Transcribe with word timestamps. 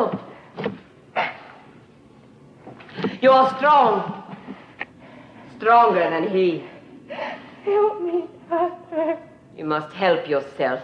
Help! 0.00 0.18
You 3.20 3.30
are 3.30 3.54
strong. 3.58 4.36
Stronger 5.58 6.08
than 6.08 6.30
he. 6.30 6.64
Help 7.64 8.00
me, 8.00 8.24
Doctor. 8.48 9.18
You 9.58 9.64
must 9.66 9.92
help 9.92 10.26
yourself. 10.26 10.80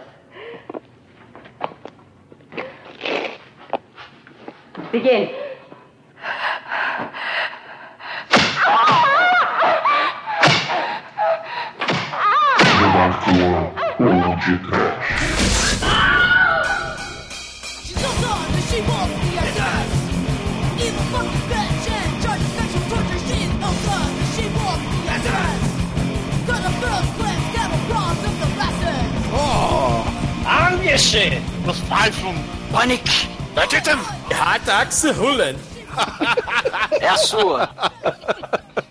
Begin. 4.91 5.33
Angesche, 31.07 31.41
befreit 31.65 32.13
vom 32.15 32.35
Panik. 32.69 33.29
Bitte? 33.55 33.77
Ataque 34.41 35.07
Hulen. 35.17 35.55
É 36.99 37.07
a 37.07 37.15
sua. 37.15 37.69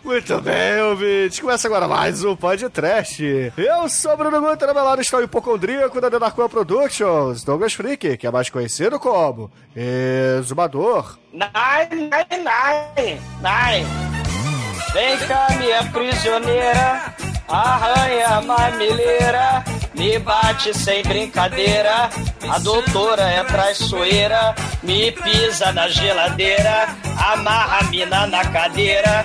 Muito 0.02 0.40
bem, 0.40 0.80
ouvintes. 0.80 1.40
Começa 1.40 1.68
agora 1.68 1.86
mais 1.86 2.24
um 2.24 2.34
podcast. 2.34 3.22
Eu 3.58 3.88
sou 3.90 4.16
Bruno 4.16 4.40
Guter, 4.40 4.72
meu 4.72 4.82
lado 4.82 5.02
está 5.02 5.18
o 5.18 5.22
hipocondríaco 5.24 6.00
da 6.00 6.08
Denarcoa 6.08 6.48
Productions, 6.48 7.44
Douglas 7.44 7.74
Freak, 7.74 8.16
que 8.16 8.26
é 8.26 8.30
mais 8.30 8.48
conhecido 8.48 8.98
como 8.98 9.50
Exumador. 9.76 11.18
Nine, 11.34 12.08
nine, 12.08 12.44
nine, 12.44 13.20
nine. 13.42 13.86
Vem 14.94 15.18
cá, 15.28 15.48
minha 15.58 15.84
prisioneira, 15.92 17.14
arranha 17.46 18.40
mamileira, 18.40 19.62
me 19.96 20.18
bate 20.18 20.72
sem 20.74 21.02
brincadeira. 21.02 22.10
A 22.48 22.58
doutora 22.58 23.22
é 23.22 23.42
traiçoeira, 23.42 24.54
me 24.82 25.10
pisa 25.10 25.72
na 25.72 25.88
geladeira, 25.88 26.88
amarra 27.32 27.78
a 27.80 27.84
mina 27.84 28.26
na 28.26 28.44
cadeira. 28.44 29.24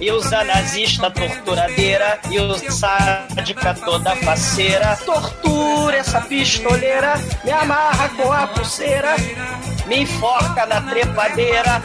E 0.00 0.10
usa 0.10 0.42
nazista 0.42 1.08
torturadeira 1.12 2.18
E 2.28 2.40
o 2.40 2.58
sádica 2.72 3.72
toda 3.72 4.16
faceira 4.16 4.96
Tortura 4.96 5.96
essa 5.96 6.20
pistoleira 6.22 7.14
Me 7.44 7.52
amarra 7.52 8.08
com 8.08 8.32
a 8.32 8.48
pulseira 8.48 9.14
Me 9.86 10.00
enforca 10.00 10.66
na 10.66 10.80
trepadeira 10.80 11.80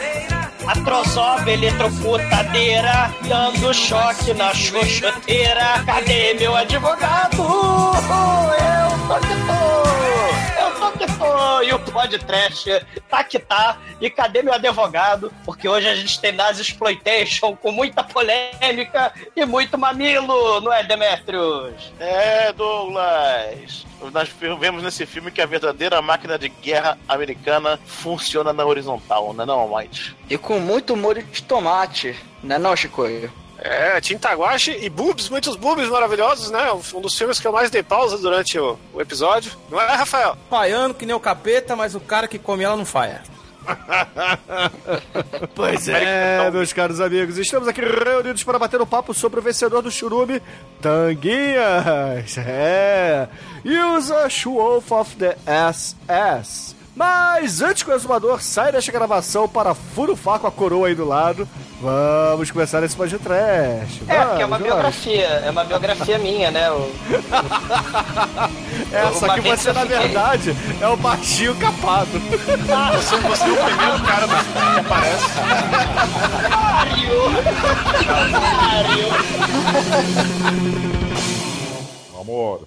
a 0.68 1.50
eletrocutadeira, 1.50 3.10
dando 3.26 3.72
choque 3.72 4.34
na 4.34 4.52
xoxoteira. 4.52 5.82
Cadê 5.86 6.34
meu 6.34 6.54
advogado? 6.54 7.42
Eu 7.42 9.08
tô 9.08 9.18
que 9.18 9.34
tô! 9.46 10.60
Eu 10.60 10.70
tô 10.78 10.98
que 10.98 11.06
tô! 11.18 11.62
E 11.62 11.72
o 11.72 11.78
podcast 11.78 12.86
tá 13.08 13.24
que 13.24 13.38
tá. 13.38 13.78
E 13.98 14.10
cadê 14.10 14.42
meu 14.42 14.52
advogado? 14.52 15.32
Porque 15.42 15.66
hoje 15.66 15.88
a 15.88 15.94
gente 15.94 16.20
tem 16.20 16.32
Nazi 16.32 16.60
Exploitation 16.60 17.56
com 17.56 17.72
muita 17.72 18.04
polêmica 18.04 19.14
e 19.34 19.46
muito 19.46 19.78
mamilo, 19.78 20.60
não 20.60 20.70
é, 20.70 20.82
Demetrius? 20.82 21.94
É, 21.98 22.52
Douglas. 22.52 23.87
Nós 24.12 24.28
vemos 24.60 24.82
nesse 24.82 25.04
filme 25.04 25.30
que 25.30 25.40
a 25.40 25.46
verdadeira 25.46 26.00
máquina 26.00 26.38
de 26.38 26.48
guerra 26.48 26.98
americana 27.08 27.78
funciona 27.86 28.52
na 28.52 28.64
horizontal, 28.64 29.32
não 29.34 29.44
é 29.44 29.46
não, 29.46 29.74
White? 29.74 30.16
E 30.30 30.38
com 30.38 30.58
muito 30.60 30.96
molho 30.96 31.22
de 31.22 31.42
tomate, 31.42 32.16
né 32.42 32.58
não, 32.58 32.76
Chicoio? 32.76 33.30
É, 33.60 34.00
tinta 34.00 34.32
guache 34.34 34.76
e 34.80 34.88
boobs, 34.88 35.28
muitos 35.28 35.56
boobs 35.56 35.88
maravilhosos, 35.88 36.48
né? 36.48 36.70
Um 36.94 37.00
dos 37.00 37.18
filmes 37.18 37.40
que 37.40 37.46
eu 37.46 37.52
mais 37.52 37.70
dei 37.70 37.82
pausa 37.82 38.16
durante 38.16 38.56
o, 38.56 38.78
o 38.94 39.00
episódio. 39.00 39.50
Não 39.68 39.80
é, 39.80 39.94
Rafael? 39.96 40.36
Falhando 40.48 40.94
que 40.94 41.04
nem 41.04 41.14
o 41.14 41.20
capeta, 41.20 41.74
mas 41.74 41.94
o 41.96 42.00
cara 42.00 42.28
que 42.28 42.38
come 42.38 42.62
ela 42.62 42.76
não 42.76 42.86
falha. 42.86 43.20
pois 45.54 45.88
é, 45.88 46.50
meus 46.50 46.72
caros 46.72 47.00
amigos, 47.00 47.36
estamos 47.36 47.68
aqui 47.68 47.80
reunidos 47.80 48.42
para 48.42 48.58
bater 48.58 48.80
um 48.80 48.86
papo 48.86 49.12
sobre 49.12 49.40
o 49.40 49.42
vencedor 49.42 49.82
do 49.82 49.90
churume, 49.90 50.40
Tanguinhas. 50.80 52.38
É, 52.38 53.28
usa 53.64 54.28
Wolf 54.44 54.92
of 54.92 55.16
the 55.16 55.36
SS. 55.46 56.78
Mas 56.98 57.62
antes 57.62 57.84
que 57.84 57.90
o 57.92 57.94
exumador 57.94 58.42
saia 58.42 58.72
desta 58.72 58.90
gravação 58.90 59.48
para 59.48 59.72
furufar 59.72 60.40
com 60.40 60.48
a 60.48 60.50
coroa 60.50 60.88
aí 60.88 60.96
do 60.96 61.04
lado, 61.04 61.48
vamos 61.80 62.50
começar 62.50 62.82
esse 62.82 62.96
podcast. 62.96 64.02
É, 64.08 64.24
porque 64.24 64.42
é 64.42 64.46
uma 64.46 64.58
biografia, 64.58 65.26
é 65.26 65.48
uma 65.48 65.62
biografia 65.62 66.18
minha, 66.18 66.50
né? 66.50 66.68
O... 66.72 66.90
é, 68.92 69.12
só 69.12 69.32
que 69.32 69.42
você, 69.42 69.72
na 69.72 69.82
fiquei... 69.82 69.98
verdade, 69.98 70.56
é 70.80 70.88
o 70.88 70.96
baixinho 70.96 71.54
capado. 71.54 72.20
Ah, 72.68 72.90
você, 72.96 73.16
você 73.16 73.44
é 73.44 73.52
o 73.52 73.64
primeiro 73.64 74.02
cara 74.02 74.26
que 74.26 74.34
aparece. 74.80 75.38
Amor. 82.20 82.66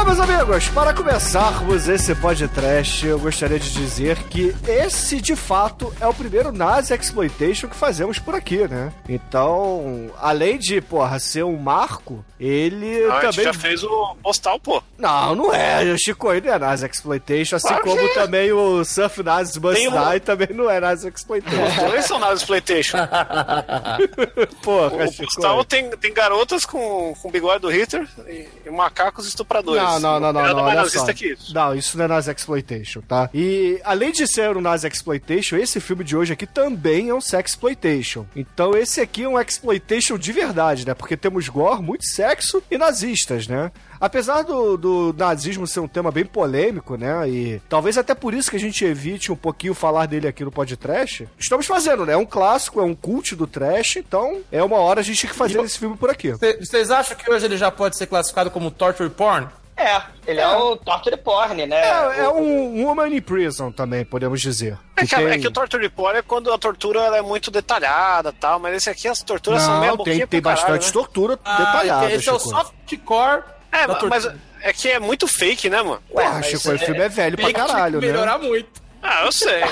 Bom, 0.00 0.06
meus 0.06 0.20
amigos, 0.20 0.66
para 0.68 0.94
começarmos 0.94 1.86
esse 1.86 2.14
podcast, 2.14 3.06
eu 3.06 3.18
gostaria 3.18 3.60
de 3.60 3.70
dizer 3.70 4.16
que 4.30 4.56
esse, 4.66 5.20
de 5.20 5.36
fato, 5.36 5.94
é 6.00 6.06
o 6.06 6.14
primeiro 6.14 6.50
Nazi 6.50 6.94
Exploitation 6.94 7.68
que 7.68 7.76
fazemos 7.76 8.18
por 8.18 8.34
aqui, 8.34 8.66
né? 8.66 8.94
Então, 9.06 10.10
além 10.18 10.56
de, 10.56 10.80
porra, 10.80 11.18
ser 11.18 11.44
um 11.44 11.58
marco, 11.58 12.24
ele 12.40 13.06
não, 13.06 13.20
também... 13.20 13.44
Já 13.44 13.52
fez 13.52 13.84
o 13.84 14.16
postal, 14.22 14.58
pô. 14.58 14.82
Não, 14.96 15.34
não 15.34 15.54
é. 15.54 15.82
O 15.92 15.98
Chico 15.98 16.28
não 16.28 16.52
é 16.54 16.58
Nazi 16.58 16.86
Exploitation, 16.86 17.56
assim 17.56 17.68
claro 17.68 17.84
como 17.84 18.14
também 18.14 18.50
o 18.52 18.82
Surf 18.82 19.22
Nazi 19.22 19.60
Must 19.60 19.78
Die 19.78 19.88
um... 19.88 20.20
também 20.20 20.48
não 20.54 20.70
é 20.70 20.80
Nazi 20.80 21.08
Exploitation. 21.08 21.62
Os 21.62 21.90
dois 21.90 22.04
são 22.06 22.18
Nazi 22.18 22.36
Exploitation. 22.36 22.96
porra, 24.64 25.04
o 25.04 25.12
Chico. 25.12 25.24
postal 25.24 25.62
tem, 25.62 25.90
tem 25.90 26.14
garotas 26.14 26.64
com, 26.64 27.14
com 27.20 27.30
bigode 27.30 27.60
do 27.60 27.68
Hitler 27.68 28.08
e, 28.26 28.48
e 28.64 28.70
macacos 28.70 29.28
estupradores. 29.28 29.82
Não, 29.82 29.89
não, 29.98 30.20
não, 30.20 30.32
não. 30.32 30.42
Nada 30.42 30.54
não, 30.54 30.62
mais 30.62 30.76
nazista 30.76 31.06
só. 31.06 31.12
que 31.12 31.32
isso. 31.32 31.54
Não, 31.54 31.74
isso 31.74 31.98
não 31.98 32.04
é 32.04 32.08
Nazi 32.08 32.30
Exploitation, 32.30 33.00
tá? 33.00 33.28
E 33.34 33.80
além 33.84 34.12
de 34.12 34.26
ser 34.26 34.56
um 34.56 34.60
Nazi 34.60 34.86
Exploitation, 34.86 35.56
esse 35.56 35.80
filme 35.80 36.04
de 36.04 36.16
hoje 36.16 36.32
aqui 36.32 36.46
também 36.46 37.08
é 37.08 37.14
um 37.14 37.20
sex 37.20 37.50
exploitation. 37.50 38.26
Então 38.34 38.76
esse 38.76 39.00
aqui 39.00 39.24
é 39.24 39.28
um 39.28 39.38
exploitation 39.38 40.16
de 40.16 40.32
verdade, 40.32 40.86
né? 40.86 40.94
Porque 40.94 41.16
temos 41.16 41.48
gore, 41.48 41.82
muito 41.82 42.06
sexo 42.06 42.62
e 42.70 42.78
nazistas, 42.78 43.46
né? 43.46 43.70
Apesar 44.00 44.42
do, 44.42 44.78
do, 44.78 45.14
nazismo 45.16 45.66
ser 45.66 45.80
um 45.80 45.88
tema 45.88 46.10
bem 46.10 46.24
polêmico, 46.24 46.96
né? 46.96 47.28
E 47.28 47.60
talvez 47.68 47.98
até 47.98 48.14
por 48.14 48.32
isso 48.32 48.50
que 48.50 48.56
a 48.56 48.60
gente 48.60 48.82
evite 48.82 49.30
um 49.30 49.36
pouquinho 49.36 49.74
falar 49.74 50.06
dele 50.06 50.26
aqui 50.26 50.42
no 50.42 50.50
podcast, 50.50 51.28
estamos 51.38 51.66
fazendo, 51.66 52.06
né? 52.06 52.14
É 52.14 52.16
um 52.16 52.24
clássico, 52.24 52.80
é 52.80 52.84
um 52.84 52.94
cult 52.94 53.36
do 53.36 53.46
trash, 53.46 53.96
então 53.96 54.40
é 54.50 54.62
uma 54.62 54.78
hora 54.78 55.00
a 55.00 55.02
gente 55.02 55.20
tem 55.20 55.30
que 55.30 55.36
fazer 55.36 55.60
esse 55.60 55.78
filme 55.78 55.96
por 55.96 56.08
aqui. 56.08 56.32
Vocês 56.32 56.90
acham 56.90 57.16
que 57.16 57.30
hoje 57.30 57.44
ele 57.44 57.58
já 57.58 57.70
pode 57.70 57.96
ser 57.96 58.06
classificado 58.06 58.50
como 58.50 58.70
torture 58.70 59.10
porn? 59.10 59.48
É, 59.80 60.02
ele 60.26 60.40
é, 60.40 60.42
é 60.42 60.48
o 60.56 60.76
torture 60.76 61.16
porn, 61.16 61.66
né? 61.66 61.80
É, 61.80 62.20
é 62.20 62.28
o, 62.28 62.36
um 62.36 62.84
woman 62.84 63.08
in 63.08 63.20
prison 63.22 63.72
também, 63.72 64.04
podemos 64.04 64.40
dizer. 64.40 64.78
É 64.94 65.06
que, 65.06 65.16
tem... 65.16 65.26
é 65.26 65.38
que 65.38 65.46
o 65.46 65.50
torture 65.50 65.88
porn 65.88 66.18
é 66.18 66.22
quando 66.22 66.52
a 66.52 66.58
tortura 66.58 67.00
é 67.16 67.22
muito 67.22 67.50
detalhada 67.50 68.28
e 68.28 68.32
tal, 68.32 68.58
mas 68.58 68.74
esse 68.74 68.90
aqui 68.90 69.08
as 69.08 69.22
torturas 69.22 69.62
Não, 69.62 69.68
são 69.68 69.80
meio 69.80 69.96
tem, 69.98 70.26
tem 70.26 70.40
bastante 70.40 70.66
caralho, 70.66 70.84
né? 70.84 70.92
tortura 70.92 71.36
detalhada. 71.36 72.12
Esse 72.12 72.28
é 72.28 72.32
o 72.32 72.38
Chico. 72.38 72.50
softcore. 72.50 73.42
É, 73.72 73.86
da 73.86 73.98
mas 74.08 74.28
é 74.62 74.72
que 74.72 74.88
é 74.88 74.98
muito 74.98 75.26
fake, 75.26 75.70
né, 75.70 75.80
mano? 75.80 76.02
Porra, 76.10 76.32
mas 76.34 76.46
Chico, 76.46 76.68
o 76.68 76.74
é- 76.74 76.78
filme 76.78 77.00
é 77.00 77.08
velho 77.08 77.36
pra 77.36 77.46
Tem 77.46 77.54
que 77.54 77.60
caralho, 77.60 78.00
né? 78.00 78.06
melhorar 78.06 78.38
muito. 78.38 78.79
Ah, 79.02 79.24
eu 79.24 79.32
sei. 79.32 79.62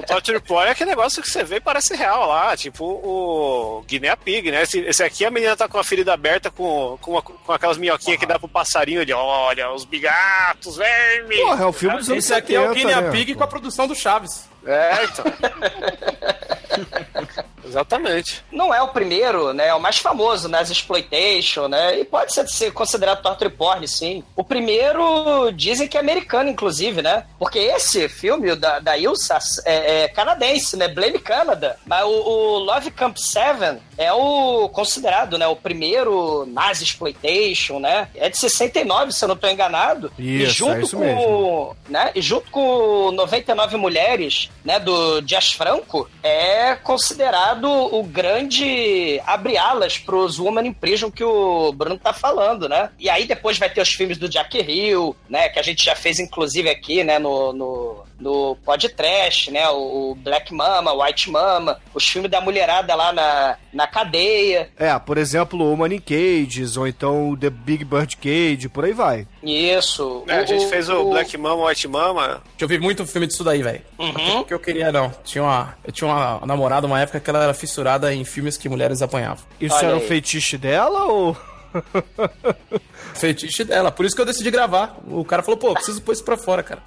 o 0.00 0.06
torture 0.06 0.38
porn 0.40 0.68
é 0.68 0.72
aquele 0.72 0.90
negócio 0.90 1.22
que 1.22 1.30
você 1.30 1.42
vê 1.42 1.56
e 1.56 1.60
parece 1.60 1.96
real 1.96 2.28
lá, 2.28 2.54
tipo 2.56 2.84
o 2.84 3.82
Guinea 3.86 4.14
Pig, 4.16 4.50
né? 4.50 4.62
Esse, 4.64 4.80
esse 4.80 5.02
aqui 5.02 5.24
a 5.24 5.30
menina 5.30 5.56
tá 5.56 5.66
com 5.66 5.78
a 5.78 5.84
ferida 5.84 6.12
aberta 6.12 6.50
com, 6.50 6.98
com, 7.00 7.12
uma- 7.12 7.22
com 7.22 7.52
aquelas 7.52 7.78
minhoquinhas 7.78 8.20
que 8.20 8.26
dá 8.26 8.38
pro 8.38 8.46
passarinho 8.48 9.04
de 9.06 9.12
olha, 9.14 9.70
os 9.72 9.84
bigatos, 9.86 10.76
verme. 10.76 11.36
Porra, 11.36 11.62
é 11.64 11.66
o 11.66 11.72
filme 11.72 11.96
dos 11.96 12.10
anos 12.10 12.24
Esse 12.24 12.34
aqui 12.34 12.54
é 12.54 12.60
o 12.60 12.68
70, 12.68 12.78
Guinea 12.78 13.00
né? 13.00 13.10
Pig 13.10 13.34
com 13.34 13.44
a 13.44 13.48
produção 13.48 13.86
do 13.88 13.94
Chaves. 13.94 14.46
É, 14.66 15.04
então. 15.04 15.24
Exatamente. 17.68 18.42
Não 18.50 18.74
é 18.74 18.82
o 18.82 18.88
primeiro, 18.88 19.52
né? 19.52 19.68
É 19.68 19.74
o 19.74 19.80
mais 19.80 19.98
famoso, 19.98 20.48
né? 20.48 20.58
As 20.58 20.70
Exploitation, 20.70 21.68
né? 21.68 22.00
E 22.00 22.04
pode 22.04 22.32
ser, 22.32 22.48
ser 22.48 22.72
considerado 22.72 23.22
torture 23.22 23.50
porn, 23.50 23.86
sim. 23.86 24.24
O 24.34 24.42
primeiro 24.42 25.50
dizem 25.52 25.86
que 25.86 25.96
é 25.96 26.00
americano, 26.00 26.48
inclusive, 26.50 27.02
né? 27.02 27.24
Porque 27.38 27.58
esse 27.58 28.08
filme 28.08 28.54
da, 28.56 28.78
da 28.78 28.96
Ilsa 28.96 29.38
é, 29.64 30.04
é 30.04 30.08
canadense, 30.08 30.76
né? 30.76 30.88
Blame 30.88 31.18
Canada. 31.18 31.78
Mas 31.84 32.04
o, 32.04 32.08
o 32.08 32.58
Love 32.58 32.90
Camp 32.90 33.16
7 33.16 33.78
é 33.96 34.12
o 34.12 34.68
considerado, 34.68 35.36
né? 35.36 35.46
O 35.46 35.56
primeiro 35.56 36.46
Nazi 36.46 36.84
Exploitation, 36.84 37.78
né? 37.78 38.08
É 38.14 38.28
de 38.28 38.38
69, 38.38 39.12
se 39.12 39.24
eu 39.24 39.28
não 39.28 39.34
estou 39.34 39.50
enganado. 39.50 40.12
Isso, 40.18 40.42
e 40.42 40.46
junto 40.46 40.72
é 40.72 40.82
isso 40.82 40.96
com, 40.96 41.02
mesmo. 41.02 41.76
né? 41.88 42.10
E 42.14 42.22
junto 42.22 42.50
com 42.50 43.10
99 43.12 43.76
Mulheres, 43.76 44.50
né? 44.64 44.78
Do 44.78 45.20
Dias 45.20 45.52
Franco, 45.52 46.08
é 46.22 46.74
considerado 46.76 47.57
o 47.66 48.02
grande 48.02 49.20
abre-alas 49.26 49.98
pros 49.98 50.38
Woman 50.38 50.66
in 50.66 50.72
Prison 50.72 51.10
que 51.10 51.24
o 51.24 51.72
Bruno 51.72 51.98
tá 51.98 52.12
falando, 52.12 52.68
né? 52.68 52.90
E 52.98 53.08
aí 53.08 53.26
depois 53.26 53.58
vai 53.58 53.70
ter 53.70 53.80
os 53.80 53.92
filmes 53.92 54.18
do 54.18 54.28
Jack 54.28 54.58
Hill, 54.58 55.16
né? 55.28 55.48
Que 55.48 55.58
a 55.58 55.62
gente 55.62 55.84
já 55.84 55.96
fez, 55.96 56.18
inclusive, 56.18 56.68
aqui, 56.68 57.02
né? 57.02 57.18
No, 57.18 57.52
no, 57.52 58.04
no 58.18 58.56
podcast, 58.64 59.50
né? 59.50 59.68
O 59.68 60.16
Black 60.20 60.52
Mama, 60.52 60.92
White 60.92 61.30
Mama, 61.30 61.80
os 61.94 62.06
filmes 62.08 62.30
da 62.30 62.40
mulherada 62.40 62.94
lá 62.94 63.12
na, 63.12 63.56
na 63.72 63.86
cadeia. 63.86 64.70
É, 64.76 64.96
por 64.98 65.18
exemplo, 65.18 65.72
o 65.72 65.76
Money 65.76 66.00
Cages, 66.00 66.76
ou 66.76 66.86
então 66.86 67.30
o 67.30 67.36
The 67.36 67.50
Big 67.50 67.84
Bird 67.84 68.16
Cage, 68.16 68.68
por 68.68 68.84
aí 68.84 68.92
vai. 68.92 69.26
Isso. 69.42 70.24
É, 70.26 70.34
a 70.34 70.44
gente 70.44 70.66
fez 70.66 70.88
o, 70.88 71.10
Black 71.10 71.36
Mama, 71.36 71.66
White 71.66 71.88
Mama. 71.88 72.42
Eu 72.58 72.68
vi 72.68 72.78
muito 72.78 73.06
filme 73.06 73.26
disso 73.26 73.44
daí, 73.44 73.62
velho. 73.62 73.82
Uhum. 73.98 74.40
O 74.40 74.44
que 74.44 74.54
eu 74.54 74.58
queria, 74.58 74.90
não. 74.90 75.12
Tinha 75.24 75.44
uma, 75.44 75.76
eu 75.84 75.92
tinha 75.92 76.08
uma 76.08 76.40
namorada 76.46 76.86
uma 76.86 77.00
época 77.00 77.20
que 77.20 77.30
ela 77.30 77.42
era 77.42 77.54
fissurada 77.54 78.12
em 78.12 78.24
filmes 78.24 78.56
que 78.56 78.68
mulheres 78.68 79.02
apanhavam. 79.02 79.44
Isso 79.60 79.76
Olha 79.76 79.86
era 79.86 79.96
um 79.96 80.00
aí. 80.00 80.06
feitiço 80.06 80.58
dela 80.58 81.04
ou. 81.04 81.36
Fetiche 83.14 83.64
dela. 83.64 83.90
Por 83.90 84.04
isso 84.04 84.14
que 84.14 84.22
eu 84.22 84.26
decidi 84.26 84.50
gravar. 84.50 84.96
O 85.06 85.24
cara 85.24 85.42
falou, 85.42 85.58
pô, 85.58 85.74
preciso 85.74 86.00
pôr 86.02 86.12
isso 86.12 86.24
pra 86.24 86.36
fora, 86.36 86.62
cara. 86.62 86.82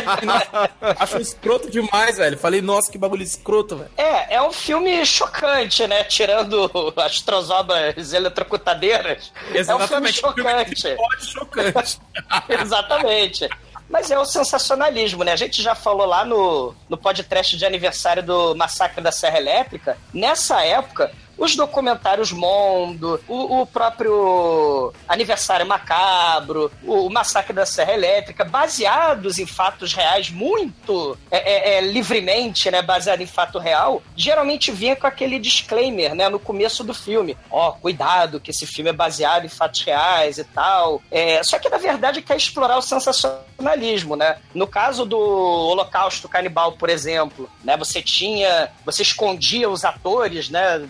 Acho 0.98 1.18
escroto 1.18 1.70
demais, 1.70 2.16
velho. 2.16 2.38
Falei, 2.38 2.62
nossa, 2.62 2.90
que 2.90 2.98
bagulho 2.98 3.22
escroto, 3.22 3.76
velho. 3.76 3.90
É, 3.96 4.36
é 4.36 4.42
um 4.42 4.52
filme 4.52 5.04
chocante, 5.04 5.86
né? 5.86 6.04
Tirando 6.04 6.70
as 6.96 7.20
trozobas 7.20 8.12
eletrocutadeiras. 8.12 9.32
É 9.52 9.74
um 9.74 9.86
filme 9.86 10.12
chocante. 10.12 10.96
Pode 10.96 11.26
chocante. 11.26 12.00
Exatamente. 12.48 13.48
Mas 13.88 14.10
é 14.10 14.18
o 14.18 14.24
sensacionalismo, 14.24 15.24
né? 15.24 15.32
A 15.32 15.36
gente 15.36 15.62
já 15.62 15.74
falou 15.74 16.06
lá 16.06 16.24
no, 16.24 16.74
no 16.88 16.96
podcast 16.98 17.56
de 17.56 17.64
aniversário 17.64 18.22
do 18.22 18.54
Massacre 18.54 19.00
da 19.00 19.10
Serra 19.10 19.38
Elétrica. 19.38 19.96
Nessa 20.12 20.62
época, 20.62 21.10
os 21.38 21.54
documentários 21.54 22.32
Mondo, 22.32 23.20
o, 23.28 23.60
o 23.60 23.66
próprio 23.66 24.92
Aniversário 25.06 25.64
Macabro, 25.64 26.70
o, 26.82 27.06
o 27.06 27.10
Massacre 27.10 27.52
da 27.52 27.64
Serra 27.64 27.94
Elétrica, 27.94 28.44
baseados 28.44 29.38
em 29.38 29.46
fatos 29.46 29.94
reais, 29.94 30.30
muito 30.30 31.16
é, 31.30 31.38
é, 31.38 31.76
é, 31.76 31.80
livremente, 31.80 32.70
né? 32.70 32.82
Baseado 32.82 33.20
em 33.20 33.26
fato 33.26 33.58
real, 33.58 34.02
geralmente 34.16 34.72
vinha 34.72 34.96
com 34.96 35.06
aquele 35.06 35.38
disclaimer, 35.38 36.14
né? 36.14 36.28
No 36.28 36.40
começo 36.40 36.82
do 36.82 36.92
filme. 36.92 37.36
Ó, 37.50 37.72
cuidado, 37.72 38.40
que 38.40 38.50
esse 38.50 38.66
filme 38.66 38.90
é 38.90 38.92
baseado 38.92 39.44
em 39.44 39.48
fatos 39.48 39.82
reais 39.82 40.38
e 40.38 40.44
tal. 40.44 41.00
É, 41.10 41.42
só 41.44 41.58
que, 41.58 41.68
na 41.68 41.78
verdade, 41.78 42.20
quer 42.20 42.36
explorar 42.36 42.78
o 42.78 42.82
sensacionalismo, 42.82 44.16
né? 44.16 44.38
No 44.52 44.66
caso 44.66 45.04
do 45.04 45.18
Holocausto 45.18 46.28
Canibal, 46.28 46.72
por 46.72 46.90
exemplo, 46.90 47.48
né? 47.62 47.76
Você 47.76 48.02
tinha... 48.02 48.70
Você 48.84 49.02
escondia 49.02 49.68
os 49.68 49.84
atores, 49.84 50.50
né? 50.50 50.80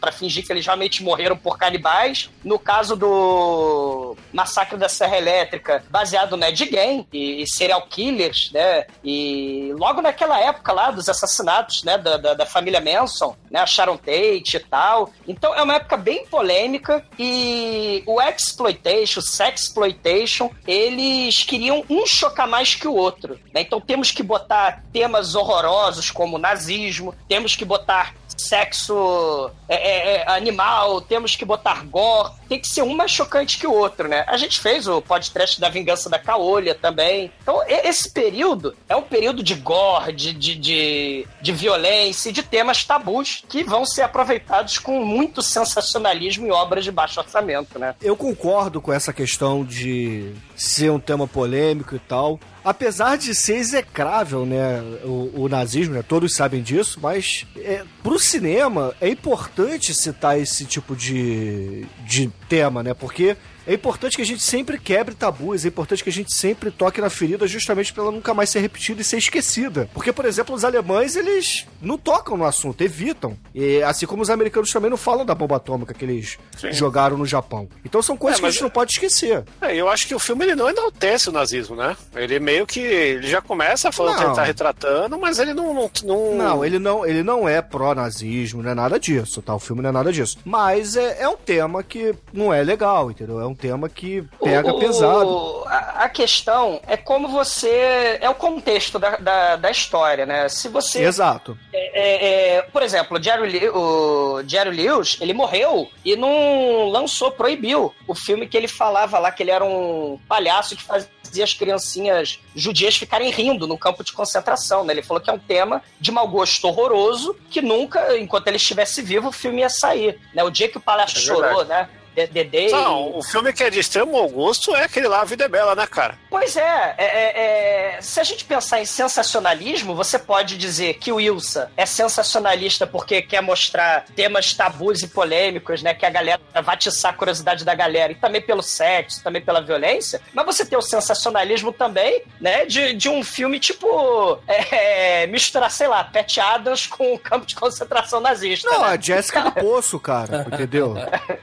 Para 0.00 0.12
fingir 0.12 0.44
que 0.44 0.52
eles 0.52 0.64
realmente 0.64 1.02
morreram 1.02 1.36
por 1.36 1.58
canibais. 1.58 2.30
No 2.44 2.58
caso 2.58 2.96
do 2.96 4.16
Massacre 4.32 4.76
da 4.76 4.88
Serra 4.88 5.16
Elétrica, 5.16 5.84
baseado 5.90 6.36
no 6.36 6.44
Ed 6.44 6.64
Gein 6.64 7.06
e, 7.12 7.42
e 7.42 7.46
serial 7.46 7.82
killers, 7.86 8.50
né? 8.52 8.86
E 9.04 9.72
logo 9.76 10.00
naquela 10.00 10.38
época 10.38 10.72
lá 10.72 10.90
dos 10.90 11.08
assassinatos, 11.08 11.82
né? 11.84 11.98
Da, 11.98 12.16
da, 12.16 12.34
da 12.34 12.46
família 12.46 12.80
Manson, 12.80 13.36
né? 13.50 13.60
A 13.60 13.66
Sharon 13.66 13.96
Tate 13.96 14.56
e 14.56 14.60
tal. 14.60 15.10
Então 15.26 15.54
é 15.54 15.62
uma 15.62 15.76
época 15.76 15.96
bem 15.96 16.26
polêmica 16.26 17.04
e 17.18 18.02
o 18.06 18.20
exploitation, 18.20 19.20
o 19.20 19.22
sexploitation, 19.22 20.50
eles 20.66 21.44
queriam 21.44 21.84
um 21.88 22.06
chocar 22.06 22.48
mais 22.48 22.74
que 22.74 22.88
o 22.88 22.94
outro. 22.94 23.38
Né? 23.54 23.62
Então 23.62 23.80
temos 23.80 24.10
que 24.10 24.22
botar 24.22 24.82
temas 24.92 25.34
horrorosos 25.34 26.10
como 26.10 26.38
nazismo, 26.38 27.14
temos 27.28 27.56
que 27.56 27.64
botar 27.64 28.14
sexo 28.36 29.50
é, 29.68 29.81
é, 29.82 30.16
é, 30.16 30.30
animal, 30.30 31.00
temos 31.00 31.36
que 31.36 31.44
botar 31.44 31.84
gore, 31.84 32.32
tem 32.48 32.60
que 32.60 32.68
ser 32.68 32.82
um 32.82 32.94
mais 32.94 33.10
chocante 33.10 33.58
que 33.58 33.66
o 33.66 33.72
outro, 33.72 34.08
né? 34.08 34.24
A 34.28 34.36
gente 34.36 34.60
fez 34.60 34.86
o 34.86 35.02
podcast 35.02 35.60
da 35.60 35.68
Vingança 35.68 36.08
da 36.08 36.18
Caolha 36.18 36.74
também. 36.74 37.32
Então, 37.42 37.60
esse 37.66 38.10
período 38.10 38.76
é 38.88 38.94
um 38.94 39.02
período 39.02 39.42
de 39.42 39.54
gore, 39.54 40.12
de, 40.12 40.32
de, 40.32 40.54
de, 40.54 41.26
de 41.40 41.52
violência 41.52 42.30
e 42.30 42.32
de 42.32 42.42
temas 42.42 42.84
tabus 42.84 43.42
que 43.48 43.64
vão 43.64 43.84
ser 43.84 44.02
aproveitados 44.02 44.78
com 44.78 45.04
muito 45.04 45.42
sensacionalismo 45.42 46.46
em 46.46 46.50
obras 46.50 46.84
de 46.84 46.92
baixo 46.92 47.20
orçamento, 47.20 47.78
né? 47.78 47.94
Eu 48.00 48.16
concordo 48.16 48.80
com 48.80 48.92
essa 48.92 49.12
questão 49.12 49.64
de 49.64 50.34
ser 50.62 50.92
um 50.92 51.00
tema 51.00 51.26
polêmico 51.26 51.96
e 51.96 51.98
tal. 51.98 52.38
Apesar 52.64 53.18
de 53.18 53.34
ser 53.34 53.56
execrável, 53.56 54.46
né, 54.46 54.80
o, 55.04 55.42
o 55.42 55.48
nazismo, 55.48 55.94
né, 55.94 56.04
todos 56.06 56.36
sabem 56.36 56.62
disso, 56.62 57.00
mas 57.02 57.44
é, 57.56 57.82
pro 58.00 58.16
cinema 58.16 58.94
é 59.00 59.08
importante 59.08 59.92
citar 59.92 60.38
esse 60.38 60.64
tipo 60.64 60.94
de, 60.94 61.84
de 62.06 62.30
tema, 62.52 62.82
né, 62.82 62.92
porque 62.92 63.34
é 63.66 63.72
importante 63.72 64.16
que 64.16 64.22
a 64.22 64.26
gente 64.26 64.42
sempre 64.42 64.76
quebre 64.78 65.14
tabus, 65.14 65.64
é 65.64 65.68
importante 65.68 66.02
que 66.04 66.10
a 66.10 66.12
gente 66.12 66.34
sempre 66.34 66.70
toque 66.70 67.00
na 67.00 67.08
ferida 67.08 67.46
justamente 67.46 67.92
pra 67.92 68.02
ela 68.02 68.12
nunca 68.12 68.34
mais 68.34 68.50
ser 68.50 68.58
repetida 68.60 69.00
e 69.00 69.04
ser 69.04 69.16
esquecida. 69.16 69.88
Porque, 69.94 70.12
por 70.12 70.24
exemplo, 70.26 70.54
os 70.54 70.64
alemães, 70.64 71.14
eles 71.16 71.64
não 71.80 71.96
tocam 71.96 72.36
no 72.36 72.44
assunto, 72.44 72.82
evitam. 72.82 73.38
E, 73.54 73.80
assim 73.84 74.04
como 74.04 74.20
os 74.20 74.28
americanos 74.28 74.70
também 74.70 74.90
não 74.90 74.96
falam 74.98 75.24
da 75.24 75.34
bomba 75.34 75.56
atômica 75.56 75.94
que 75.94 76.04
eles 76.04 76.38
Sim. 76.58 76.72
jogaram 76.72 77.16
no 77.16 77.24
Japão. 77.24 77.68
Então 77.84 78.02
são 78.02 78.16
coisas 78.16 78.38
É, 78.38 78.42
que 78.42 78.48
a 78.48 78.50
gente 78.50 78.62
não 78.62 78.68
pode 78.70 78.92
esquecer. 78.92 79.44
É, 79.62 79.74
eu 79.74 79.88
acho 79.88 80.06
que 80.08 80.14
o 80.14 80.18
filme 80.18 80.44
ele 80.44 80.56
não 80.56 80.68
enaltece 80.68 81.28
o 81.28 81.32
nazismo, 81.32 81.76
né? 81.76 81.96
Ele 82.16 82.38
meio 82.40 82.66
que. 82.66 82.80
Ele 82.80 83.28
já 83.28 83.40
começa 83.40 83.90
falando 83.92 84.16
que 84.16 84.22
Não. 84.22 84.28
ele 84.30 84.36
tá 84.36 84.44
retratando, 84.44 85.16
mas 85.18 85.38
ele 85.38 85.54
não. 85.54 85.72
Não, 85.72 85.90
não... 86.04 86.34
Não, 86.34 86.64
ele 86.64 86.78
não, 86.80 87.06
ele 87.06 87.22
não 87.22 87.48
é 87.48 87.62
pró-nazismo, 87.62 88.60
não 88.62 88.70
é 88.70 88.74
nada 88.74 88.98
disso, 88.98 89.40
tá? 89.40 89.54
O 89.54 89.60
filme 89.60 89.80
não 89.82 89.90
é 89.90 89.92
nada 89.92 90.12
disso. 90.12 90.36
Mas 90.44 90.96
é, 90.96 91.22
é 91.22 91.28
um 91.28 91.36
tema 91.36 91.82
que 91.84 92.12
não 92.42 92.52
é 92.52 92.62
legal, 92.62 93.10
entendeu? 93.10 93.40
É 93.40 93.46
um 93.46 93.54
tema 93.54 93.88
que 93.88 94.22
pega 94.42 94.72
O- 94.72 94.78
pesado. 94.78 95.62
A, 95.66 96.04
a 96.04 96.08
questão 96.08 96.80
é 96.86 96.96
como 96.96 97.28
você. 97.28 98.18
É 98.20 98.28
o 98.28 98.34
contexto 98.34 98.98
da, 98.98 99.16
da, 99.16 99.56
da 99.56 99.70
história, 99.70 100.26
né? 100.26 100.48
Se 100.48 100.68
você. 100.68 101.02
Exato. 101.04 101.56
É, 101.72 102.56
é, 102.56 102.62
por 102.62 102.82
exemplo, 102.82 103.18
o 103.18 103.22
Jerry, 103.22 103.68
o 103.68 104.42
Jerry 104.46 104.70
Lewis, 104.76 105.16
ele 105.20 105.32
morreu 105.32 105.88
e 106.04 106.16
não 106.16 106.88
lançou, 106.88 107.30
proibiu 107.30 107.94
o 108.06 108.14
filme 108.14 108.46
que 108.46 108.56
ele 108.56 108.68
falava 108.68 109.18
lá 109.18 109.30
que 109.30 109.42
ele 109.42 109.50
era 109.50 109.64
um 109.64 110.18
palhaço 110.28 110.76
que 110.76 110.82
fazia 110.82 111.10
as 111.44 111.54
criancinhas 111.54 112.38
judias 112.54 112.96
ficarem 112.96 113.30
rindo 113.30 113.66
no 113.66 113.78
campo 113.78 114.04
de 114.04 114.12
concentração, 114.12 114.84
né? 114.84 114.92
Ele 114.92 115.02
falou 115.02 115.20
que 115.22 115.30
é 115.30 115.32
um 115.32 115.38
tema 115.38 115.82
de 115.98 116.10
mau 116.12 116.28
gosto 116.28 116.66
horroroso 116.68 117.34
que 117.50 117.62
nunca, 117.62 118.18
enquanto 118.18 118.48
ele 118.48 118.56
estivesse 118.56 119.00
vivo, 119.00 119.28
o 119.28 119.32
filme 119.32 119.60
ia 119.60 119.70
sair, 119.70 120.18
né? 120.34 120.42
O 120.44 120.50
dia 120.50 120.68
que 120.68 120.76
o 120.76 120.80
palhaço 120.80 121.16
É 121.16 121.20
chorou, 121.20 121.64
né? 121.64 121.88
Day... 122.14 122.70
Não, 122.70 123.16
o 123.16 123.22
filme 123.22 123.52
que 123.52 123.64
é 123.64 123.70
de 123.70 123.80
extremo 123.80 124.12
mau 124.12 124.28
gosto 124.28 124.74
é 124.74 124.84
aquele 124.84 125.08
lá, 125.08 125.22
A 125.22 125.24
Vida 125.24 125.44
é 125.44 125.48
Bela, 125.48 125.74
né, 125.74 125.86
cara? 125.86 126.18
Pois 126.28 126.56
é, 126.56 126.94
é, 126.98 127.04
é, 127.04 127.96
é, 127.96 128.02
se 128.02 128.20
a 128.20 128.24
gente 128.24 128.44
pensar 128.44 128.80
em 128.80 128.84
sensacionalismo, 128.84 129.94
você 129.94 130.18
pode 130.18 130.58
dizer 130.58 130.94
que 130.94 131.10
o 131.10 131.16
Wilson 131.16 131.66
é 131.76 131.86
sensacionalista 131.86 132.86
porque 132.86 133.22
quer 133.22 133.40
mostrar 133.40 134.04
temas 134.14 134.52
tabus 134.52 135.02
e 135.02 135.08
polêmicos, 135.08 135.82
né? 135.82 135.94
Que 135.94 136.04
a 136.04 136.10
galera 136.10 136.40
vai 136.62 136.74
atiçar 136.74 137.12
a 137.12 137.16
curiosidade 137.16 137.64
da 137.64 137.74
galera, 137.74 138.12
e 138.12 138.14
também 138.14 138.40
pelo 138.40 138.62
sexo, 138.62 139.22
também 139.22 139.40
pela 139.40 139.60
violência. 139.60 140.20
Mas 140.32 140.44
você 140.44 140.64
tem 140.64 140.78
o 140.78 140.82
sensacionalismo 140.82 141.72
também, 141.72 142.22
né? 142.40 142.66
De, 142.66 142.94
de 142.94 143.08
um 143.08 143.24
filme 143.24 143.58
tipo 143.58 144.38
é, 144.46 145.26
misturar, 145.26 145.70
sei 145.70 145.88
lá, 145.88 146.04
Pat 146.04 146.38
Adams 146.38 146.86
com 146.86 147.14
o 147.14 147.18
campo 147.18 147.46
de 147.46 147.54
concentração 147.54 148.20
nazista. 148.20 148.68
Não, 148.68 148.80
né? 148.80 148.88
a 148.88 149.00
Jéssica 149.00 149.42
do 149.42 149.52
Poço, 149.52 149.98
cara, 149.98 150.46
entendeu? 150.52 150.94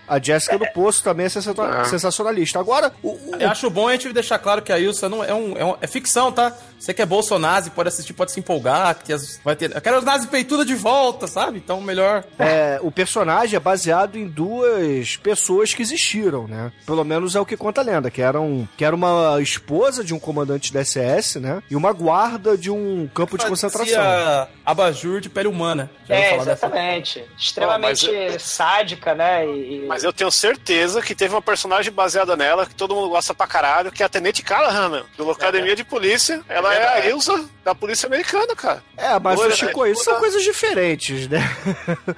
A 0.08 0.20
Jéssica 0.20 0.59
do 0.60 0.68
Poço 0.74 1.02
também 1.04 1.26
é 1.26 1.30
sensa- 1.30 1.54
sensacionalista. 1.86 2.60
Agora, 2.60 2.94
o, 3.02 3.10
o- 3.10 3.36
Eu 3.40 3.50
acho 3.50 3.70
bom 3.70 3.88
a 3.88 3.92
gente 3.94 4.12
deixar 4.14 4.38
claro 4.40 4.62
que 4.62 4.72
a 4.72 4.80
Ilsa 4.80 5.10
não 5.10 5.24
é 5.24 5.34
um, 5.34 5.58
é 5.58 5.66
um- 5.66 5.76
é 5.82 5.88
ficção, 5.88 6.32
tá? 6.32 6.54
Você 6.80 6.94
que 6.94 7.02
é 7.02 7.06
bolsonazi, 7.06 7.70
pode 7.72 7.90
assistir, 7.90 8.14
pode 8.14 8.32
se 8.32 8.40
empolgar, 8.40 8.96
que 9.04 9.12
as- 9.14 9.40
vai 9.44 9.56
ter. 9.56 9.76
Eu 9.76 9.82
quero 9.82 9.98
os 9.98 10.04
nazis 10.04 10.28
peituda 10.30 10.64
de 10.64 10.76
volta, 10.76 11.28
sabe? 11.28 11.58
Então 11.60 11.82
melhor. 11.82 12.24
é, 12.40 12.80
o 12.82 12.90
personagem 12.92 13.56
é 13.58 13.60
baseado 13.60 14.16
em 14.18 14.28
duas 14.28 15.18
pessoas 15.18 15.74
que 15.74 15.82
existiram, 15.82 16.48
né? 16.48 16.72
Pelo 16.86 17.04
menos 17.04 17.36
é 17.36 17.40
o 17.40 17.46
que 17.46 17.58
conta 17.58 17.82
a 17.82 17.84
lenda, 17.84 18.10
que 18.10 18.22
eram 18.22 18.68
que 18.78 18.86
era 18.86 18.96
uma 18.96 19.38
esposa 19.42 20.04
de 20.04 20.14
um 20.14 20.20
comandante 20.20 20.72
da 20.74 20.80
SS, 20.84 21.40
né? 21.40 21.62
E 21.70 21.76
uma 21.76 21.92
guarda 21.92 22.58
de 22.58 22.72
um 22.72 23.08
campo 23.14 23.38
de 23.38 23.46
concentração. 23.46 23.86
Fazia 23.96 24.48
abajur 24.66 25.20
de 25.22 25.30
pele 25.30 25.48
humana. 25.48 25.90
É, 26.08 26.32
dessa? 26.38 26.42
exatamente. 26.52 27.24
Extremamente 27.38 28.40
sádica, 28.40 29.14
né? 29.14 29.46
E, 29.46 29.86
Mas 29.88 30.04
eu 30.04 30.14
tenho 30.14 30.32
certeza 30.32 31.02
que 31.02 31.14
teve 31.14 31.34
uma 31.36 31.42
personagem 31.42 31.92
baseada 31.92 32.36
nela 32.36 32.66
que 32.66 32.76
todo 32.76 32.96
mundo 32.96 33.10
gosta 33.10 33.34
pra 33.34 33.46
caralho, 33.48 33.92
que 33.92 34.02
é 34.02 34.06
a 34.06 34.10
Tenente 34.10 34.42
Callahan, 34.42 34.90
meu, 34.90 35.06
do 35.18 35.30
Academia 35.32 35.76
de 35.76 35.84
Polícia. 35.84 36.42
Ela 36.48 36.69
é 36.72 36.88
a 36.88 37.10
Ilsa 37.10 37.46
da 37.64 37.74
Polícia 37.76 38.08
Americana, 38.08 38.56
cara. 38.56 38.84
É, 38.98 39.18
mas 39.20 39.40
o 39.40 39.52
Chico, 39.52 39.86
isso 39.86 40.04
são 40.04 40.16
coisas 40.20 40.44
diferentes, 40.44 41.28
né? 41.28 41.40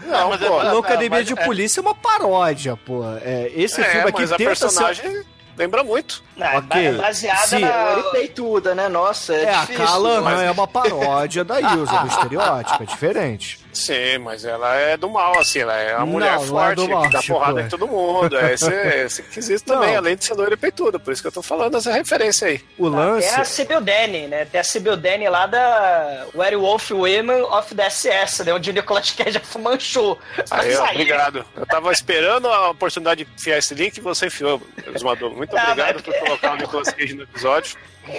Não, 0.07 0.29
mas 0.29 0.41
é- 0.41 0.47
pô. 0.47 0.61
Loucademia 0.71 1.09
mas 1.19 1.27
de 1.27 1.33
é- 1.33 1.45
Polícia 1.45 1.79
é 1.79 1.81
uma 1.81 1.95
paródia, 1.95 2.77
pô. 2.77 3.03
É, 3.23 3.51
esse 3.55 3.81
É, 3.81 3.85
filme 3.85 4.09
aqui 4.09 4.21
mas 4.21 4.31
a 4.31 4.37
tenta 4.37 4.55
ser... 4.55 4.65
personagem 4.65 5.23
lembra 5.57 5.83
muito. 5.83 6.23
é, 6.39 6.57
Ok. 6.57 6.91
baseada 6.97 7.47
Sim. 7.47 7.59
na. 7.59 7.83
Loira 7.93 8.09
peituda, 8.11 8.73
né? 8.75 8.89
Nossa, 8.89 9.33
é, 9.33 9.43
É, 9.43 9.53
a 9.55 9.61
difícil. 9.61 9.85
Callahan 9.85 10.21
mas- 10.21 10.41
é 10.41 10.51
uma 10.51 10.67
paródia 10.67 11.43
da 11.43 11.59
Ilsa, 11.61 11.97
do 11.99 12.07
estereótipo, 12.09 12.83
é 12.83 12.85
diferente. 12.85 13.59
Sim, 13.73 14.17
mas 14.19 14.43
ela 14.45 14.75
é 14.75 14.97
do 14.97 15.09
mal, 15.09 15.39
assim, 15.39 15.59
ela 15.59 15.75
é 15.77 15.91
uma 15.95 15.99
Não, 16.01 16.07
mulher 16.07 16.35
não 16.35 16.43
é 16.43 16.47
forte, 16.47 16.75
do 16.75 16.89
mal, 16.89 17.01
que 17.03 17.09
dá 17.09 17.21
Chico. 17.21 17.33
porrada 17.33 17.61
em 17.61 17.69
todo 17.69 17.87
mundo. 17.87 18.37
É 18.37 18.53
esse, 18.53 18.69
esse 19.05 19.23
quesito 19.23 19.65
também, 19.65 19.91
Não. 19.91 19.97
além 19.97 20.15
de 20.15 20.25
ser 20.25 20.33
loira 20.33 20.53
e 20.53 20.57
peituda. 20.57 20.99
Por 20.99 21.13
isso 21.13 21.21
que 21.21 21.27
eu 21.27 21.31
tô 21.31 21.41
falando 21.41 21.77
essa 21.77 21.91
referência 21.91 22.47
aí. 22.47 22.61
O 22.77 22.87
lance... 22.87 23.27
É 23.27 23.35
a 23.35 23.43
Sibyl 23.45 23.81
Danny, 23.81 24.27
né? 24.27 24.45
Tem 24.45 24.59
a 24.59 24.63
Sibyl 24.63 24.97
Danny 24.97 25.29
lá 25.29 25.45
da 25.47 26.25
Werewolf 26.35 26.91
Women 26.91 27.41
of 27.43 27.73
the 27.75 27.89
SS, 27.89 28.43
né? 28.43 28.53
Onde 28.53 28.69
o 28.69 28.73
Nicolas 28.73 29.09
Cage 29.11 29.41
manchou. 29.59 30.19
Aí, 30.49 30.75
ó, 30.75 30.83
aí- 30.85 30.91
obrigado. 30.95 31.45
Eu 31.55 31.65
tava 31.65 31.91
esperando 31.91 32.47
a 32.49 32.69
oportunidade 32.71 33.23
de 33.25 33.31
enfiar 33.33 33.57
esse 33.57 33.73
link 33.73 33.97
e 33.97 34.01
você 34.01 34.27
enfiou, 34.27 34.61
Esmador. 34.93 35.31
Muito 35.35 35.55
Ah, 35.57 35.63
obrigado 35.71 35.93
mas- 35.95 36.01
por 36.03 36.13
colocar 36.19 36.53
o 36.53 36.57
Nicolas 36.57 36.89
Cage 36.89 37.13
no 37.13 37.23
episódio. 37.23 37.77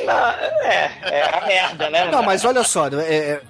Ah, 0.09 0.37
É, 0.63 0.91
é 1.03 1.37
a 1.39 1.47
merda, 1.47 1.91
né? 1.91 2.05
Não, 2.11 2.23
mas 2.23 2.45
olha 2.45 2.63
só, 2.63 2.89
é- 2.89 3.01
é- 3.03 3.41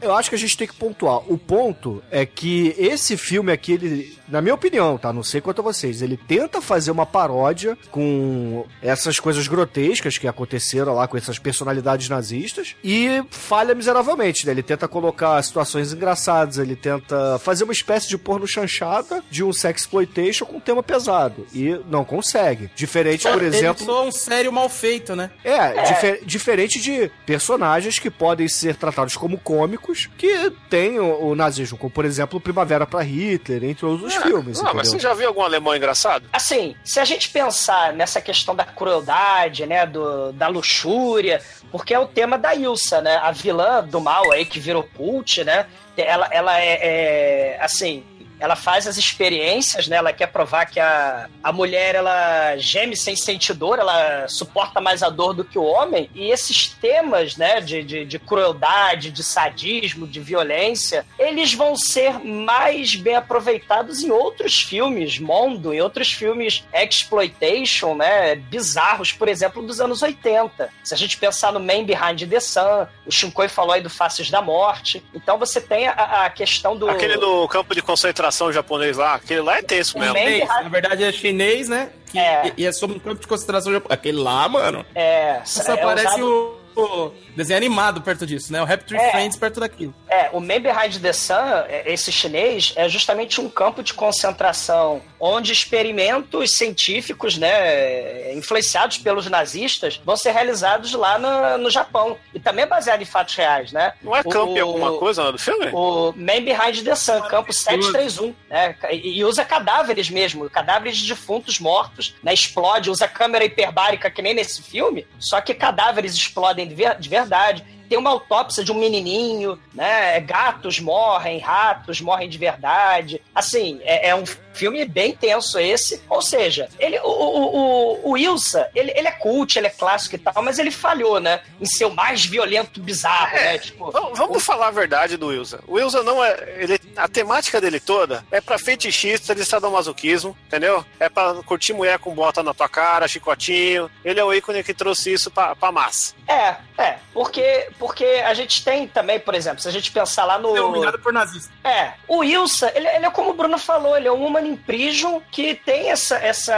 eu 0.00 0.14
acho 0.14 0.28
que 0.28 0.36
a 0.36 0.38
gente 0.38 0.56
tem 0.56 0.66
que 0.66 0.74
pontuar. 0.74 1.18
O 1.30 1.36
ponto 1.36 2.02
é 2.10 2.24
que 2.24 2.74
esse 2.78 3.16
filme 3.16 3.52
aqui, 3.52 3.72
ele, 3.72 4.18
na 4.30 4.40
minha 4.40 4.54
opinião, 4.54 4.96
tá? 4.96 5.12
Não 5.12 5.22
sei 5.22 5.40
quanto 5.40 5.60
a 5.60 5.64
vocês, 5.64 6.02
ele 6.02 6.16
tenta 6.16 6.60
fazer 6.60 6.90
uma 6.90 7.04
paródia 7.06 7.76
com 7.90 8.64
essas 8.82 9.18
coisas 9.20 9.46
grotescas 9.48 10.16
que 10.18 10.26
aconteceram 10.28 10.94
lá 10.94 11.06
com 11.08 11.16
essas 11.16 11.38
personalidades 11.38 12.08
nazistas 12.08 12.76
e 12.82 13.22
falha 13.30 13.74
miseravelmente, 13.74 14.46
né? 14.46 14.52
Ele 14.52 14.62
tenta 14.62 14.86
colocar 14.88 15.42
situações 15.42 15.92
engraçadas, 15.92 16.58
ele 16.58 16.76
tenta 16.76 17.38
fazer 17.40 17.64
uma 17.64 17.72
espécie 17.72 18.08
de 18.08 18.16
porno 18.18 18.46
chanchada 18.46 19.22
de 19.30 19.42
um 19.44 19.52
sexploitation 19.52 20.44
com 20.46 20.56
um 20.56 20.60
tema 20.60 20.82
pesado 20.82 21.46
e 21.54 21.78
não 21.88 22.04
consegue. 22.04 22.70
Diferente, 22.74 23.28
por 23.28 23.42
exemplo, 23.42 23.84
Ele 23.84 24.08
um 24.08 24.12
sério 24.12 24.52
mal 24.52 24.68
feito, 24.68 25.14
né? 25.16 25.30
é, 25.44 25.82
dife- 25.84 26.22
diferente 26.24 26.80
de 26.80 27.10
personagens 27.26 27.98
que 27.98 28.10
podem 28.10 28.48
ser 28.48 28.76
tratados 28.76 29.16
como 29.16 29.38
cômicos, 29.38 30.08
que 30.16 30.50
tem 30.68 30.98
o, 30.98 31.28
o 31.30 31.34
nazismo, 31.34 31.76
como 31.78 31.90
por 31.90 32.04
exemplo 32.04 32.40
Primavera 32.40 32.86
para 32.86 33.02
Hitler, 33.02 33.64
entre 33.64 33.84
outros 33.86 34.14
filmes. 34.22 34.60
Mas 34.60 34.70
entendeu? 34.72 34.84
você 34.84 34.98
já 34.98 35.14
viu 35.14 35.28
algum 35.28 35.42
alemão 35.42 35.74
engraçado? 35.74 36.28
Assim, 36.32 36.74
se 36.84 37.00
a 37.00 37.04
gente 37.04 37.30
pensar 37.30 37.92
nessa 37.92 38.20
questão 38.20 38.54
da 38.54 38.64
crueldade, 38.64 39.66
né, 39.66 39.86
do, 39.86 40.32
da 40.32 40.48
luxúria, 40.48 41.40
porque 41.70 41.94
é 41.94 41.98
o 41.98 42.06
tema 42.06 42.38
da 42.38 42.54
Ilsa, 42.54 43.00
né, 43.00 43.16
a 43.16 43.30
vilã 43.30 43.82
do 43.84 44.00
mal 44.00 44.30
aí 44.32 44.44
que 44.44 44.58
virou 44.58 44.82
cult, 44.96 45.44
né, 45.44 45.66
ela, 45.96 46.28
ela 46.30 46.60
é, 46.60 46.78
é, 46.82 47.58
assim, 47.60 48.04
ela 48.40 48.56
faz 48.56 48.86
as 48.86 48.96
experiências, 48.96 49.86
né, 49.86 49.96
ela 49.96 50.12
quer 50.12 50.26
provar 50.26 50.64
que 50.64 50.80
a, 50.80 51.28
a 51.44 51.52
mulher, 51.52 51.94
ela 51.94 52.56
geme 52.56 52.96
sem 52.96 53.14
sentir 53.14 53.52
dor, 53.52 53.78
ela 53.78 54.26
suporta 54.28 54.80
mais 54.80 55.02
a 55.02 55.10
dor 55.10 55.34
do 55.34 55.44
que 55.44 55.58
o 55.58 55.62
homem, 55.62 56.10
e 56.14 56.30
esses 56.30 56.68
temas, 56.68 57.36
né, 57.36 57.60
de, 57.60 57.84
de, 57.84 58.04
de 58.06 58.18
crueldade, 58.18 59.10
de 59.10 59.22
sadismo, 59.22 60.06
de 60.06 60.18
violência, 60.20 61.06
eles 61.18 61.52
vão 61.52 61.76
ser 61.76 62.18
mais 62.24 62.96
bem 62.96 63.14
aproveitados 63.14 64.02
em 64.02 64.10
outros 64.10 64.62
filmes, 64.62 65.18
Mondo, 65.18 65.74
em 65.74 65.82
outros 65.82 66.10
filmes 66.10 66.64
exploitation, 66.72 67.94
né, 67.94 68.34
bizarros, 68.34 69.12
por 69.12 69.28
exemplo, 69.28 69.62
dos 69.62 69.80
anos 69.80 70.02
80. 70.02 70.70
Se 70.82 70.94
a 70.94 70.96
gente 70.96 71.18
pensar 71.18 71.52
no 71.52 71.60
Man 71.60 71.84
Behind 71.84 72.26
the 72.28 72.40
Sun, 72.40 72.86
o 73.06 73.12
Shinkoi 73.12 73.48
falou 73.48 73.72
aí 73.72 73.82
do 73.82 73.90
Faces 73.90 74.30
da 74.30 74.40
Morte, 74.40 75.04
então 75.14 75.38
você 75.38 75.60
tem 75.60 75.86
a, 75.88 76.24
a 76.24 76.30
questão 76.30 76.74
do... 76.74 76.88
Aquele 76.88 77.18
do 77.18 77.46
campo 77.46 77.74
de 77.74 77.82
concentração 77.82 78.29
japonês 78.52 78.96
lá, 78.96 79.14
aquele 79.14 79.40
lá 79.40 79.58
é 79.58 79.62
tenso 79.62 79.98
mesmo. 79.98 80.16
Chinês, 80.16 80.40
Behind- 80.48 80.62
na 80.62 80.68
verdade 80.68 81.04
é 81.04 81.12
chinês, 81.12 81.68
né? 81.68 81.90
Que, 82.10 82.18
É. 82.18 82.52
E 82.56 82.66
é 82.66 82.72
sobre 82.72 82.96
um 82.96 83.00
campo 83.00 83.20
de 83.20 83.26
concentração 83.26 83.72
japonês. 83.72 83.98
Aquele 83.98 84.18
lá, 84.18 84.48
mano. 84.48 84.84
É, 84.94 85.40
Só 85.44 85.72
é 85.74 85.76
parece 85.76 86.06
usado- 86.08 86.26
o, 86.26 86.59
o 86.76 87.12
desenho 87.36 87.56
animado 87.58 88.00
perto 88.02 88.26
disso, 88.26 88.52
né? 88.52 88.60
O 88.62 88.64
Rap 88.64 88.84
Tree 88.84 88.98
É. 89.00 89.10
Friends 89.10 89.36
perto 89.36 89.60
daquilo. 89.60 89.94
É, 90.08 90.30
o 90.32 90.40
Man 90.40 90.60
Behind 90.60 91.00
the 91.00 91.12
Sun, 91.12 91.34
é, 91.68 91.84
esse 91.92 92.10
chinês, 92.12 92.72
é 92.76 92.88
justamente 92.88 93.40
um 93.40 93.48
campo 93.48 93.82
de 93.82 93.92
concentração 93.94 95.02
onde 95.18 95.52
experimentos 95.52 96.52
científicos, 96.56 97.36
né, 97.36 98.32
influenciados 98.34 98.98
pelos 98.98 99.26
nazistas, 99.28 100.00
vão 100.04 100.16
ser 100.16 100.30
realizados 100.32 100.92
lá 100.94 101.18
no, 101.18 101.58
no 101.58 101.70
Japão. 101.70 102.16
E 102.34 102.40
também 102.40 102.64
é 102.64 102.66
baseado 102.66 103.02
em 103.02 103.04
fatos 103.04 103.34
reais, 103.34 103.70
né? 103.72 103.92
Não 104.02 104.16
é 104.16 104.22
campo 104.22 104.56
em 104.56 104.62
O- 104.62 104.66
alguma 104.66 104.98
coisa 104.98 105.22
lá 105.24 105.30
do 105.30 105.38
filme? 105.38 105.68
O 105.72 106.12
Man 106.16 106.42
Behind 106.42 106.82
the 106.84 106.94
Sun, 106.94 107.20
campo 107.22 107.52
731, 107.52 108.34
né? 108.48 108.74
E 108.90 109.10
e 109.20 109.24
usa 109.24 109.44
cadáveres 109.44 110.08
mesmo, 110.08 110.48
cadáveres 110.48 110.96
de 110.98 111.08
defuntos 111.08 111.58
mortos, 111.58 112.14
né? 112.22 112.32
Explode, 112.32 112.88
usa 112.90 113.06
câmera 113.08 113.44
hiperbárica 113.44 114.10
que 114.10 114.22
nem 114.22 114.32
nesse 114.34 114.62
filme, 114.62 115.06
só 115.18 115.40
que 115.40 115.52
cadáveres 115.52 116.14
explodem 116.14 116.59
de, 116.66 116.74
ver- 116.74 116.98
de 116.98 117.08
verdade. 117.08 117.64
Tem 117.90 117.98
uma 117.98 118.10
autópsia 118.10 118.62
de 118.62 118.70
um 118.70 118.76
menininho, 118.76 119.58
né? 119.74 120.20
Gatos 120.20 120.78
morrem, 120.78 121.40
ratos 121.40 122.00
morrem 122.00 122.28
de 122.28 122.38
verdade. 122.38 123.20
Assim, 123.34 123.80
é, 123.82 124.10
é 124.10 124.14
um 124.14 124.24
filme 124.54 124.84
bem 124.84 125.12
tenso 125.12 125.58
esse. 125.58 126.00
Ou 126.08 126.22
seja, 126.22 126.68
ele, 126.78 127.00
o, 127.00 127.08
o, 127.08 127.56
o, 127.56 128.10
o 128.12 128.16
Ilsa, 128.16 128.70
ele, 128.76 128.92
ele 128.94 129.08
é 129.08 129.10
cult, 129.10 129.58
ele 129.58 129.66
é 129.66 129.70
clássico 129.70 130.14
e 130.14 130.18
tal, 130.18 130.40
mas 130.40 130.60
ele 130.60 130.70
falhou, 130.70 131.18
né? 131.18 131.40
Em 131.60 131.66
ser 131.66 131.86
o 131.86 131.94
mais 131.94 132.24
violento 132.24 132.80
bizarro, 132.80 133.34
né? 133.34 133.58
Tipo, 133.58 133.90
Vamos, 133.90 134.16
vamos 134.16 134.44
falar 134.44 134.68
a 134.68 134.70
verdade 134.70 135.16
do 135.16 135.26
Wilson. 135.26 135.58
O 135.66 135.74
Wilson 135.74 136.04
não 136.04 136.22
é. 136.24 136.36
Ele, 136.58 136.80
a 136.96 137.08
temática 137.08 137.60
dele 137.60 137.80
toda 137.80 138.24
é 138.30 138.40
pra 138.40 138.56
fetichista 138.56 139.34
de 139.34 139.44
sadomasoquismo, 139.44 140.36
entendeu? 140.46 140.84
É 141.00 141.08
pra 141.08 141.34
curtir 141.44 141.72
mulher 141.72 141.98
com 141.98 142.14
bota 142.14 142.40
na 142.40 142.54
tua 142.54 142.68
cara, 142.68 143.08
chicotinho. 143.08 143.90
Ele 144.04 144.20
é 144.20 144.24
o 144.24 144.32
ícone 144.32 144.62
que 144.62 144.72
trouxe 144.72 145.12
isso 145.12 145.28
pra, 145.28 145.56
pra 145.56 145.72
massa. 145.72 146.14
É, 146.28 146.56
é, 146.78 146.98
porque, 147.12 147.68
porque 147.80 148.04
a 148.04 148.32
gente 148.34 148.62
tem 148.62 148.86
também, 148.86 149.18
por 149.18 149.34
exemplo, 149.34 149.60
se 149.60 149.66
a 149.68 149.72
gente 149.72 149.90
pensar 149.90 150.24
lá 150.26 150.38
no. 150.38 150.54
É 150.56 150.60
humilhado 150.60 150.98
por 151.00 151.12
nazista. 151.12 151.50
É, 151.64 151.94
o 152.06 152.18
Wilson, 152.18 152.68
ele, 152.74 152.86
ele 152.86 153.06
é 153.06 153.10
como 153.10 153.30
o 153.30 153.34
Bruno 153.34 153.58
falou, 153.58 153.96
ele 153.96 154.06
é 154.06 154.12
um 154.12 154.24
human 154.24 154.46
in 154.46 154.54
prison 154.56 155.20
que 155.32 155.54
tem 155.54 155.90
essa, 155.90 156.16
essa, 156.16 156.54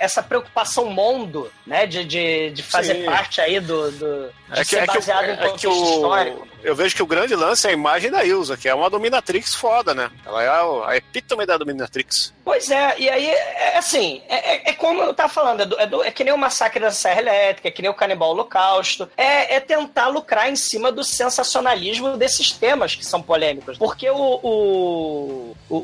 essa 0.00 0.22
preocupação 0.22 0.86
mundo, 0.86 1.52
né, 1.66 1.84
de, 1.86 2.04
de, 2.04 2.50
de 2.52 2.62
fazer 2.62 2.94
Sim. 2.94 3.04
parte 3.04 3.40
aí 3.40 3.58
do. 3.60 3.90
do 3.90 4.30
de 4.50 4.60
É 4.60 4.64
que, 4.64 4.64
ser 4.64 4.76
é 4.78 4.86
que, 4.86 4.90
o- 4.90 4.94
baseado 4.94 5.24
em 5.26 5.30
é 5.32 5.36
que 5.36 5.42
contexto 5.42 5.68
histórico. 5.94 6.48
Eu 6.62 6.74
vejo 6.74 6.94
que 6.94 7.02
o 7.02 7.06
grande 7.06 7.34
lance 7.34 7.66
é 7.66 7.70
a 7.70 7.72
imagem 7.72 8.10
da 8.10 8.24
Ilza, 8.24 8.56
que 8.56 8.68
é 8.68 8.74
uma 8.74 8.90
dominatrix 8.90 9.54
foda, 9.54 9.94
né? 9.94 10.10
Ela 10.24 10.42
é 10.42 10.48
a, 10.48 10.88
a 10.88 10.96
epítome 10.96 11.46
da 11.46 11.56
dominatrix. 11.56 12.32
Pois 12.44 12.70
é, 12.70 12.94
e 12.98 13.08
aí, 13.08 13.26
é, 13.28 13.74
é 13.74 13.78
assim, 13.78 14.22
é, 14.28 14.54
é- 14.56 14.70
é 14.70 14.72
como 14.74 15.02
eu 15.02 15.14
tava 15.14 15.28
falando, 15.28 15.60
é, 15.62 15.66
do- 15.66 15.78
é 15.80 15.86
do- 15.86 16.02
é 16.02 16.10
que 16.10 16.24
nem 16.24 16.32
o 16.32 16.38
Massacre 16.38 16.80
da 16.80 16.90
Serra 16.90 17.20
Elétrica, 17.20 17.68
é 17.68 17.70
que 17.70 17.80
nem 17.82 17.90
o 17.90 17.94
Canibal 17.94 18.30
Holocausto, 18.30 19.08
é, 19.16 19.54
é 19.56 19.60
tentar 19.60 20.08
lucrar 20.08 20.50
em 20.50 20.56
cima 20.56 20.90
do 20.92 21.04
sensacionalismo 21.04 22.16
desses 22.16 22.50
temas 22.52 22.94
que 22.94 23.04
são 23.06 23.22
polêmicos. 23.22 23.78
Porque 23.78 24.08
o, 24.10 24.16
o, 24.42 25.56
o- 25.68 25.76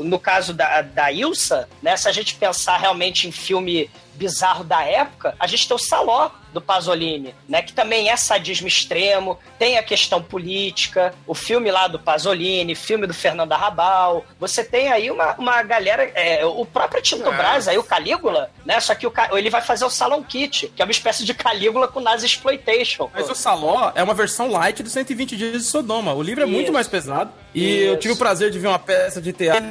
o- 0.00 0.04
no 0.04 0.18
caso 0.18 0.52
da, 0.54 0.82
da 0.82 1.12
Ilsa, 1.12 1.68
né, 1.82 1.96
se 1.96 2.08
a 2.08 2.12
gente 2.12 2.34
pensar 2.34 2.76
realmente 2.78 3.28
em 3.28 3.32
filme 3.32 3.90
bizarro 4.16 4.64
da 4.64 4.82
época, 4.82 5.34
a 5.38 5.46
gente 5.46 5.68
tem 5.68 5.74
o 5.76 5.78
Saló 5.78 6.30
do 6.52 6.60
Pasolini, 6.60 7.34
né, 7.46 7.60
que 7.60 7.74
também 7.74 8.08
é 8.08 8.16
sadismo 8.16 8.66
extremo, 8.66 9.38
tem 9.58 9.76
a 9.76 9.82
questão 9.82 10.22
política, 10.22 11.12
o 11.26 11.34
filme 11.34 11.70
lá 11.70 11.86
do 11.86 11.98
Pasolini, 11.98 12.74
filme 12.74 13.06
do 13.06 13.12
Fernando 13.12 13.52
Arrabal, 13.52 14.24
você 14.40 14.64
tem 14.64 14.90
aí 14.90 15.10
uma, 15.10 15.34
uma 15.34 15.62
galera, 15.62 16.10
é, 16.14 16.46
o 16.46 16.64
próprio 16.64 17.02
Tito 17.02 17.28
É. 17.28 17.36
Braz, 17.36 17.68
aí 17.68 17.76
o 17.76 17.82
Calígula, 17.82 18.50
né, 18.64 18.80
só 18.80 18.94
que 18.94 19.06
o, 19.06 19.12
ele 19.32 19.50
vai 19.50 19.60
fazer 19.60 19.84
o 19.84 19.90
Salon 19.90 20.22
Kit, 20.22 20.68
que 20.74 20.80
é 20.80 20.84
uma 20.84 20.90
espécie 20.90 21.24
de 21.24 21.34
Calígula 21.34 21.88
com 21.88 22.00
Nazi 22.00 22.24
Exploitation. 22.24 23.10
Mas 23.12 23.28
o 23.28 23.34
Saló 23.34 23.92
é 23.94 24.02
uma 24.02 24.14
versão 24.14 24.50
light 24.50 24.82
do 24.82 24.88
120 24.88 25.36
Dias 25.36 25.52
de 25.52 25.68
Sodoma. 25.68 26.14
O 26.14 26.22
livro 26.22 26.42
é 26.42 26.46
muito 26.46 26.64
Isso. 26.64 26.72
mais 26.72 26.88
pesado. 26.88 27.30
E 27.54 27.82
eu 27.82 27.92
Isso. 27.92 28.00
tive 28.00 28.14
o 28.14 28.16
prazer 28.16 28.50
de 28.50 28.58
ver 28.58 28.68
uma 28.68 28.78
peça 28.78 29.20
de 29.20 29.32
teatro. 29.32 29.68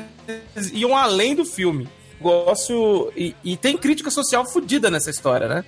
Eles 0.56 0.72
iam 0.74 0.96
além 0.96 1.36
do 1.36 1.46
filme. 1.46 1.90
Negócio. 2.20 3.12
E, 3.16 3.36
e 3.44 3.58
tem 3.58 3.78
crítica 3.78 4.10
social 4.10 4.46
fodida 4.46 4.90
nessa 4.90 5.10
história, 5.10 5.48
né? 5.48 5.66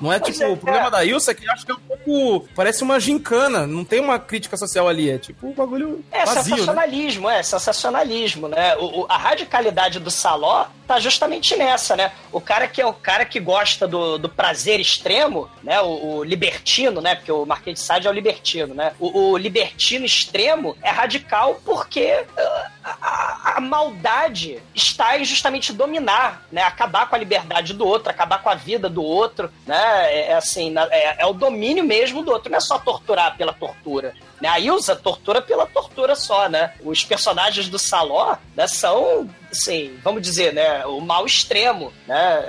Não 0.00 0.12
é 0.12 0.20
tipo, 0.20 0.44
o 0.46 0.56
problema 0.56 0.90
da 0.90 1.04
Ilsa 1.04 1.30
é 1.30 1.34
que 1.34 1.46
eu 1.46 1.52
acho 1.52 1.64
que 1.64 1.72
é 1.72 1.74
um 1.74 1.78
pouco. 1.80 2.48
Parece 2.54 2.82
uma 2.82 3.00
gincana, 3.00 3.66
não 3.66 3.84
tem 3.84 4.00
uma 4.00 4.18
crítica 4.18 4.56
social 4.56 4.86
ali. 4.88 5.10
É 5.10 5.18
tipo 5.18 5.46
um 5.48 5.52
bagulho. 5.52 6.04
É 6.12 6.24
vazio, 6.24 6.36
né? 6.50 6.56
sensacionalismo, 6.58 7.30
é 7.30 7.42
sensacionalismo, 7.42 8.48
né? 8.48 8.76
O, 8.76 9.02
o- 9.02 9.06
a 9.08 9.16
radicalidade 9.16 9.98
do 9.98 10.10
Saló 10.10 10.66
tá 10.86 11.00
justamente 11.00 11.56
nessa, 11.56 11.96
né? 11.96 12.12
O 12.32 12.40
cara 12.40 12.68
que 12.68 12.80
é 12.80 12.86
o 12.86 12.92
cara 12.92 13.24
que 13.24 13.40
gosta 13.40 13.86
do, 13.86 14.18
do 14.18 14.28
prazer 14.28 14.80
extremo, 14.80 15.50
né? 15.62 15.80
O, 15.80 16.18
o 16.18 16.24
libertino, 16.24 17.00
né? 17.00 17.14
Porque 17.14 17.32
o 17.32 17.44
Marquês 17.44 17.78
de 17.78 17.84
Sade 17.84 18.06
é 18.06 18.10
o 18.10 18.12
libertino, 18.12 18.74
né? 18.74 18.94
O, 18.98 19.32
o 19.32 19.36
libertino 19.36 20.04
extremo 20.04 20.76
é 20.82 20.90
radical 20.90 21.60
porque 21.64 22.24
ah, 22.36 22.70
a, 22.84 23.52
a 23.56 23.60
maldade 23.60 24.62
está 24.74 25.18
em 25.18 25.24
justamente 25.24 25.72
dominar, 25.72 26.46
né? 26.52 26.62
Acabar 26.62 27.08
com 27.08 27.16
a 27.16 27.18
liberdade 27.18 27.74
do 27.74 27.86
outro, 27.86 28.10
acabar 28.10 28.42
com 28.42 28.48
a 28.48 28.54
vida 28.54 28.88
do 28.88 29.02
outro, 29.02 29.50
né? 29.66 30.12
É, 30.12 30.30
é 30.30 30.34
assim, 30.34 30.74
é, 30.90 31.22
é 31.22 31.26
o 31.26 31.32
domínio 31.32 31.84
mesmo 31.84 32.22
do 32.22 32.30
outro, 32.30 32.50
não 32.50 32.58
é 32.58 32.60
só 32.60 32.78
torturar 32.78 33.36
pela 33.36 33.52
tortura. 33.52 34.14
Né? 34.40 34.48
A 34.48 34.60
Ilsa 34.60 34.94
tortura 34.94 35.40
pela 35.40 35.66
tortura 35.66 36.14
só, 36.14 36.48
né? 36.48 36.72
Os 36.84 37.04
personagens 37.04 37.68
do 37.68 37.78
Saló, 37.78 38.36
né, 38.54 38.66
são, 38.68 39.28
assim, 39.50 39.98
vamos 40.02 40.22
dizer, 40.22 40.52
né, 40.52 40.84
o 40.86 41.00
mal 41.00 41.24
extremo, 41.24 41.92
né? 42.06 42.42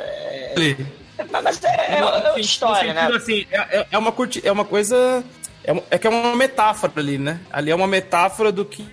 É, 1.18 1.24
mas 1.42 1.64
é, 1.64 1.68
é, 1.68 2.36
é 2.36 2.40
história, 2.40 2.90
no 2.90 2.94
né? 2.94 3.02
sentido, 3.02 3.18
assim, 3.18 3.48
é, 3.52 3.80
é- 3.80 3.88
é 3.92 3.98
uma 3.98 4.12
curti, 4.12 4.42
é 4.46 4.52
uma 4.52 4.66
coisa. 4.66 5.24
É, 5.64 5.84
é 5.92 5.98
que 5.98 6.08
é 6.08 6.10
uma 6.10 6.36
metáfora 6.36 6.94
ali, 6.98 7.18
né? 7.18 7.40
Ali 7.52 7.72
é 7.72 7.76
uma 7.76 7.88
metáfora 7.88 8.52
do 8.52 8.64
que 8.64 8.86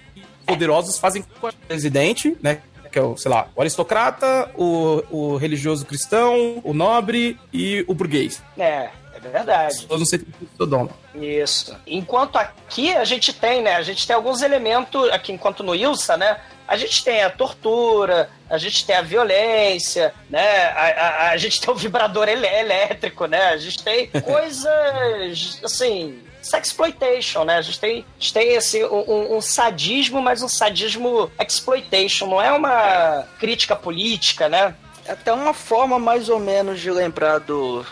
poderosos 0.46 0.98
fazem 0.98 1.22
com 1.22 1.48
o 1.48 1.52
presidente, 1.68 2.36
né? 2.42 2.60
Que 2.90 2.98
é 2.98 3.02
o, 3.02 3.16
sei 3.16 3.30
lá, 3.30 3.48
o 3.56 3.60
aristocrata, 3.60 4.50
o, 4.56 5.02
o 5.10 5.36
religioso 5.36 5.84
cristão, 5.84 6.60
o 6.62 6.72
nobre 6.72 7.38
e 7.52 7.84
o 7.88 7.94
burguês. 7.94 8.42
É 8.56 8.88
verdade. 9.28 9.86
Eu 9.88 9.98
não 9.98 10.04
sei 10.06 10.18
o 10.20 10.26
Sodoma. 10.56 10.90
Isso. 11.14 11.76
Enquanto 11.86 12.36
aqui 12.36 12.94
a 12.94 13.04
gente 13.04 13.32
tem, 13.32 13.62
né? 13.62 13.76
A 13.76 13.82
gente 13.82 14.06
tem 14.06 14.14
alguns 14.16 14.42
elementos, 14.42 15.08
aqui 15.10 15.32
enquanto 15.32 15.62
no 15.62 15.74
Ilsa, 15.74 16.16
né? 16.16 16.38
A 16.66 16.76
gente 16.76 17.04
tem 17.04 17.22
a 17.22 17.28
tortura, 17.30 18.30
a 18.48 18.56
gente 18.56 18.86
tem 18.86 18.96
a 18.96 19.02
violência, 19.02 20.14
né? 20.30 20.64
A, 20.68 20.80
a, 21.26 21.30
a 21.30 21.36
gente 21.36 21.60
tem 21.60 21.70
o 21.72 21.76
vibrador 21.76 22.26
elétrico, 22.28 23.26
né? 23.26 23.48
A 23.50 23.56
gente 23.58 23.82
tem 23.84 24.08
coisas, 24.22 25.60
assim, 25.62 26.22
sexploitation, 26.40 27.44
né? 27.44 27.56
A 27.58 27.62
gente 27.62 27.78
tem, 27.80 27.98
a 28.00 28.20
gente 28.20 28.32
tem 28.32 28.54
esse, 28.54 28.84
um, 28.84 29.04
um- 29.10 29.36
um 29.36 29.40
sadismo, 29.40 30.20
mas 30.22 30.42
um 30.42 30.48
sadismo 30.48 31.30
exploitation. 31.38 32.26
Não 32.26 32.40
é 32.40 32.50
uma 32.52 33.24
crítica 33.38 33.76
política, 33.76 34.48
né? 34.48 34.74
É 35.06 35.12
Até 35.12 35.32
uma 35.32 35.52
forma 35.52 35.98
mais 35.98 36.28
ou 36.30 36.38
menos 36.38 36.80
de 36.80 36.90
lembrar 36.90 37.38
do, 37.40 37.84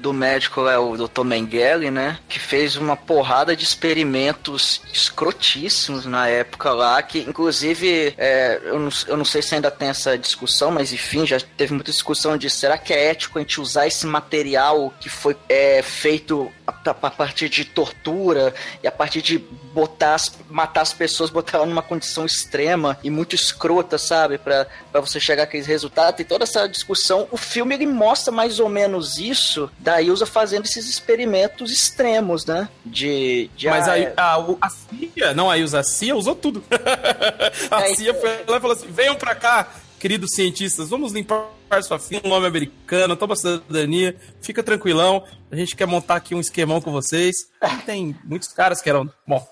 do 0.00 0.12
médico, 0.12 0.66
é 0.68 0.78
o 0.78 0.96
Dr. 0.96 1.24
Mengele, 1.24 1.90
né? 1.90 2.18
Que 2.28 2.38
fez 2.38 2.76
uma 2.76 2.96
porrada 2.96 3.54
de 3.56 3.64
experimentos 3.64 4.80
escrotíssimos 4.92 6.06
na 6.06 6.28
época 6.28 6.70
lá, 6.72 7.02
que 7.02 7.18
inclusive 7.20 8.14
é, 8.16 8.60
eu, 8.64 8.78
não, 8.78 8.88
eu 9.06 9.16
não 9.16 9.24
sei 9.24 9.42
se 9.42 9.54
ainda 9.54 9.70
tem 9.70 9.88
essa 9.88 10.16
discussão, 10.16 10.70
mas 10.70 10.92
enfim, 10.92 11.26
já 11.26 11.38
teve 11.56 11.74
muita 11.74 11.90
discussão 11.90 12.36
de 12.36 12.48
será 12.48 12.78
que 12.78 12.92
é 12.92 13.06
ético 13.10 13.38
a 13.38 13.42
gente 13.42 13.60
usar 13.60 13.86
esse 13.86 14.06
material 14.06 14.92
que 15.00 15.08
foi 15.08 15.36
é, 15.48 15.82
feito 15.82 16.50
a, 16.66 16.72
a 16.90 17.10
partir 17.10 17.48
de 17.48 17.64
tortura 17.64 18.54
e 18.82 18.86
a 18.86 18.92
partir 18.92 19.20
de 19.22 19.38
botar 19.38 20.14
as- 20.14 20.32
matar 20.48 20.82
as 20.82 20.92
pessoas, 20.92 21.30
botar 21.30 21.58
ela 21.58 21.66
numa 21.66 21.82
condição 21.82 22.24
extrema 22.24 22.98
e 23.02 23.10
muito 23.10 23.34
escrota, 23.34 23.98
sabe? 23.98 24.38
Pra 24.38 24.66
você 24.94 25.18
chegar 25.20 25.44
àqueles 25.44 25.66
resultados. 25.66 26.16
Tem 26.16 26.26
toda 26.26 26.44
essa 26.44 26.66
discussão. 26.68 27.28
O 27.30 27.36
filme 27.36 27.74
ele 27.74 27.86
mostra 27.86 28.32
mais 28.32 28.58
ou 28.60 28.68
menos 28.68 29.18
isso 29.18 29.70
da 29.88 30.02
Ilsa 30.02 30.26
fazendo 30.26 30.66
esses 30.66 30.86
experimentos 30.88 31.72
extremos, 31.72 32.44
né? 32.44 32.68
De. 32.84 33.48
de 33.56 33.68
Mas 33.68 33.88
aí 33.88 34.12
a, 34.16 34.38
o- 34.38 34.58
a 34.60 34.68
CIA, 34.68 35.32
não 35.34 35.50
a 35.50 35.56
Ilsa, 35.56 35.78
a 35.78 35.82
CIA 35.82 36.14
usou 36.14 36.34
tudo. 36.34 36.62
a 37.70 37.80
É, 37.88 37.94
CIA 37.94 38.12
foi 38.12 38.30
lá 38.46 38.58
e 38.58 38.60
falou 38.60 38.76
assim: 38.76 38.86
venham 38.90 39.14
pra 39.16 39.34
cá, 39.34 39.72
queridos 39.98 40.30
cientistas, 40.34 40.90
vamos 40.90 41.12
limpar 41.12 41.46
sua 41.82 41.98
filha, 41.98 42.20
um 42.24 42.28
nome 42.28 42.46
americano, 42.46 43.16
toma 43.16 43.34
cidadania, 43.36 44.14
fica 44.40 44.62
tranquilão, 44.62 45.24
a 45.50 45.56
gente 45.56 45.74
quer 45.76 45.86
montar 45.86 46.16
aqui 46.16 46.34
um 46.34 46.40
esquemão 46.40 46.80
com 46.80 46.90
vocês. 46.92 47.36
E 47.62 47.76
tem 47.84 48.14
muitos 48.24 48.48
caras 48.48 48.80
que 48.82 48.88
eram. 48.90 49.10
Bom, 49.26 49.46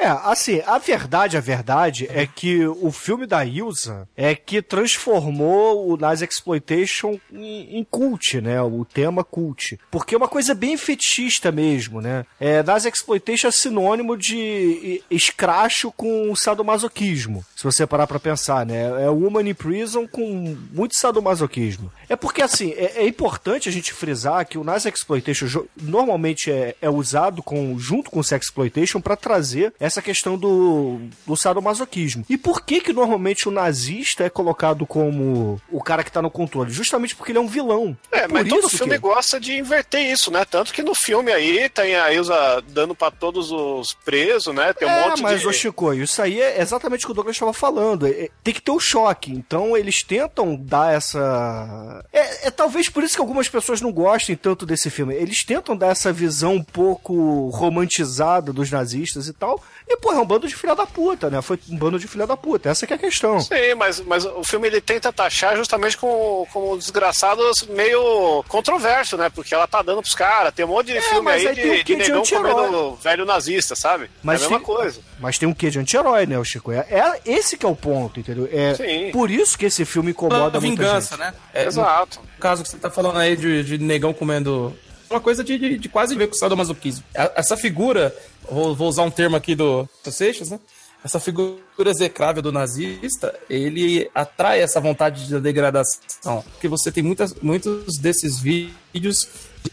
É, 0.00 0.06
assim, 0.24 0.62
a 0.66 0.78
verdade, 0.78 1.36
a 1.36 1.40
verdade 1.40 2.08
é 2.10 2.26
que 2.26 2.66
o 2.66 2.90
filme 2.90 3.26
da 3.26 3.44
Ilsa 3.44 4.08
é 4.16 4.34
que 4.34 4.62
transformou 4.62 5.90
o 5.90 5.96
Nazi 5.98 6.24
Exploitation 6.24 7.20
em, 7.30 7.78
em 7.78 7.84
cult, 7.84 8.40
né? 8.40 8.62
O 8.62 8.82
tema 8.86 9.22
cult. 9.22 9.78
Porque 9.90 10.14
é 10.14 10.18
uma 10.18 10.26
coisa 10.26 10.54
bem 10.54 10.78
fetichista 10.78 11.52
mesmo, 11.52 12.00
né? 12.00 12.24
É, 12.40 12.62
Nazi 12.62 12.88
Exploitation 12.88 13.48
é 13.48 13.50
sinônimo 13.50 14.16
de 14.16 15.02
escracho 15.10 15.92
com 15.92 16.34
sadomasoquismo. 16.34 17.44
Se 17.54 17.62
você 17.62 17.86
parar 17.86 18.06
pra 18.06 18.18
pensar, 18.18 18.64
né? 18.64 19.04
É 19.04 19.10
Woman 19.10 19.50
in 19.50 19.54
Prison 19.54 20.08
com 20.08 20.56
muito 20.72 20.96
sadomasoquismo. 20.96 21.92
É 22.08 22.16
porque, 22.16 22.40
assim, 22.40 22.70
é, 22.70 23.02
é 23.02 23.06
importante 23.06 23.68
a 23.68 23.72
gente 23.72 23.92
frisar 23.92 24.46
que 24.46 24.56
o 24.56 24.64
Nazi 24.64 24.88
Exploitation 24.88 25.66
normalmente 25.76 26.50
é, 26.50 26.74
é 26.80 26.88
usado 26.88 27.42
com, 27.42 27.78
junto 27.78 28.10
com 28.10 28.20
o 28.20 28.24
Sex 28.24 28.46
Exploitation 28.46 28.98
pra 28.98 29.14
trazer 29.14 29.74
essa 29.78 29.89
questão 30.02 30.36
do, 30.36 31.00
do 31.26 31.36
sadomasoquismo. 31.36 32.24
E 32.28 32.36
por 32.36 32.62
que 32.62 32.80
que 32.80 32.92
normalmente 32.92 33.48
o 33.48 33.50
nazista 33.50 34.24
é 34.24 34.30
colocado 34.30 34.86
como 34.86 35.60
o 35.70 35.82
cara 35.82 36.04
que 36.04 36.12
tá 36.12 36.20
no 36.20 36.30
controle? 36.30 36.70
Justamente 36.70 37.16
porque 37.16 37.32
ele 37.32 37.38
é 37.38 37.42
um 37.42 37.48
vilão. 37.48 37.96
É, 38.12 38.28
por 38.28 38.34
mas 38.34 38.48
todo 38.48 38.68
filme 38.68 38.92
que... 38.92 38.98
gosta 38.98 39.40
de 39.40 39.56
inverter 39.56 40.00
isso, 40.00 40.30
né? 40.30 40.44
Tanto 40.44 40.72
que 40.72 40.82
no 40.82 40.94
filme 40.94 41.32
aí 41.32 41.68
tem 41.68 41.96
a 41.96 42.12
Ilsa 42.12 42.62
dando 42.68 42.94
pra 42.94 43.10
todos 43.10 43.50
os 43.50 43.92
presos, 44.04 44.54
né? 44.54 44.72
Tem 44.72 44.86
um 44.86 44.90
é, 44.90 45.08
monte 45.08 45.22
mas, 45.22 45.40
de. 45.40 45.48
ô 45.48 45.52
Chico, 45.52 45.92
isso 45.94 46.20
aí 46.20 46.40
é 46.40 46.60
exatamente 46.60 47.04
o 47.04 47.08
que 47.08 47.12
o 47.12 47.14
Douglas 47.14 47.36
estava 47.36 47.52
falando. 47.52 48.06
É- 48.06 48.10
é- 48.10 48.30
tem 48.44 48.54
que 48.54 48.62
ter 48.62 48.70
o 48.70 48.80
choque. 48.80 49.32
Então, 49.32 49.76
eles 49.76 50.02
tentam 50.02 50.56
dar 50.56 50.92
essa. 50.92 52.04
É, 52.12 52.48
é 52.48 52.50
talvez 52.50 52.88
por 52.88 53.02
isso 53.02 53.14
que 53.14 53.20
algumas 53.20 53.48
pessoas 53.48 53.80
não 53.80 53.92
gostem 53.92 54.36
tanto 54.36 54.66
desse 54.66 54.90
filme. 54.90 55.14
Eles 55.14 55.44
tentam 55.44 55.76
dar 55.76 55.88
essa 55.88 56.12
visão 56.12 56.54
um 56.54 56.62
pouco 56.62 57.48
romantizada 57.48 58.52
dos 58.52 58.70
nazistas 58.70 59.28
e 59.28 59.32
tal. 59.32 59.62
E, 59.92 59.96
pô, 59.96 60.12
é 60.12 60.18
um 60.20 60.24
bando 60.24 60.46
de 60.46 60.54
filha 60.54 60.76
da 60.76 60.86
puta, 60.86 61.28
né? 61.28 61.42
Foi 61.42 61.58
um 61.68 61.76
bando 61.76 61.98
de 61.98 62.06
filha 62.06 62.24
da 62.24 62.36
puta. 62.36 62.68
Essa 62.70 62.86
que 62.86 62.92
é 62.92 62.96
a 62.96 62.98
questão. 62.98 63.40
Sim, 63.40 63.74
mas, 63.76 64.00
mas 64.00 64.24
o 64.24 64.44
filme 64.44 64.68
ele 64.68 64.80
tenta 64.80 65.12
taxar 65.12 65.56
justamente 65.56 65.96
com, 65.96 66.46
com 66.52 66.76
desgraçados 66.78 67.64
meio 67.68 68.44
controverso, 68.46 69.16
né? 69.16 69.28
Porque 69.28 69.52
ela 69.52 69.66
tá 69.66 69.82
dando 69.82 70.00
pros 70.00 70.14
caras. 70.14 70.54
Tem 70.54 70.64
um 70.64 70.68
monte 70.68 70.86
de 70.92 70.98
É, 70.98 71.02
filme 71.02 71.22
mas 71.22 71.40
aí 71.42 71.48
aí 71.48 71.54
tem 71.56 71.70
um 71.72 71.74
de, 71.74 71.84
quê 71.84 71.96
de 71.96 72.02
de 72.02 72.08
negão 72.08 72.20
anti-herói. 72.20 72.52
comendo 72.54 72.94
velho 73.02 73.24
nazista, 73.26 73.74
sabe? 73.74 74.08
Mas 74.22 74.42
é 74.42 74.46
a 74.46 74.48
mesma 74.50 74.64
tem- 74.64 74.76
coisa. 74.76 75.00
Mas 75.18 75.38
tem 75.38 75.48
um 75.48 75.52
quê 75.52 75.70
de 75.70 75.80
anti-herói, 75.80 76.24
né, 76.24 76.38
o 76.38 76.44
Chico? 76.44 76.70
É, 76.70 76.86
é 76.88 77.20
esse 77.26 77.56
que 77.58 77.66
é 77.66 77.68
o 77.68 77.74
ponto, 77.74 78.20
entendeu? 78.20 78.48
É 78.52 78.74
Sim. 78.74 79.10
por 79.12 79.28
isso 79.28 79.58
que 79.58 79.66
esse 79.66 79.84
filme 79.84 80.12
incomoda 80.12 80.58
a 80.58 80.60
muita 80.60 80.60
vingança, 80.60 81.16
gente. 81.16 81.18
né? 81.18 81.34
É, 81.52 81.64
Exato. 81.66 82.20
No 82.20 82.40
caso 82.40 82.62
que 82.62 82.68
você 82.68 82.76
tá 82.78 82.90
falando 82.90 83.18
aí 83.18 83.36
de, 83.36 83.64
de 83.64 83.78
negão 83.78 84.12
comendo. 84.12 84.72
Uma 85.10 85.20
coisa 85.20 85.42
de, 85.42 85.58
de, 85.58 85.76
de 85.76 85.88
quase 85.88 86.14
ver 86.14 86.28
com 86.28 86.34
o 86.36 86.38
sadomasoquismo. 86.38 87.02
Essa 87.12 87.56
figura, 87.56 88.14
vou, 88.50 88.74
vou 88.74 88.88
usar 88.88 89.02
um 89.02 89.10
termo 89.10 89.36
aqui 89.36 89.54
do, 89.54 89.88
do 90.04 90.12
Seixas, 90.12 90.50
né? 90.50 90.58
Essa 91.02 91.18
figura 91.18 91.58
execrável 91.86 92.42
do 92.42 92.52
nazista, 92.52 93.34
ele 93.48 94.10
atrai 94.14 94.60
essa 94.60 94.80
vontade 94.80 95.26
de 95.26 95.40
degradação. 95.40 96.42
Porque 96.52 96.68
você 96.68 96.92
tem 96.92 97.02
muitas, 97.02 97.34
muitos 97.36 97.96
desses 97.96 98.38
vídeos, 98.38 99.26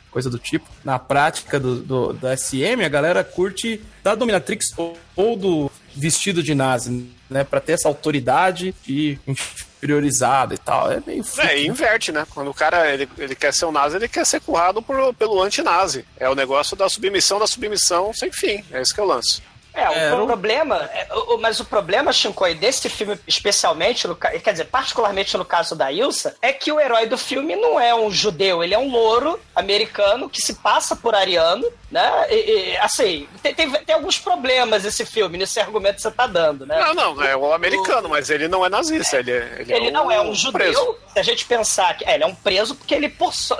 coisa 0.09 0.29
do 0.29 0.39
tipo, 0.39 0.65
na 0.85 0.97
prática 0.97 1.59
do, 1.59 1.81
do, 1.81 2.13
da 2.13 2.35
SM, 2.35 2.81
a 2.85 2.89
galera 2.89 3.25
curte 3.25 3.81
da 4.01 4.15
dominatrix 4.15 4.67
ou, 4.77 4.97
ou 5.17 5.35
do 5.35 5.71
vestido 5.93 6.41
de 6.41 6.55
nazi, 6.55 7.09
né? 7.29 7.43
Pra 7.43 7.59
ter 7.59 7.73
essa 7.73 7.89
autoridade 7.89 8.73
e 8.87 9.19
e 10.53 10.57
tal. 10.57 10.91
É 10.91 11.01
meio 11.05 11.21
É, 11.21 11.23
freak, 11.23 11.53
e 11.53 11.63
né? 11.63 11.67
inverte, 11.67 12.11
né? 12.11 12.25
Quando 12.33 12.49
o 12.49 12.53
cara 12.53 12.91
ele, 12.91 13.07
ele 13.17 13.35
quer 13.35 13.53
ser 13.53 13.65
um 13.65 13.71
nazi, 13.71 13.95
ele 13.95 14.07
quer 14.07 14.25
ser 14.25 14.41
currado 14.41 14.81
por, 14.81 15.13
pelo 15.15 15.41
anti-nazi. 15.41 16.05
É 16.17 16.29
o 16.29 16.35
negócio 16.35 16.75
da 16.75 16.89
submissão 16.89 17.39
da 17.39 17.47
submissão 17.47 18.13
sem 18.13 18.31
fim. 18.31 18.63
É 18.71 18.81
isso 18.81 18.93
que 18.93 18.99
é 18.99 19.03
o 19.03 19.07
lance. 19.07 19.41
É, 19.77 19.89
o 19.89 19.93
É, 19.93 20.09
problema, 20.25 20.89
é, 20.91 21.07
mas 21.39 21.59
o 21.59 21.65
problema, 21.65 22.11
Shinkoi, 22.11 22.55
desse 22.55 22.89
filme, 22.89 23.19
especialmente, 23.27 24.07
no, 24.07 24.15
quer 24.15 24.51
dizer, 24.51 24.65
particularmente 24.65 25.37
no 25.37 25.45
caso 25.45 25.75
da 25.75 25.91
Ilsa, 25.91 26.35
é 26.41 26.51
que 26.51 26.71
o 26.71 26.79
herói 26.79 27.05
do 27.05 27.17
filme 27.17 27.55
não 27.55 27.79
é 27.79 27.93
um 27.93 28.09
judeu, 28.09 28.63
ele 28.63 28.73
é 28.73 28.77
um 28.79 28.89
louro 28.91 29.39
americano 29.55 30.29
que 30.29 30.41
se 30.41 30.55
passa 30.55 30.95
por 30.95 31.13
ariano, 31.13 31.65
né? 31.91 32.25
E, 32.29 32.35
e, 32.71 32.77
assim, 32.77 33.27
tem, 33.43 33.53
tem, 33.53 33.71
tem 33.71 33.95
alguns 33.95 34.17
problemas 34.17 34.83
esse 34.83 35.05
filme, 35.05 35.37
nesse 35.37 35.59
argumento 35.59 35.97
que 35.97 36.01
você 36.01 36.11
tá 36.11 36.25
dando, 36.25 36.65
né? 36.65 36.79
Não, 36.79 36.93
não, 37.15 37.23
é 37.23 37.35
o 37.35 37.53
americano, 37.53 38.09
mas 38.09 38.29
ele 38.29 38.47
não 38.47 38.65
é 38.65 38.69
nazista. 38.69 39.17
Ele, 39.17 39.31
é- 39.31 39.55
ele, 39.59 39.73
Ele 39.73 39.91
não 39.91 40.09
é 40.09 40.19
um 40.19 40.33
judeu, 40.33 40.53
preso. 40.53 40.97
se 41.13 41.19
a 41.19 41.23
gente 41.23 41.45
pensar 41.45 41.95
que. 41.95 42.03
É, 42.03 42.15
ele 42.15 42.23
é 42.23 42.27
um 42.27 42.35
preso 42.35 42.73
porque 42.75 42.95
ele 42.95 43.09
por 43.09 43.33
so- 43.33 43.57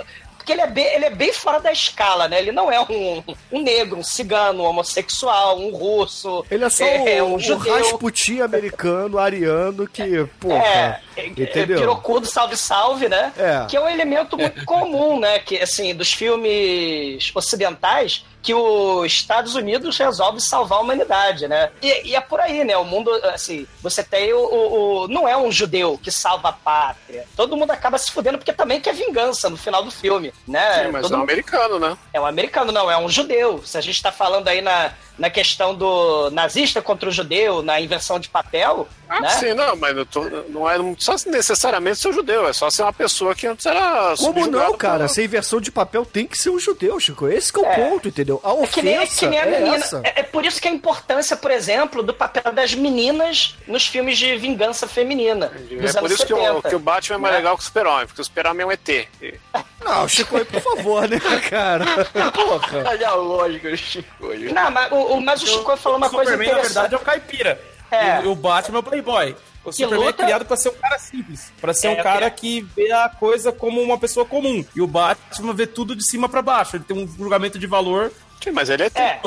porque 0.48 0.52
ele 0.52 0.62
é, 0.62 0.66
bem, 0.66 0.86
ele 0.94 1.04
é 1.04 1.10
bem 1.10 1.30
fora 1.30 1.60
da 1.60 1.70
escala, 1.70 2.26
né? 2.26 2.38
Ele 2.38 2.52
não 2.52 2.72
é 2.72 2.80
um, 2.80 3.22
um 3.52 3.62
negro, 3.62 3.98
um 3.98 4.02
cigano, 4.02 4.62
um 4.62 4.66
homossexual, 4.66 5.60
um 5.60 5.70
russo. 5.70 6.42
Ele 6.50 6.64
é 6.64 6.70
só 6.70 6.86
é, 6.86 7.22
o, 7.22 7.26
um 7.26 7.34
o 7.34 7.38
judeu. 7.38 7.74
Rasputin 7.74 8.40
americano, 8.40 9.18
ariano, 9.18 9.86
que, 9.86 10.24
porra, 10.40 10.64
É, 10.64 11.00
é, 11.18 11.26
entendeu? 11.26 11.78
pirocudo, 11.78 12.26
salve, 12.26 12.56
salve, 12.56 13.10
né? 13.10 13.30
É. 13.36 13.66
Que 13.68 13.76
é 13.76 13.80
um 13.80 13.88
elemento 13.88 14.38
muito 14.38 14.64
comum, 14.64 15.20
né? 15.20 15.38
Que, 15.40 15.58
assim, 15.58 15.94
dos 15.94 16.14
filmes 16.14 17.30
ocidentais, 17.34 18.24
que 18.42 18.54
os 18.54 19.06
Estados 19.12 19.54
Unidos 19.54 19.98
resolve 19.98 20.40
salvar 20.40 20.78
a 20.78 20.82
humanidade, 20.82 21.46
né? 21.48 21.70
E, 21.82 22.10
e 22.10 22.16
é 22.16 22.20
por 22.20 22.40
aí, 22.40 22.64
né? 22.64 22.76
O 22.76 22.84
mundo, 22.84 23.10
assim, 23.26 23.66
você 23.82 24.02
tem 24.02 24.32
o, 24.32 24.38
o, 24.38 25.02
o- 25.04 25.08
Não 25.08 25.28
é 25.28 25.36
um 25.36 25.50
judeu 25.50 25.98
que 26.02 26.10
salva 26.10 26.48
a 26.50 26.52
pátria. 26.52 27.26
Todo 27.36 27.56
mundo 27.56 27.70
acaba 27.72 27.98
se 27.98 28.10
fudendo 28.12 28.38
porque 28.38 28.52
também 28.52 28.80
quer 28.80 28.94
vingança 28.94 29.50
no 29.50 29.56
final 29.56 29.82
do 29.82 29.90
filme, 29.90 30.32
né? 30.46 30.84
Sim, 30.84 30.92
mas 30.92 31.02
Todo 31.02 31.12
é 31.12 31.16
um 31.16 31.20
mundo- 31.20 31.30
americano, 31.30 31.78
né? 31.78 31.96
é 32.12 32.20
um 32.20 32.26
americano, 32.26 32.72
não, 32.72 32.90
é 32.90 32.96
um 32.96 33.08
judeu. 33.08 33.60
Se 33.64 33.76
a 33.76 33.80
gente 33.80 34.00
tá 34.02 34.12
falando 34.12 34.48
aí 34.48 34.60
na, 34.60 34.92
na 35.18 35.28
questão 35.30 35.74
do 35.74 36.30
nazista 36.30 36.80
contra 36.80 37.08
o 37.08 37.12
judeu, 37.12 37.62
na 37.62 37.80
invenção 37.80 38.18
de 38.20 38.28
papel, 38.28 38.88
Ah, 39.08 39.20
né? 39.20 39.28
sim, 39.30 39.52
não, 39.54 39.74
mas 39.76 39.96
eu 39.96 40.06
tô- 40.06 40.22
não 40.48 40.68
é 40.70 40.76
só 40.98 41.16
necessariamente 41.26 41.98
ser 41.98 42.12
judeu, 42.12 42.46
é 42.48 42.52
só 42.52 42.70
ser 42.70 42.82
uma 42.82 42.92
pessoa 42.92 43.34
que 43.34 43.46
antes 43.46 43.66
era. 43.66 44.14
Como 44.16 44.46
não, 44.46 44.76
cara? 44.76 45.06
por- 45.06 45.14
Sem 45.14 45.26
versão 45.26 45.60
de 45.60 45.70
papel 45.72 46.04
tem 46.06 46.26
que 46.26 46.36
ser 46.38 46.50
um 46.50 46.58
judeu, 46.58 46.98
Chico. 47.00 47.26
Esse 47.28 47.52
que 47.52 47.58
é 47.58 47.62
o 47.62 47.66
É. 47.66 47.74
ponto, 47.90 48.08
entendeu? 48.08 48.40
A 48.44 48.52
É 48.52 48.66
que 48.66 48.82
nem, 48.82 48.94
é 48.94 48.98
ofensa 48.98 49.18
que 49.20 49.26
nem 49.26 49.38
a 49.40 49.42
é 49.46 49.50
menina. 49.58 49.76
essa. 49.76 50.00
É, 50.04 50.20
é 50.20 50.22
por 50.22 50.44
isso 50.46 50.60
que 50.60 50.68
a 50.68 50.70
importância, 50.70 51.36
por 51.36 51.50
exemplo, 51.50 52.02
do 52.02 52.14
papel 52.14 52.52
das 52.52 52.74
meninas 52.74 53.56
nos 53.66 53.86
filmes 53.86 54.18
de 54.18 54.36
vingança 54.36 54.86
feminina. 54.86 55.48
Dos 55.48 55.94
É 55.96 56.00
por 56.00 56.10
isso 56.10 56.24
que 56.26 56.34
o, 56.34 56.36
70, 56.38 56.68
que 56.68 56.76
o 56.76 56.78
Batman 56.78 57.16
é 57.16 57.18
mais 57.18 57.32
né? 57.34 57.38
legal 57.38 57.56
que 57.56 57.62
o 57.62 57.66
Super-Homem, 57.66 58.06
porque 58.06 58.20
o 58.20 58.24
Super-Homem 58.24 58.62
é 58.62 58.66
um 58.66 58.72
ET. 58.72 59.08
E- 59.22 59.34
Não, 59.84 60.06
Chico, 60.06 60.36
aí, 60.36 60.44
por 60.44 60.60
favor, 60.60 61.08
né, 61.08 61.18
cara? 61.48 61.84
Porra. 62.34 62.84
Olha 62.88 63.08
a 63.08 63.14
lógica, 63.14 63.74
Chico. 63.76 64.26
Não, 64.52 64.70
mas 64.70 64.92
o, 64.92 65.07
o- 65.14 65.20
mas 65.20 65.42
o 65.42 65.46
Chico 65.46 65.76
falou 65.76 65.98
uma 65.98 66.06
o 66.06 66.10
coisa 66.10 66.30
Superman, 66.32 66.54
na 66.56 66.62
verdade, 66.62 66.94
é 66.94 66.96
o 66.96 67.00
caipira. 67.00 67.60
É. 67.90 68.22
E 68.22 68.26
o 68.26 68.34
Batman 68.34 68.78
é 68.78 68.80
o 68.80 68.82
playboy. 68.82 69.34
O 69.64 69.72
Superman 69.72 70.06
luta- 70.06 70.22
é 70.22 70.26
criado 70.26 70.44
pra 70.44 70.56
ser 70.56 70.68
um 70.70 70.74
cara 70.74 70.98
simples. 70.98 71.52
Pra 71.60 71.74
ser 71.74 71.88
É, 71.88 71.90
um 72.00 72.02
cara 72.02 72.30
que 72.30 72.60
vê 72.76 72.90
a 72.92 73.08
coisa 73.08 73.50
como 73.52 73.80
uma 73.82 73.98
pessoa 73.98 74.24
comum. 74.26 74.64
E 74.74 74.80
o 74.80 74.86
Batman 74.86 75.52
vê 75.54 75.66
tudo 75.66 75.94
de 75.96 76.04
cima 76.08 76.28
pra 76.28 76.40
baixo. 76.42 76.76
Ele 76.76 76.84
tem 76.84 76.96
um 76.96 77.06
julgamento 77.08 77.58
de 77.58 77.66
valor. 77.66 78.12
Sim, 78.42 78.50
mas 78.52 78.68
ele 78.70 78.84
é. 78.84 78.90
É. 78.94 79.20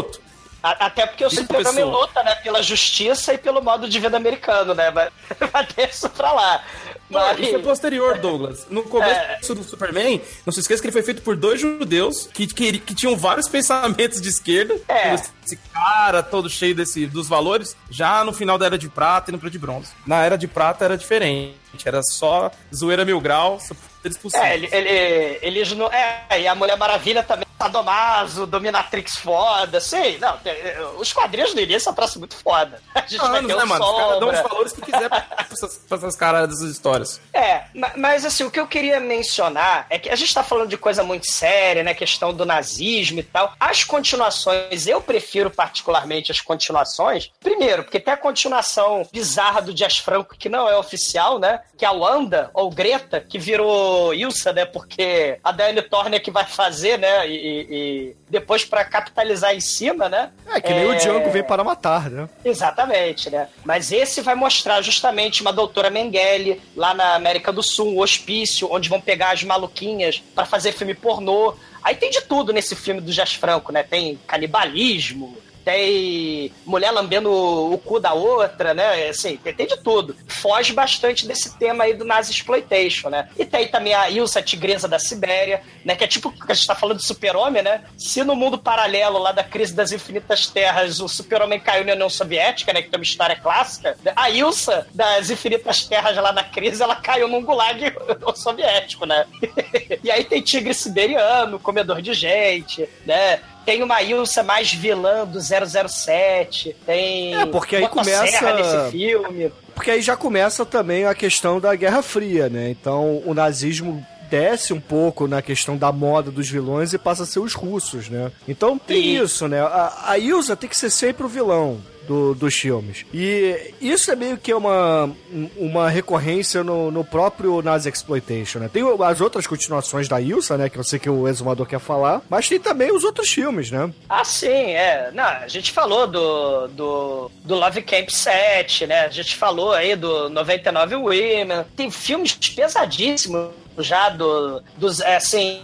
Até 0.63 1.07
porque 1.07 1.25
o 1.25 1.29
Superman 1.29 1.83
luta, 1.85 2.21
né, 2.21 2.35
pela 2.35 2.61
justiça 2.61 3.33
e 3.33 3.37
pelo 3.39 3.63
modo 3.63 3.89
de 3.89 3.99
vida 3.99 4.15
americano, 4.15 4.75
né? 4.75 4.91
Mas 4.91 5.09
vai 5.51 5.65
ter 5.65 5.89
isso 5.89 6.07
pra 6.09 6.31
lá. 6.31 6.63
Mas, 7.11 7.39
Isso 7.39 7.55
é 7.55 7.59
posterior, 7.59 8.17
Douglas. 8.17 8.65
No 8.69 8.83
começo 8.83 9.51
É. 9.51 9.55
do 9.55 9.63
Superman, 9.63 10.21
não 10.45 10.53
se 10.53 10.61
esqueça 10.61 10.81
que 10.81 10.87
ele 10.87 10.93
foi 10.93 11.03
feito 11.03 11.21
por 11.21 11.35
dois 11.35 11.59
judeus 11.59 12.27
que, 12.33 12.47
que, 12.47 12.79
que 12.79 12.95
tinham 12.95 13.15
vários 13.17 13.47
pensamentos 13.47 14.21
de 14.21 14.29
esquerda. 14.29 14.75
É. 14.87 15.13
Esse 15.13 15.57
cara 15.73 16.23
todo 16.23 16.49
cheio 16.49 16.73
desse, 16.73 17.05
dos 17.05 17.27
valores, 17.27 17.75
já 17.89 18.23
no 18.23 18.31
final 18.31 18.57
da 18.57 18.65
Era 18.65 18.77
de 18.77 18.87
Prata 18.89 19.29
e 19.29 19.33
no 19.33 19.37
Período 19.37 19.51
de 19.53 19.59
Bronze. 19.59 19.91
Na 20.07 20.23
Era 20.23 20.37
de 20.37 20.47
Prata 20.47 20.85
era 20.85 20.97
diferente. 20.97 21.55
Era 21.85 22.01
só 22.03 22.49
zoeira 22.73 23.03
mil 23.03 23.19
graus, 23.19 23.63
eles 24.03 24.17
é, 24.33 24.53
ele, 24.55 24.69
ele, 24.71 25.39
eles 25.41 25.71
não. 25.73 25.87
É, 25.87 26.41
e 26.41 26.47
a 26.47 26.55
Mulher 26.55 26.77
Maravilha 26.77 27.21
também, 27.23 27.45
Sadomaso, 27.57 28.47
Dominatrix 28.47 29.17
foda, 29.17 29.79
sei. 29.79 30.17
Não, 30.17 30.37
tem- 30.39 30.55
os 30.97 31.13
quadrinhos 31.13 31.53
do 31.53 31.59
início 31.61 31.81
são 31.81 31.93
troço 31.93 32.17
muito 32.19 32.35
foda. 32.35 32.81
A 32.95 33.01
gente 33.01 33.17
vai 33.17 33.37
anos, 33.39 33.47
ter 33.51 33.57
né, 33.57 33.63
mano? 33.65 33.85
Os 33.85 33.97
caras 33.97 34.19
dão 34.19 34.29
os 34.29 34.39
valores 34.41 34.73
que 34.73 34.81
quiser 34.81 35.09
pra 35.09 35.25
essas, 35.51 35.77
pra 35.87 35.97
essas 35.97 36.15
caras 36.15 36.49
dessas 36.49 36.71
histórias. 36.71 37.21
É, 37.33 37.63
ma- 37.75 37.91
mas 37.97 38.25
assim, 38.25 38.43
o 38.43 38.49
que 38.51 38.59
eu 38.59 38.67
queria 38.67 38.99
mencionar 38.99 39.85
é 39.89 39.99
que 39.99 40.09
a 40.09 40.15
gente 40.15 40.33
tá 40.33 40.43
falando 40.43 40.69
de 40.69 40.77
coisa 40.77 41.03
muito 41.03 41.29
séria, 41.31 41.83
né? 41.83 41.93
Questão 41.93 42.33
do 42.33 42.45
nazismo 42.45 43.19
e 43.19 43.23
tal. 43.23 43.53
As 43.59 43.83
continuações, 43.83 44.87
eu 44.87 44.99
prefiro 45.01 45.51
particularmente 45.51 46.31
as 46.31 46.41
continuações. 46.41 47.31
Primeiro, 47.39 47.83
porque 47.83 47.99
tem 47.99 48.13
a 48.13 48.17
continuação 48.17 49.07
bizarra 49.11 49.61
do 49.61 49.73
Jazz 49.73 49.97
Franco, 49.97 50.35
que 50.37 50.49
não 50.49 50.67
é 50.67 50.75
oficial, 50.77 51.37
né? 51.37 51.61
Que 51.77 51.85
é 51.85 51.87
a 51.87 51.91
Wanda, 51.91 52.49
ou 52.53 52.69
Greta, 52.71 53.19
que 53.21 53.37
virou 53.37 53.90
Ilsa, 54.13 54.51
né? 54.53 54.65
Porque 54.65 55.37
a 55.43 55.51
Diane 55.51 55.81
Turner 55.81 56.21
que 56.21 56.31
vai 56.31 56.45
fazer, 56.45 56.97
né? 56.97 57.27
E, 57.27 57.35
e- 57.35 58.15
depois 58.29 58.63
pra 58.63 58.83
capitalizar 58.85 59.53
em 59.53 59.59
cima, 59.59 60.07
né? 60.07 60.31
É, 60.47 60.61
que 60.61 60.73
nem 60.73 60.85
o 60.89 60.95
Django 60.95 61.29
vem 61.29 61.43
para 61.43 61.63
matar, 61.63 62.09
né? 62.09 62.29
Exatamente, 62.45 63.29
né? 63.29 63.47
Mas 63.65 63.91
esse 63.91 64.21
vai 64.21 64.35
mostrar 64.35 64.81
justamente 64.81 65.41
uma 65.41 65.51
doutora 65.51 65.89
Mengele 65.89 66.61
lá 66.75 66.93
na 66.93 67.15
América 67.15 67.51
do 67.51 67.61
Sul, 67.61 67.93
um 67.95 67.99
hospício, 67.99 68.67
onde 68.71 68.87
vão 68.87 69.01
pegar 69.01 69.31
as 69.31 69.43
maluquinhas 69.43 70.23
pra 70.33 70.45
fazer 70.45 70.71
filme 70.71 70.93
pornô. 70.93 71.53
Aí 71.83 71.95
tem 71.95 72.09
de 72.09 72.21
tudo 72.21 72.53
nesse 72.53 72.75
filme 72.75 73.01
do 73.01 73.11
Jazz 73.11 73.33
Franco, 73.33 73.71
né? 73.71 73.83
Tem 73.83 74.17
canibalismo, 74.27 75.37
tem 75.63 76.51
mulher 76.65 76.91
lambendo 76.91 77.31
o 77.31 77.77
cu 77.77 77.99
da 77.99 78.13
outra, 78.13 78.73
né? 78.73 79.09
Assim, 79.09 79.37
tem, 79.37 79.53
tem 79.53 79.67
de 79.67 79.77
tudo. 79.77 80.15
Foge 80.27 80.73
bastante 80.73 81.27
desse 81.27 81.57
tema 81.57 81.83
aí 81.83 81.93
do 81.93 82.05
Nazi 82.05 82.31
Exploitation, 82.31 83.09
né? 83.09 83.29
E 83.37 83.45
tem 83.45 83.67
também 83.67 83.93
a 83.93 84.09
Ilsa, 84.09 84.41
tigresa 84.41 84.87
da 84.87 84.99
Sibéria, 84.99 85.61
né? 85.85 85.95
Que 85.95 86.03
é 86.03 86.07
tipo, 86.07 86.31
que 86.31 86.51
a 86.51 86.55
gente 86.55 86.67
tá 86.67 86.75
falando 86.75 86.97
de 86.97 87.05
super-homem, 87.05 87.61
né? 87.61 87.83
Se 87.97 88.23
no 88.23 88.35
mundo 88.35 88.57
paralelo 88.57 89.19
lá 89.19 89.31
da 89.31 89.43
crise 89.43 89.73
das 89.73 89.91
infinitas 89.91 90.47
terras 90.47 90.99
o 90.99 91.07
super-homem 91.07 91.59
caiu 91.59 91.85
na 91.85 91.93
União 91.93 92.09
Soviética, 92.09 92.73
né? 92.73 92.81
Que 92.81 92.89
tem 92.89 92.99
uma 92.99 93.03
história 93.03 93.35
clássica, 93.35 93.97
a 94.15 94.29
Ilsa 94.29 94.87
das 94.93 95.29
infinitas 95.29 95.85
terras 95.85 96.15
lá 96.17 96.31
da 96.31 96.43
crise, 96.43 96.81
ela 96.81 96.95
caiu 96.95 97.27
num 97.27 97.43
gulag 97.43 97.93
soviético, 98.35 99.05
né? 99.05 99.25
e 100.03 100.11
aí 100.11 100.23
tem 100.23 100.41
tigre 100.41 100.73
siberiano, 100.73 101.59
comedor 101.59 102.01
de 102.01 102.13
gente, 102.13 102.87
né? 103.05 103.39
Tem 103.65 103.83
uma 103.83 104.01
Ilsa 104.01 104.41
mais 104.43 104.73
vilã 104.73 105.25
do 105.25 105.39
007, 105.39 106.75
tem. 106.85 107.35
É, 107.35 107.45
porque 107.45 107.75
aí 107.75 107.87
começa- 107.87 108.53
nesse 108.55 108.91
filme. 108.91 109.51
Porque 109.75 109.91
aí 109.91 110.01
já 110.01 110.15
começa 110.17 110.65
também 110.65 111.05
a 111.05 111.13
questão 111.15 111.59
da 111.59 111.73
Guerra 111.75 112.01
Fria, 112.01 112.49
né? 112.49 112.69
Então 112.69 113.21
o 113.25 113.33
nazismo 113.33 114.05
desce 114.29 114.73
um 114.73 114.79
pouco 114.79 115.27
na 115.27 115.41
questão 115.41 115.75
da 115.77 115.91
moda 115.91 116.31
dos 116.31 116.49
vilões 116.49 116.93
e 116.93 116.97
passa 116.97 117.23
a 117.23 117.25
ser 117.25 117.39
os 117.39 117.53
russos, 117.53 118.09
né? 118.09 118.31
Então 118.47 118.77
tem 118.77 118.97
E- 118.97 119.17
isso, 119.17 119.47
né? 119.47 119.61
A, 119.61 120.03
a 120.07 120.17
Ilsa 120.17 120.55
tem 120.55 120.69
que 120.69 120.77
ser 120.77 120.89
sempre 120.89 121.25
o 121.25 121.29
vilão. 121.29 121.79
Do- 122.11 122.35
dos 122.35 122.53
filmes. 122.55 123.05
E 123.13 123.73
isso 123.79 124.11
é 124.11 124.15
meio 124.15 124.37
que 124.37 124.53
uma, 124.53 125.09
uma 125.55 125.89
recorrência 125.89 126.61
no, 126.63 126.91
no 126.91 127.03
próprio 127.05 127.61
Nazi 127.61 127.87
Exploitation, 127.89 128.59
né? 128.59 128.69
Tem 128.71 128.83
as 129.05 129.21
outras 129.21 129.47
continuações 129.47 130.07
da 130.09 130.19
Ilsa, 130.19 130.57
né? 130.57 130.69
Que 130.69 130.77
eu 130.77 130.83
sei 130.83 130.99
que 130.99 131.09
o 131.09 131.27
Exumador 131.27 131.65
quer 131.65 131.79
falar, 131.79 132.21
mas 132.29 132.49
tem 132.49 132.59
também 132.59 132.91
os 132.91 133.03
outros 133.05 133.29
filmes, 133.29 133.71
né? 133.71 133.89
Ah, 134.09 134.25
sim, 134.25 134.47
é. 134.49 135.09
Não, 135.13 135.23
a 135.23 135.47
gente 135.47 135.71
falou 135.71 136.05
do, 136.05 136.67
do, 136.67 137.31
do 137.45 137.55
Love 137.55 137.81
Camp 137.83 138.09
7, 138.09 138.87
né? 138.87 139.05
A 139.05 139.09
gente 139.09 139.35
falou 139.37 139.71
aí 139.71 139.95
do 139.95 140.29
99 140.29 140.95
Women. 140.95 141.65
Tem 141.75 141.89
filmes 141.89 142.33
pesadíssimos 142.33 143.49
já 143.79 144.09
do, 144.09 144.61
dos, 144.77 144.99
é, 144.99 145.15
assim, 145.15 145.61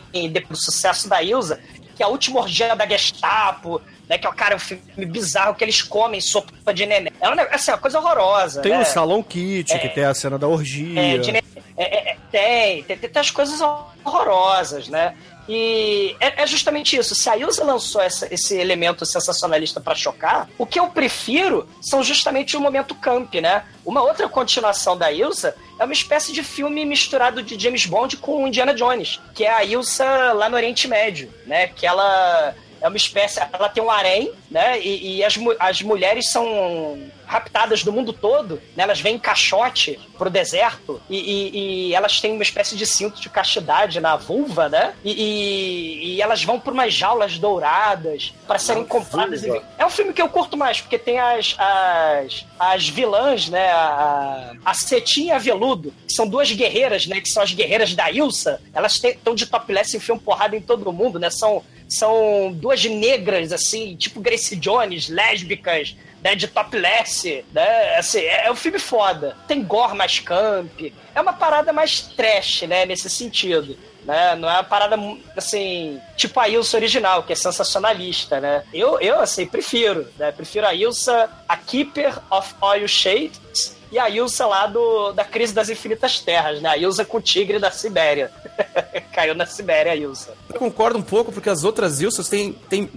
do 0.49 0.55
sucesso 0.55 1.10
da 1.10 1.21
Ilza, 1.21 1.60
que 1.95 2.01
é 2.01 2.05
a 2.05 2.10
última 2.10 2.39
orgia 2.39 2.75
da 2.75 2.88
Gestapo, 2.88 3.81
né? 4.10 4.17
Que 4.17 4.26
é 4.28 4.30
o 4.30 4.34
cara, 4.34 4.56
um 4.56 4.60
filme 4.60 5.06
bizarro 5.06 5.56
que 5.56 5.63
eles 5.63 5.82
comem 5.82 6.20
sopa 6.22 6.74
de 6.74 6.86
neném. 6.86 7.12
É 7.20 7.28
uma, 7.30 7.41
assim, 7.43 7.72
uma 7.72 7.78
coisa 7.78 8.00
horrorosa. 8.00 8.62
Tem 8.62 8.72
né? 8.74 8.82
o 8.82 8.86
Salon 8.86 9.24
Kit, 9.24 9.78
que 9.80 9.89
tem 9.89 10.04
a 10.06 10.13
cena 10.13 10.38
da 10.38 10.48
orgia. 10.48 11.00
É, 11.00 11.17
de 11.17 11.32
é, 11.32 11.41
é, 11.78 12.12
é, 12.12 12.17
tem, 12.32 12.84
tem, 12.84 12.98
tem 12.98 13.20
as 13.20 13.32
coisas 13.32 13.62
horrorosas, 13.62 14.88
né? 14.88 15.15
E 15.50 16.13
é, 16.20 16.43
é 16.43 16.48
justamente 16.48 16.98
isso. 16.98 17.15
Se 17.15 17.30
a 17.30 17.38
Ilza 17.38 17.63
lançou 17.63 18.02
essa- 18.02 18.28
esse 18.34 18.58
elemento 18.58 19.06
sensacionalista 19.06 19.80
pra 19.80 19.96
chocar, 19.96 20.50
o 20.58 20.65
que 20.65 20.78
eu 20.80 20.88
prefiro 20.89 21.70
são 21.82 22.04
justamente 22.04 22.58
o 22.58 22.60
momento 22.60 22.93
camp, 22.93 23.34
né? 23.36 23.63
Uma 23.86 24.02
outra 24.04 24.28
continuação 24.28 24.98
da 24.98 25.10
Ilsa 25.10 25.56
é 25.80 25.84
uma 25.86 25.93
espécie 25.93 26.34
de 26.34 26.43
filme 26.43 26.84
misturado 26.84 27.41
de 27.41 27.58
James 27.58 27.86
Bond 27.86 28.17
com 28.17 28.46
Indiana 28.46 28.74
Jones, 28.74 29.22
que 29.34 29.46
é 29.46 29.54
a 29.54 29.63
Ilsa 29.63 30.34
lá 30.34 30.50
no 30.50 30.56
Oriente 30.58 30.86
Médio, 30.88 31.34
né? 31.46 31.67
Que 31.67 31.86
ela 31.88 32.54
é 32.82 32.88
uma 32.88 32.98
espécie, 32.98 33.40
ela 33.52 33.70
tem 33.70 33.84
um 33.84 33.90
harém, 33.92 34.32
né? 34.50 34.80
E, 34.80 35.18
e 35.18 35.24
as, 35.24 35.36
as 35.60 35.82
mulheres 35.82 36.30
são 36.30 37.00
raptadas 37.26 37.84
do 37.84 37.92
mundo 37.92 38.13
todo, 38.13 38.62
né? 38.76 38.84
Elas 38.84 39.02
vêm 39.02 39.16
em 39.16 39.20
caixote 39.20 40.00
pro 40.18 40.30
deserto 40.30 41.02
e, 41.10 41.18
e- 41.18 41.88
e 41.90 41.94
elas 41.96 42.22
têm 42.22 42.32
uma 42.32 42.42
espécie 42.44 42.76
de 42.76 42.86
cinto 42.86 43.20
de 43.20 43.30
castidade 43.30 44.00
na 44.00 44.16
vulva, 44.16 44.70
né? 44.70 44.94
E, 45.04 46.16
e- 46.16 46.22
elas 46.22 46.44
vão 46.44 46.60
por 46.60 46.72
umas 46.74 46.94
jaulas 46.94 47.38
douradas 47.38 48.34
para 48.48 48.58
serem 48.58 48.86
compradas. 48.86 49.44
e- 49.44 49.62
É 49.78 49.86
um 49.86 49.90
filme 49.90 50.13
que 50.13 50.22
eu 50.22 50.30
curto 50.30 50.56
mais, 50.56 50.80
porque 50.80 50.98
tem 50.98 51.20
as, 51.20 51.56
as, 51.60 52.46
as 52.58 52.88
vilãs, 52.88 53.50
né? 53.50 53.70
A, 53.72 54.54
a 54.66 54.74
Cetinha 54.74 55.34
e 55.34 55.36
a 55.36 55.38
Veludo, 55.40 55.94
que 56.08 56.13
são 56.13 56.28
duas 56.28 56.52
guerreiras, 56.52 57.06
né? 57.08 57.20
Que 57.20 57.30
são 57.30 57.44
as 57.44 57.54
guerreiras 57.54 57.94
da 57.94 58.10
Ilsa. 58.10 58.62
Elas 58.74 58.94
estão 59.04 59.36
de 59.36 59.46
topless 59.46 59.94
e 59.94 59.98
enfiam 59.98 60.18
porrada 60.18 60.56
em 60.56 60.62
todo 60.62 60.92
mundo, 60.94 61.20
né? 61.20 61.30
São, 61.30 61.62
são 61.88 62.52
duas 62.54 62.84
negras, 62.86 63.52
assim, 63.52 63.95
tipo 63.95 64.19
Grace 64.19 64.56
Jones, 64.56 65.10
lésbicas, 65.10 65.95
né, 66.23 66.36
de 66.36 66.47
topless, 66.47 67.45
né, 67.54 67.95
assim, 67.97 68.19
é, 68.19 68.47
é 68.47 68.52
um 68.52 68.56
filme 68.56 68.80
foda. 68.80 69.38
Tem 69.47 69.63
gore 69.63 69.95
mais 69.95 70.19
camp, 70.19 70.82
é 71.15 71.21
uma 71.21 71.34
parada 71.34 71.71
mais 71.71 72.02
trash, 72.02 72.63
né, 72.63 72.86
nesse 72.86 73.10
sentido. 73.10 73.78
Né? 74.08 74.36
Não 74.38 74.50
é 74.50 74.54
uma 74.54 74.63
parada, 74.63 74.98
assim, 75.36 76.00
tipo 76.15 76.39
a 76.39 76.48
Ilsa 76.48 76.78
original, 76.78 77.24
que 77.24 77.34
é 77.34 77.36
sensacionalista, 77.36 78.39
né? 78.39 78.63
Eu, 78.74 79.00
eu 79.02 79.20
assim, 79.20 79.46
prefiro, 79.46 80.08
né? 80.17 80.32
Prefiro 80.32 80.65
a 80.65 80.74
Ilsa, 80.74 81.30
a 81.48 81.58
Keeper 81.58 82.17
of 82.32 82.56
Oil 82.62 82.88
Shades, 82.88 83.76
e 83.91 84.00
a 84.00 84.10
Ilsa 84.10 84.46
lá 84.46 84.65
do, 84.65 85.12
da 85.12 85.26
Crise 85.26 85.54
das 85.54 85.70
Infinitas 85.70 86.22
Terras, 86.22 86.62
né? 86.62 86.70
A 86.70 86.78
Ilsa 86.78 87.04
com 87.04 87.17
o 87.17 87.22
tigre 87.22 87.60
da 87.60 87.70
Sibéria. 87.70 88.32
Caiu 89.12 89.36
na 89.36 89.46
Sibéria 89.46 89.91
a 89.91 89.96
Ilsa. 89.96 90.34
Eu 90.50 90.58
concordo 90.58 90.98
um 90.98 91.04
pouco, 91.04 91.32
porque 91.32 91.50
as 91.50 91.65
outras 91.65 92.00
Ilsas 92.00 92.30
têm, 92.30 92.54
têm 92.70 92.89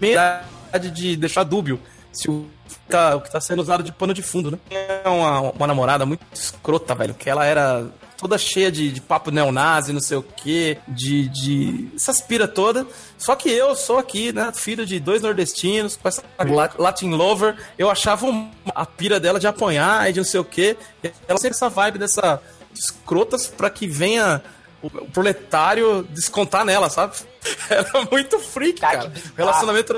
medo 0.00 0.20
de 0.92 1.16
deixar 1.16 1.42
dúbio 1.42 1.80
se 2.12 2.30
o, 2.30 2.46
tá, 2.88 3.16
o 3.16 3.20
que 3.20 3.30
tá 3.30 3.40
sendo 3.40 3.62
usado 3.62 3.82
de 3.82 3.92
pano 3.92 4.14
de 4.14 4.22
fundo, 4.22 4.50
né? 4.50 4.58
É 4.70 5.08
uma, 5.08 5.40
uma 5.52 5.66
namorada 5.66 6.04
muito 6.06 6.22
escrota, 6.32 6.94
velho, 6.94 7.14
que 7.14 7.28
ela 7.28 7.44
era 7.44 7.86
toda 8.16 8.36
cheia 8.36 8.70
de, 8.70 8.90
de 8.90 9.00
papo 9.00 9.30
neonazi, 9.30 9.92
não 9.92 10.00
sei 10.00 10.16
o 10.16 10.22
quê, 10.22 10.78
de, 10.88 11.28
de 11.28 11.88
essas 11.94 12.20
pira 12.20 12.48
toda. 12.48 12.86
Só 13.16 13.36
que 13.36 13.48
eu 13.48 13.76
sou 13.76 13.98
aqui, 13.98 14.32
né, 14.32 14.50
filho 14.54 14.84
de 14.84 14.98
dois 14.98 15.22
nordestinos, 15.22 15.96
com 15.96 16.08
essa 16.08 16.22
Latin 16.78 17.10
Lover, 17.10 17.56
eu 17.78 17.88
achava 17.88 18.26
a 18.74 18.84
pira 18.84 19.20
dela 19.20 19.38
de 19.38 19.46
apanhar 19.46 20.08
e 20.10 20.12
de 20.12 20.18
não 20.18 20.24
sei 20.24 20.40
o 20.40 20.44
quê. 20.44 20.76
Ela 21.28 21.38
sempre 21.38 21.56
essa 21.56 21.68
vibe 21.68 21.98
dessa 21.98 22.42
escrotas 22.74 23.46
para 23.48 23.70
que 23.70 23.86
venha 23.86 24.42
o 24.82 24.90
proletário 25.10 26.06
descontar 26.10 26.64
nela, 26.64 26.88
sabe? 26.88 27.16
Era 27.68 27.90
muito 28.10 28.38
freak, 28.38 28.80
cara. 28.80 29.12
Relacionamento 29.36 29.92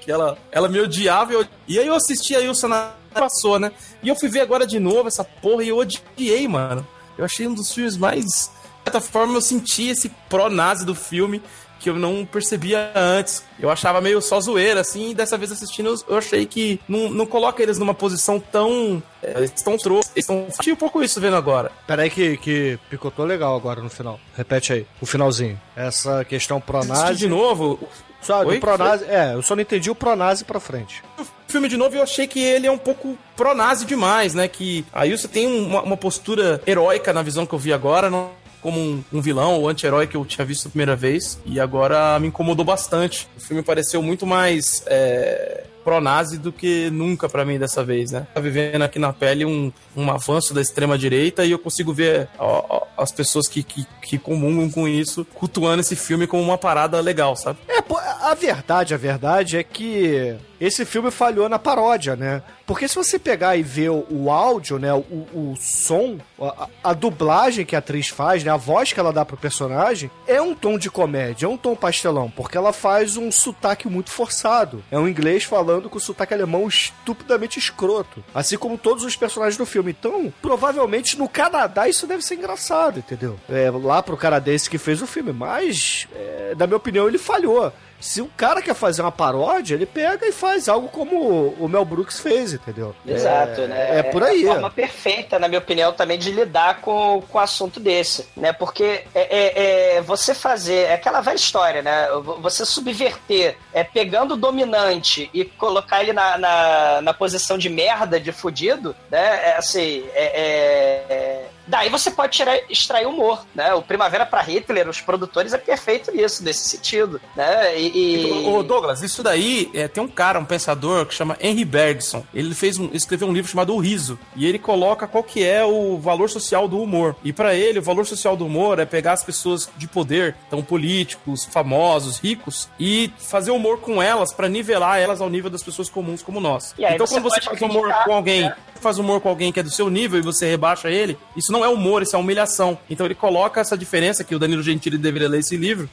que 0.00 0.10
ela, 0.10 0.38
ela 0.50 0.68
me 0.68 0.80
odiava 0.80 1.32
e, 1.32 1.34
eu, 1.34 1.46
e 1.68 1.78
aí 1.78 1.86
eu 1.86 1.94
assisti 1.94 2.34
a 2.34 2.40
Ilsa 2.40 2.68
na 2.68 2.92
passou, 3.16 3.58
né? 3.58 3.72
E 4.02 4.08
eu 4.08 4.16
fui 4.16 4.28
ver 4.28 4.40
agora 4.40 4.66
de 4.66 4.78
novo 4.78 5.08
essa 5.08 5.24
porra 5.24 5.64
e 5.64 5.68
eu 5.68 5.78
odiei, 5.78 6.46
mano. 6.46 6.86
Eu 7.16 7.24
achei 7.24 7.46
um 7.46 7.54
dos 7.54 7.72
filmes 7.72 7.96
mais. 7.96 8.24
De 8.24 8.92
certa 8.92 9.00
forma, 9.00 9.34
eu 9.34 9.40
senti 9.40 9.88
esse 9.88 10.10
pró-nazi 10.28 10.84
do 10.84 10.94
filme 10.94 11.42
que 11.78 11.90
eu 11.90 11.94
não 11.94 12.24
percebia 12.24 12.90
antes. 12.94 13.42
Eu 13.58 13.70
achava 13.70 14.00
meio 14.00 14.20
só 14.22 14.40
zoeira, 14.40 14.80
assim, 14.80 15.10
e 15.10 15.14
dessa 15.14 15.36
vez 15.36 15.52
assistindo, 15.52 15.94
eu 16.08 16.16
achei 16.16 16.46
que 16.46 16.80
não, 16.88 17.10
não 17.10 17.26
coloca 17.26 17.62
eles 17.62 17.78
numa 17.78 17.94
posição 17.94 18.38
tão. 18.40 19.02
É, 19.22 19.32
eles 19.38 19.52
estão 19.54 19.76
trouxas. 19.76 20.12
Eles 20.14 20.24
estão. 20.24 20.46
Achei 20.58 20.72
um 20.72 20.76
pouco 20.76 21.02
isso 21.02 21.20
vendo 21.20 21.36
agora. 21.36 21.70
Peraí 21.86 22.10
que, 22.10 22.36
que 22.38 22.78
picotou 22.88 23.24
legal 23.24 23.56
agora 23.56 23.82
no 23.82 23.90
final. 23.90 24.20
Repete 24.34 24.72
aí, 24.72 24.86
o 25.00 25.06
finalzinho. 25.06 25.60
Essa 25.74 26.24
questão 26.24 26.60
pró-nazi. 26.60 27.16
de 27.16 27.28
novo. 27.28 27.78
Só 28.26 28.44
Oi? 28.44 28.56
do 28.56 28.60
pró-nazi. 28.60 29.04
É, 29.04 29.34
eu 29.34 29.42
só 29.42 29.54
não 29.54 29.62
entendi 29.62 29.88
o 29.88 29.94
pró-nazi 29.94 30.44
pra 30.44 30.58
frente. 30.58 31.02
O 31.16 31.24
filme 31.46 31.68
de 31.68 31.76
novo 31.76 31.94
eu 31.94 32.02
achei 32.02 32.26
que 32.26 32.40
ele 32.40 32.66
é 32.66 32.70
um 32.70 32.78
pouco 32.78 33.16
pró-nazi 33.36 33.86
demais, 33.86 34.34
né? 34.34 34.48
Que 34.48 34.84
a 34.92 35.06
Ilsa 35.06 35.28
tem 35.28 35.46
uma, 35.46 35.82
uma 35.82 35.96
postura 35.96 36.60
heróica 36.66 37.12
na 37.12 37.22
visão 37.22 37.46
que 37.46 37.54
eu 37.54 37.58
vi 37.58 37.72
agora, 37.72 38.10
não 38.10 38.30
como 38.60 38.80
um, 38.80 39.04
um 39.12 39.20
vilão 39.20 39.54
ou 39.54 39.68
anti-herói 39.68 40.08
que 40.08 40.16
eu 40.16 40.24
tinha 40.24 40.44
visto 40.44 40.66
a 40.66 40.70
primeira 40.70 40.96
vez. 40.96 41.38
E 41.46 41.60
agora 41.60 42.18
me 42.18 42.26
incomodou 42.26 42.64
bastante. 42.64 43.28
O 43.36 43.40
filme 43.40 43.62
pareceu 43.62 44.02
muito 44.02 44.26
mais. 44.26 44.82
É 44.86 45.62
pró-nazi 45.86 46.36
do 46.36 46.50
que 46.50 46.90
nunca 46.90 47.28
para 47.28 47.44
mim 47.44 47.60
dessa 47.60 47.84
vez, 47.84 48.10
né? 48.10 48.26
Tá 48.34 48.40
vivendo 48.40 48.82
aqui 48.82 48.98
na 48.98 49.12
pele 49.12 49.44
um, 49.44 49.72
um 49.96 50.10
avanço 50.10 50.52
da 50.52 50.60
extrema-direita 50.60 51.44
e 51.44 51.52
eu 51.52 51.60
consigo 51.60 51.92
ver 51.92 52.28
ó, 52.40 52.82
as 52.98 53.12
pessoas 53.12 53.46
que, 53.46 53.62
que, 53.62 53.86
que 54.02 54.18
comungam 54.18 54.68
com 54.68 54.88
isso 54.88 55.24
cultuando 55.24 55.82
esse 55.82 55.94
filme 55.94 56.26
como 56.26 56.42
uma 56.42 56.58
parada 56.58 57.00
legal, 57.00 57.36
sabe? 57.36 57.60
É, 57.68 57.78
a 58.20 58.34
verdade, 58.34 58.94
a 58.94 58.96
verdade 58.96 59.58
é 59.58 59.62
que 59.62 60.34
esse 60.60 60.84
filme 60.84 61.10
falhou 61.10 61.48
na 61.48 61.58
paródia, 61.58 62.16
né? 62.16 62.42
Porque 62.66 62.88
se 62.88 62.96
você 62.96 63.18
pegar 63.18 63.56
e 63.56 63.62
ver 63.62 63.90
o, 63.90 64.06
o 64.10 64.30
áudio, 64.30 64.78
né, 64.78 64.92
o, 64.92 64.98
o 64.98 65.54
som, 65.58 66.18
a, 66.40 66.68
a, 66.82 66.92
dublagem 66.92 67.64
que 67.64 67.76
a 67.76 67.78
atriz 67.78 68.08
faz, 68.08 68.42
né, 68.42 68.50
a 68.50 68.56
voz 68.56 68.92
que 68.92 68.98
ela 68.98 69.12
dá 69.12 69.24
pro 69.24 69.36
personagem, 69.36 70.10
é 70.26 70.42
um 70.42 70.54
tom 70.54 70.76
de 70.76 70.90
comédia, 70.90 71.46
é 71.46 71.48
um 71.48 71.56
tom 71.56 71.76
pastelão, 71.76 72.28
porque 72.28 72.56
ela 72.56 72.72
faz 72.72 73.16
um 73.16 73.30
sotaque 73.30 73.88
muito 73.88 74.10
forçado. 74.10 74.82
É 74.90 74.98
um 74.98 75.06
inglês 75.06 75.44
falando 75.44 75.88
com 75.88 75.98
sotaque 75.98 76.34
alemão 76.34 76.66
estupidamente 76.66 77.58
escroto, 77.58 78.24
assim 78.34 78.58
como 78.58 78.76
todos 78.76 79.04
os 79.04 79.14
personagens 79.14 79.56
do 79.56 79.66
filme. 79.66 79.94
Então, 79.96 80.32
provavelmente 80.42 81.16
no 81.16 81.28
Canadá 81.28 81.88
isso 81.88 82.06
deve 82.06 82.24
ser 82.24 82.34
engraçado, 82.34 82.98
entendeu? 82.98 83.38
É 83.48 83.70
lá 83.70 84.02
pro 84.02 84.16
canadense 84.16 84.68
que 84.68 84.78
fez 84.78 85.00
o 85.00 85.06
filme, 85.06 85.32
mas, 85.32 86.08
é, 86.14 86.54
na 86.58 86.66
minha 86.66 86.76
opinião, 86.76 87.06
ele 87.06 87.18
falhou. 87.18 87.72
Se 88.00 88.20
o 88.20 88.26
cara 88.36 88.62
quer 88.62 88.74
fazer 88.74 89.02
uma 89.02 89.12
paródia, 89.12 89.74
ele 89.74 89.86
pega 89.86 90.26
e 90.26 90.32
faz 90.32 90.68
algo 90.68 90.88
como 90.88 91.54
o 91.58 91.68
Mel 91.68 91.84
Brooks 91.84 92.20
fez, 92.20 92.52
entendeu? 92.52 92.94
Exato, 93.06 93.62
é, 93.62 93.66
né? 93.66 93.98
É 93.98 94.02
por 94.02 94.22
aí. 94.22 94.44
É 94.44 94.50
a 94.50 94.52
forma 94.52 94.70
perfeita, 94.70 95.38
na 95.38 95.48
minha 95.48 95.58
opinião, 95.58 95.92
também 95.92 96.18
de 96.18 96.30
lidar 96.30 96.80
com, 96.80 97.22
com 97.28 97.38
um 97.38 97.40
assunto 97.40 97.80
desse, 97.80 98.28
né? 98.36 98.52
Porque 98.52 99.04
é, 99.14 99.20
é, 99.20 99.96
é, 99.96 100.02
você 100.02 100.34
fazer, 100.34 100.86
é 100.88 100.94
aquela 100.94 101.20
velha 101.20 101.36
história, 101.36 101.82
né? 101.82 102.08
Você 102.40 102.64
subverter, 102.66 103.56
é 103.72 103.82
pegando 103.82 104.34
o 104.34 104.36
dominante 104.36 105.30
e 105.32 105.44
colocar 105.44 106.02
ele 106.02 106.12
na, 106.12 106.38
na, 106.38 107.00
na 107.00 107.14
posição 107.14 107.56
de 107.56 107.68
merda, 107.68 108.20
de 108.20 108.32
fudido, 108.32 108.94
né? 109.10 109.50
É, 109.50 109.56
assim, 109.56 110.04
é, 110.14 110.24
é 110.24 111.46
Daí 111.66 111.88
você 111.88 112.10
pode 112.10 112.32
tirar, 112.32 112.58
extrair 112.70 113.06
humor, 113.06 113.44
né? 113.54 113.74
O 113.74 113.82
Primavera 113.82 114.24
para 114.24 114.40
Hitler, 114.42 114.88
os 114.88 115.00
produtores, 115.00 115.52
é 115.52 115.58
perfeito 115.58 116.12
nisso, 116.12 116.42
nesse 116.44 116.68
sentido, 116.68 117.20
né? 117.34 117.78
E, 117.78 118.44
e... 118.44 118.46
Ô, 118.46 118.62
Douglas, 118.62 119.02
isso 119.02 119.22
daí, 119.22 119.70
é, 119.74 119.88
tem 119.88 120.02
um 120.02 120.08
cara, 120.08 120.38
um 120.38 120.44
pensador, 120.44 121.06
que 121.06 121.14
chama 121.14 121.36
Henry 121.40 121.64
Bergson. 121.64 122.24
Ele 122.32 122.54
fez 122.54 122.78
um, 122.78 122.90
escreveu 122.92 123.28
um 123.28 123.32
livro 123.32 123.50
chamado 123.50 123.74
O 123.74 123.78
Riso, 123.78 124.18
e 124.34 124.46
ele 124.46 124.58
coloca 124.58 125.06
qual 125.06 125.24
que 125.24 125.44
é 125.44 125.64
o 125.64 125.98
valor 125.98 126.30
social 126.30 126.68
do 126.68 126.80
humor. 126.80 127.16
E 127.24 127.32
para 127.32 127.54
ele, 127.54 127.78
o 127.78 127.82
valor 127.82 128.06
social 128.06 128.36
do 128.36 128.46
humor 128.46 128.78
é 128.78 128.86
pegar 128.86 129.12
as 129.12 129.24
pessoas 129.24 129.68
de 129.76 129.88
poder, 129.88 130.36
então 130.46 130.62
políticos, 130.62 131.44
famosos, 131.44 132.18
ricos, 132.18 132.68
e 132.78 133.12
fazer 133.18 133.50
humor 133.50 133.80
com 133.80 134.02
elas 134.02 134.32
para 134.32 134.48
nivelar 134.48 134.98
elas 134.98 135.20
ao 135.20 135.28
nível 135.28 135.50
das 135.50 135.62
pessoas 135.62 135.88
comuns 135.88 136.22
como 136.22 136.40
nós. 136.40 136.74
Então, 136.78 137.06
quando 137.06 137.22
você 137.22 137.40
faz 137.40 137.60
humor 137.60 137.92
com 138.04 138.12
alguém, 138.12 138.42
né? 138.42 138.56
Faz 138.80 138.98
humor 138.98 139.20
com 139.20 139.28
alguém 139.28 139.52
que 139.52 139.60
é 139.60 139.62
do 139.62 139.70
seu 139.70 139.88
nível 139.90 140.18
e 140.18 140.22
você 140.22 140.46
rebaixa 140.48 140.90
ele, 140.90 141.18
isso 141.36 141.52
não 141.52 141.64
é 141.64 141.68
humor, 141.68 142.02
isso 142.02 142.16
é 142.16 142.18
humilhação. 142.18 142.78
Então 142.88 143.06
ele 143.06 143.14
coloca 143.14 143.60
essa 143.60 143.76
diferença 143.76 144.24
que 144.24 144.34
o 144.34 144.38
Danilo 144.38 144.62
Gentili 144.62 144.98
deveria 144.98 145.28
ler 145.28 145.40
esse 145.40 145.56
livro. 145.56 145.88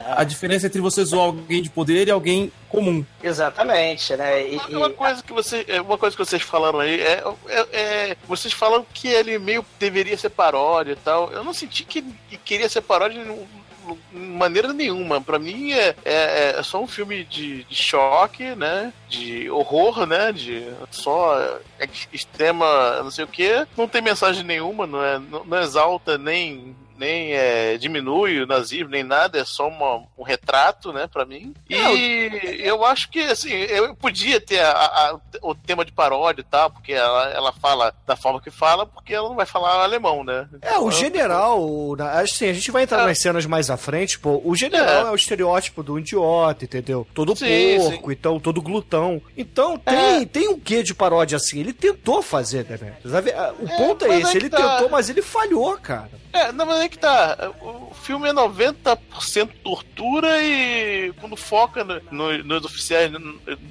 A 0.00 0.24
diferença 0.24 0.66
entre 0.66 0.80
você 0.80 1.04
zoar 1.04 1.26
alguém 1.26 1.62
de 1.62 1.70
poder 1.70 2.08
e 2.08 2.10
alguém 2.10 2.50
comum. 2.68 3.04
Exatamente, 3.22 4.16
né? 4.16 4.48
E, 4.48 4.56
uma, 4.74 4.90
coisa 4.90 5.22
que 5.22 5.32
você, 5.32 5.64
é, 5.68 5.80
uma 5.80 5.98
coisa 5.98 6.16
que 6.16 6.24
vocês 6.24 6.42
falaram 6.42 6.80
aí 6.80 7.00
é, 7.00 7.22
é, 7.48 7.66
é, 7.72 8.16
vocês 8.26 8.52
falam 8.52 8.84
que 8.92 9.08
ele 9.08 9.38
meio 9.38 9.64
deveria 9.78 10.16
ser 10.16 10.30
paródia 10.30 10.92
e 10.92 10.96
tal. 10.96 11.30
Eu 11.30 11.44
não 11.44 11.52
senti 11.52 11.84
que, 11.84 12.02
que 12.02 12.36
queria 12.38 12.68
ser 12.68 12.80
paródia 12.80 13.22
de 13.22 13.30
maneira 14.12 14.72
nenhuma. 14.72 15.20
Para 15.20 15.38
mim 15.38 15.72
é, 15.72 15.94
é, 16.04 16.54
é, 16.58 16.62
só 16.62 16.82
um 16.82 16.86
filme 16.86 17.24
de, 17.24 17.64
de, 17.64 17.74
choque, 17.74 18.54
né? 18.54 18.92
De 19.08 19.50
horror, 19.50 20.06
né? 20.06 20.32
De 20.32 20.64
só 20.90 21.60
extrema, 22.12 23.02
não 23.02 23.10
sei 23.10 23.24
o 23.24 23.28
que. 23.28 23.66
Não 23.76 23.88
tem 23.88 24.02
mensagem 24.02 24.44
nenhuma, 24.44 24.86
não, 24.86 25.02
é, 25.02 25.18
não, 25.18 25.44
não 25.44 25.60
exalta 25.60 26.16
nem 26.18 26.76
nem 27.00 27.32
é, 27.32 27.78
diminui 27.78 28.42
o 28.42 28.46
nazismo, 28.46 28.90
nem 28.90 29.02
nada, 29.02 29.38
é 29.38 29.44
só 29.44 29.66
uma, 29.66 30.04
um 30.18 30.22
retrato, 30.22 30.92
né, 30.92 31.08
para 31.10 31.24
mim. 31.24 31.54
E 31.68 31.74
é, 31.74 32.68
eu 32.68 32.84
acho 32.84 33.10
que, 33.10 33.20
assim, 33.20 33.50
eu 33.50 33.94
podia 33.96 34.38
ter 34.38 34.60
a, 34.60 34.70
a, 34.70 35.20
o 35.42 35.54
tema 35.54 35.82
de 35.82 35.92
paródia 35.92 36.42
e 36.42 36.44
tal, 36.44 36.70
porque 36.70 36.92
ela, 36.92 37.30
ela 37.30 37.52
fala 37.52 37.94
da 38.06 38.14
forma 38.16 38.40
que 38.40 38.50
fala, 38.50 38.84
porque 38.84 39.14
ela 39.14 39.30
não 39.30 39.36
vai 39.36 39.46
falar 39.46 39.82
alemão, 39.82 40.22
né? 40.22 40.46
É, 40.60 40.78
o 40.78 40.90
general, 40.90 41.96
assim, 42.12 42.50
a 42.50 42.52
gente 42.52 42.70
vai 42.70 42.82
entrar 42.82 43.02
é. 43.02 43.06
nas 43.06 43.18
cenas 43.18 43.46
mais 43.46 43.70
à 43.70 43.78
frente, 43.78 44.18
pô, 44.18 44.42
o 44.44 44.54
general 44.54 45.06
é, 45.06 45.08
é 45.08 45.12
o 45.12 45.14
estereótipo 45.14 45.82
do 45.82 45.98
idiota, 45.98 46.64
entendeu? 46.64 47.06
Todo 47.14 47.34
sim, 47.34 47.78
porco, 47.78 48.10
sim. 48.10 48.12
então, 48.12 48.38
todo 48.38 48.60
glutão. 48.60 49.22
Então, 49.34 49.78
tem, 49.78 50.22
é. 50.22 50.26
tem 50.26 50.48
um 50.48 50.60
quê 50.60 50.82
de 50.82 50.94
paródia 50.94 51.36
assim, 51.36 51.60
ele 51.60 51.72
tentou 51.72 52.20
fazer, 52.20 52.66
né? 52.68 52.96
O 53.58 53.66
é, 53.66 53.76
ponto 53.78 54.04
é 54.04 54.20
esse, 54.20 54.36
ele 54.36 54.50
tá... 54.50 54.76
tentou, 54.76 54.90
mas 54.90 55.08
ele 55.08 55.22
falhou, 55.22 55.78
cara. 55.78 56.10
É, 56.32 56.52
não, 56.52 56.66
mas 56.66 56.80
é 56.80 56.88
que 56.90 56.98
tá. 56.98 57.52
O 57.60 57.94
filme 57.94 58.28
é 58.28 58.32
90% 58.32 59.50
tortura 59.62 60.42
e 60.42 61.12
quando 61.20 61.36
foca 61.36 61.84
no, 61.84 62.00
no, 62.10 62.44
nos 62.44 62.64
oficiais 62.64 63.10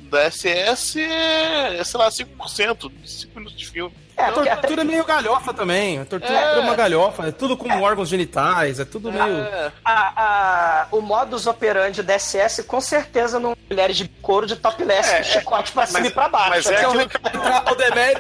da 0.10 0.30
SS 0.30 1.02
é, 1.02 1.84
sei 1.84 2.00
lá, 2.00 2.10
5%, 2.10 2.92
5 3.06 3.40
minutos 3.40 3.58
de 3.58 3.70
filme. 3.70 3.94
É, 4.20 4.26
a 4.26 4.58
tortura 4.58 4.82
é 4.82 4.84
meio 4.84 5.06
galhofa 5.06 5.54
também. 5.54 6.00
A 6.00 6.06
tortura 6.06 6.34
é, 6.34 6.58
é 6.58 6.60
uma 6.60 6.76
galhofa. 6.76 7.28
É 7.28 7.32
tudo 7.32 7.56
com 7.56 7.72
é. 7.72 7.80
órgãos 7.80 8.10
genitais. 8.10 8.80
É 8.80 8.86
tudo 8.86 9.12
meio. 9.12 9.40
É. 9.40 9.72
A, 9.84 10.14
a, 10.16 10.88
o 10.92 11.02
modus 11.02 11.48
operandi 11.48 12.04
da 12.04 12.20
SS 12.20 12.64
com 12.64 12.82
certeza 12.82 13.40
não 13.40 13.56
mulheres 13.70 13.98
de 13.98 14.08
couro 14.22 14.48
de 14.48 14.56
topless, 14.56 15.10
é, 15.10 15.24
chicote 15.24 15.72
pra 15.72 15.86
cima 15.86 16.00
mas, 16.00 16.10
e 16.10 16.14
pra 16.14 16.28
baixo. 16.28 16.50
Mas 16.50 16.68
é, 16.68 16.84
é 16.84 16.88
um 16.88 16.92
O 16.92 17.76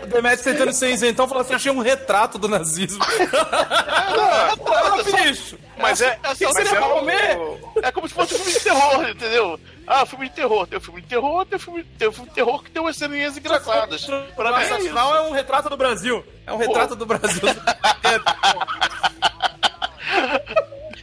Demet 0.07 0.43
tentando 0.43 0.71
ser 0.71 0.91
isentão 0.91 1.27
falou 1.27 1.41
assim: 1.41 1.55
achei 1.55 1.71
um 1.71 1.79
retrato 1.79 2.37
do 2.37 2.47
nazismo. 2.47 3.03
não, 4.15 4.97
não, 4.97 5.03
bicho. 5.03 5.57
Mas 5.77 6.01
é. 6.01 6.19
é, 6.23 6.35
que 6.35 6.45
você 6.45 6.63
vai 6.63 6.89
comer? 6.89 7.39
É 7.81 7.91
como 7.91 8.07
se 8.07 8.13
fosse 8.13 8.35
um 8.35 8.37
filme 8.37 8.53
de 8.53 8.59
terror, 8.59 9.09
entendeu? 9.09 9.59
Ah, 9.91 10.05
filme 10.05 10.29
de 10.29 10.35
terror. 10.35 10.67
Tem 10.67 10.77
o 10.77 10.81
filme 10.81 11.01
de 11.01 11.07
terror, 11.07 11.43
tem 11.47 11.55
o 11.57 11.59
filme, 11.59 11.83
tem 11.97 12.07
o 12.07 12.11
filme 12.11 12.29
de 12.29 12.35
terror 12.35 12.63
que 12.63 12.69
tem 12.69 12.79
umas 12.79 12.95
ceninhas 12.95 13.35
engraçadas. 13.35 14.05
Pra 14.35 14.55
mim, 14.55 14.63
é 14.63 14.79
final 14.81 15.15
é 15.15 15.21
um 15.21 15.31
retrato 15.31 15.67
do 15.67 15.75
Brasil. 15.75 16.23
É 16.45 16.53
um 16.53 16.57
retrato 16.57 16.89
Pô. 16.89 16.95
do 16.97 17.05
Brasil. 17.07 17.41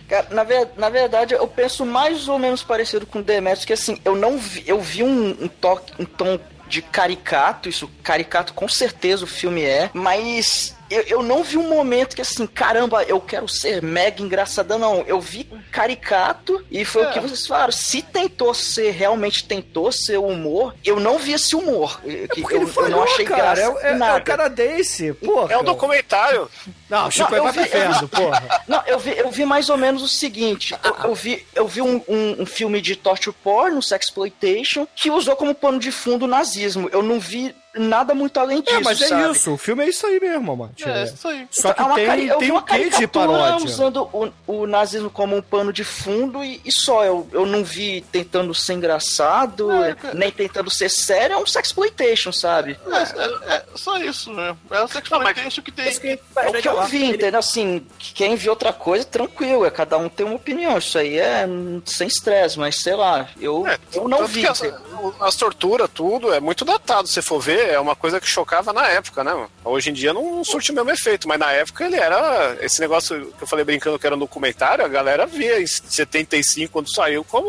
Cara, 0.09 0.29
na, 0.31 0.45
ver- 0.45 0.69
na 0.77 0.89
verdade, 0.89 1.35
eu 1.35 1.49
penso 1.49 1.85
mais 1.85 2.29
ou 2.29 2.39
menos 2.39 2.63
parecido 2.63 3.05
com 3.07 3.19
o 3.19 3.23
Demetrius, 3.25 3.65
que 3.65 3.73
assim, 3.73 4.01
eu 4.05 4.15
não 4.15 4.39
vi, 4.39 4.63
eu 4.65 4.81
vi 4.81 5.03
um, 5.03 5.31
um 5.31 5.49
toque, 5.49 5.93
um 6.01 6.05
tom 6.05 6.39
de 6.69 6.81
caricato, 6.81 7.69
isso, 7.69 7.91
caricato 8.05 8.55
com 8.55 8.69
certeza 8.69 9.25
o 9.25 9.27
filme 9.27 9.63
é, 9.65 9.91
mas 9.93 10.76
eu, 10.91 11.03
eu 11.03 11.23
não 11.23 11.43
vi 11.43 11.57
um 11.57 11.69
momento 11.69 12.15
que 12.17 12.23
assim, 12.23 12.47
caramba, 12.47 13.03
eu 13.05 13.21
quero 13.21 13.49
ser 13.49 13.83
mega 13.83 14.23
engraçadão, 14.23 14.79
não. 14.79 15.03
Eu 15.07 15.21
vi 15.21 15.45
caricato 15.73 16.65
e 16.71 16.85
foi 16.85 17.05
o 17.07 17.13
que 17.13 17.21
vocês 17.21 17.47
falaram. 17.47 17.73
Se 17.73 18.03
tentou 18.03 18.53
ser, 18.55 18.91
realmente 18.93 19.45
tentou 19.47 19.91
ser 19.93 20.19
humor, 20.19 20.75
eu 20.85 20.99
não 21.01 21.19
vi 21.19 21.33
esse 21.33 21.55
humor. 21.55 22.01
Eu, 22.05 22.27
Porque 22.29 22.55
eu, 22.57 22.63
ele 22.63 22.71
eu 22.77 22.89
não 22.91 23.03
achei 23.03 23.25
cara. 23.25 23.55
graça 23.55 23.79
É, 23.87 23.91
é, 23.91 23.95
nada. 23.95 24.19
é 24.19 24.21
canadense, 24.21 25.13
porra. 25.15 25.53
É 25.53 25.59
um 25.59 25.65
documentário. 25.65 26.51
Não, 26.89 27.11
Chico, 27.11 27.31
Não, 27.31 27.37
eu 27.39 27.43
vai 27.45 27.53
pro 27.53 27.63
vi- 27.63 27.69
eu 27.69 27.73
vi- 27.73 27.79
inferno, 27.89 28.09
porra. 28.09 28.63
Não, 28.69 28.83
eu 28.87 28.99
vi, 28.99 29.17
eu 29.19 29.31
vi 29.31 29.45
mais 29.45 29.69
ou 29.71 29.77
menos 29.77 30.03
o 30.03 30.09
seguinte. 30.09 30.75
Eu, 30.85 30.97
eu 31.11 31.15
vi, 31.15 31.47
eu 31.55 31.67
vi 31.69 31.83
um, 31.83 32.01
um, 32.09 32.43
um 32.43 32.47
filme 32.47 32.81
de 32.81 32.95
torture 32.97 33.35
porn, 33.43 33.81
sexploitation, 33.83 34.87
que 34.95 35.11
usou 35.11 35.37
como 35.37 35.55
pano 35.55 35.79
de 35.79 35.91
fundo 35.91 36.25
o 36.25 36.29
nazismo. 36.29 36.89
Eu 36.93 37.03
não 37.03 37.19
vi 37.21 37.55
nada 37.79 38.15
muito 38.15 38.39
além 38.39 38.61
disso, 38.63 38.77
É, 38.77 38.81
mas 38.81 39.01
é 39.01 39.09
sabe? 39.09 39.31
isso. 39.33 39.53
O 39.53 39.57
filme 39.59 39.85
é 39.85 39.89
isso 39.89 40.07
aí 40.07 40.19
mesmo, 40.21 40.57
mano. 40.57 40.73
É, 40.85 41.05
isso 41.05 41.29
aí. 41.29 41.47
Só 41.51 41.73
que 41.73 41.81
É 41.81 41.85
uma 41.85 41.95
tem, 41.95 42.07
cari- 42.07 42.39
tem 42.39 42.53
um 42.53 42.61
quê 42.63 42.91
de 42.91 43.07
paródia. 43.07 43.67
usando 43.67 44.03
o, 44.13 44.33
o 44.47 44.67
nazismo 44.67 45.11
como 45.11 45.37
um 45.37 45.43
pano 45.43 45.73
de 45.73 45.85
fundo 45.85 46.43
e, 46.45 46.61
e 46.65 46.73
só. 46.73 47.05
Eu, 47.05 47.29
eu 47.33 47.47
não 47.47 47.63
vi 47.65 48.01
tentando 48.13 48.55
ser 48.55 48.75
engraçado, 48.75 49.69
nem 50.15 50.31
tentando 50.31 50.71
ser 50.71 50.89
sério. 50.89 51.35
É 51.35 51.39
um 51.39 51.47
sexploitation, 51.47 52.33
sabe? 52.33 52.79
É, 52.87 53.53
é, 53.53 53.57
é 53.57 53.65
só 53.75 53.97
isso, 53.99 54.33
né? 54.33 54.57
É 54.71 54.81
o 54.83 54.89
sexploitation 54.89 55.63
que 55.63 55.73
tem. 55.73 55.87
É 55.87 56.49
o 56.49 56.53
que 56.53 56.69
eu 56.69 56.83
vi, 56.85 57.05
entendeu? 57.07 57.39
Assim, 57.41 57.87
quem 57.99 58.37
viu 58.37 58.51
outra 58.53 58.73
coisa, 58.73 59.05
tranquilo, 59.05 59.65
é 59.65 59.71
cada 59.71 59.97
um 59.99 60.09
tem 60.09 60.25
uma 60.27 60.37
opinião. 60.37 60.79
Isso 60.79 60.99
aí 60.99 61.19
é 61.19 61.47
hum, 61.47 61.81
sem 61.85 62.07
estresse, 62.09 62.59
mas 62.59 62.77
sei 62.77 62.95
lá, 62.95 63.29
eu, 63.41 63.67
É, 63.67 63.79
eu 63.93 64.09
não 64.09 64.27
vi. 64.27 64.43
que 64.43 64.73
as, 65.21 65.29
as 65.29 65.37
torturas, 65.37 65.89
tudo, 65.93 66.33
é 66.33 66.41
muito 66.41 66.65
datado. 66.65 67.09
Se 67.09 67.21
for 67.23 67.41
ver, 67.41 67.71
é 67.71 67.81
uma 67.81 67.97
coisa 67.97 68.21
que 68.21 68.27
chocava 68.27 68.73
na 68.73 68.87
época, 68.89 69.23
né? 69.25 69.49
Hoje 69.65 69.91
em 69.91 69.93
dia 69.93 70.13
não 70.13 70.43
surte 70.45 70.73
o 70.73 70.75
mesmo 70.75 70.91
efeito, 70.91 71.29
mas 71.29 71.39
na 71.39 71.51
época 71.53 71.85
ele 71.85 71.97
era. 71.97 72.57
Esse 72.61 72.81
negócio 72.81 73.33
que 73.39 73.43
eu 73.43 73.47
falei 73.49 73.65
brincando 73.65 73.99
que 73.99 74.07
era 74.07 74.17
um 74.17 74.19
documentário, 74.19 74.85
a 74.85 74.89
galera 74.89 75.27
via 75.27 75.61
em 75.61 75.67
75, 75.67 76.73
quando 76.73 76.93
saiu, 76.93 77.25
como 77.25 77.47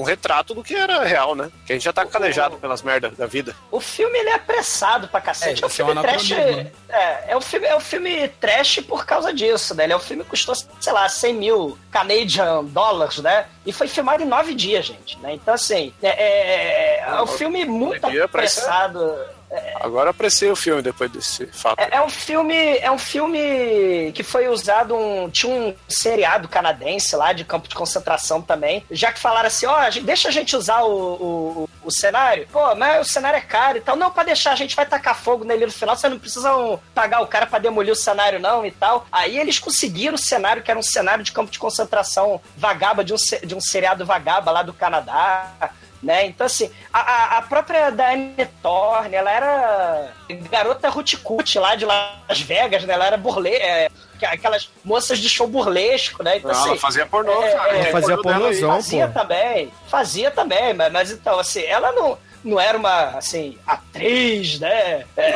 um 0.00 0.02
retrato 0.02 0.54
do 0.54 0.62
que 0.62 0.74
era 0.74 1.04
real, 1.04 1.34
né? 1.34 1.50
Que 1.66 1.72
a 1.72 1.76
gente 1.76 1.84
já 1.84 1.92
tá 1.92 2.04
calejado 2.06 2.56
pelas 2.56 2.82
merdas 2.82 3.16
da 3.16 3.26
vida. 3.26 3.54
O 3.70 3.80
filme 3.80 4.18
ele 4.18 4.30
é 4.30 4.34
apressado 4.34 5.08
pra 5.08 5.20
cacete. 5.20 5.62
É, 5.62 5.64
É, 5.64 5.66
um 5.66 5.68
isso 5.68 5.82
é 5.82 5.84
filme 5.84 6.00
trash. 6.02 6.32
anacronismo, 6.32 6.70
É, 6.88 7.32
é 7.32 7.36
um 7.36 7.40
filme, 7.40 7.66
é 7.66 7.76
um 7.76 7.80
filme 7.80 8.28
trash 8.40 8.80
por 8.80 9.04
causa 9.04 9.32
disso, 9.32 9.74
né? 9.74 9.84
Ele 9.84 9.92
é 9.92 9.96
um 9.96 10.00
filme 10.00 10.22
que 10.24 10.30
custou, 10.30 10.54
sei 10.54 10.92
lá, 10.92 11.08
100 11.08 11.34
mil 11.34 11.78
Canadian 11.90 12.64
dólares, 12.64 13.18
né? 13.18 13.46
E 13.66 13.72
foi 13.72 13.88
filmado 13.88 14.22
em 14.22 14.26
nove 14.26 14.54
dias, 14.54 14.86
gente. 14.86 15.18
Né? 15.18 15.34
Então, 15.34 15.54
assim, 15.54 15.92
é, 16.02 16.08
é, 16.80 17.00
é 17.18 17.22
um 17.22 17.26
filme 17.26 17.64
muito 17.64 18.06
apressado. 18.24 19.16
Agora 19.80 20.06
eu 20.06 20.10
apreciei 20.12 20.48
o 20.48 20.54
filme 20.54 20.80
depois 20.80 21.10
desse 21.10 21.44
fato. 21.46 21.80
É, 21.80 21.96
é 21.96 22.00
um 22.02 22.08
filme, 22.08 22.54
é 22.78 22.88
um 22.88 22.98
filme 22.98 24.12
que 24.14 24.22
foi 24.22 24.46
usado 24.46 24.94
um, 24.94 25.28
tinha 25.28 25.52
um 25.52 25.74
seriado 25.88 26.46
canadense 26.46 27.16
lá 27.16 27.32
de 27.32 27.44
campo 27.44 27.66
de 27.68 27.74
concentração 27.74 28.40
também. 28.40 28.84
Já 28.92 29.10
que 29.12 29.18
falaram 29.18 29.48
assim, 29.48 29.66
ó, 29.66 29.90
gente- 29.90 30.04
deixa 30.04 30.28
a 30.28 30.30
gente 30.30 30.54
usar 30.54 30.82
o, 30.82 30.92
o, 30.92 31.68
o 31.82 31.90
cenário. 31.90 32.46
Pô, 32.52 32.76
mas 32.76 33.04
o 33.08 33.10
cenário 33.12 33.38
é 33.38 33.40
caro 33.40 33.78
e 33.78 33.80
tal. 33.80 33.96
Não, 33.96 34.12
pra 34.12 34.22
deixar 34.22 34.52
a 34.52 34.56
gente 34.56 34.76
vai 34.76 34.86
tacar 34.86 35.16
fogo 35.16 35.44
nele 35.44 35.66
no 35.66 35.72
final. 35.72 35.96
Vocês 35.96 36.12
não 36.12 36.20
precisam 36.20 36.80
pagar 36.94 37.20
o 37.20 37.26
cara 37.26 37.44
pra 37.46 37.58
demolir 37.58 37.92
o 37.92 37.96
cenário 37.96 38.38
não 38.38 38.64
e 38.64 38.70
tal. 38.70 39.04
Aí 39.10 39.36
eles 39.36 39.58
conseguiram 39.58 40.14
o 40.14 40.18
cenário 40.18 40.62
que 40.62 40.70
era 40.70 40.78
um 40.78 40.82
cenário 40.82 41.24
de 41.24 41.32
campo 41.32 41.50
de 41.50 41.58
concentração 41.58 42.40
vagaba 42.56 43.02
de 43.02 43.12
um, 43.12 43.16
de 43.44 43.54
um 43.56 43.60
seriado 43.60 44.06
vagaba 44.06 44.52
lá 44.52 44.62
do 44.62 44.72
Canadá 44.72 45.72
né? 46.02 46.26
Então, 46.26 46.46
assim, 46.46 46.70
a, 46.92 47.38
a- 47.38 47.42
própria 47.42 47.90
Diane 47.90 48.48
Thorne, 48.62 49.14
ela 49.14 49.30
era 49.30 50.12
garota 50.50 50.88
ruticuti 50.88 51.58
lá 51.58 51.74
de 51.74 51.84
Las 51.84 52.40
Vegas, 52.40 52.84
né? 52.84 52.94
Ela 52.94 53.06
era 53.06 53.16
burle... 53.16 53.50
é, 53.54 53.88
aquelas 54.22 54.70
moças 54.84 55.18
de 55.18 55.28
show 55.28 55.46
burlesco, 55.46 56.22
né? 56.22 56.36
Então, 56.38 56.50
Não, 56.50 56.58
ela 56.58 56.70
assim, 56.72 56.78
fazia 56.78 57.06
pornô, 57.06 57.42
é, 57.42 57.50
cara. 57.52 57.72
é, 57.76 57.80
Ela 57.80 57.90
fazia 57.90 58.18
pornozão, 58.18 58.70
fazia 58.74 59.08
pô. 59.08 59.18
também, 59.20 59.72
fazia 59.88 60.30
também, 60.30 60.74
mas, 60.74 60.92
mas 60.92 61.10
então, 61.10 61.38
assim, 61.38 61.62
ela 61.64 61.90
não, 61.92 62.18
não 62.44 62.58
era 62.60 62.76
uma, 62.78 63.16
assim, 63.18 63.56
atriz, 63.66 64.58
né? 64.60 65.04
É, 65.16 65.34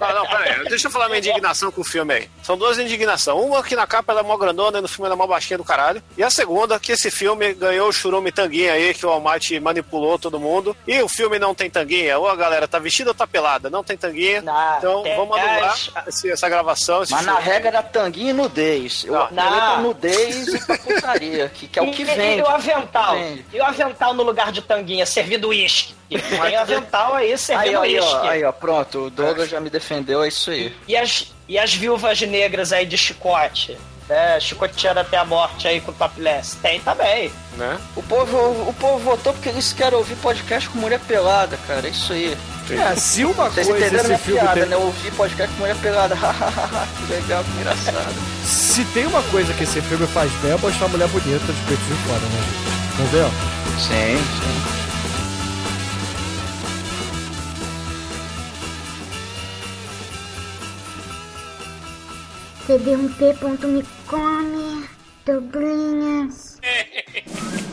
Não, 0.00 0.14
não, 0.14 0.26
pera 0.26 0.44
aí. 0.60 0.68
Deixa 0.68 0.88
eu 0.88 0.90
falar 0.90 1.06
minha 1.08 1.18
indignação 1.18 1.70
com 1.72 1.80
o 1.80 1.84
filme 1.84 2.14
aí. 2.14 2.30
São 2.42 2.56
duas 2.56 2.78
indignações. 2.78 3.38
Uma 3.44 3.62
que 3.62 3.74
na 3.76 3.86
capa 3.86 4.12
ela 4.12 4.20
é 4.20 4.24
mó 4.24 4.36
grandona 4.36 4.78
e 4.78 4.80
no 4.82 4.88
filme 4.88 5.06
ela 5.06 5.14
é 5.14 5.18
mó 5.18 5.26
baixinha 5.26 5.56
do 5.58 5.64
caralho. 5.64 6.02
E 6.16 6.22
a 6.22 6.30
segunda, 6.30 6.78
que 6.78 6.92
esse 6.92 7.10
filme 7.10 7.54
ganhou 7.54 7.88
o 7.88 7.92
churume 7.92 8.30
tanguinha 8.32 8.72
aí, 8.72 8.92
que 8.94 9.04
o 9.06 9.10
Almighty 9.10 9.58
manipulou 9.60 10.18
todo 10.18 10.38
mundo. 10.38 10.76
E 10.86 11.00
o 11.02 11.08
filme 11.08 11.38
não 11.38 11.54
tem 11.54 11.70
tanguinha. 11.70 12.18
Ou 12.18 12.28
a 12.28 12.36
galera 12.36 12.68
tá 12.68 12.78
vestida 12.78 13.10
ou 13.10 13.14
tá 13.14 13.26
pelada. 13.26 13.70
Não 13.70 13.82
tem 13.82 13.96
tanguinha. 13.96 14.42
Na- 14.42 14.76
então 14.78 15.02
tem 15.02 15.16
vamos 15.16 15.36
anular 15.38 15.70
as- 15.72 15.90
esse- 16.08 16.30
essa 16.30 16.48
gravação. 16.48 17.02
Esse 17.02 17.12
Mas 17.12 17.24
na 17.26 17.38
regra 17.38 17.70
da 17.72 17.82
tanguinha 17.82 18.30
e 18.30 18.34
nudez. 18.34 19.04
Eu 19.04 19.12
Não. 19.14 19.22
apelei 19.22 19.44
pra 19.50 19.76
Não. 19.76 19.82
nudez 19.82 20.48
e 20.48 20.66
pra 20.66 20.78
putaria, 20.78 21.48
que, 21.48 21.66
que 21.68 21.78
é 21.78 21.82
o 21.82 21.90
que 21.90 22.02
E- 22.02 22.04
vende. 22.04 22.38
E 22.40 22.42
o 22.42 22.46
avental? 22.48 23.14
Vende. 23.14 23.44
E 23.52 23.58
o 23.60 23.64
avental 23.64 24.12
no 24.14 24.22
lugar 24.22 24.52
de 24.52 24.60
tanguinha, 24.62 25.06
servido 25.06 25.48
uísque? 25.48 25.94
Tem 26.18 26.56
avental 26.56 27.14
aí 27.14 27.26
Aí, 27.32 27.38
servindo 27.38 27.80
aí, 27.80 27.98
ó, 27.98 28.02
uísque. 28.02 28.28
aí, 28.28 28.44
ó, 28.44 28.52
pronto, 28.52 29.06
o 29.06 29.10
Douglas 29.10 29.48
já 29.48 29.60
me 29.60 29.68
defendeu, 29.68 30.22
é 30.22 30.28
isso 30.28 30.50
aí. 30.50 30.74
E 30.88 30.96
as, 30.96 31.32
e 31.48 31.58
as 31.58 31.74
viúvas 31.74 32.20
negras 32.22 32.72
aí 32.72 32.86
de 32.86 32.96
chicote? 32.96 33.76
Né? 34.08 34.38
Chicoteando 34.38 35.00
até 35.00 35.16
a 35.16 35.24
morte 35.24 35.66
aí 35.66 35.80
com 35.80 35.90
o 35.90 35.94
topless. 35.94 36.56
Tem 36.62 36.80
também. 36.80 37.32
Né? 37.56 37.78
O 37.96 38.02
povo, 38.02 38.36
o 38.68 38.74
povo 38.78 38.98
votou 38.98 39.32
porque 39.32 39.48
eles 39.48 39.72
querem 39.72 39.98
ouvir 39.98 40.14
podcast 40.16 40.68
com 40.68 40.78
mulher 40.78 41.00
pelada, 41.00 41.58
cara, 41.66 41.86
é 41.86 41.90
isso 41.90 42.12
aí. 42.12 42.36
É, 42.70 42.96
se 42.96 43.24
uma 43.24 43.48
Vocês 43.48 43.68
coisa 43.68 43.86
entenderam 43.86 43.98
esse 43.98 44.06
minha 44.08 44.18
filme 44.18 44.40
piada, 44.40 44.60
tem... 44.60 44.68
né? 44.68 44.76
Ouvir 44.76 45.12
podcast 45.12 45.54
com 45.54 45.60
mulher 45.60 45.76
pelada. 45.76 46.16
que 46.98 47.12
legal, 47.12 47.44
que 47.44 47.50
engraçado. 47.50 48.14
Se 48.44 48.84
tem 48.86 49.06
uma 49.06 49.22
coisa 49.24 49.52
que 49.54 49.62
esse 49.64 49.80
filme 49.82 50.06
faz 50.08 50.30
bem 50.42 50.52
é 50.52 50.56
mostrar 50.56 50.86
a 50.86 50.88
mulher 50.88 51.08
bonita 51.08 51.52
de 51.52 51.60
peito 51.62 51.82
de 51.82 51.94
fora, 52.06 52.18
né? 52.18 52.76
Vamos 52.96 53.12
ver? 53.12 53.26
Sim, 53.78 54.18
sim. 54.18 54.95
td1p.me 62.66 63.84
come, 64.08 64.88
Douglinhas. 65.24 66.58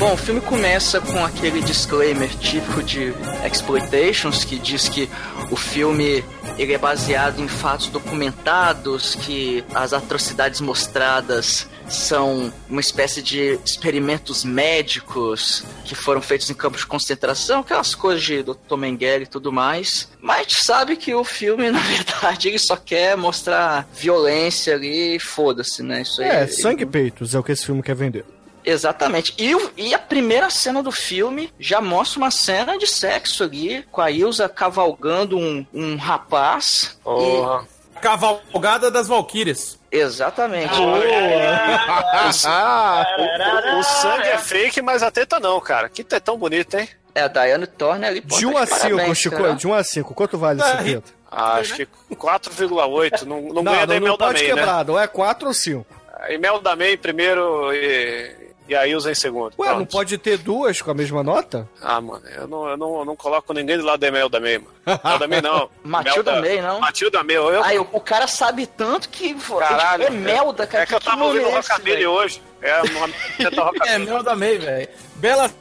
Bom, 0.00 0.14
o 0.14 0.16
filme 0.16 0.40
começa 0.40 0.98
com 0.98 1.22
aquele 1.22 1.60
disclaimer 1.60 2.30
típico 2.38 2.82
de 2.82 3.12
exploitations 3.46 4.44
que 4.44 4.58
diz 4.58 4.88
que 4.88 5.10
o 5.50 5.56
filme 5.56 6.24
ele 6.56 6.72
é 6.72 6.78
baseado 6.78 7.38
em 7.38 7.46
fatos 7.46 7.88
documentados, 7.88 9.14
que 9.14 9.62
as 9.74 9.92
atrocidades 9.92 10.62
mostradas 10.62 11.68
são 11.90 12.52
uma 12.68 12.80
espécie 12.80 13.20
de 13.20 13.58
experimentos 13.64 14.44
médicos 14.44 15.64
que 15.84 15.94
foram 15.94 16.22
feitos 16.22 16.48
em 16.48 16.54
campos 16.54 16.80
de 16.80 16.86
concentração, 16.86 17.60
aquelas 17.60 17.94
coisas 17.94 18.22
de 18.22 18.42
Dr. 18.42 18.76
Mengele 18.76 19.24
e 19.24 19.26
tudo 19.26 19.52
mais. 19.52 20.08
Mas 20.20 20.36
a 20.36 20.42
gente 20.42 20.64
sabe 20.64 20.96
que 20.96 21.14
o 21.14 21.24
filme, 21.24 21.68
na 21.70 21.80
verdade, 21.80 22.48
ele 22.48 22.58
só 22.58 22.76
quer 22.76 23.16
mostrar 23.16 23.88
violência 23.92 24.74
ali 24.74 25.16
e 25.16 25.20
foda-se, 25.20 25.82
né? 25.82 26.02
Isso 26.02 26.22
aí. 26.22 26.28
É, 26.28 26.46
sangue 26.46 26.84
e 26.84 26.86
peitos 26.86 27.34
é 27.34 27.38
o 27.38 27.42
que 27.42 27.52
esse 27.52 27.66
filme 27.66 27.82
quer 27.82 27.94
vender. 27.94 28.24
Exatamente. 28.64 29.34
E, 29.38 29.56
e 29.76 29.94
a 29.94 29.98
primeira 29.98 30.50
cena 30.50 30.82
do 30.82 30.92
filme 30.92 31.52
já 31.58 31.80
mostra 31.80 32.18
uma 32.18 32.30
cena 32.30 32.76
de 32.78 32.86
sexo 32.86 33.44
ali, 33.44 33.84
com 33.90 34.00
a 34.00 34.10
Ilza 34.10 34.48
cavalgando 34.48 35.38
um, 35.38 35.66
um 35.72 35.96
rapaz. 35.96 36.98
Porra. 37.02 37.66
Cavalgada 38.00 38.90
das 38.90 39.06
Valquírias. 39.08 39.78
Exatamente. 39.90 40.72
Ah, 42.46 43.04
O, 43.76 43.78
o 43.80 43.82
sangue 43.82 44.28
é 44.28 44.38
fake, 44.38 44.80
mas 44.82 45.02
a 45.02 45.10
teta 45.10 45.38
não, 45.40 45.60
cara. 45.60 45.88
Que 45.88 46.02
tetão 46.04 46.36
bonito, 46.38 46.76
hein? 46.76 46.88
É, 47.14 47.22
a 47.22 47.28
Diane 47.28 47.66
Thorne 47.66 48.06
ali. 48.06 48.20
de 48.20 48.46
1 48.46 48.52
tá 48.52 48.60
a 48.60 48.64
de 48.64 48.70
5, 48.70 48.80
parabéns, 48.96 49.18
Chico, 49.18 49.54
de 49.56 49.66
1 49.66 49.74
a 49.74 49.84
5, 49.84 50.14
quanto 50.14 50.38
vale 50.38 50.60
esse 50.60 50.76
teto? 50.84 51.12
Ah, 51.30 51.54
Acho 51.54 51.74
que 51.74 51.86
4,8. 52.14 53.22
Não, 53.22 53.40
não, 53.40 53.54
Não, 53.54 53.62
ganha 53.64 53.80
não, 53.80 53.86
nem 53.86 54.00
não 54.00 54.06
Mel 54.08 54.16
da 54.16 54.26
pode 54.26 54.38
May, 54.42 54.48
né? 54.48 54.54
quebrar, 54.54 54.90
ou 54.90 54.98
é 54.98 55.06
4 55.06 55.48
ou 55.48 55.54
5. 55.54 55.86
E 56.28 56.38
Mel 56.38 56.60
da 56.60 56.76
May 56.76 56.96
primeiro 56.96 57.72
e, 57.72 58.49
e 58.70 58.76
a 58.76 58.86
Ilza 58.86 59.10
em 59.10 59.14
segundo. 59.14 59.52
Ué, 59.58 59.68
não 59.68 59.76
Pronto. 59.78 59.90
pode 59.92 60.16
ter 60.18 60.38
duas 60.38 60.80
com 60.80 60.90
a 60.90 60.94
mesma 60.94 61.22
nota? 61.22 61.68
Ah, 61.82 62.00
mano, 62.00 62.22
eu 62.28 62.46
não, 62.46 62.68
eu 62.68 62.76
não, 62.76 62.98
eu 63.00 63.04
não 63.04 63.16
coloco 63.16 63.52
ninguém 63.52 63.76
do 63.76 63.84
lado 63.84 63.98
da 64.00 64.10
Mel 64.10 64.28
da 64.28 64.38
May, 64.40 64.58
mano. 64.58 64.70
Mel 65.04 65.18
da 65.18 65.28
May 65.28 65.40
não. 65.42 65.70
Matilda 65.82 66.32
Mel 66.32 66.42
da- 66.42 66.48
May, 66.48 66.60
não? 66.62 66.80
Matilda 66.80 67.22
May, 67.24 67.36
eu... 67.36 67.64
Aí, 67.64 67.78
o, 67.78 67.86
o 67.92 68.00
cara 68.00 68.26
sabe 68.26 68.66
tanto 68.66 69.08
que. 69.08 69.34
Caralho. 69.34 70.04
É 70.04 70.10
Melda, 70.10 70.66
cara. 70.66 70.84
É 70.84 70.86
que 70.86 70.94
eu 70.94 71.00
tava 71.00 71.24
ouvindo 71.24 71.46
o 71.46 71.50
é 71.50 71.54
Rockabilly 71.56 72.06
hoje. 72.06 72.42
É 72.62 72.80
teta 73.38 73.56
É, 73.60 73.64
Rockabilly. 73.64 74.06
Mel 74.06 74.22
da 74.22 74.36
May, 74.36 74.58
velho. 74.58 74.88
Belas 75.16 75.52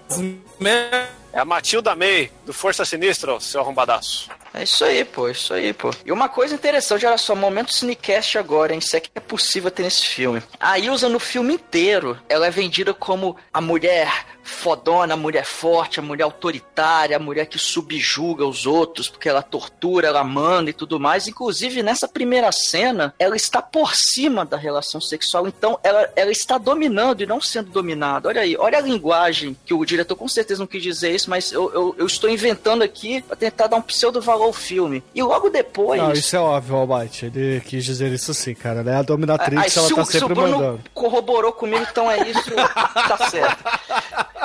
É 1.34 1.40
a 1.40 1.46
Matilda 1.46 1.96
May, 1.96 2.32
do 2.46 2.54
Força 2.54 2.84
Sinistra, 2.86 3.40
seu 3.40 3.62
arrombadaço. 3.62 4.30
É 4.54 4.64
isso 4.64 4.84
aí, 4.84 5.06
pô, 5.06 5.28
é 5.28 5.32
isso 5.32 5.54
aí, 5.54 5.74
pô. 5.74 5.92
E 6.06 6.12
uma 6.12 6.28
coisa 6.28 6.56
interessante, 6.56 7.06
olha 7.06 7.18
só, 7.18 7.36
momento 7.36 7.74
cinecast 7.74 8.38
agora, 8.38 8.74
hein? 8.74 8.80
Isso 8.80 8.96
é 8.96 9.00
que 9.00 9.10
é 9.14 9.20
possível 9.20 9.70
ter 9.70 9.84
nesse 9.84 10.06
filme. 10.06 10.42
A 10.60 10.80
Ilsa, 10.80 11.08
no 11.08 11.20
filme 11.20 11.54
inteiro, 11.54 12.18
ela 12.28 12.48
é 12.48 12.52
vendida 12.52 12.94
como 12.94 13.36
a 13.54 13.62
mulher 13.62 14.12
fodona, 14.50 15.14
a 15.14 15.18
mulher 15.18 15.46
forte, 15.46 16.00
a 16.00 16.04
mulher 16.04 16.24
autoritária, 16.24 17.16
a 17.16 17.20
mulher 17.20 17.46
que 17.46 17.58
subjuga 17.58 18.46
os 18.46 18.66
outros, 18.66 19.08
porque 19.08 19.30
ela 19.30 19.42
tortura, 19.42 20.08
ela 20.08 20.24
manda 20.24 20.70
e 20.70 20.74
tudo 20.74 21.00
mais. 21.00 21.28
Inclusive, 21.28 21.84
nessa 21.84 22.08
primeira 22.08 22.52
cena, 22.52 23.14
ela 23.18 23.36
está 23.36 23.62
por 23.62 23.96
cima 23.96 24.46
da 24.46 24.58
relação 24.58 25.00
sexual, 25.00 25.48
então 25.48 25.80
ela, 25.84 26.10
ela 26.16 26.32
está 26.32 26.58
dominando 26.58 27.22
e 27.22 27.26
não 27.26 27.40
sendo 27.40 27.72
dominada. 27.72 28.28
Olha 28.28 28.42
aí, 28.42 28.56
olha 28.58 28.78
a 28.78 28.82
linguagem 28.82 29.56
que 29.66 29.74
o 29.74 29.86
diretor 29.86 30.16
com 30.16 30.28
certeza 30.28 30.60
não 30.60 30.68
quis 30.68 30.84
dizer 30.84 31.14
isso, 31.14 31.30
mas 31.30 31.52
eu, 31.52 31.72
eu, 31.74 31.96
eu 31.98 32.06
estou 32.06 32.30
inventando 32.30 32.84
aqui 32.84 33.22
para 33.22 33.36
tentar 33.36 33.68
dar 33.68 33.78
um 33.78 33.82
pseudo 33.82 34.22
valor 34.22 34.46
ao 34.46 34.54
filme. 34.54 35.04
E 35.14 35.22
logo 35.22 35.50
depois. 35.50 36.02
Não, 36.02 36.12
isso 36.12 36.36
é 36.36 36.40
óbvio, 36.40 36.76
Albite. 36.76 37.26
Ele 37.26 37.62
quis 37.62 37.84
dizer 37.86 38.12
isso 38.12 38.34
sim, 38.34 38.54
cara, 38.54 38.84
né? 38.84 38.98
A 38.98 39.02
dominatrix, 39.02 39.62
Aí, 39.62 39.72
ela 39.76 39.88
se, 39.88 39.96
tá 39.96 40.02
o, 40.02 40.06
se 40.06 40.18
o 40.18 40.20
sempre 40.20 40.36
Bruno 40.36 40.58
mandando. 40.58 40.82
corroborou 40.94 41.52
comigo, 41.52 41.86
então 41.90 42.10
é 42.10 42.28
isso, 42.30 42.52
tá 42.52 43.30
certo. 43.30 43.64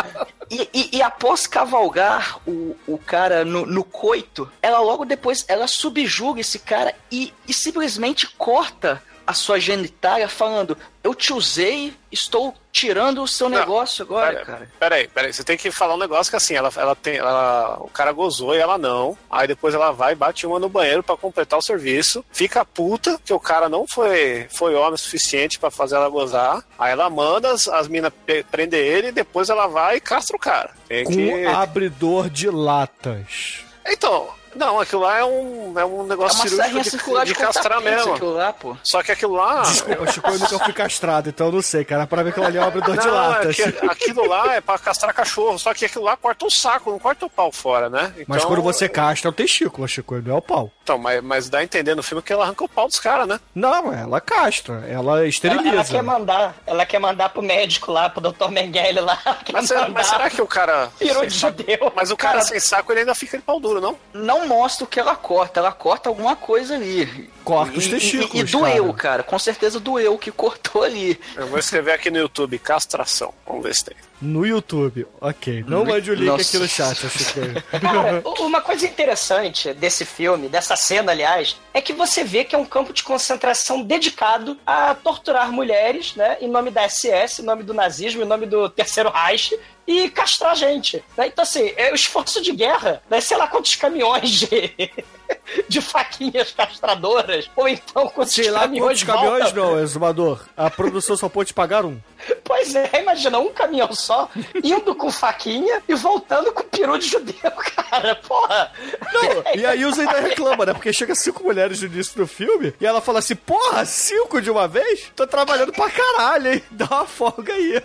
E, 0.50 0.68
e- 0.74 0.96
e 0.96 1.02
após 1.02 1.46
cavalgar 1.46 2.38
o, 2.46 2.76
o 2.86 2.98
cara 2.98 3.44
no, 3.44 3.64
no 3.66 3.82
coito, 3.84 4.50
ela 4.62 4.78
logo 4.80 5.04
depois 5.04 5.44
ela 5.48 5.66
subjuga 5.66 6.40
esse 6.40 6.58
cara 6.58 6.94
e, 7.10 7.32
e 7.48 7.54
simplesmente 7.54 8.26
corta 8.36 9.02
a 9.26 9.32
sua 9.34 9.58
genitália 9.58 10.28
falando: 10.28 10.76
Eu 11.02 11.14
te 11.14 11.32
usei, 11.32 11.94
estou 12.10 12.54
tirando 12.72 13.22
o 13.22 13.28
seu 13.28 13.48
Não, 13.48 13.58
negócio 13.58 14.02
agora, 14.02 14.32
Pera- 14.32 14.44
cara. 14.44 14.70
Peraí, 14.80 15.08
peraí. 15.08 15.32
Você 15.32 15.44
tem 15.44 15.56
que 15.56 15.70
falar 15.70 15.94
um 15.94 15.98
negócio 15.98 16.30
que 16.30 16.36
assim, 16.36 16.54
ela, 16.54 16.70
ela 16.76 16.94
tem. 16.96 17.16
ela- 17.16 17.78
o 17.80 17.88
cara 17.88 18.10
gozou 18.12 18.54
e 18.54 18.58
ela 18.58 18.76
não. 18.76 19.16
Aí 19.30 19.46
depois 19.46 19.74
ela 19.74 19.92
vai 19.92 20.12
e 20.12 20.16
bate 20.16 20.46
uma 20.46 20.58
no 20.58 20.68
banheiro 20.68 21.02
pra 21.02 21.16
completar 21.16 21.58
o 21.58 21.62
serviço. 21.62 22.24
Fica 22.32 22.64
puta 22.64 23.18
que 23.24 23.32
o 23.32 23.40
cara 23.40 23.68
não 23.68 23.86
foi, 23.86 24.46
foi 24.50 24.74
homem 24.74 24.94
o 24.94 24.98
suficiente 24.98 25.58
pra 25.58 25.70
fazer 25.70 25.96
ela 25.96 26.08
gozar. 26.08 26.64
Aí 26.78 26.92
ela 26.92 27.08
manda 27.08 27.50
as, 27.52 27.68
as 27.68 27.88
minas 27.88 28.12
prender 28.50 28.84
ele 28.84 29.08
e 29.08 29.12
depois 29.12 29.48
ela 29.48 29.66
vai 29.66 29.96
e 29.96 30.00
castra 30.00 30.36
o 30.36 30.40
cara. 30.40 30.70
Tem 30.88 31.04
Com 31.04 31.12
que... 31.12 31.44
abridor 31.46 32.28
de 32.28 32.50
latas. 32.50 33.60
Então, 33.86 34.28
não, 34.54 34.80
aquilo 34.80 35.02
lá 35.02 35.18
é 35.18 35.24
um, 35.24 35.78
é 35.78 35.84
um 35.84 36.04
É 36.04 36.08
negócio 36.08 36.38
uma 36.38 36.48
cirúrgico 36.48 36.62
serrinha 36.62 36.82
de, 36.82 36.90
circular 36.90 37.24
de 37.24 37.32
de 37.32 37.38
castrar 37.38 37.80
mesmo. 37.80 38.14
aquilo 38.14 38.34
lá, 38.34 38.52
pô. 38.52 38.76
Só 38.82 39.02
que 39.02 39.12
aquilo 39.12 39.34
lá. 39.34 39.62
Desculpa, 39.62 40.10
Chico, 40.12 40.30
eu 40.30 40.38
nunca 40.38 40.58
fui 40.58 40.72
castrado, 40.72 41.28
então 41.28 41.46
eu 41.48 41.52
não 41.52 41.62
sei, 41.62 41.84
cara. 41.84 42.06
Pra 42.06 42.22
ver 42.22 42.32
que 42.32 42.40
ali 42.40 42.58
é 42.58 42.60
um 42.60 42.64
abridor 42.64 42.96
de 42.96 43.06
Não, 43.06 43.14
é 43.14 43.28
latas. 43.28 43.56
que 43.56 43.62
aquilo 43.62 44.26
lá 44.28 44.54
é 44.54 44.60
pra 44.60 44.78
castrar 44.78 45.12
cachorro, 45.14 45.58
só 45.58 45.72
que 45.74 45.84
aquilo 45.84 46.04
lá 46.04 46.16
corta 46.16 46.46
o 46.46 46.50
saco, 46.50 46.90
não 46.90 46.98
corta 46.98 47.26
o 47.26 47.30
pau 47.30 47.50
fora, 47.52 47.88
né? 47.90 48.12
Mas 48.28 48.38
Então- 48.38 48.48
quando 48.50 48.62
você 48.62 48.88
castra, 48.88 49.28
é 49.28 49.30
o 49.30 49.32
testículo, 49.32 49.86
Chico, 49.88 50.16
não 50.20 50.34
é 50.34 50.38
o 50.38 50.42
pau. 50.42 50.70
Então, 50.82 50.98
mas, 50.98 51.22
mas 51.22 51.48
dá 51.48 51.58
a 51.58 51.64
entender 51.64 51.94
no 51.94 52.02
filme 52.02 52.22
que 52.22 52.32
ela 52.32 52.44
arranca 52.44 52.64
o 52.64 52.68
pau 52.68 52.86
dos 52.86 53.00
caras, 53.00 53.26
né? 53.26 53.40
Não, 53.54 53.92
ela 53.92 54.20
castra, 54.20 54.84
ela 54.88 55.04
Ela, 55.04 55.26
esteriliza. 55.26 55.68
ela 55.68 55.84
quer 55.84 56.02
mandar, 56.02 56.54
ela 56.66 56.86
quer 56.86 56.98
mandar 56.98 57.28
pro 57.28 57.42
médico 57.42 57.90
lá, 57.92 58.08
pro 58.08 58.20
Dr. 58.20 58.48
Mengele 58.50 59.00
lá. 59.00 59.18
ela 59.24 59.36
Mas, 59.52 59.70
mas 59.92 60.06
será 60.06 60.30
que 60.30 60.40
o 60.40 60.46
cara. 60.46 60.88
Pirou 60.98 61.24
de 61.26 61.34
judeu. 61.36 61.92
Mas 61.94 62.10
o 62.10 62.16
cara, 62.16 62.40
sem 62.42 62.58
saco, 62.60 62.90
ele 62.92 63.00
ainda 63.00 63.14
fica 63.14 63.36
de 63.36 63.42
pau 63.44 63.58
duro, 63.60 63.80
não? 63.80 63.96
Não 64.12 64.43
mostra 64.46 64.84
o 64.84 64.88
que 64.88 64.98
ela 65.00 65.14
corta, 65.16 65.60
ela 65.60 65.72
corta 65.72 66.08
alguma 66.08 66.36
coisa 66.36 66.74
ali. 66.74 67.30
Corta 67.44 67.76
os 67.78 67.84
E- 67.84 67.88
e- 67.88 67.90
testículos, 67.90 68.34
E, 68.34 68.38
e 68.40 68.44
doeu, 68.44 68.84
cara. 68.86 68.94
cara. 68.94 69.22
Com 69.22 69.38
certeza 69.38 69.78
doeu 69.80 70.14
o 70.14 70.18
que 70.18 70.30
cortou 70.30 70.82
ali. 70.82 71.20
Eu 71.36 71.46
vou 71.48 71.58
escrever 71.58 71.92
aqui 71.92 72.10
no 72.10 72.18
YouTube, 72.18 72.58
castração. 72.58 73.32
Vamos 73.46 73.62
ver 73.64 73.74
se 73.74 73.84
tem. 73.84 73.96
No 74.24 74.46
YouTube, 74.46 75.06
ok. 75.20 75.64
Não 75.68 75.80
No- 75.80 75.86
mande 75.86 76.10
o 76.10 76.14
link 76.14 76.26
Nossa. 76.26 76.42
aqui 76.48 76.58
no 76.58 76.68
chat, 76.68 77.08
Chico. 77.08 77.40
Cara, 77.80 78.22
uma 78.40 78.60
coisa 78.60 78.86
interessante 78.86 79.72
desse 79.74 80.04
filme, 80.04 80.48
dessa 80.48 80.76
cena, 80.76 81.12
aliás, 81.12 81.56
é 81.72 81.80
que 81.80 81.92
você 81.92 82.24
vê 82.24 82.44
que 82.44 82.54
é 82.54 82.58
um 82.58 82.64
campo 82.64 82.92
de 82.92 83.02
concentração 83.02 83.82
dedicado 83.82 84.58
a 84.66 84.94
torturar 84.94 85.52
mulheres, 85.52 86.14
né? 86.16 86.36
Em 86.40 86.48
nome 86.48 86.70
da 86.70 86.88
SS, 86.88 87.42
em 87.42 87.44
nome 87.44 87.62
do 87.62 87.74
nazismo, 87.74 88.22
em 88.22 88.26
nome 88.26 88.46
do 88.46 88.68
Terceiro 88.68 89.10
Reich. 89.10 89.58
E 89.86 90.08
castrar 90.08 90.56
gente. 90.56 91.04
né? 91.14 91.26
Então, 91.26 91.42
assim, 91.42 91.74
é 91.76 91.92
o 91.92 91.94
esforço 91.94 92.40
de 92.40 92.52
guerra, 92.52 93.02
né? 93.10 93.20
sei 93.20 93.36
lá 93.36 93.46
quantos 93.46 93.74
caminhões 93.76 94.30
de, 94.30 94.72
de 95.68 95.80
faquinhas 95.82 96.52
castradoras, 96.52 97.50
ou 97.54 97.68
então 97.68 98.08
quantos 98.08 98.32
Sei 98.32 98.50
lá 98.50 98.60
caminhões 98.60 99.02
quantos 99.02 99.20
caminhões 99.20 99.52
voltam. 99.52 99.72
não, 99.74 99.82
exumador. 99.82 100.40
A 100.56 100.70
produção 100.70 101.18
só 101.18 101.28
pode 101.28 101.52
pagar 101.52 101.84
um. 101.84 101.98
Pois 102.42 102.74
é, 102.74 102.90
imagina, 103.00 103.38
um 103.38 103.52
caminhão 103.52 103.92
só, 103.92 104.28
indo 104.62 104.94
com 104.94 105.10
faquinha 105.10 105.82
e 105.88 105.94
voltando 105.94 106.52
com 106.52 106.62
peru 106.64 106.98
de 106.98 107.08
judeu, 107.08 107.50
cara, 107.76 108.14
porra. 108.16 108.72
Não, 109.12 109.44
e 109.54 109.64
a 109.66 109.74
Ilza 109.74 110.02
ainda 110.02 110.20
reclama, 110.20 110.66
né? 110.66 110.72
Porque 110.72 110.92
chega 110.92 111.14
cinco 111.14 111.42
mulheres 111.42 111.80
no 111.80 111.86
início 111.86 112.16
do 112.16 112.26
filme 112.26 112.74
e 112.80 112.86
ela 112.86 113.00
fala 113.00 113.18
assim: 113.18 113.34
Porra, 113.34 113.84
cinco 113.84 114.40
de 114.40 114.50
uma 114.50 114.68
vez? 114.68 115.12
Tô 115.16 115.26
trabalhando 115.26 115.72
pra 115.72 115.90
caralho, 115.90 116.52
hein? 116.54 116.62
Dá 116.70 116.86
uma 116.90 117.06
folga 117.06 117.52
aí. 117.52 117.82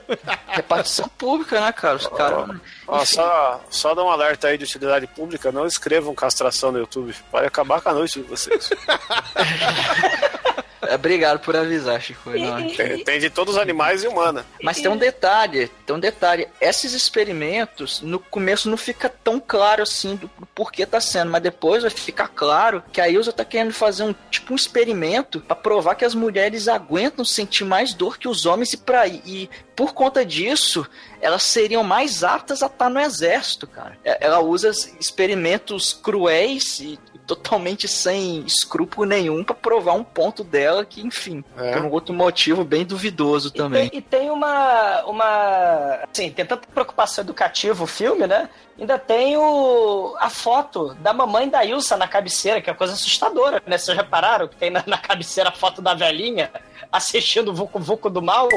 Repartição 0.47 1.07
pública, 1.09 1.59
né, 1.61 1.71
cara? 1.71 1.97
Os 1.97 2.07
caras. 2.07 2.57
Ó, 2.87 3.05
só, 3.05 3.61
só 3.69 3.93
dá 3.93 4.03
um 4.03 4.09
alerta 4.09 4.47
aí 4.47 4.57
de 4.57 4.63
utilidade 4.63 5.07
pública, 5.07 5.51
não 5.51 5.65
escrevam 5.65 6.13
castração 6.15 6.71
no 6.71 6.79
YouTube. 6.79 7.15
Vai 7.31 7.45
acabar 7.45 7.81
com 7.81 7.89
a 7.89 7.93
noite 7.93 8.19
de 8.19 8.27
vocês. 8.27 8.69
É, 10.81 10.95
obrigado 10.95 11.39
por 11.39 11.55
avisar, 11.55 12.01
Chico. 12.01 12.29
Não, 12.31 12.69
tem, 12.75 13.03
tem 13.03 13.19
de 13.19 13.29
todos 13.29 13.55
os 13.55 13.61
animais 13.61 14.03
e 14.03 14.07
humana. 14.07 14.45
Mas 14.63 14.77
tem 14.79 14.89
um 14.89 14.97
detalhe, 14.97 15.69
tem 15.85 15.95
um 15.95 15.99
detalhe. 15.99 16.47
Esses 16.61 16.93
experimentos, 16.93 18.01
no 18.01 18.19
começo 18.19 18.69
não 18.69 18.77
fica 18.77 19.09
tão 19.09 19.39
claro 19.39 19.83
assim 19.83 20.15
do 20.15 20.29
porquê 20.55 20.85
tá 20.85 20.99
sendo, 21.01 21.31
mas 21.31 21.41
depois 21.41 21.83
vai 21.83 21.91
ficar 21.91 22.27
claro 22.29 22.83
que 22.91 23.01
a 23.01 23.09
Ilza 23.09 23.31
tá 23.33 23.43
querendo 23.45 23.73
fazer 23.73 24.03
um 24.03 24.15
tipo 24.31 24.53
um 24.53 24.55
experimento 24.55 25.39
pra 25.41 25.55
provar 25.55 25.95
que 25.95 26.05
as 26.05 26.15
mulheres 26.15 26.67
aguentam 26.67 27.23
sentir 27.25 27.63
mais 27.65 27.93
dor 27.93 28.17
que 28.17 28.27
os 28.27 28.45
homens 28.45 28.73
e 28.73 28.77
para 28.77 29.07
e 29.07 29.49
por 29.75 29.93
conta 29.93 30.25
disso, 30.25 30.85
elas 31.21 31.43
seriam 31.43 31.83
mais 31.83 32.21
aptas 32.23 32.61
a 32.61 32.65
estar 32.65 32.89
no 32.89 32.99
exército, 32.99 33.65
cara. 33.65 33.97
É- 34.03 34.25
Ela 34.25 34.39
usa 34.41 34.69
experimentos 34.99 35.93
cruéis 35.93 36.79
e 36.79 36.99
totalmente 37.35 37.87
sem 37.87 38.39
escrúpulo 38.45 39.05
nenhum 39.07 39.43
pra 39.43 39.53
provar 39.55 39.93
um 39.93 40.03
ponto 40.03 40.43
dela 40.43 40.83
que, 40.85 41.05
enfim, 41.05 41.43
É. 41.57 41.73
por 41.73 41.83
um 41.85 41.91
outro 41.91 42.13
motivo 42.13 42.63
bem 42.63 42.85
duvidoso 42.85 43.51
também. 43.51 43.85
E 43.87 43.89
tem, 43.89 43.99
e 43.99 44.01
tem 44.01 44.29
uma, 44.31 45.03
uma. 45.05 45.99
Assim, 46.11 46.31
tem 46.31 46.45
tanta 46.45 46.67
preocupação 46.73 47.23
educativa 47.23 47.83
o 47.83 47.87
filme, 47.87 48.25
né? 48.25 48.49
Ainda 48.79 48.97
tem 48.97 49.35
o, 49.37 50.15
a 50.19 50.29
foto 50.29 50.93
da 51.01 51.13
mamãe 51.13 51.49
da 51.49 51.63
Ilsa 51.65 51.97
na 51.97 52.07
cabeceira, 52.07 52.61
que 52.61 52.69
é 52.69 52.73
uma 52.73 52.77
coisa 52.77 52.93
assustadora, 52.93 53.61
né? 53.67 53.77
Vocês 53.77 53.95
repararam 53.95 54.47
que 54.47 54.55
tem 54.55 54.69
na, 54.69 54.83
na 54.87 54.97
cabeceira 54.97 55.49
a 55.49 55.53
foto 55.53 55.81
da 55.81 55.93
velhinha 55.93 56.49
assistindo 56.91 57.49
o 57.49 57.53
Vucu 57.53 57.79
Vucu 57.79 58.09
do 58.09 58.21
Mal? 58.21 58.47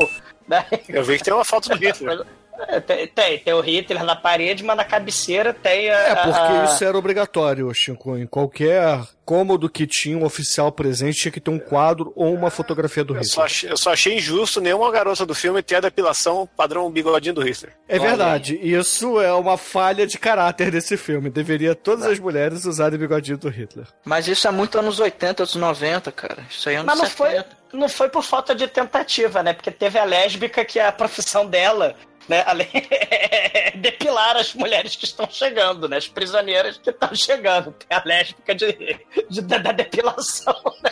Né? 0.49 0.65
Eu 0.89 1.05
vi 1.05 1.19
que 1.19 1.25
tem 1.25 1.33
uma 1.35 1.45
foto 1.45 1.69
do 1.69 1.75
Hitler. 1.79 2.25
É, 2.69 2.81
tem, 2.81 3.07
tem, 3.09 3.39
tem 3.39 3.53
o 3.55 3.61
Hitler 3.61 4.05
na 4.05 4.15
parede, 4.17 4.63
mas 4.63 4.77
na 4.77 4.85
cabeceira 4.85 5.53
tem 5.53 5.91
a. 5.91 5.95
É, 5.99 6.15
porque 6.15 6.39
a- 6.39 6.65
isso 6.65 6.85
era 6.85 6.97
obrigatório, 6.97 7.73
Chico. 7.75 8.17
Em 8.17 8.27
qualquer 8.27 9.01
cômodo 9.25 9.69
que 9.69 9.87
tinha 9.87 10.17
um 10.17 10.25
oficial 10.25 10.71
presente, 10.73 11.19
tinha 11.21 11.33
que 11.33 11.41
ter 11.41 11.51
um 11.51 11.59
quadro 11.59 12.13
ou 12.17 12.35
uma 12.35 12.51
fotografia 12.51 13.05
do 13.05 13.15
Eu 13.17 13.25
só, 13.25 13.43
Hitler. 13.43 13.45
achei, 13.47 13.71
eu 13.71 13.77
só 13.77 13.93
achei 13.93 14.17
injusto 14.17 14.61
nenhuma 14.61 14.91
garota 14.91 15.25
do 15.25 15.35
filme 15.35 15.63
ter 15.63 15.77
a 15.77 15.81
depilação 15.81 16.49
padrão 16.57 16.91
bigodinho 16.91 17.35
do 17.35 17.43
Hitler. 17.43 17.73
É 17.89 17.99
verdade, 17.99 18.59
isso 18.63 19.21
é 19.21 19.33
uma 19.33 19.57
falha 19.57 20.07
de 20.07 20.19
caráter 20.19 20.71
desse 20.71 20.97
filme. 20.97 21.31
Deveria 21.31 21.75
todas 21.75 22.05
as 22.05 22.19
mulheres 22.19 22.65
usarem 22.65 22.99
bigodinho 22.99 23.39
do 23.39 23.49
Hitler. 23.49 23.87
Mas 24.05 24.27
isso 24.29 24.47
é 24.47 24.51
muito 24.51 24.79
anos 24.79 24.99
80, 24.99 25.43
anos 25.43 25.55
90, 25.55 26.13
cara. 26.13 26.45
Isso 26.51 26.69
aí 26.69 26.75
é 26.75 26.79
anos 26.79 26.87
Mas 26.87 26.99
não 26.99 27.11
foi, 27.11 27.31
70. 27.31 27.57
não 27.73 27.89
foi 27.89 28.09
por 28.09 28.23
falta 28.23 28.55
de 28.55 28.67
tentativa, 28.67 29.43
né? 29.43 29.53
Porque 29.53 29.71
teve 29.71 29.99
a 29.99 30.05
lésbica 30.05 30.65
que 30.65 30.79
é 30.79 30.87
a 30.87 30.93
profissão 30.93 31.47
dela, 31.47 31.95
né? 32.29 32.43
Além 32.47 32.69
é 32.73 33.73
depilar 33.77 34.37
as 34.37 34.55
mulheres 34.55 34.95
que 34.97 35.05
estão 35.05 35.29
chegando, 35.31 35.89
né? 35.89 35.97
As 35.97 36.09
prisioneiras 36.09 36.79
que 36.79 36.91
estão 36.91 37.15
chegando. 37.15 37.73
Tem 37.73 37.97
a 37.97 38.03
lésbica 38.05 38.55
de, 38.55 39.01
de- 39.29 39.41
da, 39.43 39.59
da 39.59 39.73
depilação, 39.73 40.55
né? 40.83 40.91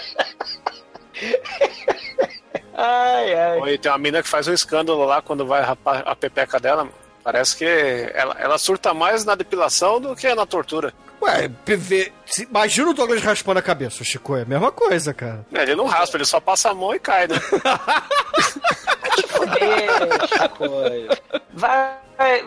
Ai, 2.74 3.34
ai. 3.34 3.72
E 3.74 3.78
tem 3.78 3.90
uma 3.90 3.98
mina 3.98 4.22
que 4.22 4.28
faz 4.28 4.48
um 4.48 4.52
escândalo 4.52 5.04
lá 5.04 5.20
quando 5.20 5.46
vai 5.46 5.62
rapar 5.62 6.02
a 6.06 6.14
pepeca 6.16 6.58
dela. 6.58 6.88
Parece 7.22 7.54
que 7.56 7.64
ela, 8.14 8.34
ela 8.38 8.56
surta 8.58 8.94
mais 8.94 9.24
na 9.24 9.34
depilação 9.34 10.00
do 10.00 10.16
que 10.16 10.34
na 10.34 10.46
tortura. 10.46 10.92
Ué, 11.20 11.50
PV. 11.66 12.10
Imagina 12.48 12.88
o 12.90 12.94
Douglas 12.94 13.22
raspando 13.22 13.58
a 13.58 13.62
cabeça, 13.62 14.02
Chico. 14.02 14.34
É 14.34 14.42
a 14.42 14.46
mesma 14.46 14.72
coisa, 14.72 15.12
cara. 15.12 15.44
Ele 15.52 15.74
não 15.76 15.84
raspa, 15.84 16.16
ele 16.16 16.24
só 16.24 16.40
passa 16.40 16.70
a 16.70 16.74
mão 16.74 16.94
e 16.94 16.98
cai, 16.98 17.28
né? 17.28 17.36
Deixa, 19.58 20.48
coisa. 20.56 21.18
Vai, 21.52 21.94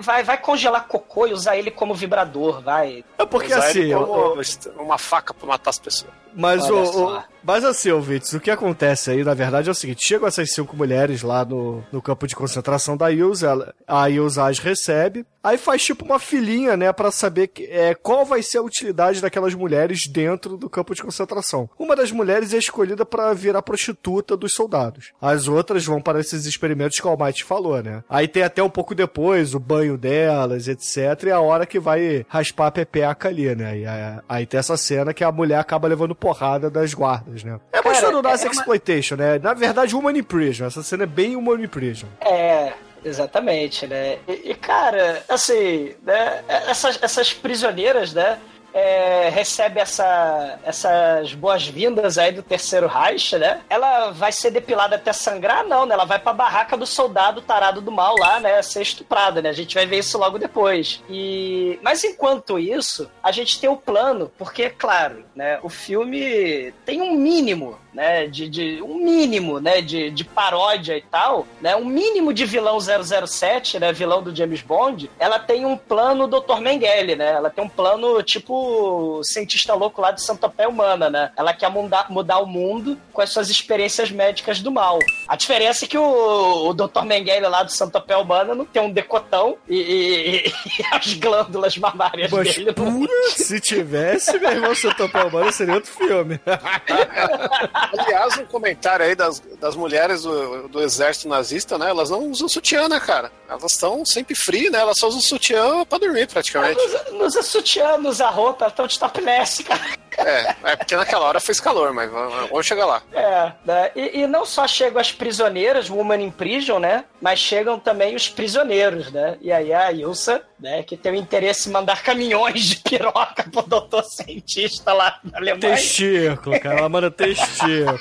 vai, 0.02 0.24
vai 0.24 0.38
congelar 0.38 0.88
cocô 0.88 1.28
e 1.28 1.34
usar 1.34 1.58
ele 1.58 1.72
como 1.72 1.94
vibrador, 1.94 2.62
vai. 2.62 3.04
É 3.18 3.26
porque 3.26 3.48
Usar 3.48 3.68
assim. 3.68 3.92
como 3.92 4.42
uma 4.80 4.98
faca 4.98 5.34
pra 5.34 5.48
matar 5.48 5.70
as 5.70 5.80
pessoas. 5.80 6.12
Mas 6.36 6.64
Olha 6.64 6.74
o, 6.76 6.86
só. 6.86 7.24
Mas 7.44 7.66
assim, 7.66 7.92
ouvintes, 7.92 8.32
o 8.34 8.40
que 8.40 8.50
acontece 8.50 9.12
aí, 9.12 9.24
na 9.24 9.34
verdade, 9.34 9.68
é 9.68 9.72
o 9.72 9.76
seguinte: 9.76 10.08
chegam 10.08 10.28
essas 10.28 10.54
cinco 10.54 10.76
mulheres 10.76 11.22
lá 11.22 11.44
no, 11.44 11.84
no 11.92 12.02
campo 12.02 12.26
de 12.26 12.36
concentração 12.36 12.96
da 12.96 13.12
Ilza, 13.12 13.48
ela, 13.48 13.76
a 13.88 14.10
Ilza 14.10 14.48
as 14.48 14.60
recebe, 14.60 15.26
aí 15.44 15.58
faz 15.58 15.84
tipo 15.84 16.06
uma 16.06 16.20
filinha, 16.20 16.78
né, 16.78 16.92
pra 16.94 17.12
saber 17.12 17.48
que, 17.48 17.66
é, 17.66 17.94
qual 17.94 18.24
vai 18.26 18.42
ser 18.42 18.60
a 18.60 18.62
utilidade 18.62 19.22
daquelas 19.22 19.54
mulheres 19.54 20.08
dentro 20.08 20.58
do 20.58 20.70
campo 20.70 20.96
de 20.96 21.04
concentração. 21.04 21.70
Uma 21.78 21.96
das 21.96 22.12
mulheres 22.12 22.54
é 22.54 22.58
escolhida 22.58 23.06
pra 23.06 23.34
virar 23.34 23.62
prostituta 23.62 24.38
dos 24.38 24.54
soldados. 24.54 25.12
As 25.22 25.48
outras 25.48 25.86
vão 25.86 26.02
para 26.02 26.22
esses 26.22 26.46
experimentos 26.46 27.00
que 27.00 27.06
o 27.06 27.10
Almighty 27.10 27.44
falou, 27.44 27.84
né? 27.84 28.04
Aí 28.10 28.28
tem 28.28 28.44
até 28.44 28.64
um 28.64 28.70
pouco 28.70 28.96
depois 28.96 29.54
o 29.54 29.60
banho 29.64 29.98
delas, 29.98 30.68
etc. 30.68 31.24
E 31.28 31.32
a 31.32 31.40
hora 31.40 31.66
que 31.66 31.80
vai 31.80 32.26
raspar 32.28 32.68
a 32.68 32.72
pepeca 32.72 33.28
ali, 33.30 33.54
né? 33.56 33.78
E 33.80 33.86
aí, 34.30 34.46
tem 34.46 34.60
essa 34.60 34.78
cena 34.78 35.14
que 35.14 35.24
a 35.24 35.32
mulher 35.32 35.58
acaba 35.60 35.88
levando 35.88 36.14
porrada 36.14 36.70
das 36.70 36.94
guardas, 36.94 37.44
né? 37.44 37.60
É 37.72 37.82
mostrando 37.82 38.20
o 38.20 38.22
Nazi 38.22 38.44
é 38.46 38.48
uma- 38.50 38.54
Exploitation, 38.54 39.16
né? 39.16 39.40
Na 39.40 39.54
verdade, 39.54 39.96
Human 39.96 40.18
in 40.18 40.24
Prison. 40.24 40.66
Essa 40.66 40.84
cena 40.84 41.04
é 41.04 41.08
bem 41.08 41.36
Human 41.36 41.62
in 41.64 41.68
Prison. 41.68 42.08
É, 42.22 42.74
exatamente, 43.04 43.88
né? 43.88 44.18
E, 44.28 44.52
e, 44.52 44.56
cara, 44.56 45.24
assim, 45.30 45.94
né? 46.04 46.44
Essas, 46.48 47.00
essas 47.02 47.34
prisioneiras, 47.34 48.14
né? 48.14 48.38
É, 48.74 49.30
recebe 49.30 49.80
essa, 49.80 50.60
essas 50.64 51.34
boas-vindas 51.34 52.18
aí 52.18 52.32
do 52.32 52.42
terceiro 52.42 52.88
Reich, 52.88 53.38
né? 53.38 53.62
Ela 53.70 54.10
vai 54.12 54.32
ser 54.32 54.50
depilada 54.50 54.96
até 54.96 55.14
sangrar? 55.14 55.64
Não, 55.66 55.86
né? 55.86 55.94
Ela 55.94 56.06
vai 56.06 56.18
pra 56.18 56.34
barraca 56.34 56.76
do 56.76 56.86
soldado 56.86 57.42
tarado 57.42 57.82
do 57.82 57.92
mal 57.92 58.16
lá, 58.18 58.40
né? 58.40 58.62
Ser 58.62 58.82
estuprada, 58.82 59.42
né? 59.42 59.50
A 59.50 59.54
gente 59.54 59.76
vai 59.76 59.86
ver 59.86 60.00
isso 60.00 60.18
logo 60.18 60.40
depois. 60.40 61.04
E... 61.10 61.80
Mas 61.84 62.04
enquanto 62.04 62.58
isso, 62.58 63.10
a 63.22 63.32
gente 63.32 63.60
tem 63.60 63.70
o 63.70 63.78
plano, 63.78 64.32
porque, 64.38 64.70
claro, 64.70 65.24
né? 65.36 65.60
O 65.62 65.70
filme 65.70 66.74
tem 66.84 67.02
um 67.02 67.14
mínimo 67.14 67.78
né, 67.94 68.28
de, 68.28 68.48
de 68.50 68.82
um 68.82 68.96
mínimo, 68.96 69.60
né, 69.60 69.82
de, 69.82 70.10
de 70.10 70.24
paródia 70.24 70.98
e 70.98 71.02
tal, 71.02 71.46
né, 71.62 71.76
um 71.76 71.86
mínimo 71.86 72.34
de 72.34 72.46
vilão 72.46 72.78
007, 72.80 73.80
né, 73.80 73.92
vilão 73.94 74.22
do 74.24 74.36
James 74.36 74.62
Bond, 74.62 75.10
ela 75.20 75.38
tem 75.40 75.66
um 75.66 75.78
plano 75.78 76.28
Dr. 76.28 76.60
Mengele, 76.62 77.16
né, 77.16 77.32
ela 77.34 77.50
tem 77.50 77.64
um 77.64 77.70
plano 77.70 78.22
tipo 78.24 79.22
cientista 79.24 79.74
louco 79.74 80.02
lá 80.02 80.12
de 80.12 80.22
Santa 80.22 80.48
Pé 80.50 80.68
Humana, 80.68 81.10
né, 81.10 81.32
ela 81.38 81.54
quer 81.54 81.70
mudar, 81.70 82.10
mudar 82.10 82.40
o 82.40 82.46
mundo 82.46 82.98
com 83.12 83.22
as 83.22 83.30
suas 83.30 83.50
experiências 83.50 84.12
médicas 84.12 84.60
do 84.62 84.72
mal. 84.72 85.00
A 85.28 85.36
diferença 85.36 85.86
é 85.86 85.88
que 85.88 85.98
o, 85.98 86.70
o 86.70 86.74
Dr. 86.74 87.04
Mengele 87.04 87.48
lá 87.48 87.64
do 87.64 87.72
Santa 87.72 88.00
Pé 88.00 88.16
Humana 88.18 88.56
não 88.56 88.66
tem 88.66 88.82
um 88.82 88.92
decotão 88.92 89.58
e, 89.68 89.76
e- 89.78 90.48
e 90.48 90.86
as 90.92 91.14
glândulas 91.14 91.78
mamárias 91.78 92.32
Mas 92.32 92.56
dele 92.56 92.66
não 92.68 92.74
pura, 92.74 93.12
se 93.36 93.60
tivesse, 93.60 94.38
meu 94.40 94.52
irmão, 94.52 94.74
topar 94.98 95.28
humano, 95.28 95.52
seria 95.52 95.74
outro 95.76 95.92
filme. 95.92 96.40
Aliás, 97.98 98.38
um 98.38 98.46
comentário 98.46 99.06
aí 99.06 99.16
das, 99.16 99.40
das 99.60 99.76
mulheres 99.76 100.24
do, 100.24 100.68
do 100.68 100.82
exército 100.82 101.28
nazista, 101.28 101.78
né? 101.78 101.90
Elas 101.90 102.10
não 102.10 102.30
usam 102.30 102.48
sutiã, 102.48 102.88
né, 102.88 103.00
cara? 103.00 103.32
Elas 103.48 103.74
estão 103.74 104.06
sempre 104.06 104.36
free, 104.36 104.70
né? 104.70 104.80
Elas 104.80 104.98
só 105.00 105.08
usam 105.08 105.22
sutiã 105.22 105.86
pra 105.86 105.98
dormir, 105.98 106.28
praticamente. 106.28 106.80
Não 107.12 107.26
usa 107.26 107.42
sutiã, 107.42 107.98
não 107.98 108.10
usa 108.10 108.30
roupa, 108.30 108.68
estão 108.68 108.88
de 108.88 108.98
topless, 108.98 109.64
cara. 109.64 109.82
É, 110.18 110.56
é 110.64 110.76
porque 110.76 110.96
naquela 110.96 111.26
hora 111.26 111.40
fez 111.40 111.60
calor, 111.60 111.92
mas 111.92 112.10
vamos 112.12 112.50
vamos 112.50 112.66
chegar 112.66 112.86
lá. 112.86 113.02
É, 113.12 113.52
né? 113.66 113.92
E, 113.96 114.22
e 114.22 114.28
não 114.28 114.46
só 114.46 114.68
chegam 114.68 115.00
as 115.00 115.12
prisioneiras, 115.12 115.90
Woman 115.90 116.22
in 116.22 116.32
Prison, 116.32 116.80
né? 116.80 117.06
Mas 117.22 117.40
chegam 117.40 117.80
também 117.80 118.16
os 118.16 118.30
prisioneiros, 118.30 119.12
né? 119.12 119.38
E 119.42 119.52
aí 119.52 119.74
a 119.74 119.92
Ilsa, 119.92 120.42
né, 120.64 120.82
que 120.82 120.96
tem 120.96 121.12
o 121.12 121.16
interesse 121.16 121.68
em 121.68 121.74
mandar 121.74 122.02
caminhões 122.02 122.64
de 122.64 122.78
piroca 122.78 123.44
pro 123.52 123.62
doutor 123.64 124.02
cientista 124.06 124.94
lá 124.94 125.20
na 125.22 125.38
Alemanha, 125.38 125.60
Testículo, 125.76 126.58
cara. 126.62 126.80
Ela 126.80 126.88
manda 126.90 127.12
testículo. 127.12 128.00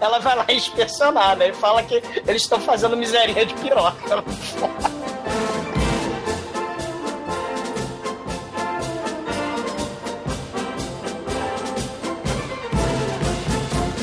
ela 0.00 0.18
vai 0.18 0.34
lá 0.34 0.44
inspecionar, 0.50 1.36
né? 1.36 1.50
E 1.50 1.54
fala 1.54 1.84
que 1.84 2.02
eles 2.26 2.42
estão 2.42 2.60
fazendo 2.60 2.96
miséria 2.96 3.46
de 3.46 3.54
piroca. 3.54 4.24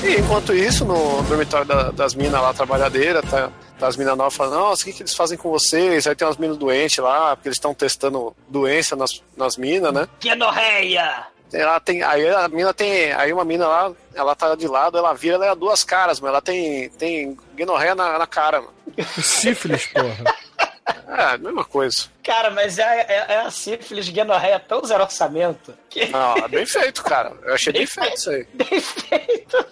E 0.04 0.20
enquanto 0.20 0.54
isso, 0.54 0.84
no 0.84 1.22
dormitório 1.24 1.66
da- 1.66 1.92
das 1.92 2.14
minas 2.14 2.42
lá, 2.42 2.54
trabalhadeiras, 2.54 3.24
tá, 3.30 3.48
tá 3.48 3.52
as 3.84 3.98
minas 3.98 4.18
novas 4.18 4.36
falando, 4.36 4.56
nossa, 4.56 4.84
o 4.84 4.86
que, 4.86 4.94
que 4.94 5.02
eles 5.04 5.16
fazem 5.16 5.38
com 5.38 5.50
vocês? 5.50 6.08
Aí 6.08 6.16
tem 6.16 6.28
umas 6.28 6.38
minas 6.38 6.58
doentes 6.58 6.98
lá, 6.98 7.36
porque 7.36 7.50
eles 7.50 7.58
estão 7.58 7.74
testando 7.74 8.36
doença 8.48 8.96
nas, 8.96 9.22
nas 9.36 9.58
minas, 9.58 9.94
né? 9.94 10.08
Guenorreia! 10.20 11.28
Tem 11.50 11.64
lá, 11.64 11.80
tem, 11.80 12.02
aí 12.02 12.28
a 12.28 12.48
mina 12.48 12.74
tem. 12.74 13.12
Aí 13.14 13.32
uma 13.32 13.46
mina 13.46 13.68
lá, 13.68 13.92
ela 14.16 14.36
tá 14.36 14.56
de 14.56 14.68
lado, 14.68 14.98
ela 14.98 15.14
vira, 15.14 15.36
ela 15.36 15.52
é 15.52 15.56
duas 15.56 15.84
caras, 15.84 16.20
mas 16.20 16.30
ela 16.30 16.42
tem, 16.42 16.90
tem 16.90 17.38
guenorreia 17.56 17.94
na, 17.94 18.18
na 18.18 18.26
cara, 18.26 18.62
mano. 18.62 18.74
Sífilis, 19.22 19.86
porra. 19.88 20.36
É, 21.08 21.38
mesma 21.38 21.64
coisa. 21.64 22.08
Cara, 22.24 22.50
mas 22.50 22.78
é, 22.78 22.84
é, 22.84 23.26
é 23.30 23.40
a 23.42 23.52
sífilis 23.52 24.10
guenorreia 24.10 24.60
tão 24.60 24.84
zero 24.84 25.04
orçamento 25.04 25.74
que 25.90 26.08
Não, 26.08 26.36
é 26.38 26.48
bem 26.48 26.66
feito, 26.66 27.04
cara. 27.04 27.32
Eu 27.44 27.54
achei 27.54 27.72
bem 27.72 27.86
feito 27.86 28.18
isso 28.18 28.30
aí. 28.30 28.46
bem 28.54 28.82
feito. 28.82 29.66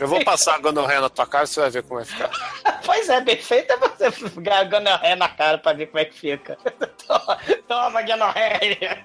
Eu 0.00 0.08
vou 0.08 0.24
passar 0.24 0.54
a 0.54 0.58
gonorreia 0.58 1.02
na 1.02 1.10
tua 1.10 1.26
cara 1.26 1.44
e 1.44 1.46
você 1.46 1.60
vai 1.60 1.70
ver 1.70 1.82
como 1.82 2.02
vai 2.02 2.04
ficar. 2.06 2.30
Pois 2.84 3.08
é, 3.08 3.20
bem 3.20 3.36
feito 3.36 3.70
é 3.72 3.76
você 3.76 4.10
ganhar 4.40 4.64
gonorreia 4.64 5.14
na 5.14 5.28
cara 5.28 5.58
pra 5.58 5.74
ver 5.74 5.86
como 5.86 5.98
é 5.98 6.04
que 6.06 6.18
fica. 6.18 6.56
Toma, 7.06 7.38
toma 7.68 8.02
gonorreia. 8.02 9.04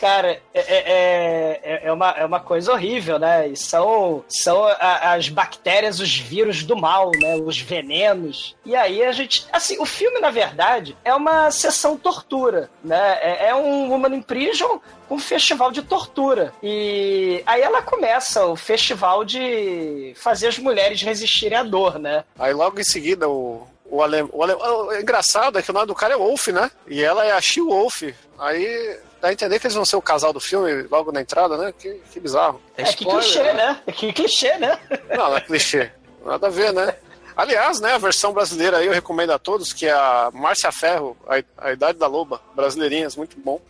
Cara, 0.00 0.40
é, 0.54 0.60
é, 0.60 1.60
é, 1.62 1.80
é, 1.84 1.92
uma, 1.92 2.10
é 2.12 2.24
uma 2.24 2.40
coisa 2.40 2.72
horrível, 2.72 3.18
né? 3.18 3.48
E 3.48 3.56
são, 3.56 4.24
são 4.28 4.64
a- 4.64 5.12
as 5.14 5.28
bactérias, 5.28 6.00
os 6.00 6.16
vírus 6.16 6.62
do 6.64 6.74
mal, 6.74 7.10
né? 7.20 7.36
Os 7.36 7.58
venenos. 7.60 8.56
E 8.64 8.74
aí 8.74 9.04
a 9.04 9.12
gente. 9.12 9.46
Assim, 9.52 9.78
o 9.78 9.84
filme, 9.84 10.18
na 10.20 10.30
verdade, 10.30 10.96
é 11.04 11.14
uma 11.14 11.50
sessão 11.50 11.98
tortura, 11.98 12.70
né? 12.82 13.18
É, 13.20 13.48
é 13.48 13.54
um 13.54 13.90
Woman 13.90 14.16
in 14.16 14.22
Prison 14.22 14.80
um 15.10 15.18
festival 15.18 15.72
de 15.72 15.82
tortura. 15.82 16.52
E 16.62 17.42
aí 17.44 17.60
ela 17.60 17.82
começa 17.82 18.46
o 18.46 18.54
festival 18.56 19.24
de 19.24 20.14
fazer 20.16 20.46
as 20.46 20.58
mulheres 20.58 21.02
resistirem 21.02 21.58
à 21.58 21.62
dor, 21.64 21.98
né? 21.98 22.24
Aí 22.38 22.52
logo 22.54 22.80
em 22.80 22.84
seguida 22.84 23.28
o. 23.28 23.66
O, 23.90 24.02
ale... 24.02 24.22
o, 24.32 24.42
ale... 24.42 24.54
o 24.54 24.92
engraçado 24.94 25.58
é 25.58 25.62
que 25.62 25.70
o 25.70 25.74
nome 25.74 25.86
do 25.86 25.94
cara 25.94 26.14
é 26.14 26.16
Wolf, 26.16 26.48
né? 26.48 26.70
E 26.86 27.02
ela 27.02 27.24
é 27.24 27.32
a 27.32 27.40
She-Wolf. 27.40 28.02
Aí 28.38 28.98
dá 29.20 29.28
a 29.28 29.32
entender 29.32 29.58
que 29.58 29.66
eles 29.66 29.74
vão 29.74 29.84
ser 29.84 29.96
o 29.96 30.02
casal 30.02 30.32
do 30.32 30.40
filme 30.40 30.82
logo 30.90 31.10
na 31.12 31.20
entrada, 31.20 31.56
né? 31.56 31.74
Que, 31.76 32.00
que 32.10 32.20
bizarro. 32.20 32.60
É, 32.76 32.84
que 32.84 33.04
clichê, 33.04 33.52
né? 33.52 33.80
Que 33.94 34.12
clichê, 34.12 34.56
né? 34.58 34.78
Não, 35.10 35.30
não 35.30 35.36
é 35.36 35.40
clichê. 35.40 35.90
Nada 36.24 36.46
a 36.46 36.50
ver, 36.50 36.72
né? 36.72 36.94
Aliás, 37.36 37.80
né, 37.80 37.94
a 37.94 37.98
versão 37.98 38.32
brasileira 38.34 38.78
aí 38.78 38.86
eu 38.86 38.92
recomendo 38.92 39.30
a 39.30 39.38
todos, 39.38 39.72
que 39.72 39.86
é 39.86 39.92
a 39.92 40.30
Márcia 40.32 40.70
Ferro, 40.70 41.16
a, 41.26 41.68
a 41.68 41.72
Idade 41.72 41.98
da 41.98 42.06
Loba, 42.06 42.40
brasileirinhas, 42.54 43.16
muito 43.16 43.38
bom. 43.38 43.60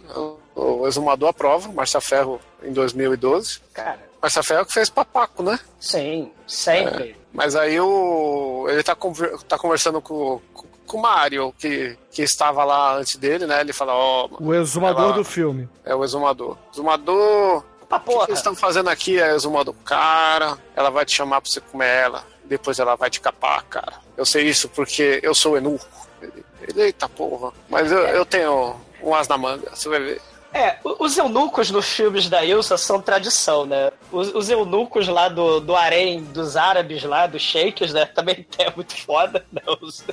O 0.56 0.88
Exumador 0.88 1.28
aprova, 1.28 1.70
Márcia 1.70 2.00
Ferro 2.00 2.40
em 2.64 2.72
2012. 2.72 3.60
Cara, 3.72 4.09
Márcia 4.20 4.42
Ferro 4.42 4.66
que 4.66 4.72
fez 4.72 4.88
Papaco, 4.90 5.42
né? 5.42 5.58
sim, 5.78 6.30
sempre. 6.46 7.16
Mas 7.32 7.54
aí 7.54 7.78
o 7.80 8.66
ele 8.68 8.82
tá, 8.82 8.94
conver- 8.94 9.36
tá 9.44 9.56
conversando 9.56 10.00
com, 10.02 10.40
com, 10.52 10.66
com 10.86 10.96
o 10.98 11.00
Mário, 11.00 11.54
que, 11.58 11.96
que 12.10 12.22
estava 12.22 12.64
lá 12.64 12.96
antes 12.96 13.16
dele, 13.16 13.46
né? 13.46 13.60
Ele 13.60 13.72
fala, 13.72 13.94
ó, 13.94 14.28
O 14.40 14.52
exumador 14.54 15.04
Ela- 15.04 15.12
do 15.12 15.24
filme. 15.24 15.68
é 15.84 15.94
o 15.94 16.02
exumador. 16.04 16.56
Exumador, 16.72 17.64
o 17.88 18.00
que, 18.00 18.30
eles 18.30 18.38
estão 18.40 18.54
fazendo 18.54 18.90
aqui? 18.90 19.20
É 19.20 19.34
exumador. 19.34 19.74
Cara, 19.84 20.58
ela 20.74 20.90
vai 20.90 21.04
te 21.04 21.14
chamar 21.14 21.40
pra 21.40 21.48
você 21.50 21.60
comer 21.60 21.86
ela. 22.04 22.24
Depois 22.44 22.80
ela 22.80 22.96
vai 22.96 23.08
te 23.08 23.20
capar, 23.20 23.62
cara. 23.64 23.94
Eu 24.16 24.26
sei 24.26 24.48
isso 24.48 24.68
porque 24.68 25.20
eu 25.22 25.34
sou 25.34 25.54
eunuco. 25.56 25.86
Ele, 26.20 26.44
ele, 26.68 26.82
eita 26.82 27.08
porra. 27.08 27.52
Mas 27.68 27.90
eu, 27.92 27.98
eu 28.08 28.24
tenho 28.26 28.74
um 29.02 29.14
as 29.14 29.28
na 29.28 29.38
manga, 29.38 29.70
você 29.74 29.88
vai 29.88 30.00
ver. 30.00 30.22
É, 30.52 30.76
os 30.82 31.16
eunucos 31.16 31.70
nos 31.70 31.86
filmes 31.86 32.28
da 32.28 32.44
Ilsa 32.44 32.76
são 32.76 33.00
tradição, 33.00 33.64
né? 33.64 33.90
Os, 34.10 34.34
os 34.34 34.50
eunucos 34.50 35.06
lá 35.06 35.28
do, 35.28 35.60
do 35.60 35.76
harém, 35.76 36.22
dos 36.24 36.56
árabes 36.56 37.04
lá, 37.04 37.26
dos 37.26 37.42
sheiks, 37.42 37.92
né? 37.92 38.04
Também 38.14 38.46
é 38.58 38.70
muito 38.74 38.96
foda, 38.96 39.44
né? 39.52 39.62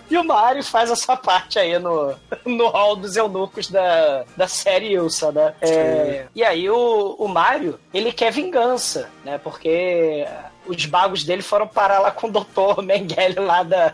E 0.10 0.18
o 0.18 0.24
Mario 0.24 0.64
faz 0.64 0.92
a 0.92 0.96
sua 0.96 1.18
parte 1.18 1.58
aí 1.58 1.78
no, 1.80 2.16
no 2.46 2.68
hall 2.68 2.96
dos 2.96 3.16
eunucos 3.16 3.70
da, 3.70 4.26
da 4.36 4.48
série 4.48 4.94
Ilsa, 4.94 5.32
né? 5.32 5.54
É, 5.62 6.28
e 6.36 6.44
aí 6.44 6.70
o, 6.70 7.16
o 7.18 7.28
Mario, 7.28 7.80
ele 7.94 8.12
quer 8.12 8.32
vingança, 8.32 9.10
né? 9.26 9.40
Porque 9.40 10.28
os 10.68 10.86
bagos 10.86 11.24
dele 11.24 11.42
foram 11.42 11.68
parar 11.68 12.00
lá 12.00 12.12
com 12.12 12.28
o 12.28 12.32
Dr. 12.32 12.82
Mengele 12.84 13.40
lá 13.40 13.64
da, 13.64 13.94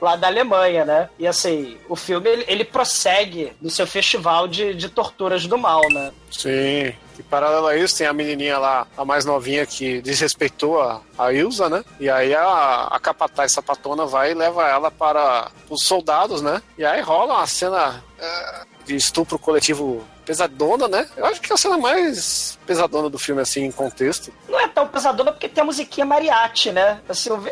lá 0.00 0.16
da 0.16 0.26
Alemanha, 0.26 0.84
né? 0.84 1.08
E 1.18 1.26
assim, 1.26 1.78
o 1.88 1.96
filme 1.96 2.28
ele, 2.28 2.44
ele 2.46 2.64
prossegue 2.64 3.52
no 3.60 3.70
seu 3.70 3.86
festival 3.86 4.46
de, 4.46 4.74
de 4.74 4.88
torturas 4.88 5.46
do 5.46 5.56
mal, 5.56 5.82
né? 5.90 6.12
Sim. 6.30 6.94
E 7.18 7.22
paralelo 7.22 7.66
a 7.66 7.76
isso, 7.76 7.96
tem 7.96 8.06
a 8.06 8.12
menininha 8.12 8.58
lá, 8.58 8.86
a 8.96 9.04
mais 9.04 9.24
novinha, 9.24 9.64
que 9.64 10.02
desrespeitou 10.02 10.80
a, 10.80 11.00
a 11.16 11.32
Ilza, 11.32 11.68
né? 11.68 11.84
E 12.00 12.10
aí 12.10 12.34
a, 12.34 12.88
a 12.90 12.98
capataz 12.98 13.52
sapatona 13.52 14.04
vai 14.04 14.32
e 14.32 14.34
leva 14.34 14.68
ela 14.68 14.90
para 14.90 15.50
os 15.70 15.84
soldados, 15.84 16.42
né? 16.42 16.60
E 16.76 16.84
aí 16.84 17.00
rola 17.00 17.34
uma 17.34 17.46
cena 17.46 18.02
é, 18.18 18.62
de 18.84 18.96
estupro 18.96 19.38
coletivo 19.38 20.04
pesadona, 20.24 20.88
né? 20.88 21.06
Eu 21.16 21.26
acho 21.26 21.40
que 21.40 21.52
é 21.52 21.54
a 21.54 21.58
cena 21.58 21.76
mais 21.78 22.58
pesadona 22.66 23.08
do 23.10 23.18
filme, 23.18 23.40
assim, 23.42 23.64
em 23.64 23.70
contexto. 23.72 24.32
Não 24.48 24.58
é 24.58 24.68
tão 24.68 24.86
pesadona 24.88 25.32
porque 25.32 25.48
tem 25.48 25.62
a 25.62 25.64
musiquinha 25.64 26.06
mariachi, 26.06 26.72
né? 26.72 27.00
Assim, 27.08 27.30
o... 27.30 27.42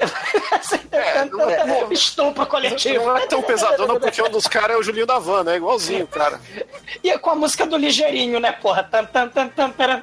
É, 0.92 1.24
não 1.24 1.48
é, 1.48 1.64
não- 1.64 1.92
Estupro 1.92 2.46
coletivo. 2.46 3.04
Não 3.06 3.16
é 3.16 3.26
tão 3.26 3.42
pesadona 3.42 3.98
porque 3.98 4.22
um 4.22 4.30
dos 4.30 4.46
caras 4.46 4.76
é 4.76 4.78
o 4.78 4.82
Julinho 4.82 5.06
da 5.06 5.18
Van, 5.18 5.42
né? 5.42 5.56
Igualzinho, 5.56 6.06
cara. 6.06 6.38
E 7.02 7.16
com 7.18 7.30
a 7.30 7.34
música 7.34 7.66
do 7.66 7.76
ligeirinho, 7.76 8.38
né, 8.38 8.52
porra? 8.52 8.82
Tam, 8.84 9.04
tam, 9.06 9.28
tam, 9.28 9.48
taram, 9.48 9.72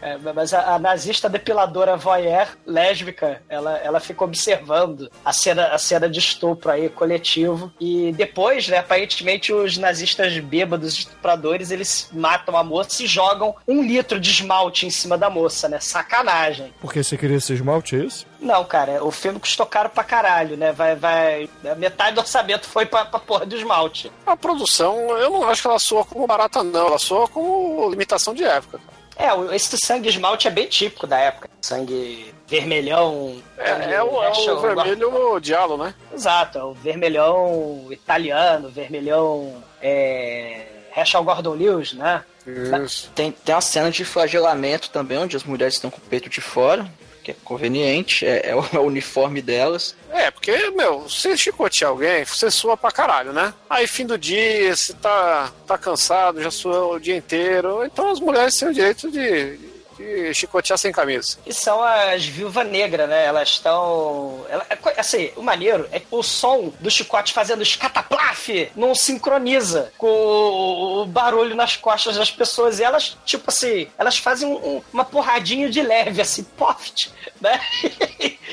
É, 0.00 0.16
mas 0.34 0.54
a, 0.54 0.74
a 0.74 0.78
nazista 0.78 1.28
depiladora 1.28 1.96
voyeur 1.96 2.48
lésbica, 2.66 3.42
ela, 3.48 3.76
ela 3.78 4.00
fica 4.00 4.24
observando 4.24 5.10
a 5.24 5.32
cena, 5.32 5.66
a 5.68 5.78
cena 5.78 6.08
de 6.08 6.18
estupro 6.20 6.70
aí, 6.70 6.88
coletivo. 6.88 7.72
E 7.80 8.12
depois, 8.12 8.68
né, 8.68 8.78
aparentemente 8.78 9.52
os 9.52 9.76
nazistas 9.76 10.38
bêbados, 10.38 10.94
estupradores, 10.98 11.70
eles 11.70 11.99
matam 12.12 12.56
a 12.56 12.62
moça 12.64 13.02
e 13.02 13.06
jogam 13.06 13.54
um 13.66 13.82
litro 13.82 14.18
de 14.20 14.30
esmalte 14.30 14.86
em 14.86 14.90
cima 14.90 15.18
da 15.18 15.28
moça, 15.28 15.68
né? 15.68 15.78
Sacanagem. 15.80 16.72
Porque 16.80 17.02
você 17.02 17.16
queria 17.16 17.36
esse 17.36 17.52
esmalte, 17.52 17.96
é 17.96 18.04
isso? 18.04 18.26
Não, 18.40 18.64
cara, 18.64 19.04
o 19.04 19.10
filme 19.10 19.38
custou 19.38 19.66
caro 19.66 19.90
pra 19.90 20.02
caralho, 20.04 20.56
né? 20.56 20.72
Vai, 20.72 20.96
vai. 20.96 21.48
Metade 21.76 22.14
do 22.14 22.20
orçamento 22.20 22.66
foi 22.66 22.86
pra, 22.86 23.04
pra 23.04 23.18
porra 23.20 23.44
do 23.44 23.56
esmalte. 23.56 24.10
A 24.26 24.36
produção, 24.36 24.96
eu 25.18 25.30
não 25.30 25.48
acho 25.48 25.60
que 25.62 25.68
ela 25.68 25.78
soa 25.78 26.04
como 26.04 26.26
barata, 26.26 26.62
não. 26.62 26.86
Ela 26.88 26.98
soa 26.98 27.28
como 27.28 27.88
limitação 27.90 28.32
de 28.34 28.44
época. 28.44 28.78
cara. 28.78 29.00
É, 29.16 29.34
o- 29.34 29.52
esse 29.52 29.76
sangue 29.76 30.08
esmalte 30.08 30.48
é 30.48 30.50
bem 30.50 30.66
típico 30.66 31.06
da 31.06 31.18
época. 31.18 31.50
Sangue 31.60 32.34
vermelhão. 32.46 33.36
sangue 33.56 33.84
É, 33.92 33.94
é 33.96 34.02
o, 34.02 34.22
é 34.22 34.30
o 34.30 34.60
vermelho 34.60 35.38
dialo, 35.40 35.76
né? 35.76 35.94
Exato, 36.12 36.56
é 36.58 36.64
o 36.64 36.72
vermelhão 36.72 37.86
italiano, 37.90 38.70
vermelhão. 38.70 39.62
É. 39.82 40.66
Herschel 40.96 41.24
Gordon 41.24 41.54
Lewis, 41.54 41.92
né? 41.92 42.24
Isso. 42.46 43.10
Tem, 43.14 43.32
tem 43.32 43.54
uma 43.54 43.60
cena 43.60 43.90
de 43.90 44.04
flagelamento 44.04 44.90
também, 44.90 45.18
onde 45.18 45.36
as 45.36 45.44
mulheres 45.44 45.74
estão 45.74 45.90
com 45.90 45.98
o 45.98 46.08
peito 46.08 46.28
de 46.28 46.40
fora, 46.40 46.90
que 47.22 47.30
é 47.30 47.36
conveniente, 47.44 48.26
é, 48.26 48.50
é 48.50 48.56
o, 48.56 48.64
é 48.72 48.78
o 48.78 48.84
uniforme 48.84 49.42
delas. 49.42 49.94
É, 50.10 50.30
porque, 50.30 50.70
meu, 50.70 51.00
você 51.00 51.36
chicotear 51.36 51.90
alguém, 51.90 52.24
você 52.24 52.50
sua 52.50 52.76
pra 52.76 52.90
caralho, 52.90 53.32
né? 53.32 53.52
Aí, 53.68 53.86
fim 53.86 54.06
do 54.06 54.18
dia, 54.18 54.74
você 54.74 54.92
tá, 54.94 55.52
tá 55.66 55.78
cansado, 55.78 56.42
já 56.42 56.50
suou 56.50 56.94
o 56.94 57.00
dia 57.00 57.16
inteiro. 57.16 57.84
Então 57.84 58.10
as 58.10 58.20
mulheres 58.20 58.56
têm 58.56 58.68
o 58.68 58.74
direito 58.74 59.10
de, 59.10 59.58
de 60.00 60.34
chicotear 60.34 60.78
sem 60.78 60.90
camisa. 60.90 61.38
E 61.46 61.52
são 61.52 61.82
as 61.82 62.24
viúvas 62.24 62.66
negras, 62.66 63.08
né? 63.08 63.24
Elas 63.26 63.50
estão. 63.50 64.44
Ela, 64.48 64.66
é 64.70 65.00
assim, 65.00 65.30
o 65.36 65.42
maneiro 65.42 65.86
é 65.92 66.00
que 66.00 66.06
o 66.10 66.22
som 66.22 66.72
do 66.80 66.90
chicote 66.90 67.32
fazendo 67.32 67.62
escataplaf 67.62 68.48
não 68.74 68.94
sincroniza 68.94 69.92
com 69.98 70.08
o, 70.08 71.04
barulho 71.06 71.54
nas 71.54 71.76
costas 71.76 72.16
das 72.16 72.30
pessoas. 72.30 72.78
E 72.78 72.82
elas, 72.84 73.16
tipo 73.24 73.44
assim, 73.48 73.88
elas 73.98 74.16
fazem 74.18 74.48
um- 74.48 74.82
uma 74.92 75.04
porradinha 75.04 75.68
de 75.68 75.82
leve, 75.82 76.20
assim, 76.22 76.42
poft, 76.56 77.10
né? 77.40 77.60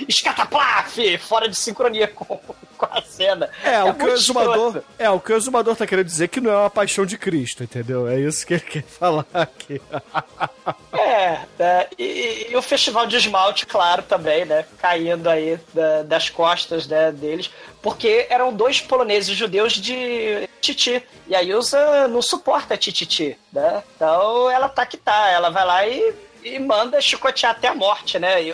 Escataplaf, 0.08 0.98
fora 1.20 1.48
de 1.48 1.56
sincronia 1.56 2.08
com, 2.14 2.26
com 2.26 2.86
a 2.86 3.02
cena. 3.02 3.50
É, 3.64 3.84
o 3.84 3.94
que 3.94 4.06
o 4.06 4.14
exumador. 4.14 4.84
É, 5.00 5.10
o 5.10 5.20
que 5.20 5.32
o 5.34 5.38
exumador 5.38 5.76
tá 5.76 5.86
querendo 5.88 6.06
dizer 6.06 6.28
que 6.28 6.42
não 6.42 6.52
é 6.52 6.58
uma 6.58 6.70
paixão 6.70 7.06
de 7.06 7.18
Cristo, 7.18 7.64
entendeu? 7.64 8.08
É 8.08 8.20
isso 8.20 8.46
que 8.46 8.54
ele 8.56 8.62
quer 8.62 8.84
falar 8.84 9.26
aqui. 9.34 9.82
É, 10.94 11.40
né? 11.58 11.88
e, 11.98 12.48
e 12.50 12.56
o 12.56 12.62
festival 12.62 13.06
de 13.08 13.16
esmalte, 13.16 13.66
claro, 13.66 14.02
também, 14.04 14.44
né? 14.46 14.66
Caindo 14.80 15.30
aí 15.30 15.58
da- 15.74 16.04
das 16.04 16.30
costas 16.30 16.88
né, 16.88 17.12
deles, 17.12 17.50
porque 17.82 18.26
eram 18.30 18.52
dois 18.54 18.82
poloneses 18.82 19.36
judeus 19.36 19.74
de 19.74 20.50
Titi. 20.60 21.02
E 21.28 21.36
a 21.36 21.42
Ilsa 21.44 22.08
não 22.08 22.22
suporta 22.22 22.76
Tititi, 22.76 23.38
né? 23.54 23.84
Então 23.96 24.50
ela 24.50 24.68
tá 24.68 24.86
que 24.86 24.98
tá, 24.98 25.30
ela 25.30 25.50
vai 25.50 25.66
lá 25.66 25.88
e, 25.88 26.14
e 26.44 26.60
manda 26.60 27.00
chicotear 27.02 27.52
até 27.54 27.68
a 27.68 27.76
morte, 27.76 28.18
né? 28.20 28.42
E, 28.44 28.54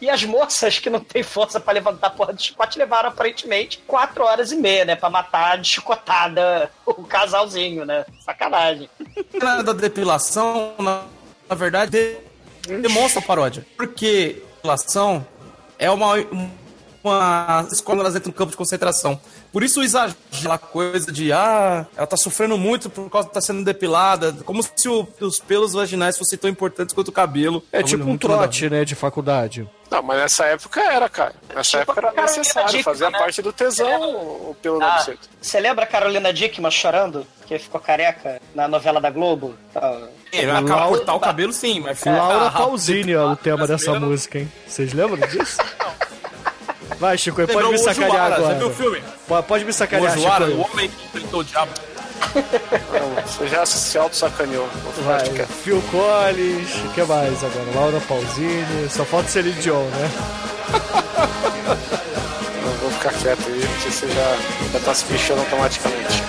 e 0.00 0.08
as 0.10 0.22
moças 0.24 0.78
que 0.78 0.88
não 0.90 1.00
têm 1.00 1.22
força 1.22 1.58
pra 1.60 1.72
levantar 1.72 2.08
a 2.08 2.10
porra 2.10 2.32
do 2.32 2.42
chicote 2.42 2.78
levaram 2.78 3.08
aparentemente 3.08 3.82
quatro 3.86 4.24
horas 4.24 4.52
e 4.52 4.56
meia, 4.56 4.84
né? 4.84 4.96
Pra 4.96 5.10
matar 5.10 5.58
de 5.58 5.68
chicotada 5.68 6.70
o 6.86 7.04
casalzinho, 7.04 7.84
né? 7.84 8.04
Sacanagem. 8.24 8.88
cena 9.32 9.62
da 9.62 9.72
depilação, 9.72 10.74
na, 10.78 11.02
na 11.48 11.54
verdade, 11.54 11.90
de- 12.62 12.78
demonstra 12.78 13.20
paródia. 13.22 13.66
Porque 13.76 14.42
depilação 14.56 15.26
é 15.78 15.90
uma, 15.90 16.14
uma. 17.02 17.66
Quando 17.84 18.00
elas 18.00 18.14
entram 18.14 18.30
no 18.30 18.36
campo 18.36 18.50
de 18.50 18.56
concentração. 18.56 19.20
Por 19.52 19.62
isso 19.62 19.80
o 19.80 19.82
exagero, 19.82 20.16
aquela 20.32 20.58
coisa 20.58 21.10
de, 21.10 21.32
ah, 21.32 21.84
ela 21.96 22.06
tá 22.06 22.16
sofrendo 22.16 22.56
muito 22.56 22.88
por 22.88 23.10
causa 23.10 23.26
de 23.26 23.30
estar 23.30 23.40
sendo 23.40 23.64
depilada. 23.64 24.32
Como 24.44 24.62
se 24.62 24.88
o- 24.88 25.08
os 25.20 25.38
pelos 25.40 25.72
vaginais 25.72 26.16
fossem 26.16 26.38
tão 26.38 26.48
importantes 26.48 26.94
quanto 26.94 27.08
o 27.08 27.12
cabelo. 27.12 27.62
É 27.72 27.82
tipo 27.82 28.04
um 28.08 28.16
trote, 28.16 28.70
né, 28.70 28.84
de 28.84 28.94
faculdade. 28.94 29.68
Não, 29.90 30.00
mas 30.04 30.18
nessa 30.20 30.44
época 30.46 30.80
era, 30.80 31.08
cara. 31.08 31.34
Nessa 31.52 31.62
Tipo 31.80 31.82
época 31.82 32.00
era 32.00 32.12
Carolina 32.12 32.36
necessário, 32.38 32.68
Dickman, 32.68 32.84
fazia 32.84 33.10
né? 33.10 33.18
parte 33.18 33.42
do 33.42 33.52
tesão 33.52 34.00
o 34.50 34.56
pelo 34.62 34.80
Ah, 34.80 34.98
buceta. 34.98 35.18
você 35.42 35.58
lembra 35.58 35.82
a 35.84 35.86
Carolina 35.88 36.32
Dickman 36.32 36.70
chorando? 36.70 37.26
Que 37.44 37.58
ficou 37.58 37.80
careca 37.80 38.40
na 38.54 38.68
novela 38.68 39.00
da 39.00 39.10
Globo? 39.10 39.56
Tá. 39.74 39.98
É, 40.32 40.48
acabar 40.48 40.86
cortar 40.86 41.14
o 41.14 41.18
cabelo 41.18 41.52
sim, 41.52 41.80
mas 41.80 42.04
Laura. 42.04 42.52
Pausini 42.52 43.10
é 43.10 43.20
o 43.20 43.34
tema 43.34 43.66
dessa 43.66 43.98
música, 43.98 44.38
hein? 44.38 44.52
Vocês 44.64 44.92
lembram 44.92 45.26
disso? 45.26 45.58
Vai, 46.98 47.16
Chico, 47.16 47.46
pode 47.46 47.68
me 47.68 47.74
o 47.74 47.78
sacanear 47.78 48.10
Ojuara, 48.10 48.34
agora. 48.36 48.52
Já 48.54 48.58
viu 48.58 48.68
o 48.68 48.74
filme? 48.74 49.02
Pode, 49.46 49.64
me 49.64 49.70
O 49.70 49.74
sacanear, 49.74 50.16
Ojuara, 50.18 50.44
o 50.44 50.48
Chico. 50.50 50.70
homem 50.72 50.88
que 50.90 51.04
enfrentou 51.06 51.40
o 51.40 51.44
diabo. 51.44 51.72
Não, 52.92 53.22
Você 53.26 53.48
já 53.48 53.64
se 53.64 53.96
auto-sacaneou. 53.98 54.68
Vai. 55.04 55.24
Phil 55.64 55.82
Collins, 55.90 56.74
o 56.84 56.88
que 56.92 57.02
mais 57.02 57.42
agora? 57.44 57.66
Laura 57.74 58.00
Pausini, 58.06 58.88
só 58.90 59.04
falta 59.04 59.28
Celine 59.28 59.60
Dion, 59.60 59.82
né? 59.84 60.10
Não, 62.62 62.72
vou 62.74 62.90
ficar 62.90 63.12
quieto 63.14 63.46
aí, 63.46 63.60
porque 63.66 63.90
você 63.90 64.08
já, 64.08 64.36
já 64.72 64.80
tá 64.84 64.94
se 64.94 65.04
pichando 65.06 65.40
automaticamente. 65.40 66.22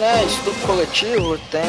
Né, 0.00 0.24
estupro 0.24 0.66
coletivo, 0.66 1.38
tem 1.50 1.62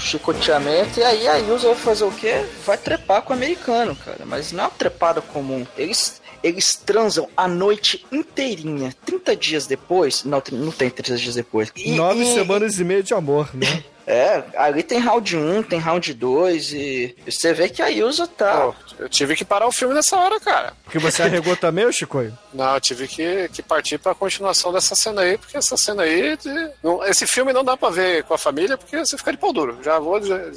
chicoteamento, 0.00 1.00
e 1.00 1.02
aí 1.02 1.26
a 1.26 1.38
Ilza 1.38 1.68
vai 1.68 1.76
fazer 1.76 2.04
o 2.04 2.10
quê? 2.10 2.44
Vai 2.66 2.76
trepar 2.76 3.22
com 3.22 3.32
o 3.32 3.36
americano, 3.36 3.96
cara. 3.96 4.24
Mas 4.26 4.52
não 4.52 4.64
é 4.64 4.66
uma 4.66 4.70
trepada 4.72 5.20
comum. 5.22 5.66
Eles, 5.76 6.20
eles 6.42 6.76
transam 6.76 7.28
a 7.36 7.48
noite 7.48 8.04
inteirinha. 8.12 8.94
30 9.06 9.36
dias 9.36 9.66
depois. 9.66 10.24
Não, 10.24 10.42
não 10.52 10.70
tem 10.72 10.90
30 10.90 11.16
dias 11.16 11.34
depois. 11.34 11.72
E- 11.76 11.92
Nove 11.92 12.22
e- 12.24 12.34
semanas 12.34 12.78
e 12.78 12.84
meia 12.84 13.02
de 13.02 13.14
amor, 13.14 13.48
né? 13.54 13.82
É, 14.06 14.42
ali 14.56 14.82
tem 14.82 14.98
round 14.98 15.36
1, 15.36 15.62
tem 15.64 15.78
round 15.78 16.12
2, 16.14 16.72
e 16.72 17.16
você 17.26 17.52
vê 17.54 17.68
que 17.68 17.80
a 17.80 17.90
Ilza 17.90 18.26
tá. 18.26 18.66
Pô, 18.66 18.74
eu 18.98 19.08
tive 19.08 19.36
que 19.36 19.44
parar 19.44 19.66
o 19.66 19.72
filme 19.72 19.94
nessa 19.94 20.16
hora, 20.16 20.40
cara. 20.40 20.72
Porque 20.84 20.98
você 20.98 21.22
arregou 21.22 21.56
também, 21.56 21.84
ô 21.86 21.92
Chico? 21.92 22.18
Não, 22.52 22.74
eu 22.74 22.80
tive 22.80 23.06
que, 23.06 23.48
que 23.50 23.62
partir 23.62 23.98
pra 23.98 24.14
continuação 24.14 24.72
dessa 24.72 24.94
cena 24.94 25.22
aí, 25.22 25.38
porque 25.38 25.56
essa 25.56 25.76
cena 25.76 26.02
aí. 26.02 26.36
de- 26.36 26.70
não- 26.82 27.04
esse 27.04 27.26
filme 27.26 27.52
não 27.52 27.64
dá 27.64 27.76
pra 27.76 27.90
ver 27.90 28.24
com 28.24 28.34
a 28.34 28.38
família, 28.38 28.76
porque 28.76 28.98
você 28.98 29.16
fica 29.16 29.30
de 29.32 29.38
pau 29.38 29.52
duro. 29.52 29.78
Já 29.82 29.98
vou 29.98 30.18
dizer, 30.20 30.52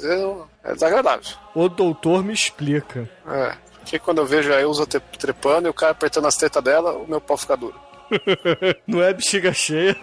é 0.64 0.72
desagradável. 0.74 1.24
O 1.54 1.68
doutor 1.68 2.22
me 2.24 2.32
explica. 2.34 3.08
É. 3.28 3.52
Porque 3.80 3.98
quando 4.00 4.18
eu 4.18 4.26
vejo 4.26 4.52
a 4.52 4.60
Ilza 4.60 4.84
te- 4.86 4.98
trepando 5.18 5.68
e 5.68 5.70
o 5.70 5.74
cara 5.74 5.92
apertando 5.92 6.26
as 6.26 6.36
tetas 6.36 6.62
dela, 6.62 6.92
o 6.92 7.06
meu 7.08 7.20
pau 7.20 7.36
fica 7.36 7.56
duro. 7.56 7.74
Não 8.86 9.02
é 9.02 9.12
bexiga 9.12 9.52
cheia. 9.52 9.96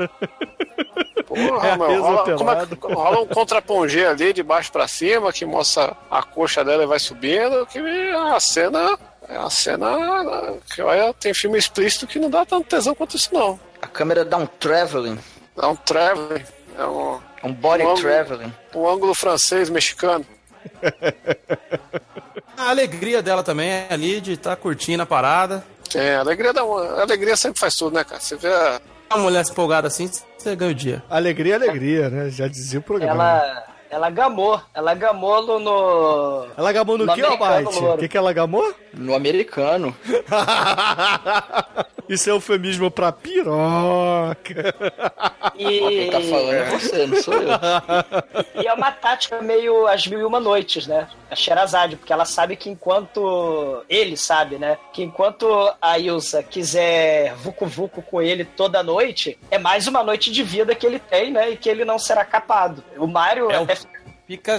Porra, 1.26 1.68
É 1.70 1.78
meu, 1.78 2.02
rola, 2.02 2.38
como 2.78 2.94
é 2.94 2.94
rola 2.96 3.22
um 3.22 3.28
contrapongê 3.28 4.06
ali 4.06 4.34
de 4.34 4.44
baixo 4.44 4.72
pra 4.72 4.88
cima 4.88 5.32
que 5.32 5.46
mostra 5.46 5.96
a 6.12 6.22
coxa 6.24 6.64
dela 6.64 6.84
e 6.84 6.88
vai 6.88 7.00
subindo. 7.00 7.66
Que 7.68 7.80
é 7.80 8.14
a 8.14 8.40
cena. 8.40 8.98
É 9.28 9.40
uma 9.40 9.50
cena. 9.50 9.88
Que 10.74 10.82
olha, 10.82 11.14
tem 11.14 11.34
filme 11.34 11.58
explícito 11.58 12.06
que 12.06 12.20
não 12.20 12.30
dá 12.30 12.46
tanto 12.46 12.68
tesão 12.68 12.94
quanto 12.94 13.16
isso, 13.16 13.30
não. 13.34 13.60
A 13.82 13.88
câmera 13.88 14.24
dá 14.26 14.38
um 14.38 14.46
traveling, 14.46 15.18
É 15.62 15.66
um 15.66 15.76
traveling. 15.76 16.44
É 16.78 16.86
um, 16.86 17.20
um 17.44 17.54
body 17.54 17.84
Um 17.84 17.90
ângulo- 17.92 18.02
traveling. 18.02 18.54
um 18.76 18.88
ângulo 18.90 19.14
francês, 19.14 19.70
mexicano. 19.70 20.26
A 22.58 22.70
alegria 22.70 23.22
dela 23.22 23.44
também 23.44 23.70
é 23.70 23.88
ali 23.90 24.22
de 24.22 24.34
estar 24.34 24.56
curtindo 24.56 25.04
a 25.04 25.06
parada. 25.06 25.64
É, 25.96 26.16
a 26.16 26.20
alegria, 26.20 26.54
dá 26.54 26.64
uma, 26.64 26.82
a 27.00 27.02
alegria 27.02 27.36
sempre 27.36 27.60
faz 27.60 27.76
tudo, 27.76 27.94
né, 27.96 28.04
cara? 28.04 28.20
Você 28.20 28.36
vê 28.36 28.48
a, 28.48 28.82
Uma 29.12 29.24
mulher 29.24 29.44
empolgada 29.50 29.88
assim, 29.88 30.10
você 30.38 30.56
ganha 30.56 30.72
o 30.72 30.76
dia. 30.76 31.04
Alegria, 31.10 31.56
alegria, 31.56 32.10
né? 32.10 32.30
Já 32.30 32.48
dizia 32.48 32.80
o 32.80 32.84
programa. 32.84 33.14
Ela, 33.14 33.66
ela 33.94 34.10
gamou. 34.10 34.60
Ela 34.74 34.96
gamou 34.96 35.60
no-. 35.60 36.48
Ela 36.58 36.72
gamou 36.72 36.98
no, 36.98 37.06
No 37.06 37.14
que, 37.14 37.22
Bite? 37.22 37.84
O 37.84 37.98
que, 37.98 38.08
que 38.08 38.18
ela 38.18 38.34
gamou? 38.34 38.74
No 38.92 39.14
americano. 39.14 39.96
Isso 42.10 42.30
é 42.30 42.34
eufemismo 42.34 42.92
pra 42.92 43.12
piroca. 43.12 44.76
E... 45.56 45.80
Quem 45.80 46.12
tá 46.12 46.22
falando 46.22 46.54
é 46.54 46.70
você, 46.72 47.08
não 47.08 47.22
sou 47.22 47.36
eu. 47.36 47.50
E 48.62 48.68
é 48.68 48.74
uma 48.74 48.92
tática 48.92 49.42
meio 49.42 49.88
as 49.88 50.06
mil 50.08 50.20
e 50.20 50.24
uma 50.24 50.40
noites, 50.40 50.86
né? 50.88 51.08
A 51.30 51.36
Sherazade, 51.36 51.96
porque 51.96 52.14
ela 52.14 52.26
sabe 52.26 52.56
que 52.56 52.70
enquanto. 52.70 53.84
Ele 53.90 54.18
sabe, 54.18 54.58
né? 54.58 54.78
Que 54.92 55.04
enquanto 55.04 55.46
a 55.82 55.98
Ilsa 55.98 56.44
quiser 56.44 57.34
vucu 57.36 57.66
vucu 57.66 58.02
com 58.02 58.22
ele 58.22 58.46
toda 58.46 58.84
noite, 58.84 59.38
é 59.50 59.58
mais 59.58 59.88
uma 59.88 60.04
noite 60.04 60.32
de 60.32 60.44
vida 60.44 60.76
que 60.76 60.86
ele 60.86 61.00
tem, 61.00 61.32
né? 61.32 61.52
E 61.52 61.58
que 61.58 61.70
ele 61.70 61.86
não 61.86 61.98
será 61.98 62.24
capado. 62.26 62.84
O 62.98 63.08
Mario 63.08 63.50
É 63.52 63.60
o 63.60 63.64
é 63.64 63.76
Pica. 64.34 64.58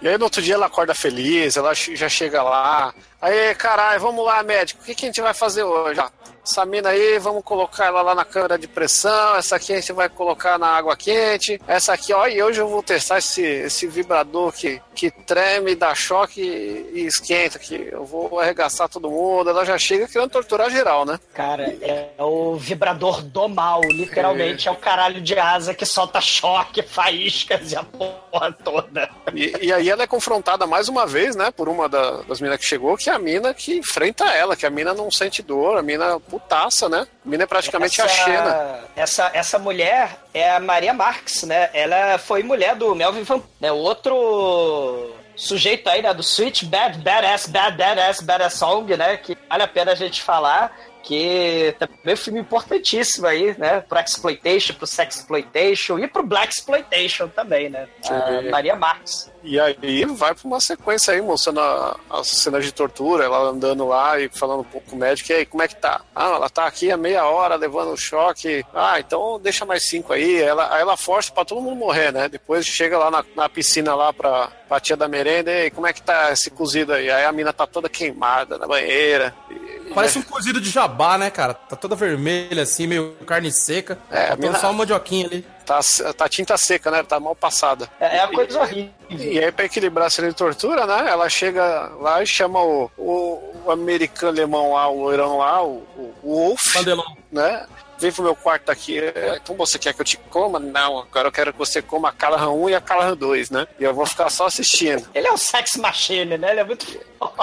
E 0.00 0.08
aí 0.08 0.16
no 0.16 0.24
outro 0.24 0.40
dia 0.40 0.54
ela 0.54 0.66
acorda 0.66 0.94
feliz, 0.94 1.56
ela 1.56 1.74
já 1.74 2.08
chega 2.08 2.42
lá. 2.42 2.94
Aí, 3.22 3.54
caralho, 3.54 4.00
vamos 4.00 4.24
lá, 4.24 4.42
médico, 4.42 4.82
o 4.82 4.84
que, 4.84 4.96
que 4.96 5.04
a 5.04 5.08
gente 5.08 5.20
vai 5.20 5.32
fazer 5.32 5.62
hoje? 5.62 6.00
Ah, 6.00 6.10
essa 6.44 6.66
mina 6.66 6.88
aí, 6.88 7.20
vamos 7.20 7.44
colocar 7.44 7.86
ela 7.86 8.02
lá 8.02 8.16
na 8.16 8.24
câmera 8.24 8.58
de 8.58 8.66
pressão. 8.66 9.36
Essa 9.36 9.54
aqui 9.54 9.72
a 9.72 9.76
gente 9.76 9.92
vai 9.92 10.08
colocar 10.08 10.58
na 10.58 10.66
água 10.66 10.96
quente. 10.96 11.60
Essa 11.68 11.92
aqui, 11.92 12.12
ó, 12.12 12.26
e 12.26 12.42
hoje 12.42 12.60
eu 12.60 12.66
vou 12.68 12.82
testar 12.82 13.18
esse, 13.18 13.40
esse 13.40 13.86
vibrador 13.86 14.50
que, 14.50 14.82
que 14.92 15.08
treme, 15.08 15.76
dá 15.76 15.94
choque 15.94 16.40
e 16.42 17.06
esquenta. 17.06 17.60
Que 17.60 17.90
eu 17.92 18.04
vou 18.04 18.40
arregaçar 18.40 18.88
todo 18.88 19.08
mundo. 19.08 19.50
Ela 19.50 19.64
já 19.64 19.78
chega 19.78 20.08
querendo 20.08 20.30
torturar 20.30 20.68
geral, 20.68 21.04
né? 21.06 21.20
Cara, 21.32 21.62
é 21.80 22.10
o 22.18 22.56
vibrador 22.56 23.22
do 23.22 23.48
mal, 23.48 23.80
literalmente. 23.84 24.66
É, 24.66 24.72
o 24.72 24.76
caralho 24.76 25.20
de 25.20 25.38
asa 25.38 25.72
que 25.72 25.86
solta 25.86 26.20
choque, 26.20 26.82
faíscas 26.82 27.70
e 27.70 27.76
a 27.76 27.84
porra 27.84 28.52
toda. 28.64 29.08
E, 29.32 29.66
e 29.66 29.72
aí 29.72 29.88
ela 29.88 30.02
é 30.02 30.06
confrontada 30.08 30.66
mais 30.66 30.88
uma 30.88 31.06
vez, 31.06 31.36
né, 31.36 31.52
por 31.52 31.68
uma 31.68 31.88
da- 31.88 32.22
das 32.22 32.40
minas 32.40 32.58
que 32.58 32.64
chegou, 32.66 32.96
que 32.96 33.08
é 33.08 33.11
a 33.12 33.18
mina 33.18 33.54
que 33.54 33.76
enfrenta 33.76 34.24
ela, 34.24 34.56
que 34.56 34.66
a 34.66 34.70
mina 34.70 34.92
não 34.94 35.10
sente 35.10 35.42
dor, 35.42 35.78
a 35.78 35.82
mina 35.82 36.18
putaça, 36.20 36.88
né? 36.88 37.06
A 37.24 37.28
mina 37.28 37.44
é 37.44 37.46
praticamente 37.46 38.00
a 38.00 38.08
Xena. 38.08 38.80
Essa, 38.96 39.30
essa 39.32 39.58
mulher 39.58 40.18
é 40.34 40.50
a 40.50 40.60
Maria 40.60 40.92
Marx, 40.92 41.42
né? 41.44 41.70
Ela 41.72 42.18
foi 42.18 42.42
mulher 42.42 42.74
do 42.76 42.94
Melvin 42.94 43.22
Van... 43.22 43.42
Né? 43.60 43.70
O 43.70 43.76
outro 43.76 45.14
sujeito 45.36 45.88
aí, 45.88 46.02
né? 46.02 46.12
Do 46.12 46.22
Sweet 46.22 46.66
Bad 46.66 46.98
Badass 46.98 47.46
Bad 47.46 47.76
Badass 47.76 48.20
Badass 48.20 48.54
Song, 48.54 48.96
né? 48.96 49.16
Que 49.16 49.36
vale 49.48 49.62
a 49.62 49.68
pena 49.68 49.92
a 49.92 49.96
gente 49.96 50.22
falar. 50.22 50.76
Que 51.02 51.74
também 51.78 51.96
é 52.06 52.12
um 52.12 52.16
filme 52.16 52.40
importantíssimo 52.40 53.26
aí, 53.26 53.56
né? 53.58 53.80
Pro 53.80 53.98
Exploitation, 53.98 54.74
pro 54.74 54.86
Sexploitation 54.86 55.98
e 55.98 56.06
pro 56.06 56.22
Black 56.22 56.54
Exploitation 56.54 57.28
também, 57.28 57.68
né? 57.68 57.88
A 58.08 58.40
Sim. 58.42 58.50
Maria 58.50 58.76
Marx. 58.76 59.30
E 59.42 59.58
aí 59.58 60.04
vai 60.04 60.32
pra 60.34 60.46
uma 60.46 60.60
sequência 60.60 61.12
aí, 61.12 61.20
mostrando 61.20 61.60
as 62.08 62.28
cenas 62.28 62.64
de 62.64 62.72
tortura, 62.72 63.24
ela 63.24 63.38
andando 63.38 63.84
lá 63.88 64.20
e 64.20 64.28
falando 64.28 64.60
um 64.60 64.64
pouco 64.64 64.90
com 64.90 64.96
o 64.96 64.98
médico, 65.00 65.32
e 65.32 65.34
aí, 65.34 65.44
como 65.46 65.62
é 65.64 65.66
que 65.66 65.74
tá? 65.74 66.02
Ah, 66.14 66.26
ela 66.36 66.48
tá 66.48 66.64
aqui 66.66 66.92
há 66.92 66.96
meia 66.96 67.24
hora 67.26 67.56
levando 67.56 67.90
um 67.92 67.96
choque. 67.96 68.64
Ah, 68.72 69.00
então 69.00 69.40
deixa 69.42 69.64
mais 69.66 69.82
cinco 69.82 70.12
aí. 70.12 70.40
Ela, 70.40 70.72
aí 70.72 70.80
ela 70.82 70.96
força 70.96 71.32
pra 71.32 71.44
todo 71.44 71.60
mundo 71.60 71.74
morrer, 71.74 72.12
né? 72.12 72.28
Depois 72.28 72.64
chega 72.64 72.96
lá 72.96 73.10
na, 73.10 73.24
na 73.34 73.48
piscina 73.48 73.94
lá 73.96 74.12
pra, 74.12 74.46
pra 74.68 74.78
tia 74.78 74.96
da 74.96 75.08
merenda, 75.08 75.50
e 75.50 75.62
aí, 75.62 75.70
como 75.72 75.88
é 75.88 75.92
que 75.92 76.02
tá 76.02 76.30
esse 76.30 76.48
cozido 76.48 76.92
aí? 76.92 77.10
Aí 77.10 77.24
a 77.24 77.32
mina 77.32 77.52
tá 77.52 77.66
toda 77.66 77.88
queimada 77.88 78.56
na 78.56 78.68
banheira. 78.68 79.34
E- 79.50 79.81
Parece 79.94 80.18
um 80.18 80.22
cozido 80.22 80.60
de 80.60 80.70
jabá, 80.70 81.16
né, 81.18 81.30
cara? 81.30 81.54
Tá 81.54 81.76
toda 81.76 81.94
vermelha, 81.96 82.62
assim, 82.62 82.86
meio 82.86 83.12
carne 83.26 83.50
seca. 83.52 83.98
É, 84.10 84.26
tá 84.28 84.32
a 84.34 84.36
mina- 84.36 84.58
só 84.58 84.66
uma 84.68 84.72
mandioquinha 84.78 85.26
ali. 85.26 85.46
Tá, 85.64 85.78
tá 86.16 86.28
tinta 86.28 86.56
seca, 86.56 86.90
né? 86.90 87.02
Tá 87.02 87.20
mal 87.20 87.36
passada. 87.36 87.88
É, 88.00 88.18
é 88.18 88.24
uma 88.24 88.34
coisa 88.34 88.60
horrível. 88.60 88.90
E 89.10 89.38
aí, 89.38 89.52
pra 89.52 89.64
equilibrar 89.64 90.06
a 90.06 90.10
cena 90.10 90.28
de 90.28 90.34
tortura, 90.34 90.86
né? 90.86 91.08
Ela 91.10 91.28
chega 91.28 91.90
lá 92.00 92.22
e 92.22 92.26
chama 92.26 92.60
o, 92.62 92.90
o, 92.98 93.62
o 93.66 93.70
americano 93.70 94.32
alemão 94.32 94.72
lá, 94.72 94.88
o 94.88 95.02
loirão 95.02 95.38
lá, 95.38 95.62
o, 95.64 95.84
o 95.96 96.14
Wolf, 96.22 96.60
Pandelão. 96.72 97.16
né? 97.30 97.64
Vem 98.02 98.10
pro 98.10 98.24
meu 98.24 98.34
quarto 98.34 98.68
aqui. 98.68 98.98
É, 98.98 99.38
Então 99.40 99.54
você 99.54 99.78
quer 99.78 99.94
que 99.94 100.00
eu 100.00 100.04
te 100.04 100.16
coma? 100.16 100.58
Não, 100.58 100.98
agora 100.98 101.28
eu 101.28 101.32
quero 101.32 101.52
que 101.52 101.58
você 101.58 101.80
coma 101.80 102.08
a 102.08 102.12
Callahan 102.12 102.50
1 102.50 102.70
e 102.70 102.74
a 102.74 102.80
Callahan 102.80 103.16
2, 103.16 103.50
né? 103.50 103.64
E 103.78 103.84
eu 103.84 103.94
vou 103.94 104.04
ficar 104.04 104.28
só 104.28 104.46
assistindo. 104.46 105.08
Ele 105.14 105.28
é 105.28 105.32
um 105.32 105.36
sex 105.36 105.76
machine, 105.76 106.36
né? 106.36 106.50
Ele 106.50 106.60
é 106.60 106.64
muito. 106.64 106.84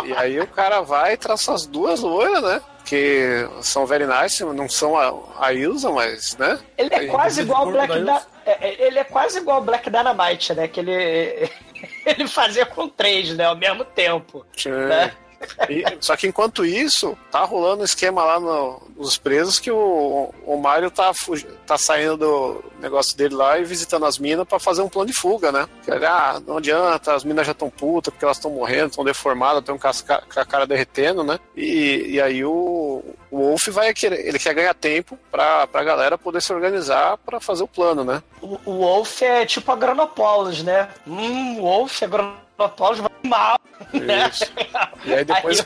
E 0.04 0.14
aí 0.14 0.38
o 0.38 0.48
cara 0.48 0.82
vai 0.82 1.14
e 1.14 1.18
traz 1.18 1.40
essas 1.40 1.66
duas 1.66 2.02
loiras, 2.02 2.44
né? 2.44 2.62
Que 2.84 3.48
são 3.62 3.86
very 3.86 4.06
nice, 4.06 4.44
não 4.44 4.68
são 4.68 4.98
a, 4.98 5.14
a 5.40 5.54
Ilsa, 5.54 5.90
mas, 5.92 6.36
né? 6.36 6.60
Ele 6.78 6.94
é 6.94 7.08
quase 7.08 7.42
igual 7.42 7.62
ao 7.62 7.72
Black 7.72 8.00
da 8.02 8.22
é, 8.46 8.68
é, 8.68 8.88
Ele 8.88 9.00
é 9.00 9.04
quase 9.06 9.38
igual 9.38 9.58
ao 9.58 9.64
Black 9.64 9.90
Dynamite, 9.90 10.54
né? 10.54 10.68
Que 10.68 10.82
ele. 10.82 11.50
Ele 12.06 12.28
fazia 12.28 12.66
com 12.66 12.90
três, 12.90 13.34
né? 13.38 13.46
Ao 13.46 13.56
mesmo 13.56 13.86
tempo. 13.86 14.46
Né? 14.66 15.14
E- 15.70 15.84
só 16.02 16.16
que 16.16 16.28
enquanto 16.28 16.66
isso, 16.66 17.18
tá 17.32 17.44
rolando 17.44 17.82
um 17.82 17.86
esquema 17.86 18.24
lá 18.24 18.40
no- 18.40 18.82
nos 18.98 19.18
presos 19.18 19.60
que 19.60 19.72
o, 19.72 20.34
o 20.46 20.58
Mario 20.58 20.92
tá, 20.92 21.12
tá 21.66 21.78
saindo 21.78 22.18
do 22.18 22.64
negócio 22.82 23.16
dele 23.18 23.36
lá 23.36 23.58
e 23.58 23.64
visitando 23.64 24.06
as 24.06 24.18
minas 24.18 24.48
pra 24.48 24.60
fazer 24.60 24.82
um 24.82 24.90
plano 24.90 25.08
de 25.10 25.14
fuga, 25.20 25.52
né? 25.52 25.68
Que, 25.84 25.92
ah, 25.92 26.42
não 26.46 26.58
adianta, 26.58 27.14
as 27.14 27.24
minas 27.24 27.46
já 27.46 27.54
estão 27.54 27.70
putas 27.70 28.12
porque 28.14 28.26
elas 28.26 28.38
estão 28.38 28.52
morrendo, 28.52 28.90
estão 28.90 29.04
deformadas, 29.04 29.60
estão 29.62 29.78
com, 29.78 29.88
a 29.88 30.46
cara 30.46 30.68
derretendo, 30.68 31.24
né? 31.24 31.40
E, 31.56 32.08
e 32.16 32.22
aí 32.22 32.44
o, 32.44 33.04
o 33.32 33.38
Wolf 33.38 33.68
vai 33.70 33.94
querer, 33.94 34.28
ele 34.28 34.40
quer 34.40 34.54
ganhar 34.54 34.74
tempo 34.74 35.18
pra, 35.32 35.66
pra 35.68 35.84
galera 35.84 36.18
poder 36.18 36.42
se 36.42 36.52
organizar 36.54 37.18
pra 37.20 37.40
fazer 37.40 37.64
o 37.64 37.68
plano, 37.68 38.04
né? 38.04 38.22
O, 38.42 38.60
o 38.66 38.78
Wolf 38.80 39.22
é 39.22 39.46
tipo 39.46 39.72
a 39.72 39.76
Granopolis, 39.76 40.64
né? 40.64 40.90
Hum, 41.08 41.60
o 41.60 41.62
Wolf, 41.62 42.04
a 42.04 42.08
Granopolis 42.08 42.49
vai 42.68 43.10
mal. 43.24 43.60
né? 43.94 44.30
E 45.06 45.14
aí 45.14 45.24
depois 45.26 45.62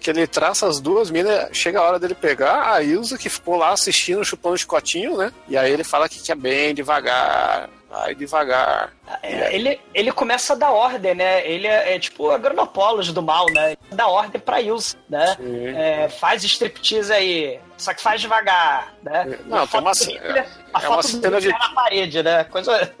que 0.00 0.10
ele 0.10 0.26
traça 0.26 0.66
as 0.66 0.80
duas 0.80 1.10
minas, 1.10 1.48
chega 1.56 1.78
a 1.78 1.82
hora 1.82 1.98
dele 1.98 2.14
pegar 2.14 2.72
a 2.72 2.82
Ilza, 2.82 3.18
que 3.18 3.28
ficou 3.28 3.56
lá 3.56 3.70
assistindo, 3.70 4.24
chupando 4.24 4.54
o 4.54 4.58
chicotinho, 4.58 5.16
né? 5.16 5.32
E 5.48 5.56
aí 5.56 5.70
ele 5.72 5.84
fala 5.84 6.08
que 6.08 6.20
quer 6.22 6.34
bem 6.36 6.74
devagar, 6.74 7.68
vai 7.88 8.14
devagar. 8.14 8.92
É, 9.22 9.54
ele, 9.54 9.78
ele 9.94 10.10
começa 10.12 10.52
a 10.54 10.56
dar 10.56 10.70
ordem, 10.70 11.14
né? 11.14 11.46
Ele 11.48 11.66
é, 11.66 11.94
é 11.94 11.98
tipo 11.98 12.30
a 12.30 12.38
Granopolis 12.38 13.12
do 13.12 13.22
mal, 13.22 13.46
né? 13.52 13.76
Dá 13.92 14.06
ordem 14.08 14.40
pra 14.40 14.60
Ilse, 14.60 14.96
né? 15.08 15.36
É, 15.76 16.08
faz 16.08 16.42
striptease 16.44 17.12
aí, 17.12 17.60
só 17.76 17.92
que 17.94 18.02
faz 18.02 18.20
devagar, 18.20 18.94
né? 19.02 19.38
Não, 19.46 19.58
tem 19.58 19.66
foto 19.66 19.82
uma 19.82 19.92
Hitler- 19.92 20.46
a 20.74 20.82
é 20.82 20.88
uma 20.88 20.96
foto 21.02 21.08
cena 21.08 21.40
de- 21.40 21.48
Hitler 21.48 21.58
na 21.68 21.74
parede, 21.74 22.22
né? 22.22 22.44
Coisa... 22.44 22.92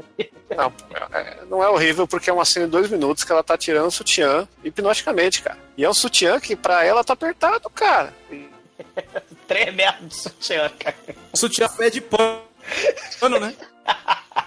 Não, 0.56 0.72
é- 1.12 1.38
não 1.48 1.62
é 1.62 1.68
horrível 1.68 2.06
porque 2.08 2.30
é 2.30 2.32
uma 2.32 2.44
cena 2.44 2.66
de 2.66 2.72
dois 2.72 2.90
minutos 2.90 3.22
que 3.24 3.30
ela 3.32 3.42
tá 3.44 3.56
tirando 3.56 3.86
o 3.86 3.90
sutiã 3.90 4.48
hipnoticamente, 4.64 5.42
cara. 5.42 5.58
E 5.76 5.84
é 5.84 5.88
um 5.90 5.94
sutiã 5.94 6.40
que 6.40 6.56
pra 6.56 6.84
ela 6.84 7.04
tá 7.04 7.12
apertado, 7.12 7.68
cara. 7.70 8.12
Três 9.46 9.74
metros 9.74 10.08
de 10.08 10.14
sutiã, 10.16 10.70
cara. 10.78 10.96
O 11.32 11.36
sutiã 11.36 11.68
fede 11.68 12.00
pano, 12.00 13.38
né? 13.40 13.54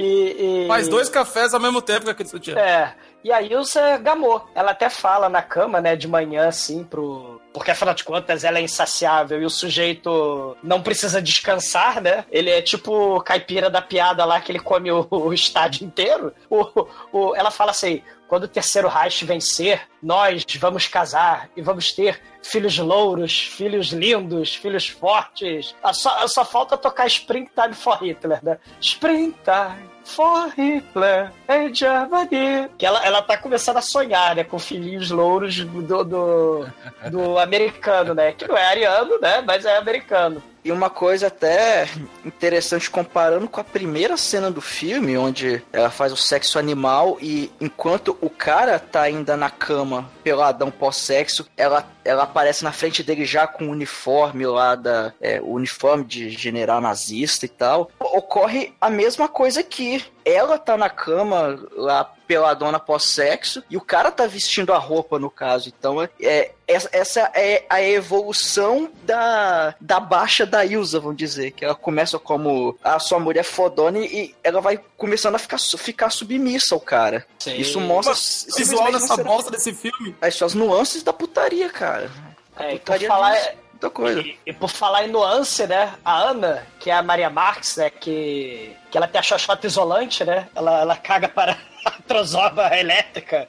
E, 0.00 0.64
e- 0.64 0.68
Faz 0.68 0.86
dois 0.86 1.08
cafés 1.08 1.52
ao 1.52 1.58
mesmo 1.58 1.82
tempo 1.82 2.04
com 2.04 2.10
aquele 2.12 2.28
sutiã. 2.28 2.56
É. 2.56 2.94
E 3.24 3.32
a 3.32 3.42
Ilsa 3.42 3.96
gamou. 3.96 4.48
Ela 4.54 4.70
até 4.70 4.88
fala 4.88 5.28
na 5.28 5.42
cama, 5.42 5.80
né, 5.80 5.96
de 5.96 6.06
manhã, 6.06 6.46
assim, 6.46 6.84
pro. 6.84 7.37
Porque 7.58 7.70
afinal 7.72 7.92
de 7.94 8.04
contas 8.04 8.44
ela 8.44 8.58
é 8.58 8.62
insaciável 8.62 9.42
e 9.42 9.44
o 9.44 9.50
sujeito 9.50 10.56
não 10.62 10.80
precisa 10.82 11.20
descansar, 11.20 12.00
né? 12.00 12.24
Ele 12.30 12.50
é 12.50 12.62
tipo 12.62 13.20
caipira 13.22 13.68
da 13.68 13.82
piada 13.82 14.24
lá 14.24 14.40
que 14.40 14.50
ele 14.52 14.58
come 14.60 14.90
o, 14.90 15.06
o 15.10 15.32
estádio 15.34 15.84
inteiro. 15.84 16.32
O, 16.48 16.86
o- 17.12 17.34
ela 17.36 17.50
fala 17.50 17.70
assim: 17.72 18.02
quando 18.26 18.44
o 18.44 18.48
terceiro 18.48 18.88
Reich 18.88 19.24
vencer, 19.24 19.82
nós 20.02 20.44
vamos 20.58 20.86
casar 20.86 21.48
e 21.56 21.62
vamos 21.62 21.92
ter 21.92 22.20
filhos 22.42 22.78
louros, 22.78 23.38
filhos 23.40 23.88
lindos, 23.88 24.54
filhos 24.54 24.86
fortes. 24.88 25.74
Ah, 25.82 25.92
Só, 25.92 26.26
só 26.28 26.44
falta 26.44 26.76
tocar 26.76 27.06
Springtime 27.06 27.74
for 27.74 28.02
Hitler, 28.02 28.38
né? 28.42 28.58
Springtime 28.80 29.88
for 30.08 30.48
Hitler 30.56 31.30
em 31.48 31.72
Germany. 31.72 32.68
Que 32.76 32.86
ela, 32.86 33.04
ela 33.04 33.22
tá 33.22 33.36
começando 33.36 33.76
a 33.76 33.82
sonhar, 33.82 34.34
né? 34.34 34.44
Com 34.44 34.58
filhinhos 34.58 35.10
louros 35.10 35.64
do, 35.64 36.04
do, 36.04 36.66
do 37.10 37.38
americano, 37.38 38.14
né? 38.14 38.32
Que 38.32 38.48
não 38.48 38.56
é 38.56 38.64
ariano, 38.64 39.18
né? 39.20 39.42
Mas 39.46 39.64
é 39.64 39.76
americano. 39.76 40.42
E 40.64 40.72
uma 40.72 40.90
coisa 40.90 41.28
até 41.28 41.88
interessante 42.24 42.90
comparando 42.90 43.48
com 43.48 43.60
a 43.60 43.64
primeira 43.64 44.16
cena 44.16 44.50
do 44.50 44.60
filme, 44.60 45.16
onde 45.16 45.62
ela 45.72 45.90
faz 45.90 46.12
o 46.12 46.16
sexo 46.16 46.58
animal 46.58 47.18
e 47.20 47.50
enquanto 47.60 48.16
o 48.20 48.28
cara 48.28 48.78
tá 48.78 49.02
ainda 49.02 49.36
na 49.36 49.50
cama 49.50 50.10
peladão 50.22 50.70
pós-sexo, 50.70 51.46
ela, 51.56 51.86
ela 52.04 52.24
aparece 52.24 52.64
na 52.64 52.72
frente 52.72 53.02
dele 53.02 53.24
já 53.24 53.46
com 53.46 53.66
o 53.66 53.70
uniforme 53.70 54.46
lá 54.46 54.74
da 54.74 55.12
é, 55.20 55.40
o 55.40 55.52
uniforme 55.52 56.04
de 56.04 56.30
general 56.30 56.80
nazista 56.80 57.46
e 57.46 57.48
tal. 57.48 57.90
Ocorre 57.98 58.74
a 58.80 58.90
mesma 58.90 59.28
coisa 59.28 59.60
aqui. 59.60 60.04
Ela 60.28 60.58
tá 60.58 60.76
na 60.76 60.90
cama 60.90 61.58
lá 61.72 62.04
peladona 62.04 62.78
pós-sexo 62.78 63.64
e 63.70 63.76
o 63.78 63.80
cara 63.80 64.10
tá 64.10 64.26
vestindo 64.26 64.74
a 64.74 64.78
roupa 64.78 65.18
no 65.18 65.30
caso. 65.30 65.72
Então 65.76 66.02
é, 66.02 66.10
é 66.20 66.52
essa, 66.66 66.90
essa 66.92 67.20
é 67.34 67.64
a 67.70 67.80
evolução 67.80 68.90
da, 69.04 69.74
da 69.80 69.98
baixa 69.98 70.44
da 70.44 70.66
Ilza, 70.66 71.00
vamos 71.00 71.16
dizer. 71.16 71.52
Que 71.52 71.64
ela 71.64 71.74
começa 71.74 72.18
como 72.18 72.78
a 72.84 72.98
sua 72.98 73.18
mulher 73.18 73.42
fodona 73.42 73.98
e 74.00 74.34
ela 74.44 74.60
vai 74.60 74.78
começando 74.98 75.36
a 75.36 75.38
ficar, 75.38 75.58
ficar 75.58 76.10
submissa 76.10 76.74
ao 76.74 76.80
cara. 76.80 77.26
Isso 77.46 77.80
mostra. 77.80 78.12
Mas, 78.12 78.46
visual 78.54 78.92
dessa 78.92 79.16
bosta 79.16 79.50
desse 79.50 79.72
filme. 79.72 80.14
As 80.20 80.34
suas 80.34 80.52
nuances 80.52 81.02
da 81.02 81.12
putaria, 81.14 81.70
cara. 81.70 82.10
A 82.54 82.64
É, 82.64 82.72
por 82.72 82.80
putaria 82.80 83.08
falar, 83.08 83.34
disso. 83.34 83.50
Outra 83.78 83.90
coisa. 83.90 84.20
E, 84.20 84.36
e 84.44 84.52
por 84.52 84.68
falar 84.68 85.04
em 85.04 85.10
nuance, 85.10 85.64
né? 85.66 85.94
A 86.04 86.18
Ana, 86.18 86.66
que 86.80 86.90
é 86.90 86.94
a 86.94 87.02
Maria 87.02 87.30
Marx, 87.30 87.76
né? 87.76 87.88
Que, 87.88 88.76
que 88.90 88.98
ela 88.98 89.06
tem 89.06 89.20
a 89.20 89.22
xoxota 89.22 89.66
isolante, 89.66 90.24
né? 90.24 90.48
Ela, 90.54 90.80
ela 90.80 90.96
caga 90.96 91.28
para 91.28 91.56
trozoba 92.06 92.76
elétrica. 92.76 93.48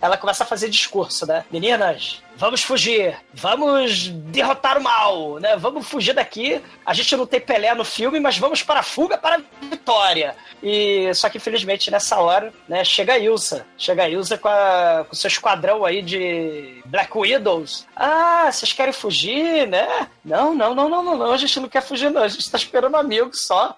ela 0.00 0.16
começa 0.16 0.44
a 0.44 0.46
fazer 0.46 0.68
discurso, 0.68 1.26
né? 1.26 1.44
Meninas, 1.50 2.22
vamos 2.36 2.62
fugir, 2.62 3.16
vamos 3.32 4.08
derrotar 4.08 4.78
o 4.78 4.82
mal, 4.82 5.38
né? 5.38 5.56
Vamos 5.56 5.86
fugir 5.86 6.12
daqui. 6.14 6.60
A 6.84 6.92
gente 6.92 7.16
não 7.16 7.26
tem 7.26 7.40
Pelé 7.40 7.74
no 7.74 7.84
filme, 7.84 8.20
mas 8.20 8.38
vamos 8.38 8.62
para 8.62 8.80
a 8.80 8.82
fuga, 8.82 9.16
para 9.18 9.36
a 9.36 9.66
vitória. 9.66 10.36
E 10.62 11.12
só 11.14 11.28
que 11.28 11.38
infelizmente 11.38 11.90
nessa 11.90 12.18
hora, 12.18 12.52
né, 12.68 12.84
chega 12.84 13.14
a 13.14 13.18
Ilsa. 13.18 13.66
Chega 13.76 14.04
a 14.04 14.08
Ilsa 14.08 14.38
com, 14.38 14.48
a, 14.48 15.06
com 15.08 15.14
seu 15.14 15.28
esquadrão 15.28 15.84
aí 15.84 16.02
de 16.02 16.82
Black 16.86 17.16
Widows. 17.16 17.86
Ah, 17.94 18.48
vocês 18.50 18.72
querem 18.72 18.92
fugir, 18.92 19.66
né? 19.66 20.08
Não, 20.24 20.54
não, 20.54 20.74
não, 20.74 20.88
não, 20.88 21.16
não. 21.16 21.32
A 21.32 21.36
gente 21.36 21.60
não 21.60 21.68
quer 21.68 21.82
fugir, 21.82 22.10
não. 22.10 22.22
A 22.22 22.28
gente 22.28 22.50
tá 22.50 22.56
esperando 22.56 22.96
amigos 22.96 23.44
só. 23.46 23.76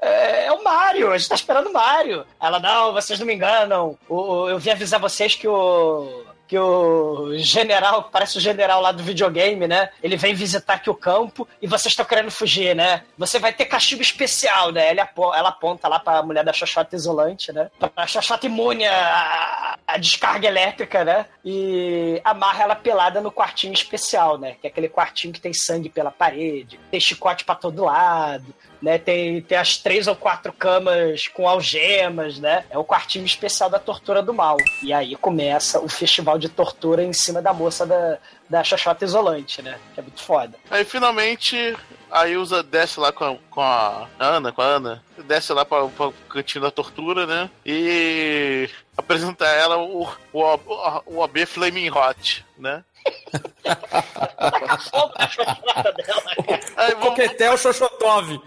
É, 0.00 0.46
é 0.46 0.52
o 0.52 0.62
Mario, 0.62 1.10
a 1.10 1.18
gente 1.18 1.28
tá 1.28 1.34
esperando 1.34 1.68
o 1.68 1.72
Mario. 1.72 2.26
Ela, 2.40 2.60
não, 2.60 2.92
vocês 2.92 3.18
não 3.18 3.26
me 3.26 3.34
enganam. 3.34 3.98
Eu 4.08 4.58
vim 4.58 4.70
avisar 4.70 5.00
vocês 5.00 5.34
que 5.34 5.48
o. 5.48 6.24
Que 6.48 6.56
o 6.58 7.32
general, 7.38 8.04
parece 8.04 8.38
o 8.38 8.40
general 8.40 8.80
lá 8.80 8.92
do 8.92 9.02
videogame, 9.02 9.66
né? 9.66 9.88
Ele 10.02 10.16
vem 10.16 10.32
visitar 10.34 10.74
aqui 10.74 10.88
o 10.88 10.94
campo 10.94 11.46
e 11.60 11.66
vocês 11.66 11.92
estão 11.92 12.04
querendo 12.04 12.30
fugir, 12.30 12.74
né? 12.74 13.02
Você 13.18 13.38
vai 13.38 13.52
ter 13.52 13.64
castigo 13.64 14.00
especial, 14.00 14.70
né? 14.70 14.90
Ele 14.90 15.00
apo- 15.00 15.34
ela 15.34 15.48
aponta 15.48 15.88
lá 15.88 15.98
pra 15.98 16.22
mulher 16.22 16.44
da 16.44 16.52
xoxota 16.52 16.94
isolante, 16.94 17.52
né? 17.52 17.68
Pra 17.94 18.06
xoxota 18.06 18.46
imune 18.46 18.86
à, 18.86 19.76
à 19.86 19.96
descarga 19.96 20.46
elétrica, 20.46 21.04
né? 21.04 21.26
E 21.44 22.20
amarra 22.24 22.62
ela 22.62 22.76
pelada 22.76 23.20
no 23.20 23.32
quartinho 23.32 23.72
especial, 23.72 24.38
né? 24.38 24.56
Que 24.60 24.68
é 24.68 24.70
aquele 24.70 24.88
quartinho 24.88 25.32
que 25.32 25.40
tem 25.40 25.52
sangue 25.52 25.88
pela 25.88 26.10
parede, 26.12 26.78
tem 26.90 27.00
chicote 27.00 27.44
pra 27.44 27.54
todo 27.56 27.84
lado, 27.84 28.46
né? 28.80 28.98
Tem, 28.98 29.40
tem 29.42 29.58
as 29.58 29.76
três 29.78 30.06
ou 30.06 30.14
quatro 30.14 30.52
camas 30.52 31.26
com 31.28 31.48
algemas, 31.48 32.38
né? 32.38 32.64
É 32.70 32.78
o 32.78 32.84
quartinho 32.84 33.24
especial 33.24 33.68
da 33.68 33.78
tortura 33.78 34.22
do 34.22 34.32
mal. 34.32 34.56
E 34.82 34.92
aí 34.92 35.16
começa 35.16 35.80
o 35.80 35.88
festival 35.88 36.35
de 36.38 36.48
tortura 36.48 37.02
em 37.02 37.12
cima 37.12 37.42
da 37.42 37.52
moça 37.52 37.84
da, 37.86 38.18
da 38.48 38.64
xoxota 38.64 39.04
isolante, 39.04 39.62
né? 39.62 39.78
Que 39.94 40.00
é 40.00 40.02
muito 40.02 40.22
foda. 40.22 40.56
Aí 40.70 40.84
finalmente 40.84 41.76
a 42.10 42.28
Ilza 42.28 42.62
desce 42.62 43.00
lá 43.00 43.12
com 43.12 43.24
a, 43.24 43.36
com 43.50 43.60
a 43.60 44.08
Ana, 44.18 44.52
com 44.52 44.62
a 44.62 44.64
Ana, 44.64 45.02
desce 45.24 45.52
lá 45.52 45.64
para 45.64 45.84
o 45.84 46.14
cantinho 46.28 46.64
da 46.64 46.70
tortura, 46.70 47.26
né? 47.26 47.50
E 47.64 48.68
apresenta 48.96 49.44
a 49.44 49.52
ela 49.52 49.78
o, 49.78 50.08
o, 50.32 50.42
o, 50.42 51.02
o 51.06 51.22
AB 51.22 51.46
Flaming 51.46 51.90
Hot, 51.90 52.44
né? 52.58 52.82
Coquetel 57.00 57.56
Xoxotov. 57.56 58.40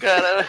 cara. 0.00 0.48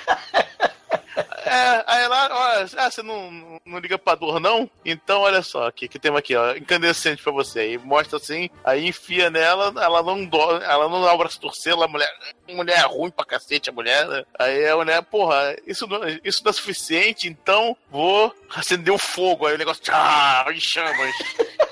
É, 1.15 1.83
aí 1.85 2.03
ela, 2.03 2.29
olha, 2.31 2.69
ah, 2.77 2.89
você 2.89 3.03
não, 3.03 3.59
não 3.65 3.79
liga 3.79 3.97
pra 3.97 4.15
dor, 4.15 4.39
não? 4.39 4.69
Então, 4.83 5.21
olha 5.21 5.41
só, 5.41 5.67
aqui, 5.67 5.87
que 5.87 5.99
temos 5.99 6.19
aqui, 6.19 6.35
ó, 6.35 6.55
incandescente 6.55 7.21
pra 7.21 7.31
você. 7.31 7.59
Aí 7.59 7.77
mostra 7.77 8.17
assim, 8.17 8.49
aí 8.63 8.87
enfia 8.87 9.29
nela, 9.29 9.73
ela 9.81 10.01
não 10.01 10.25
dói, 10.25 10.63
ela 10.63 10.89
não 10.89 11.01
dá 11.01 11.13
o 11.13 11.17
braço 11.17 11.39
torcer, 11.39 11.73
ela, 11.73 11.87
mulher, 11.87 12.09
mulher 12.49 12.79
é 12.79 12.85
ruim 12.85 13.11
pra 13.11 13.25
cacete, 13.25 13.69
a 13.69 13.73
mulher, 13.73 14.07
né? 14.07 14.23
Aí 14.39 14.67
a 14.67 14.75
mulher, 14.75 15.01
porra, 15.03 15.55
isso 15.67 15.85
não, 15.87 16.01
isso 16.23 16.43
não 16.43 16.49
é 16.49 16.53
suficiente, 16.53 17.27
então 17.27 17.77
vou 17.91 18.33
acender 18.55 18.93
o 18.93 18.97
fogo. 18.97 19.45
Aí 19.45 19.55
o 19.55 19.57
negócio, 19.57 19.83
tchau, 19.83 20.51
em 20.51 20.59
chamas. 20.59 20.93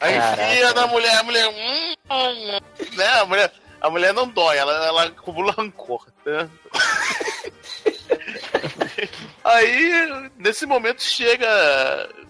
Aí 0.00 0.16
enfia 0.16 0.72
na 0.74 0.86
mulher, 0.86 1.16
a 1.16 1.22
mulher, 1.24 1.48
hum, 1.48 1.94
hum, 2.08 2.58
né? 2.96 3.08
A 3.20 3.24
mulher, 3.26 3.52
a 3.80 3.90
mulher 3.90 4.14
não 4.14 4.28
dói, 4.28 4.56
ela, 4.56 4.86
ela 4.86 5.04
acumula 5.06 5.52
rancor, 5.52 6.06
né? 6.24 6.48
Aí, 9.44 10.30
nesse 10.36 10.66
momento, 10.66 11.02
chega. 11.02 11.46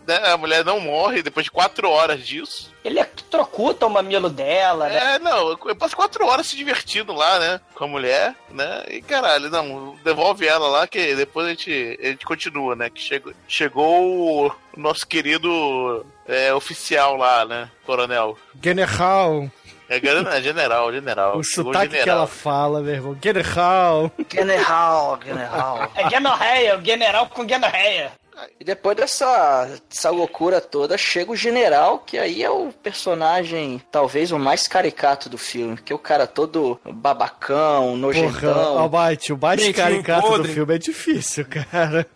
Né, 0.07 0.17
a 0.25 0.37
mulher 0.39 0.65
não 0.65 0.81
morre 0.81 1.23
depois 1.23 1.45
de 1.45 1.51
quatro 1.51 1.91
horas 1.91 2.27
disso. 2.27 2.73
Ele 2.83 3.05
trocuta 3.31 3.87
o 3.87 3.91
mamilo 3.91 4.31
dela, 4.31 4.89
né? 4.89 5.17
É, 5.17 5.19
não, 5.19 5.51
eu 5.51 5.77
passo 5.77 5.95
quatro 5.95 6.27
horas 6.27 6.47
se 6.47 6.57
divertindo 6.57 7.13
lá, 7.13 7.39
né? 7.39 7.61
Com 7.75 7.85
a 7.85 7.89
mulher, 7.89 8.35
né? 8.51 8.85
E 8.89 9.03
caralho, 9.03 9.51
não, 9.51 9.97
devolve 10.03 10.47
ela 10.47 10.67
lá 10.69 10.87
que 10.87 11.15
depois 11.15 11.47
a 11.47 11.51
gente, 11.51 11.99
a 12.03 12.07
gente 12.07 12.25
continua, 12.25 12.75
né? 12.75 12.89
Que 12.89 13.03
chegou, 13.03 13.35
chegou 13.47 14.47
o 14.47 14.53
nosso 14.75 15.07
querido 15.07 16.07
é, 16.27 16.55
oficial 16.55 17.17
lá, 17.17 17.45
né? 17.45 17.71
Coronel. 17.85 18.39
General. 18.63 19.51
É, 19.89 19.97
é 19.97 20.43
general, 20.43 20.93
general. 20.93 21.39
O 21.39 21.43
sotaque 21.43 21.89
que 21.89 21.97
general. 22.01 22.19
ela 22.19 22.27
fala, 22.27 22.83
meu 22.83 22.95
irmão. 22.95 23.17
General. 23.23 24.13
General, 24.31 25.19
general. 25.25 25.93
É 25.95 26.11
Genorreia, 26.11 26.79
o 26.79 26.85
general 26.85 27.27
com 27.29 27.49
Genorreia. 27.49 28.13
E 28.61 28.65
depois 28.65 28.97
dessa, 28.97 29.69
dessa 29.89 30.11
loucura 30.11 30.61
toda, 30.61 30.97
chega 30.99 31.33
o 31.33 31.37
general, 31.37 31.99
que 32.01 32.19
aí 32.19 32.43
é 32.43 32.51
o 32.51 32.73
personagem, 32.73 33.83
talvez 33.91 34.31
o 34.33 34.39
mais 34.39 34.67
caricato 34.69 35.29
do 35.29 35.39
filme. 35.39 35.77
Que 35.77 35.93
é 35.93 35.97
o 35.97 35.99
cara 35.99 36.27
todo 36.27 36.81
babacão, 36.85 37.87
Porra, 37.87 37.97
nojentão. 37.99 38.79
Almighty, 38.79 39.33
o 39.33 39.39
mais 39.39 39.61
Dentinho 39.61 39.75
caricato 39.85 40.39
do 40.39 40.49
filme 40.49 40.75
é 40.75 40.79
difícil, 40.79 41.47
cara. 41.47 42.07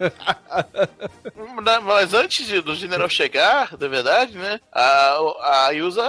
Mas 1.85 2.14
antes 2.14 2.47
de- 2.47 2.61
do 2.61 2.75
general 2.75 3.09
chegar, 3.09 3.73
na 3.79 3.89
verdade, 3.89 4.37
né? 4.37 4.61
A, 4.73 5.66
a 5.66 5.70
Yusa 5.70 6.05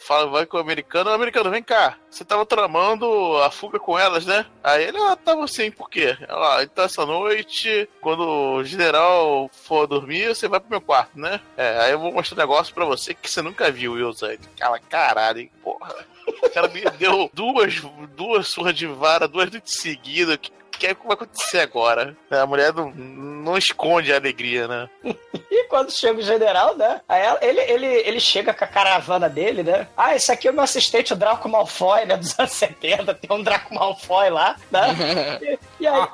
fala, 0.00 0.26
vai 0.30 0.46
com 0.46 0.56
o 0.56 0.60
americano, 0.60 1.10
o 1.10 1.14
americano, 1.14 1.50
vem 1.50 1.62
cá. 1.62 1.96
Você 2.10 2.24
tava 2.24 2.44
tramando 2.44 3.36
a 3.42 3.50
fuga 3.50 3.78
com 3.78 3.98
elas, 3.98 4.26
né? 4.26 4.44
Aí 4.62 4.84
ele, 4.84 4.98
ah, 4.98 5.16
tava 5.16 5.44
assim, 5.44 5.70
por 5.70 5.88
quê? 5.88 6.16
Ela, 6.28 6.58
ah, 6.58 6.62
então 6.64 6.84
essa 6.84 7.06
noite, 7.06 7.88
quando 8.00 8.26
o 8.26 8.64
general 8.64 9.39
for 9.48 9.86
dormir, 9.86 10.28
você 10.28 10.48
vai 10.48 10.60
pro 10.60 10.70
meu 10.70 10.80
quarto, 10.80 11.18
né? 11.18 11.40
É, 11.56 11.78
aí 11.80 11.92
eu 11.92 11.98
vou 11.98 12.12
mostrar 12.12 12.36
um 12.36 12.40
negócio 12.40 12.74
pra 12.74 12.84
você 12.84 13.14
que 13.14 13.30
você 13.30 13.40
nunca 13.40 13.70
viu, 13.70 13.98
Yusa. 13.98 14.32
Ele, 14.32 14.40
Cala, 14.58 14.78
caralho, 14.78 15.40
hein, 15.40 15.50
porra. 15.62 15.94
O 16.42 16.50
cara 16.50 16.68
me 16.68 16.82
deu 16.98 17.30
duas, 17.32 17.80
duas 18.16 18.48
surras 18.48 18.74
de 18.74 18.86
vara, 18.86 19.28
duas 19.28 19.50
noites 19.50 19.80
seguidas. 19.80 20.36
O 20.36 20.38
que, 20.38 20.52
que 20.78 20.86
é 20.86 20.94
que 20.94 21.06
vai 21.06 21.14
acontecer 21.14 21.60
agora? 21.60 22.16
A 22.30 22.46
mulher 22.46 22.72
não, 22.72 22.90
não 22.90 23.56
esconde 23.56 24.12
a 24.12 24.16
alegria, 24.16 24.66
né? 24.66 24.88
E 25.50 25.64
quando 25.64 25.90
chega 25.90 26.18
o 26.18 26.22
general, 26.22 26.76
né? 26.76 27.00
Aí 27.08 27.22
ele, 27.42 27.60
ele, 27.60 27.86
ele 27.86 28.20
chega 28.20 28.54
com 28.54 28.64
a 28.64 28.68
caravana 28.68 29.28
dele, 29.28 29.64
né? 29.64 29.86
Ah, 29.96 30.14
esse 30.14 30.30
aqui 30.30 30.46
é 30.46 30.50
o 30.50 30.54
meu 30.54 30.62
assistente, 30.62 31.12
o 31.12 31.16
Draco 31.16 31.48
Malfoy, 31.48 32.04
né? 32.06 32.16
Dos 32.16 32.38
anos 32.38 32.52
70. 32.52 33.14
Tem 33.14 33.36
um 33.36 33.42
Draco 33.42 33.74
Malfoy 33.74 34.30
lá, 34.30 34.56
né? 34.70 34.96
E, 35.42 35.58
e 35.82 35.86
aí. 35.88 36.06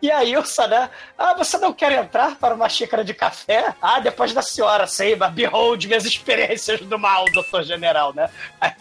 E 0.00 0.10
a 0.10 0.24
Ilsa, 0.24 0.66
né? 0.66 0.90
Ah, 1.16 1.34
você 1.34 1.58
não 1.58 1.72
quer 1.72 1.92
entrar 1.92 2.36
para 2.36 2.54
uma 2.54 2.68
xícara 2.68 3.04
de 3.04 3.14
café? 3.14 3.74
Ah, 3.82 4.00
depois 4.00 4.32
da 4.32 4.42
senhora, 4.42 4.86
sei, 4.86 5.16
behold 5.16 5.86
minhas 5.86 6.04
experiências 6.04 6.80
do 6.80 6.98
mal, 6.98 7.24
doutor 7.32 7.64
general, 7.64 8.14
né? 8.14 8.30
Aí 8.60 8.72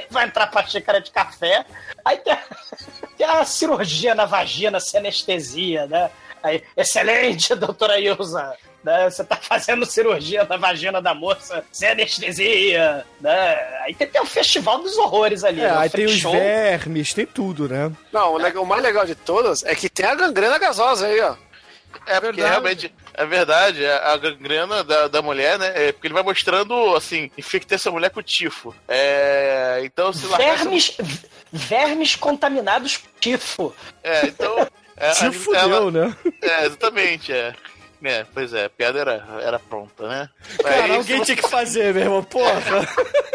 vai 0.10 0.26
entrar 0.26 0.46
pra 0.48 0.66
xícara 0.66 1.00
de 1.00 1.10
café. 1.10 1.64
Aí 2.04 2.18
tem, 2.18 2.36
tem 3.16 3.26
a 3.26 3.44
cirurgia 3.44 4.14
na 4.14 4.24
vagina 4.24 4.80
sem 4.80 5.00
anestesia, 5.00 5.86
né? 5.86 6.10
Aí, 6.42 6.62
excelente, 6.76 7.54
doutora 7.56 7.98
Ilza. 7.98 8.56
Né? 8.86 9.10
Você 9.10 9.24
tá 9.24 9.34
fazendo 9.36 9.84
cirurgia 9.84 10.44
na 10.48 10.56
vagina 10.56 11.02
da 11.02 11.12
moça 11.12 11.64
sem 11.72 11.88
anestesia, 11.88 13.04
né? 13.20 13.80
Aí 13.84 13.92
tem, 13.94 14.06
tem 14.06 14.20
o 14.22 14.26
festival 14.26 14.78
dos 14.78 14.96
horrores 14.96 15.42
ali. 15.42 15.60
É, 15.60 15.64
né? 15.64 15.72
O 15.74 15.78
aí 15.80 15.90
tem 15.90 16.04
freak 16.06 16.14
os 16.14 16.20
show. 16.22 16.30
vermes, 16.32 17.12
tem 17.12 17.26
tudo, 17.26 17.68
né? 17.68 17.90
Não, 18.12 18.34
o, 18.34 18.36
legal- 18.38 18.62
o 18.62 18.66
mais 18.66 18.80
legal 18.80 19.04
de 19.04 19.16
todas 19.16 19.64
é 19.64 19.74
que 19.74 19.88
tem 19.90 20.06
a 20.06 20.14
gangrena 20.14 20.56
gasosa 20.56 21.08
aí, 21.08 21.20
ó. 21.20 21.34
É, 22.06 22.20
porque 22.20 22.40
Verdade. 22.40 22.48
realmente 22.50 22.94
é 23.14 23.24
verdade, 23.26 23.84
a 23.86 24.12
a 24.12 24.16
gangrena 24.18 24.84
da, 24.84 25.08
da 25.08 25.20
mulher, 25.22 25.58
né? 25.58 25.72
É 25.74 25.92
porque 25.92 26.06
ele 26.06 26.14
vai 26.14 26.22
mostrando, 26.22 26.94
assim, 26.94 27.28
infectar 27.36 27.74
essa 27.76 27.90
mulher 27.90 28.10
com 28.10 28.22
tifo. 28.22 28.72
É. 28.86 29.80
Então, 29.82 30.12
se 30.12 30.26
largar. 30.26 30.48
essa- 30.54 30.64
Vermes, 30.64 30.96
vermes 31.52 32.14
contaminados 32.14 32.98
por 32.98 33.10
tifo. 33.18 33.74
É, 34.04 34.26
então. 34.26 34.66
É, 34.96 35.12
fudeu, 35.32 35.60
ela- 35.60 35.90
né? 35.90 36.16
É, 36.42 36.66
exatamente, 36.66 37.32
é. 37.32 37.52
É, 38.02 38.24
pois 38.32 38.52
é, 38.52 38.66
a 38.66 38.70
piada 38.70 38.98
era, 38.98 39.24
era 39.42 39.58
pronta, 39.58 40.06
né? 40.08 40.28
Cara, 40.62 40.84
aí, 40.84 40.96
alguém 40.96 41.22
tinha 41.22 41.36
que 41.36 41.48
fazer, 41.48 41.94
meu 41.94 42.02
irmão. 42.02 42.22
Porra. 42.22 42.60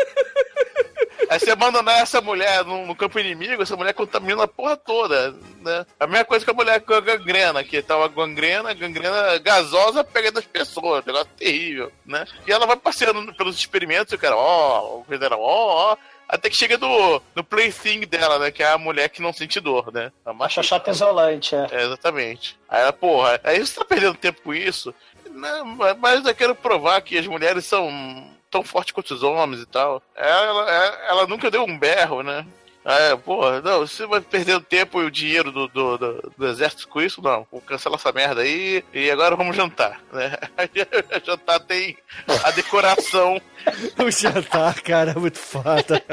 Aí 1.31 1.39
você 1.39 1.51
abandonar 1.51 2.01
essa 2.01 2.19
mulher 2.19 2.65
no, 2.65 2.85
no 2.85 2.93
campo 2.93 3.17
inimigo, 3.17 3.63
essa 3.63 3.77
mulher 3.77 3.93
contamina 3.93 4.43
a 4.43 4.47
porra 4.49 4.75
toda, 4.75 5.31
né? 5.61 5.85
A 5.97 6.05
mesma 6.05 6.25
coisa 6.25 6.43
que 6.43 6.51
a 6.51 6.53
mulher 6.53 6.81
com 6.81 6.93
a 6.93 6.99
gangrena, 6.99 7.63
que 7.63 7.81
tava 7.81 8.09
gangrena, 8.09 8.73
gangrena 8.73 9.37
gasosa 9.37 10.03
pegando 10.03 10.39
as 10.39 10.45
pessoas, 10.45 11.05
um 11.05 11.07
negócio 11.07 11.29
terrível, 11.37 11.89
né? 12.05 12.25
E 12.45 12.51
ela 12.51 12.65
vai 12.65 12.75
passeando 12.75 13.33
pelos 13.33 13.55
experimentos 13.55 14.11
e 14.11 14.17
o 14.17 14.19
cara, 14.19 14.35
ó, 14.35 14.97
o 14.97 15.05
general, 15.09 15.39
ó, 15.39 15.93
ó, 15.93 15.97
até 16.31 16.49
que 16.49 16.55
chega 16.55 16.77
no, 16.77 17.21
no 17.35 17.43
plaything 17.43 18.07
dela, 18.07 18.39
né? 18.39 18.49
Que 18.51 18.63
é 18.63 18.71
a 18.71 18.77
mulher 18.77 19.09
que 19.09 19.21
não 19.21 19.33
sente 19.33 19.59
dor, 19.59 19.91
né? 19.91 20.13
A 20.25 20.29
A 20.29 20.33
macha 20.33 20.63
xoxota 20.63 20.89
isolante, 20.89 21.53
é. 21.53 21.67
é, 21.69 21.83
exatamente. 21.83 22.57
Aí 22.69 22.81
ela, 22.81 22.93
porra, 22.93 23.37
aí 23.43 23.59
você 23.59 23.77
tá 23.77 23.83
perdendo 23.83 24.15
tempo 24.15 24.41
com 24.41 24.53
isso. 24.53 24.95
Não, 25.29 25.65
mas 25.99 26.25
eu 26.25 26.33
quero 26.33 26.55
provar 26.55 27.01
que 27.01 27.17
as 27.17 27.27
mulheres 27.27 27.65
são 27.65 28.31
tão 28.49 28.63
forte 28.63 28.93
quanto 28.93 29.13
os 29.13 29.23
homens 29.23 29.61
e 29.61 29.65
tal. 29.65 30.01
Ela, 30.15 30.71
ela, 30.71 30.99
ela 31.07 31.27
nunca 31.27 31.51
deu 31.51 31.63
um 31.63 31.77
berro, 31.77 32.23
né? 32.23 32.45
É, 32.83 33.15
porra, 33.15 33.61
não, 33.61 33.79
você 33.79 34.05
vai 34.07 34.19
perder 34.21 34.55
o 34.55 34.61
tempo 34.61 35.01
e 35.01 35.05
o 35.05 35.11
dinheiro 35.11 35.51
do, 35.51 35.67
do, 35.67 35.97
do, 35.97 36.33
do 36.37 36.47
exército 36.47 36.87
com 36.87 37.01
isso? 37.01 37.21
Não, 37.21 37.45
vou 37.51 37.61
cancelar 37.61 37.99
essa 37.99 38.11
merda 38.11 38.41
aí 38.41 38.83
e 38.93 39.11
agora 39.11 39.35
vamos 39.35 39.55
jantar, 39.55 40.01
né? 40.11 40.37
Jantar 41.23 41.59
tem 41.59 41.97
a 42.43 42.51
decoração. 42.51 43.39
o 44.03 44.09
jantar, 44.09 44.81
cara, 44.81 45.11
é 45.11 45.15
muito 45.15 45.37
foda. 45.37 46.03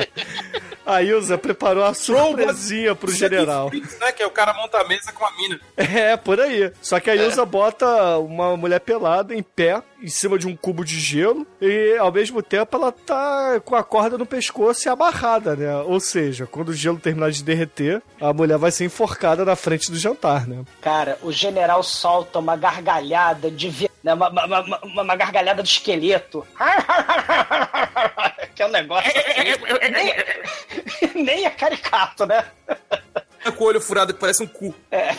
A 0.84 1.02
Ilza 1.02 1.36
preparou 1.36 1.84
a 1.84 1.92
surpresinha 1.92 2.94
pro 2.94 3.10
general. 3.10 3.70
Né, 4.00 4.12
que 4.12 4.22
é 4.22 4.26
o 4.26 4.30
cara 4.30 4.54
monta 4.54 4.78
a 4.78 4.88
mesa 4.88 5.12
com 5.12 5.24
a 5.24 5.30
mina. 5.36 5.60
É, 5.76 6.16
por 6.16 6.40
aí. 6.40 6.72
Só 6.80 6.98
que 6.98 7.10
a 7.10 7.14
Ilza 7.16 7.44
bota 7.44 8.16
uma 8.18 8.56
mulher 8.56 8.80
pelada 8.80 9.34
em 9.34 9.42
pé, 9.42 9.82
em 10.02 10.08
cima 10.08 10.38
de 10.38 10.46
um 10.46 10.56
cubo 10.56 10.84
de 10.84 10.98
gelo, 10.98 11.46
e 11.60 11.96
ao 11.98 12.10
mesmo 12.10 12.42
tempo 12.42 12.74
ela 12.74 12.90
tá 12.90 13.60
com 13.64 13.76
a 13.76 13.84
corda 13.84 14.16
no 14.16 14.24
pescoço 14.24 14.88
e 14.88 14.90
amarrada, 14.90 15.54
né? 15.54 15.76
Ou 15.82 16.00
seja, 16.00 16.46
quando 16.58 16.70
o 16.70 16.74
gelo 16.74 16.98
terminar 16.98 17.30
de 17.30 17.40
derreter, 17.44 18.02
a 18.20 18.32
mulher 18.32 18.58
vai 18.58 18.72
ser 18.72 18.84
enforcada 18.84 19.44
na 19.44 19.54
frente 19.54 19.92
do 19.92 19.96
jantar, 19.96 20.44
né? 20.48 20.64
Cara, 20.80 21.16
o 21.22 21.30
general 21.30 21.84
solta 21.84 22.40
uma 22.40 22.56
gargalhada 22.56 23.48
de 23.48 23.68
vi- 23.70 23.88
né, 24.02 24.12
uma, 24.12 24.28
uma, 24.28 24.60
uma- 24.60 24.80
uma- 25.02 25.14
gargalhada 25.16 25.62
do 25.62 25.66
esqueleto. 25.66 26.44
que 28.56 28.62
é 28.62 28.66
um 28.66 28.70
negócio 28.70 29.08
assim, 29.08 29.92
nem, 31.14 31.24
nem 31.24 31.44
é 31.46 31.50
caricato, 31.50 32.26
né? 32.26 32.44
Tá 33.44 33.52
com 33.52 33.62
o 33.62 33.66
olho 33.68 33.80
furado 33.80 34.12
que 34.12 34.18
parece 34.18 34.42
um 34.42 34.46
cu. 34.48 34.74
É. 34.90 35.14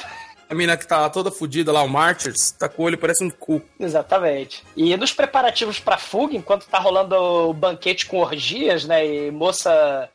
A 0.49 0.55
mina 0.55 0.75
que 0.75 0.87
tá 0.87 1.07
toda 1.11 1.29
fodida 1.29 1.71
lá, 1.71 1.83
o 1.83 1.87
Martyrs, 1.87 2.49
tá 2.57 2.67
com 2.67 2.81
o 2.81 2.85
olho 2.85 2.97
parece 2.97 3.23
um 3.23 3.29
cu. 3.29 3.61
Exatamente. 3.79 4.63
E 4.75 4.97
nos 4.97 5.13
preparativos 5.13 5.79
pra 5.79 5.95
fuga, 5.97 6.35
enquanto 6.35 6.65
tá 6.65 6.79
rolando 6.79 7.15
o 7.15 7.53
banquete 7.53 8.07
com 8.07 8.17
orgias, 8.17 8.83
né? 8.85 9.05
E 9.05 9.29
moça 9.31 10.09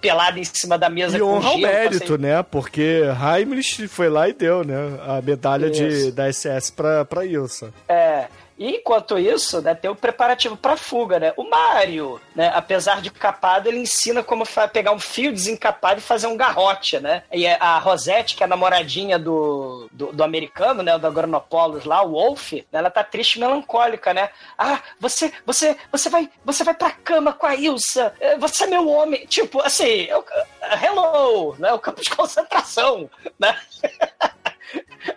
pelada 0.00 0.40
em 0.40 0.44
cima 0.44 0.76
da 0.76 0.90
mesa 0.90 1.16
E 1.16 1.20
com 1.20 1.26
honra 1.26 1.48
ao 1.50 1.56
gelo, 1.58 1.72
mérito, 1.72 2.14
assim. 2.14 2.22
né? 2.22 2.42
Porque 2.42 3.02
Heimlich 3.22 3.86
foi 3.86 4.08
lá 4.08 4.28
e 4.28 4.32
deu, 4.32 4.64
né? 4.64 4.74
A 5.06 5.22
medalha 5.22 5.70
de, 5.70 6.10
da 6.10 6.32
SS 6.32 6.72
pra, 6.72 7.04
pra 7.04 7.24
Ilsa. 7.24 7.72
É. 7.88 8.26
E 8.58 8.76
enquanto 8.76 9.18
isso, 9.18 9.60
né, 9.60 9.74
tem 9.74 9.90
o 9.90 9.94
preparativo 9.94 10.56
pra 10.56 10.76
fuga, 10.76 11.18
né? 11.18 11.32
O 11.36 11.44
Mario, 11.44 12.20
né, 12.34 12.50
apesar 12.54 13.02
de 13.02 13.10
capado, 13.10 13.68
ele 13.68 13.78
ensina 13.78 14.22
como 14.22 14.44
pegar 14.72 14.92
um 14.92 14.98
fio 14.98 15.32
desencapado 15.32 16.00
e 16.00 16.02
fazer 16.02 16.26
um 16.26 16.36
garrote, 16.36 16.98
né? 16.98 17.22
E 17.32 17.46
a 17.46 17.78
Rosette, 17.78 18.34
que 18.34 18.42
é 18.42 18.46
a 18.46 18.48
namoradinha 18.48 19.18
do, 19.18 19.88
do, 19.92 20.12
do 20.12 20.24
americano, 20.24 20.82
né, 20.82 20.98
do 20.98 21.06
Agronopolis 21.06 21.84
lá, 21.84 22.02
o 22.02 22.12
Wolf, 22.12 22.52
né, 22.52 22.62
ela 22.72 22.90
tá 22.90 23.04
triste 23.04 23.36
e 23.36 23.40
melancólica, 23.40 24.14
né? 24.14 24.30
Ah, 24.56 24.80
você, 24.98 25.32
você, 25.44 25.76
você 25.92 26.08
vai, 26.08 26.30
você 26.44 26.64
vai 26.64 26.74
pra 26.74 26.90
cama 26.90 27.32
com 27.32 27.46
a 27.46 27.54
Ilsa, 27.54 28.14
eh, 28.20 28.36
você 28.38 28.64
é 28.64 28.66
meu 28.66 28.88
homem. 28.88 29.26
Tipo, 29.26 29.60
assim, 29.60 30.02
eu, 30.04 30.24
hello, 30.82 31.54
né? 31.58 31.72
O 31.72 31.78
campo 31.78 32.00
de 32.00 32.10
concentração, 32.10 33.10
né? 33.38 33.58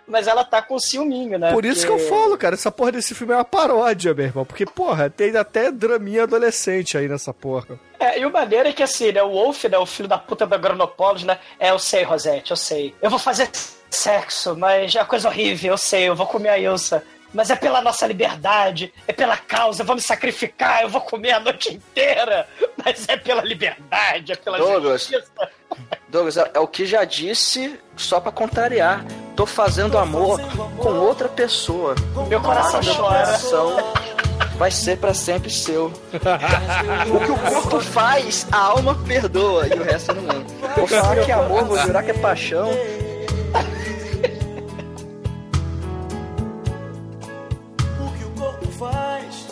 Mas 0.06 0.26
ela 0.26 0.44
tá 0.44 0.60
com 0.62 0.78
ciúminho, 0.78 1.38
né? 1.38 1.52
Por 1.52 1.64
isso 1.64 1.84
que 1.84 1.90
eu 1.92 1.96
Porque- 1.96 2.08
falo, 2.10 2.36
cara, 2.38 2.54
essa 2.54 2.70
porra 2.70 2.92
desse 2.92 3.14
filme 3.14 3.32
é 3.32 3.36
uma 3.36 3.44
paródia, 3.44 4.14
meu 4.14 4.24
irmão. 4.26 4.44
Porque, 4.44 4.64
porra, 4.66 5.08
tem 5.10 5.36
até 5.36 5.70
draminha 5.70 6.24
adolescente 6.24 6.96
aí 6.98 7.08
nessa 7.08 7.32
porra. 7.34 7.78
É, 7.98 8.18
e 8.18 8.26
o 8.26 8.30
maneiro 8.32 8.68
é 8.68 8.72
que 8.72 8.82
assim, 8.82 9.12
né, 9.12 9.22
o 9.22 9.30
Wolf, 9.30 9.64
né, 9.64 9.78
o 9.78 9.86
filho 9.86 10.08
da 10.08 10.18
puta 10.18 10.46
da 10.46 10.56
Agronopolis, 10.56 11.24
né, 11.24 11.38
é, 11.58 11.70
eu 11.70 11.78
sei, 11.78 12.02
Rosette, 12.02 12.50
eu 12.50 12.56
sei. 12.56 12.94
Eu 13.02 13.10
vou 13.10 13.18
fazer 13.18 13.50
sexo, 13.90 14.56
mas 14.56 14.94
é 14.94 15.00
uma 15.00 15.04
coisa 15.06 15.28
horrível, 15.28 15.72
eu 15.72 15.78
sei, 15.78 16.08
eu 16.08 16.14
vou 16.16 16.26
comer 16.26 16.48
a 16.50 16.58
Ilsa. 16.58 17.02
Mas 17.32 17.48
é 17.48 17.54
pela 17.54 17.80
nossa 17.80 18.06
liberdade, 18.08 18.92
é 19.06 19.12
pela 19.12 19.36
causa, 19.36 19.82
eu 19.82 19.86
vou 19.86 19.94
me 19.94 20.02
sacrificar, 20.02 20.82
eu 20.82 20.88
vou 20.88 21.00
comer 21.00 21.30
a 21.32 21.38
noite 21.40 21.72
inteira. 21.74 22.48
Mas 22.84 23.08
é 23.08 23.16
pela 23.16 23.42
liberdade, 23.42 24.32
é 24.32 24.36
pela 24.36 24.58
Douglas. 24.58 25.02
justiça. 25.02 25.30
Douglas, 26.10 26.36
é, 26.36 26.50
é 26.54 26.58
o 26.58 26.66
que 26.66 26.84
já 26.84 27.04
disse, 27.04 27.78
só 27.96 28.18
pra 28.18 28.32
contrariar. 28.32 29.04
Tô 29.36 29.46
fazendo 29.46 29.96
amor 29.96 30.40
com 30.76 30.88
outra 30.90 31.28
pessoa. 31.28 31.94
Meu 32.28 32.40
coração 32.40 32.80
chora. 32.82 33.24
coração 33.24 33.76
vai 34.58 34.70
ser 34.70 34.98
pra 34.98 35.14
sempre 35.14 35.48
seu. 35.48 35.86
o 35.86 37.20
que 37.24 37.30
o 37.30 37.38
corpo 37.38 37.80
faz, 37.80 38.46
a 38.50 38.58
alma 38.58 38.94
perdoa 39.06 39.68
e 39.68 39.78
o 39.78 39.84
resto 39.84 40.12
não 40.12 40.22
lembro. 40.22 40.46
Vou 40.76 40.86
falar 40.86 41.24
que 41.24 41.30
é 41.30 41.34
amor, 41.34 41.64
vou 41.64 41.78
jurar 41.78 42.02
que 42.02 42.10
é 42.10 42.14
paixão. 42.14 42.68
O 48.00 48.12
que 48.18 48.24
o 48.24 48.30
corpo 48.30 48.66
faz, 48.72 49.46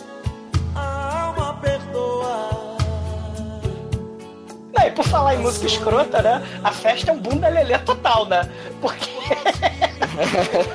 a 0.75 1.25
alma 1.25 1.53
perdoa. 1.61 2.58
E 4.89 4.91
por 4.91 5.05
falar 5.05 5.35
em 5.35 5.39
música 5.39 5.65
escrota, 5.67 6.21
né? 6.21 6.43
A 6.63 6.71
festa 6.71 7.11
é 7.11 7.13
um 7.13 7.19
bunda 7.19 7.47
lelê 7.47 7.77
total, 7.79 8.25
né? 8.25 8.49
Porque. 8.81 9.09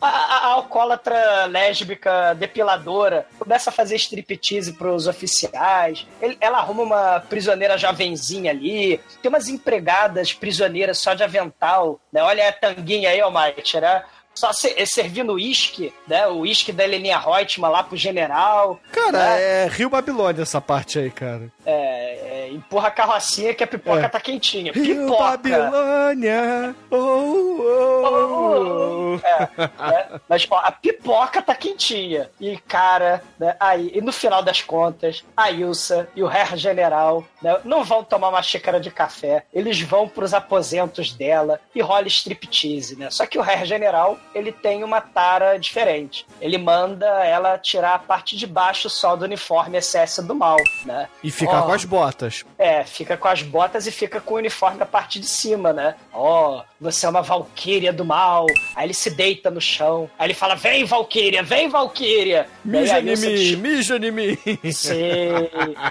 a, 0.00 0.08
a- 0.08 0.36
a 0.36 0.46
alcoólatra 0.52 1.46
lésbica 1.46 2.34
depiladora 2.34 3.26
começa 3.38 3.70
a 3.70 3.72
fazer 3.72 3.96
striptease 3.96 4.72
pros 4.72 5.06
oficiais. 5.06 6.06
Ele- 6.20 6.36
ela 6.40 6.58
arruma 6.58 6.82
uma 6.82 7.20
prisioneira 7.20 7.76
jovenzinha 7.76 8.50
ali. 8.50 9.00
Tem 9.22 9.28
umas 9.28 9.48
empregadas 9.48 10.32
prisioneiras 10.32 10.98
só 10.98 11.14
de 11.14 11.22
avental, 11.22 12.00
né? 12.12 12.22
Olha 12.22 12.48
a 12.48 12.52
tanguinha 12.52 13.10
aí, 13.10 13.20
Almighty, 13.20 13.80
né? 13.80 14.02
Só 14.34 14.52
se- 14.52 14.74
servindo 14.86 15.32
uísque, 15.34 15.92
né? 16.06 16.26
O 16.26 16.40
uísque 16.40 16.72
da 16.72 16.84
Heleninha 16.84 17.18
Reutemann 17.18 17.70
lá 17.70 17.82
pro 17.82 17.96
general. 17.96 18.78
Cara, 18.92 19.12
né? 19.12 19.64
é 19.64 19.68
Rio 19.70 19.88
Babilônia 19.88 20.42
essa 20.42 20.60
parte 20.60 20.98
aí, 20.98 21.10
cara. 21.10 21.50
É, 21.66 22.46
é, 22.46 22.48
empurra 22.52 22.88
a 22.88 22.92
carrocinha 22.92 23.52
que 23.52 23.64
a 23.64 23.66
pipoca 23.66 24.06
É. 24.06 24.08
tá 24.08 24.20
quentinha. 24.20 24.72
Rio 24.72 25.06
Pipoca! 25.06 25.36
Babilônia, 25.36 26.74
oh, 26.90 26.96
oh, 26.96 29.14
oh. 29.14 29.20
É, 29.26 29.48
né? 29.90 30.20
Mas 30.28 30.46
ó, 30.50 30.56
a 30.58 30.70
pipoca 30.70 31.42
tá 31.42 31.54
quentinha. 31.54 32.30
E, 32.40 32.56
cara, 32.58 33.22
né, 33.38 33.56
aí, 33.58 33.90
e 33.94 34.00
no 34.00 34.12
final 34.12 34.42
das 34.42 34.60
contas, 34.62 35.24
a 35.36 35.50
Ilsa 35.50 36.08
e 36.14 36.22
o 36.22 36.30
Herr 36.30 36.56
General 36.56 37.24
né, 37.42 37.58
não 37.64 37.84
vão 37.84 38.04
tomar 38.04 38.28
uma 38.28 38.42
xícara 38.42 38.78
de 38.80 38.90
café. 38.90 39.44
Eles 39.52 39.80
vão 39.80 40.08
pros 40.08 40.32
aposentos 40.34 41.12
dela 41.12 41.60
e 41.74 41.80
rola 41.82 42.06
striptease, 42.06 42.96
né? 42.96 43.10
Só 43.10 43.26
que 43.26 43.38
o 43.38 43.44
Herr 43.44 43.64
General, 43.64 44.16
ele 44.34 44.52
tem 44.52 44.84
uma 44.84 45.00
tara 45.00 45.58
diferente. 45.58 46.26
Ele 46.40 46.58
manda 46.58 47.06
ela 47.24 47.58
tirar 47.58 47.94
a 47.94 47.98
parte 47.98 48.36
de 48.36 48.46
baixo 48.46 48.88
só 48.88 49.16
do 49.16 49.24
uniforme 49.24 49.80
SS 49.80 50.22
do 50.22 50.34
mal, 50.34 50.56
né? 50.84 51.08
E 51.22 51.30
ficar 51.56 51.66
com 51.66 51.72
as 51.72 51.84
botas. 51.84 52.44
é, 52.58 52.84
fica 52.84 53.16
com 53.16 53.28
as 53.28 53.42
botas 53.42 53.86
e 53.86 53.90
fica 53.90 54.20
com 54.20 54.34
o 54.34 54.36
uniforme 54.38 54.78
na 54.78 54.86
parte 54.86 55.18
de 55.18 55.26
cima, 55.26 55.72
né? 55.72 55.94
Ó, 56.12 56.62
você 56.80 57.06
é 57.06 57.08
uma 57.08 57.22
valquíria 57.22 57.92
do 57.92 58.04
mal. 58.04 58.46
Aí 58.74 58.86
ele 58.86 58.94
se 58.94 59.10
deita 59.10 59.50
no 59.50 59.60
chão. 59.60 60.10
Aí 60.18 60.26
ele 60.26 60.34
fala: 60.34 60.54
Vem, 60.54 60.84
valquíria, 60.84 61.42
vem, 61.42 61.68
valquíria. 61.68 62.48
Mija 62.64 63.00
em 63.00 63.04
mim, 63.16 63.56
mija 63.56 63.96
em 63.96 64.10
mim. 64.10 64.38
Sei. 64.72 65.50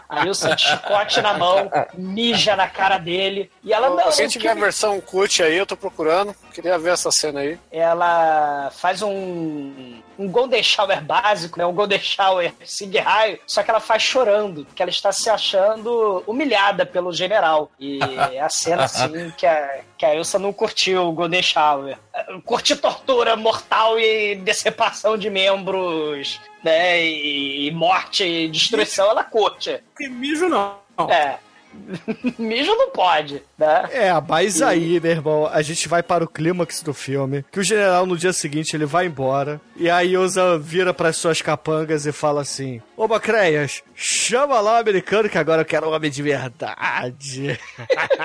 A 0.10 0.26
Ilsa 0.26 0.56
de 0.56 0.62
chicote 0.62 1.22
na 1.22 1.34
mão, 1.38 1.70
mija 1.94 2.56
na 2.56 2.68
cara 2.68 2.98
dele. 2.98 3.50
E 3.64 3.74
ela 3.74 3.90
não. 3.90 4.12
Se 4.12 4.24
o 4.24 4.30
tiver 4.30 4.50
a 4.50 4.56
versão 4.56 5.00
cut 5.02 5.42
aí, 5.44 5.58
eu 5.58 5.66
tô 5.66 5.76
procurando. 5.76 6.36
Queria 6.54 6.78
ver 6.78 6.94
essa 6.94 7.12
cena 7.12 7.42
aí. 7.42 7.58
ela 7.72 8.72
faz 8.76 9.02
um, 9.02 10.02
um 10.18 10.30
Golden 10.30 10.64
Shower 10.64 11.02
básico, 11.04 11.58
né? 11.58 11.66
Um 11.66 11.74
Golden 11.74 12.00
Shower 12.00 12.54
Sig 12.64 12.98
Raio, 12.98 13.40
só 13.46 13.64
que 13.64 13.70
ela 13.70 13.80
faz 13.80 14.04
chorando, 14.04 14.66
porque 14.66 14.82
ela 14.82 14.90
está 14.90 15.12
se 15.12 15.30
achando 15.30 16.24
humilhada 16.26 16.86
pelo 16.86 17.14
general. 17.14 17.72
E 17.80 18.00
é 18.32 18.40
a 18.40 18.50
cena, 18.50 18.84
assim, 18.86 19.32
que 19.38 19.46
a, 19.46 19.82
que 19.98 20.06
a 20.06 20.16
Elsa 20.16 20.40
não 20.40 20.54
curtiu 20.54 21.08
o 21.08 21.12
Golden 21.12 21.42
Shower. 21.42 21.98
Curtiu 22.44 22.78
tortura 22.78 23.36
mortal 23.36 24.00
e 24.00 24.36
decepção 24.36 25.18
de 25.18 25.30
membros, 25.30 26.40
né? 26.64 27.04
E, 27.04 27.68
e 27.68 27.72
morte 27.72 28.24
e 28.24 28.48
destruição, 28.48 29.10
ela 29.10 29.24
curte. 29.24 29.82
Que 29.98 30.08
mijo 30.08 30.48
não. 30.48 30.78
É. 31.10 31.38
Mijo 32.38 32.74
não 32.76 32.90
pode, 32.90 33.42
né? 33.58 33.90
É, 33.92 34.12
mas 34.28 34.62
aí, 34.62 35.00
meu 35.00 35.12
irmão, 35.12 35.48
a 35.48 35.62
gente 35.62 35.88
vai 35.88 36.02
para 36.02 36.24
o 36.24 36.28
clímax 36.28 36.82
do 36.82 36.94
filme, 36.94 37.46
que 37.52 37.60
o 37.60 37.64
general 37.64 38.06
no 38.06 38.18
dia 38.18 38.34
seguinte 38.34 38.76
ele 38.76 38.86
vai 38.86 39.06
embora, 39.06 39.60
e 39.76 39.90
a 39.90 40.04
Ilsa 40.04 40.58
vira 40.58 40.94
para 40.94 41.10
as 41.10 41.18
suas 41.18 41.42
capangas 41.42 42.06
e 42.06 42.12
fala 42.12 42.42
assim: 42.42 42.82
Ô 42.98 43.08
Macreias, 43.08 43.84
chama 43.94 44.60
lá 44.60 44.76
o 44.76 44.80
americano 44.80 45.30
que 45.30 45.38
agora 45.38 45.62
eu 45.62 45.66
quero 45.66 45.90
um 45.90 45.94
homem 45.94 46.12
de 46.12 46.22
verdade. 46.22 47.60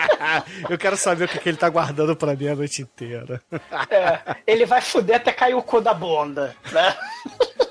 eu 0.69 0.79
quero 0.79 0.97
saber 0.97 1.25
o 1.25 1.29
que, 1.29 1.39
que 1.39 1.49
ele 1.49 1.59
tá 1.59 1.69
guardando 1.69 2.17
pra 2.17 2.35
mim 2.35 2.49
a 2.49 2.57
noite 2.57 2.83
inteira. 2.83 3.43
É, 3.91 4.37
ele 4.47 4.67
vai 4.67 4.81
fuder 4.81 5.17
até 5.17 5.33
cair 5.33 5.55
o 5.55 5.63
cu 5.63 5.81
da 5.81 5.95
bunda, 5.95 6.55
né? 6.73 6.95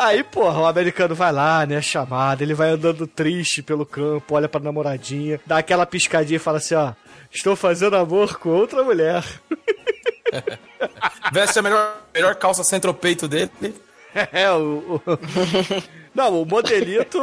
Aí, 0.00 0.22
porra, 0.22 0.60
o 0.60 0.66
americano 0.66 1.14
vai 1.14 1.32
lá, 1.32 1.66
né, 1.66 1.82
chamada, 1.82 2.42
ele 2.44 2.54
vai 2.54 2.70
andando 2.70 3.04
triste 3.06 3.62
pelo 3.62 3.84
campo, 3.84 4.34
olha 4.36 4.48
pra 4.48 4.60
namoradinha, 4.60 5.40
dá 5.44 5.58
aquela 5.58 5.84
piscadinha 5.84 6.36
e 6.36 6.38
fala 6.40 6.58
assim, 6.58 6.76
ó, 6.76 6.92
estou 7.32 7.56
fazendo 7.56 7.96
amor 7.96 8.38
com 8.38 8.50
outra 8.50 8.84
mulher. 8.84 9.24
Veste 11.32 11.58
a 11.58 11.62
melhor, 11.62 11.96
melhor 12.14 12.34
calça 12.36 12.62
centropeito 12.64 13.26
dele. 13.28 13.50
É, 14.32 14.50
o... 14.52 15.00
o- 15.06 15.18
Não, 16.14 16.42
o 16.42 16.44
modelito 16.44 17.20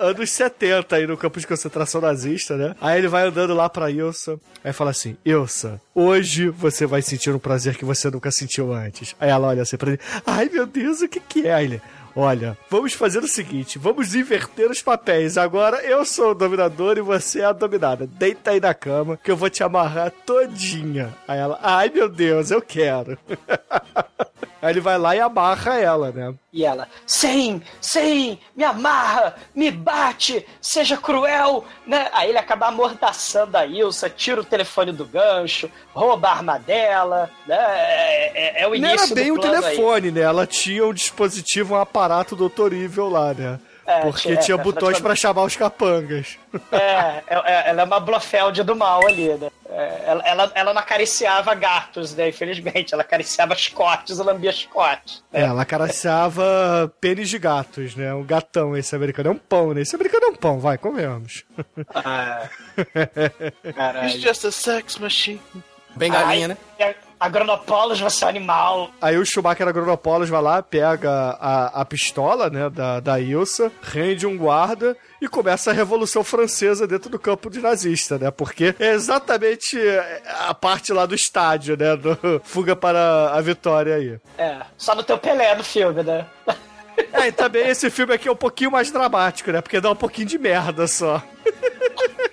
anos 0.00 0.30
70 0.30 0.96
aí 0.96 1.06
no 1.06 1.16
campo 1.16 1.38
de 1.38 1.46
concentração 1.46 2.00
nazista, 2.00 2.56
né? 2.56 2.74
Aí 2.80 2.98
ele 2.98 3.06
vai 3.06 3.24
andando 3.28 3.54
lá 3.54 3.68
pra 3.68 3.88
Ilsa, 3.88 4.40
aí 4.64 4.72
fala 4.72 4.90
assim, 4.90 5.16
Ilsa, 5.24 5.80
hoje 5.94 6.48
você 6.48 6.84
vai 6.84 7.02
sentir 7.02 7.30
um 7.30 7.38
prazer 7.38 7.76
que 7.76 7.84
você 7.84 8.10
nunca 8.10 8.32
sentiu 8.32 8.72
antes. 8.72 9.14
Aí 9.20 9.30
ela 9.30 9.46
olha 9.48 9.62
assim 9.62 9.76
pra 9.76 9.90
ele, 9.90 10.00
ai 10.26 10.48
meu 10.48 10.66
Deus, 10.66 11.02
o 11.02 11.08
que 11.08 11.20
que 11.20 11.46
é? 11.46 11.54
Aí 11.54 11.64
ele, 11.66 11.82
Olha, 12.14 12.56
vamos 12.68 12.92
fazer 12.92 13.20
o 13.20 13.28
seguinte: 13.28 13.78
vamos 13.78 14.14
inverter 14.14 14.70
os 14.70 14.82
papéis. 14.82 15.38
Agora 15.38 15.82
eu 15.82 16.04
sou 16.04 16.32
o 16.32 16.34
dominador 16.34 16.98
e 16.98 17.02
você 17.02 17.40
é 17.40 17.44
a 17.44 17.52
dominada. 17.52 18.06
Deita 18.06 18.50
aí 18.50 18.60
na 18.60 18.74
cama 18.74 19.16
que 19.16 19.30
eu 19.30 19.36
vou 19.36 19.48
te 19.48 19.62
amarrar 19.62 20.12
todinha. 20.26 21.14
Aí 21.26 21.38
ela, 21.38 21.58
ai 21.62 21.90
meu 21.90 22.08
Deus, 22.08 22.50
eu 22.50 22.60
quero. 22.60 23.18
aí 24.62 24.70
ele 24.72 24.80
vai 24.80 24.96
lá 24.96 25.14
e 25.16 25.20
amarra 25.20 25.74
ela, 25.78 26.10
né? 26.12 26.32
E 26.52 26.64
ela, 26.64 26.86
sim, 27.06 27.60
sim, 27.80 28.38
me 28.56 28.62
amarra, 28.64 29.34
me 29.54 29.70
bate, 29.70 30.46
seja 30.60 30.96
cruel, 30.96 31.64
né? 31.86 32.08
Aí 32.12 32.28
ele 32.28 32.38
acaba 32.38 32.68
amordaçando 32.68 33.56
a 33.58 33.66
Ilsa, 33.66 34.08
tira 34.08 34.40
o 34.40 34.44
telefone 34.44 34.92
do 34.92 35.04
gancho, 35.04 35.70
rouba 35.92 36.28
a 36.28 36.32
arma 36.32 36.58
dela, 36.58 37.28
né? 37.46 37.56
É, 37.58 38.60
é- 38.60 38.62
é 38.62 38.66
o 38.66 38.70
Não 38.70 38.76
início 38.76 39.06
era 39.06 39.14
bem 39.14 39.32
do 39.32 39.38
o 39.38 39.40
plano 39.40 39.56
aí. 39.56 39.62
telefone, 39.76 40.10
né? 40.12 40.20
Ela 40.20 40.46
tinha 40.46 40.86
um 40.86 40.94
dispositivo, 40.94 41.74
um 41.74 41.78
aparato 41.80 42.36
doutorível 42.36 43.08
lá, 43.08 43.34
né? 43.34 43.58
É, 43.84 44.00
Porque 44.02 44.20
tinha- 44.28 44.36
tinha 44.36 44.54
é, 44.56 44.62
botões 44.62 45.00
pra 45.00 45.14
chamar 45.16 45.42
os 45.42 45.56
capangas. 45.56 46.38
É, 46.70 46.76
é- 46.78 47.22
é- 47.44 47.68
ela 47.70 47.82
é 47.82 47.84
uma 47.84 47.98
Blofeld 47.98 48.62
do 48.62 48.76
mal 48.76 49.04
ali, 49.06 49.28
né? 49.34 49.50
É, 49.68 50.02
ela, 50.06 50.22
ela, 50.24 50.52
ela 50.54 50.72
não 50.74 50.80
acariciava 50.80 51.52
gatos, 51.54 52.14
né? 52.14 52.28
Infelizmente, 52.28 52.94
ela 52.94 53.02
acariciava 53.02 53.54
chicotes 53.56 54.18
e 54.18 54.22
lambia 54.22 54.52
chicotes. 54.52 55.24
É, 55.32 55.42
ela 55.42 55.62
acariciava 55.62 56.92
pênis 57.00 57.28
de 57.28 57.38
gatos, 57.38 57.96
né? 57.96 58.14
Um 58.14 58.22
gatão 58.24 58.76
esse 58.76 58.94
americano. 58.94 59.30
É 59.30 59.32
um 59.32 59.38
pão, 59.38 59.74
né? 59.74 59.80
Esse 59.80 59.96
americano 59.96 60.26
é 60.26 60.28
um 60.28 60.36
pão, 60.36 60.60
vai, 60.60 60.78
comemos. 60.78 61.44
Ah, 61.94 62.48
It's 63.64 63.74
caralho. 63.76 64.20
just 64.20 64.44
a 64.44 64.52
sex 64.52 64.98
machine. 64.98 65.40
Bem 65.96 66.10
galinha, 66.10 66.48
né? 66.48 66.56
Agronopolis, 67.22 68.00
você 68.00 68.24
é 68.24 68.26
um 68.26 68.30
animal. 68.30 68.90
Aí 69.00 69.16
o 69.16 69.24
Schumacher 69.24 69.68
Agronopolis 69.68 70.28
vai 70.28 70.42
lá, 70.42 70.60
pega 70.60 71.38
a, 71.40 71.80
a 71.80 71.84
pistola, 71.84 72.50
né, 72.50 72.68
da, 72.68 72.98
da 72.98 73.20
Ilsa, 73.20 73.70
rende 73.80 74.26
um 74.26 74.36
guarda 74.36 74.96
e 75.20 75.28
começa 75.28 75.70
a 75.70 75.72
Revolução 75.72 76.24
Francesa 76.24 76.84
dentro 76.84 77.08
do 77.08 77.20
campo 77.20 77.48
de 77.48 77.60
nazista, 77.60 78.18
né? 78.18 78.32
Porque 78.32 78.74
é 78.76 78.92
exatamente 78.92 79.78
a 80.40 80.52
parte 80.52 80.92
lá 80.92 81.06
do 81.06 81.14
estádio, 81.14 81.76
né? 81.76 81.94
Do 81.94 82.40
Fuga 82.42 82.74
para 82.74 83.30
a 83.32 83.40
Vitória 83.40 83.94
aí. 83.94 84.18
É, 84.36 84.56
só 84.76 84.92
no 84.94 85.04
teu 85.04 85.16
Pelé 85.16 85.54
no 85.54 85.62
filme, 85.62 86.02
né? 86.02 86.26
É, 87.10 87.28
e 87.28 87.32
também 87.32 87.68
esse 87.68 87.88
filme 87.88 88.12
aqui 88.12 88.28
é 88.28 88.32
um 88.32 88.36
pouquinho 88.36 88.70
mais 88.70 88.90
dramático, 88.90 89.50
né? 89.50 89.62
Porque 89.62 89.80
dá 89.80 89.90
um 89.90 89.96
pouquinho 89.96 90.26
de 90.26 90.36
merda 90.36 90.86
só. 90.86 91.22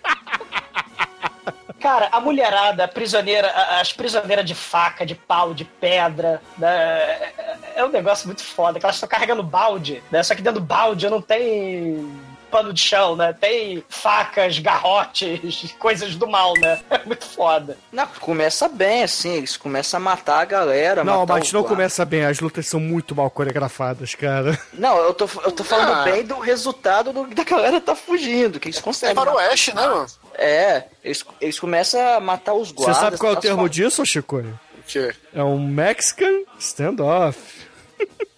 Cara, 1.80 2.10
a 2.12 2.20
mulherada, 2.20 2.84
a 2.84 2.88
prisioneira, 2.88 3.50
as 3.80 3.94
prisioneiras 3.94 4.46
de 4.46 4.54
faca, 4.56 5.06
de 5.06 5.16
pau, 5.16 5.54
de 5.54 5.66
pedra, 5.66 6.42
né? 6.58 6.68
É- 6.70 7.34
É 7.76 7.86
um 7.86 7.90
negócio 7.90 8.28
muito 8.28 8.44
foda, 8.44 8.78
que 8.78 8.86
elas 8.86 8.98
estão 8.98 9.08
carregando 9.08 9.42
balde, 9.42 10.04
né? 10.12 10.22
Só 10.22 10.36
que 10.36 10.42
dentro 10.42 10.60
do 10.60 10.66
balde 10.66 11.10
não 11.10 11.22
tem 11.22 12.12
pano 12.52 12.74
de 12.74 12.82
chão, 12.82 13.16
né? 13.16 13.32
Tem 13.32 13.82
facas, 13.88 14.58
garrotes, 14.60 15.72
coisas 15.80 16.16
do 16.16 16.28
mal, 16.28 16.54
né? 16.60 16.80
É 16.90 17.00
muito 17.06 17.24
foda. 17.26 17.78
Não, 17.92 18.06
começa 18.20 18.68
bem, 18.68 19.04
assim, 19.04 19.36
eles 19.36 19.56
começam 19.56 19.98
a 20.00 20.02
matar 20.02 20.40
a 20.42 20.46
galera. 20.46 21.04
Não, 21.04 21.20
matar 21.22 21.34
mas 21.40 21.54
não 21.54 21.64
começa 21.64 22.04
bem. 22.04 22.26
As 22.26 22.40
lutas 22.40 22.68
são 22.68 22.80
muito 22.80 23.16
mal 23.16 23.30
coreografadas, 23.30 24.14
cara. 24.16 24.60
Não, 24.74 24.98
eu 24.98 25.14
tô, 25.14 25.30
eu 25.46 25.52
tô 25.52 25.64
falando 25.64 25.94
Ah. 25.94 26.04
bem 26.04 26.24
do 26.26 26.40
resultado 26.40 27.14
do, 27.14 27.28
da 27.28 27.44
galera 27.44 27.80
tá 27.80 27.96
fugindo, 27.96 28.60
que 28.60 28.68
eles 28.68 28.80
É 28.80 28.82
conseguem. 28.82 29.16
faroeste, 29.16 29.74
né, 29.76 29.84
mano? 29.88 30.08
É, 30.40 30.86
eles, 31.04 31.24
eles 31.42 31.60
começam 31.60 32.00
a 32.16 32.20
matar 32.20 32.54
os 32.54 32.70
Você 32.70 32.76
guardas. 32.76 32.98
sabe 32.98 33.18
qual 33.18 33.34
é 33.34 33.38
o 33.38 33.40
termo 33.42 33.68
disso, 33.70 34.06
Chico? 34.06 34.38
O 34.38 34.84
quê? 34.88 35.14
É 35.34 35.44
um 35.44 35.60
Mexican 35.60 36.44
standoff. 36.58 37.38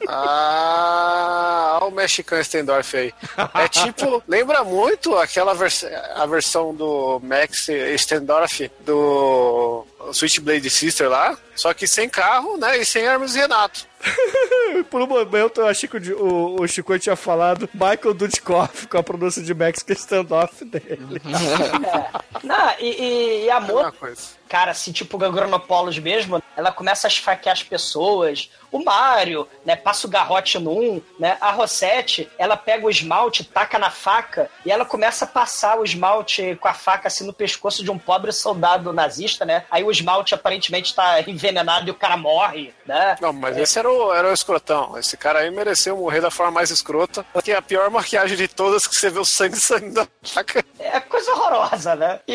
Ah, 0.08 1.78
olha 1.82 1.88
o 1.88 1.91
mexicano 1.91 2.43
Stendorf 2.43 2.97
aí. 2.97 3.14
É 3.54 3.68
tipo, 3.68 4.24
lembra 4.28 4.64
muito 4.64 5.16
aquela 5.16 5.54
vers 5.54 5.86
a 6.16 6.26
versão 6.26 6.74
do 6.74 7.20
Max 7.24 7.68
Stendorf 7.97 8.72
do 8.80 9.86
Switchblade 10.14 10.70
Sister 10.70 11.10
lá, 11.10 11.38
só 11.56 11.74
que 11.74 11.88
sem 11.88 12.10
carro, 12.10 12.58
né, 12.58 12.78
e 12.78 12.86
sem 12.86 13.04
Hermes 13.04 13.36
e 13.36 13.39
Renato. 13.39 13.86
Por 14.89 15.02
um 15.02 15.06
momento 15.08 15.62
eu 15.62 15.68
achei 15.68 15.88
que 15.88 15.95
o, 16.14 16.24
o, 16.58 16.62
o 16.64 16.68
Chico 16.68 16.97
tinha 16.97 17.16
falado 17.16 17.70
Michael 17.74 18.16
Dudikoff 18.16 18.88
com 18.88 18.97
a 18.97 19.04
pronúncia 19.04 19.43
de 19.43 19.54
Mexican 19.54 19.93
standoff 19.93 20.66
dele. 20.66 21.22
Não, 22.43 22.72
e, 22.80 22.86
e- 22.89 23.45
e 23.45 23.49
a 23.52 23.60
moça, 23.60 23.91
coisa. 23.91 24.22
cara, 24.49 24.72
assim, 24.72 24.91
tipo 24.91 25.18
Gagronopolis 25.18 25.99
mesmo, 25.99 26.41
ela 26.58 26.72
começa 26.72 27.06
a 27.06 27.10
esfaquear 27.10 27.54
as 27.54 27.62
pessoas. 27.64 28.49
O 28.72 28.84
Mario, 28.84 29.47
né, 29.66 29.76
passa 29.76 30.08
o 30.08 30.10
garrote 30.10 30.58
num, 30.58 31.02
né? 31.20 31.38
A 31.41 31.52
Rosette, 31.52 32.30
ela 32.39 32.56
pega 32.58 32.86
o 32.86 32.89
esmalte, 32.89 33.43
taca 33.43 33.78
na 33.78 33.91
faca 33.91 34.49
e 34.66 34.72
ela 34.72 34.86
começa 34.86 35.26
a 35.26 35.28
passar 35.28 35.78
o 35.78 35.84
esmalte 35.84 36.56
com 36.60 36.68
a 36.70 36.74
faca 36.74 37.08
assim 37.08 37.26
no 37.26 37.34
pescoço 37.34 37.84
de 37.84 37.91
um 37.91 37.97
pobre 37.99 38.32
soldado 38.32 38.93
nazista, 38.93 39.43
né? 39.45 39.66
Aí 39.70 39.84
o 39.84 39.90
esmalte 39.91 40.33
aparentemente 40.33 40.93
tá 40.95 41.21
envenenado 41.21 41.87
e 41.87 41.91
o 41.91 41.95
cara 41.95 42.17
morre, 42.17 42.73
né? 42.85 43.15
Não, 43.21 43.31
mas 43.33 43.57
esse 43.57 43.77
era 43.77 43.89
o, 43.91 44.13
era 44.13 44.29
o 44.29 44.33
escrotão. 44.33 44.97
Esse 44.97 45.15
cara 45.17 45.39
aí 45.39 45.51
mereceu 45.51 45.97
morrer 45.97 46.21
da 46.21 46.31
forma 46.31 46.51
mais 46.53 46.69
escrota. 46.71 47.25
Que 47.43 47.51
é 47.51 47.55
a 47.57 47.61
pior 47.61 47.89
maquiagem 47.89 48.37
de 48.37 48.47
todas 48.47 48.87
que 48.87 48.95
você 48.95 49.09
vê 49.09 49.19
o 49.19 49.25
sangue 49.25 49.55
saindo 49.59 49.93
da 49.93 50.07
faca. 50.23 50.63
É 50.79 50.99
coisa 50.99 51.31
horrorosa, 51.33 51.95
né? 51.95 52.19
E, 52.27 52.33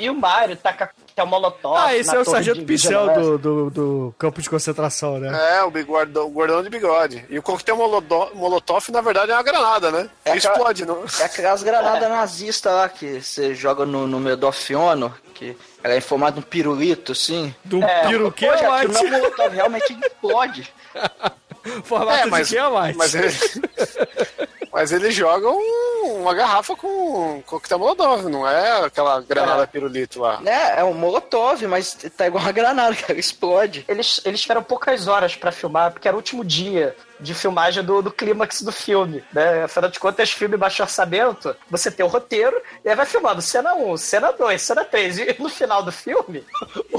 e, 0.00 0.04
e 0.04 0.10
o 0.10 0.14
Mario 0.14 0.56
taca 0.56 0.90
até 1.12 1.22
o 1.22 1.26
molotov. 1.26 1.76
Ah, 1.76 1.94
esse 1.96 2.10
na 2.10 2.16
é 2.16 2.18
o 2.20 2.24
Sargento 2.24 2.64
Pincel 2.64 3.12
do, 3.14 3.38
do, 3.38 3.70
do 3.70 4.14
campo 4.18 4.40
de 4.40 4.48
concentração, 4.48 5.18
né? 5.18 5.56
É, 5.56 5.62
o 5.64 5.70
big- 5.70 5.88
guardão- 5.90 6.26
o 6.26 6.30
gordão 6.30 6.62
de 6.62 6.70
bigode. 6.70 7.24
E 7.28 7.38
o 7.38 7.42
coquetel 7.42 7.76
molotov, 7.76 8.34
molotov, 8.34 8.88
na 8.90 9.00
verdade, 9.00 9.32
é 9.32 9.34
uma 9.34 9.42
granada, 9.42 9.90
né? 9.90 10.08
É 10.24 10.32
aquela- 10.32 10.54
explode, 10.54 10.84
não? 10.86 11.04
É 11.18 11.24
aquelas 11.24 11.62
granadas 11.62 12.08
nazistas 12.08 12.72
lá 12.72 12.88
que 12.88 13.20
você 13.20 13.54
joga 13.54 13.84
no, 13.84 14.06
no 14.06 14.20
meio 14.20 14.36
do 14.36 14.46
Ofiono, 14.46 15.12
que 15.40 15.56
ela 15.82 15.94
é 15.94 15.96
em 15.96 16.00
formato 16.02 16.34
de 16.34 16.40
um 16.40 16.42
pirulito, 16.42 17.12
assim. 17.12 17.54
Do 17.64 17.82
É, 17.82 18.06
piro 18.06 18.30
que 18.30 18.44
é 18.44 18.50
aquilo 18.52 18.72
é 18.74 18.80
White? 18.86 19.04
um 19.06 19.10
molotov, 19.10 19.54
realmente 19.54 19.98
explode. 20.04 20.72
Formato 21.84 22.18
É, 22.20 22.26
mas, 22.26 22.48
de 22.48 22.54
que 22.54 22.58
é 22.60 22.66
White? 22.68 22.96
mas, 22.98 23.14
ele, 23.14 23.28
mas 24.72 24.92
eles 24.92 25.14
jogam 25.14 25.58
uma 26.04 26.32
garrafa 26.34 26.74
com 26.76 27.42
coquetel 27.46 27.78
molotov, 27.78 28.28
não 28.28 28.48
é 28.48 28.84
aquela 28.86 29.20
granada 29.20 29.66
pirulito 29.66 30.20
lá. 30.20 30.40
É, 30.44 30.80
é 30.80 30.84
um 30.84 30.94
molotov, 30.94 31.62
mas 31.66 31.92
tá 32.16 32.26
igual 32.26 32.42
uma 32.44 32.52
granada, 32.52 32.94
cara, 32.96 33.12
explode. 33.20 33.84
Eles, 33.88 34.20
eles 34.24 34.40
tiveram 34.40 34.62
poucas 34.62 35.06
horas 35.06 35.36
pra 35.36 35.52
filmar, 35.52 35.92
porque 35.92 36.08
era 36.08 36.16
o 36.16 36.20
último 36.20 36.44
dia 36.44 36.96
de 37.20 37.34
filmagem 37.34 37.82
do, 37.84 38.02
do 38.02 38.10
clímax 38.10 38.62
do 38.62 38.72
filme, 38.72 39.22
né? 39.32 39.64
Afinal 39.64 39.90
de 39.90 39.98
contas, 40.00 40.30
filme 40.30 40.56
baixo 40.56 40.82
orçamento, 40.82 41.54
você 41.68 41.90
tem 41.90 42.04
o 42.04 42.08
roteiro, 42.08 42.60
e 42.84 42.88
aí 42.88 42.94
vai 42.96 43.06
filmando 43.06 43.42
cena 43.42 43.74
1, 43.74 43.96
cena 43.96 44.32
2, 44.32 44.60
cena 44.62 44.84
3, 44.84 45.18
e 45.18 45.36
no 45.38 45.48
final 45.48 45.82
do 45.82 45.92
filme, 45.92 46.44
o, 46.92 46.98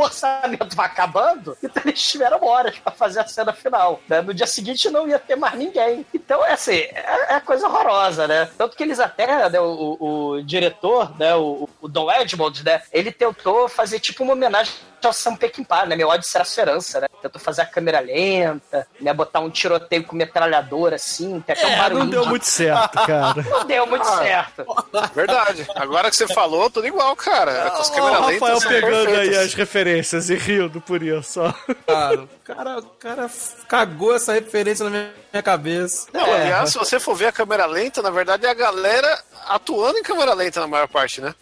o 0.00 0.02
orçamento 0.02 0.76
vai 0.76 0.86
acabando, 0.86 1.56
então 1.62 1.82
eles 1.86 2.02
tiveram 2.02 2.44
horas 2.44 2.78
pra 2.78 2.92
fazer 2.92 3.20
a 3.20 3.26
cena 3.26 3.52
final, 3.52 4.00
né? 4.08 4.20
No 4.20 4.34
dia 4.34 4.46
seguinte 4.46 4.90
não 4.90 5.08
ia 5.08 5.18
ter 5.18 5.36
mais 5.36 5.54
ninguém. 5.54 6.04
Então, 6.14 6.44
é 6.44 6.52
assim, 6.52 6.72
é, 6.76 7.26
é 7.36 7.40
coisa 7.40 7.66
horrorosa, 7.66 8.26
né? 8.26 8.48
Tanto 8.58 8.76
que 8.76 8.82
eles 8.82 9.00
até, 9.00 9.48
né, 9.48 9.60
o, 9.60 9.64
o- 9.98 10.30
o 10.34 10.42
diretor, 10.42 11.16
né, 11.18 11.34
o, 11.34 11.68
o 11.80 11.88
Don 11.88 12.10
Edmond, 12.10 12.64
né, 12.64 12.82
ele 12.92 13.10
tentou 13.12 13.68
fazer 13.68 13.98
tipo 14.00 14.22
uma 14.22 14.32
homenagem 14.32 14.72
ao 15.06 15.12
Sam 15.12 15.36
Peckinpah, 15.36 15.86
né? 15.86 15.96
Meu 15.96 16.08
ódio 16.08 16.28
será 16.28 16.44
sua 16.44 16.62
herança, 16.62 17.00
né? 17.00 17.06
Tentou 17.22 17.40
fazer 17.40 17.62
a 17.62 17.66
câmera 17.66 18.00
lenta, 18.00 18.86
né? 19.00 19.12
Botar 19.14 19.40
um 19.40 19.50
tiroteio 19.50 20.04
com 20.04 20.14
metralhadora, 20.16 20.96
assim, 20.96 21.40
tem 21.40 21.54
até 21.56 21.66
um 21.66 21.70
É, 21.70 21.76
barulho. 21.76 21.98
não 22.04 22.10
deu 22.10 22.26
muito 22.26 22.44
certo, 22.46 22.94
cara. 23.06 23.42
Não 23.50 23.64
deu 23.64 23.86
muito 23.86 24.06
Ah. 24.06 24.18
certo. 24.18 24.66
Verdade. 25.14 25.66
Agora 25.76 26.10
que 26.10 26.16
você 26.16 26.26
falou, 26.28 26.68
tudo 26.70 26.86
igual, 26.86 27.14
cara. 27.16 27.70
Com 27.70 27.76
as 27.80 27.88
o 27.88 27.92
câmeras 27.92 28.20
lentas. 28.26 28.40
Rafael 28.40 28.60
são 28.60 28.68
pegando 28.70 29.08
aí 29.10 29.36
as 29.36 29.54
referências 29.54 30.30
e 30.30 30.34
rindo 30.34 30.80
por 30.80 31.02
isso, 31.02 31.40
ó. 31.40 31.52
Cara, 31.86 32.20
o 32.22 32.28
cara, 32.44 32.78
o 32.78 32.82
cara 32.98 33.30
cagou 33.68 34.14
essa 34.14 34.32
referência 34.32 34.84
na 34.84 34.90
minha, 34.90 35.10
minha 35.32 35.42
cabeça. 35.42 36.06
Não, 36.12 36.24
aliás, 36.32 36.70
se 36.70 36.78
você 36.78 36.98
for 37.00 37.14
ver 37.14 37.26
a 37.26 37.32
câmera 37.32 37.66
lenta, 37.66 38.02
na 38.02 38.10
verdade 38.10 38.46
é 38.46 38.50
a 38.50 38.54
galera 38.54 39.22
atuando 39.48 39.98
em 39.98 40.02
câmera 40.02 40.34
lenta 40.34 40.60
na 40.60 40.66
maior 40.66 40.88
parte, 40.88 41.20
né? 41.20 41.34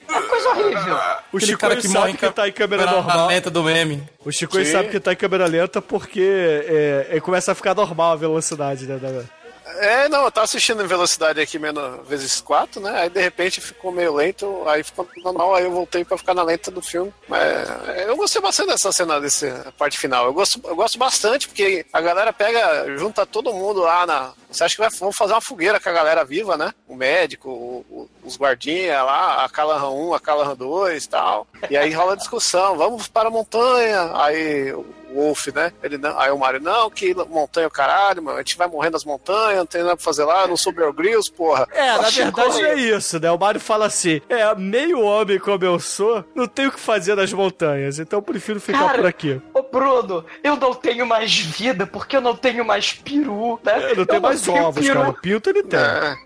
Coisa 0.43 0.49
horrível. 0.51 0.95
O 0.95 1.36
Aquele 1.36 1.47
Chico 1.47 1.59
cara 1.61 1.76
que 1.76 1.88
sabe 1.88 2.11
em 2.11 2.16
que 2.16 2.30
tá 2.30 2.49
em 2.49 2.53
câmera 2.53 2.87
normal. 2.91 3.29
lenta 3.29 3.50
do 3.50 3.62
meme. 3.62 4.03
O 4.25 4.30
Chico 4.33 4.57
Sim. 4.57 4.64
sabe 4.72 4.88
que 4.88 5.00
tá 5.00 5.12
em 5.12 5.16
câmera 5.16 5.46
lenta 5.46 5.80
porque 5.83 6.21
é, 6.68 7.16
é, 7.16 7.21
começa 7.21 7.53
a 7.53 7.54
ficar 7.54 7.75
normal 7.75 8.12
a 8.12 8.16
velocidade, 8.16 8.87
né? 8.87 8.96
da- 8.96 9.25
É, 9.79 10.08
não, 10.08 10.25
eu 10.25 10.30
tava 10.30 10.45
assistindo 10.45 10.83
em 10.83 10.87
velocidade 10.87 11.41
aqui 11.41 11.58
menos 11.58 12.07
vezes 12.07 12.41
4, 12.42 12.80
né? 12.80 12.91
Aí 13.03 13.08
de 13.11 13.21
repente 13.21 13.61
ficou 13.61 13.91
meio 13.91 14.12
lento, 14.14 14.62
aí 14.68 14.83
ficou 14.83 15.08
normal, 15.25 15.54
aí 15.54 15.64
eu 15.64 15.71
voltei 15.72 16.04
pra 16.04 16.18
ficar 16.18 16.34
na 16.34 16.42
lenta 16.42 16.71
do 16.71 16.83
filme. 16.83 17.12
Mas 17.26 17.42
é, 17.88 18.04
eu 18.07 18.16
gostei 18.16 18.41
bastante 18.42 18.68
dessa 18.68 18.92
cena, 18.92 19.18
dessa 19.21 19.72
parte 19.79 19.99
final. 19.99 20.26
Eu 20.26 20.33
gosto, 20.34 20.61
eu 20.64 20.76
gosto 20.76 20.99
bastante, 20.99 21.49
porque 21.49 21.87
a 21.92 22.00
galera 22.00 22.33
pega, 22.33 22.96
junta 22.99 23.25
todo 23.25 23.53
mundo 23.53 23.80
lá 23.80 24.04
na, 24.04 24.33
Você 24.50 24.62
acha 24.64 24.75
que 24.75 24.80
vai, 24.83 24.91
vão 24.91 25.11
fazer 25.12 25.33
uma 25.33 25.41
fogueira 25.41 25.80
com 25.80 25.88
a 25.88 25.92
galera 25.92 26.22
viva, 26.25 26.57
né? 26.58 26.75
O 26.87 26.95
médico, 26.95 27.49
o- 27.49 27.87
o- 28.21 28.21
os 28.24 28.36
guardinhas 28.38 29.04
lá, 29.04 29.44
a 29.44 29.49
Callahan 29.49 29.90
1, 29.90 30.14
a 30.14 30.20
Callahan 30.20 30.54
2 30.57 31.04
e 31.04 31.08
tal. 31.08 31.46
E 31.70 31.76
aí 31.76 31.92
rola 31.92 32.16
discussão, 32.16 32.76
vamos 32.76 33.08
para 33.08 33.28
a 33.28 33.32
montanha. 33.32 34.11
Aí 34.14 34.72
o 34.72 34.84
Wolf, 35.14 35.49
né? 35.49 35.70
Ele 35.82 35.99
não, 35.99 36.18
aí 36.18 36.30
o 36.30 36.38
Mario, 36.38 36.58
não, 36.61 36.88
que 36.88 37.14
montanha 37.14 37.64
é 37.64 37.68
o 37.68 37.70
caralho, 37.70 38.22
mano, 38.22 38.38
a 38.38 38.40
gente 38.40 38.57
vai 38.57 38.66
morrer 38.66 38.88
nas 38.88 39.04
montanhas, 39.04 39.58
não 39.58 39.66
tem 39.66 39.82
nada 39.82 39.94
pra 39.94 40.03
fazer 40.04 40.24
lá, 40.24 40.46
não 40.46 40.57
sou 40.57 40.72
Bear 40.72 40.90
Grylls, 40.90 41.30
porra. 41.30 41.68
É, 41.70 41.99
na 41.99 42.11
Chico, 42.11 42.34
verdade 42.34 42.62
é 42.64 42.74
isso, 42.76 43.20
né? 43.20 43.30
O 43.30 43.38
Mario 43.38 43.61
fala 43.61 43.84
assim: 43.84 44.22
é, 44.28 44.54
meio 44.54 45.03
homem 45.03 45.38
como 45.38 45.62
eu 45.66 45.78
sou, 45.78 46.24
não 46.34 46.46
tenho 46.49 46.70
o 46.70 46.72
que 46.72 46.80
fazer 46.80 47.14
nas 47.14 47.30
montanhas, 47.30 47.99
então 47.99 48.20
eu 48.20 48.22
prefiro 48.22 48.58
ficar 48.58 48.78
Cara, 48.86 48.99
por 49.00 49.07
aqui. 49.07 49.38
Ô, 49.53 49.62
Bruno, 49.62 50.24
eu 50.42 50.57
não 50.57 50.72
tenho 50.72 51.07
mais 51.07 51.36
vida 51.38 51.86
porque 51.86 52.16
eu 52.16 52.20
não 52.22 52.34
tenho 52.34 52.64
mais 52.64 52.94
peru, 52.94 53.61
né? 53.62 53.90
Eu 53.90 53.96
não 53.96 54.07
tenho 54.07 54.22
mais 54.22 54.40
tenho 54.40 54.64
ovos, 54.64 54.82
peru. 54.82 54.99
cara. 54.99 55.11
O 55.11 55.14
pinto 55.14 55.50
ele 55.50 55.62
tem. 55.62 55.78
É. 55.78 56.16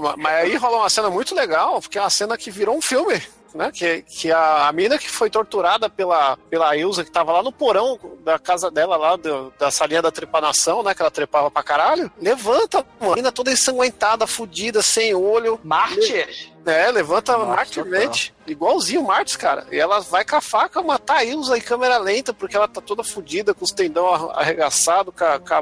Ma- 0.00 0.16
mas 0.16 0.32
aí 0.44 0.56
rola 0.56 0.78
uma 0.78 0.90
cena 0.90 1.08
muito 1.08 1.25
legal, 1.34 1.80
porque 1.80 1.98
é 1.98 2.00
uma 2.00 2.10
cena 2.10 2.36
que 2.36 2.50
virou 2.50 2.76
um 2.76 2.82
filme. 2.82 3.22
Né? 3.54 3.70
Que, 3.72 4.02
que 4.02 4.30
a, 4.30 4.68
a 4.68 4.72
mina 4.72 4.98
que 4.98 5.08
foi 5.10 5.30
torturada 5.30 5.88
pela, 5.88 6.36
pela 6.50 6.76
Ilza, 6.76 7.02
que 7.02 7.10
tava 7.10 7.32
lá 7.32 7.42
no 7.42 7.50
porão 7.50 7.98
da 8.22 8.38
casa 8.38 8.70
dela, 8.70 8.98
lá 8.98 9.16
do- 9.16 9.50
da 9.58 9.70
salinha 9.70 10.02
da 10.02 10.10
trepanação, 10.10 10.82
né? 10.82 10.94
Que 10.94 11.00
ela 11.00 11.10
trepava 11.10 11.50
pra 11.50 11.62
caralho. 11.62 12.12
Levanta, 12.20 12.84
mano. 13.00 13.12
A 13.14 13.16
mina 13.16 13.32
toda 13.32 13.50
ensanguentada, 13.50 14.26
fudida, 14.26 14.82
sem 14.82 15.14
olho. 15.14 15.58
Mártir? 15.64 16.52
É, 16.66 16.90
levanta 16.90 17.32
Nossa, 17.36 17.46
martirmente. 17.46 18.34
Igualzinho 18.46 19.00
o 19.00 19.06
Martins, 19.06 19.36
cara. 19.36 19.66
E 19.72 19.78
ela 19.78 20.00
vai 20.00 20.24
com 20.24 20.36
a 20.36 20.40
faca 20.40 20.82
matar 20.82 21.18
a 21.18 21.24
Ilza 21.24 21.56
em 21.56 21.60
câmera 21.60 21.96
lenta, 21.98 22.32
porque 22.34 22.56
ela 22.56 22.66
tá 22.68 22.80
toda 22.80 23.02
fudida, 23.04 23.54
com 23.54 23.64
os 23.64 23.70
tendão 23.72 24.06
arre- 24.08 24.32
arregaçado, 24.34 25.12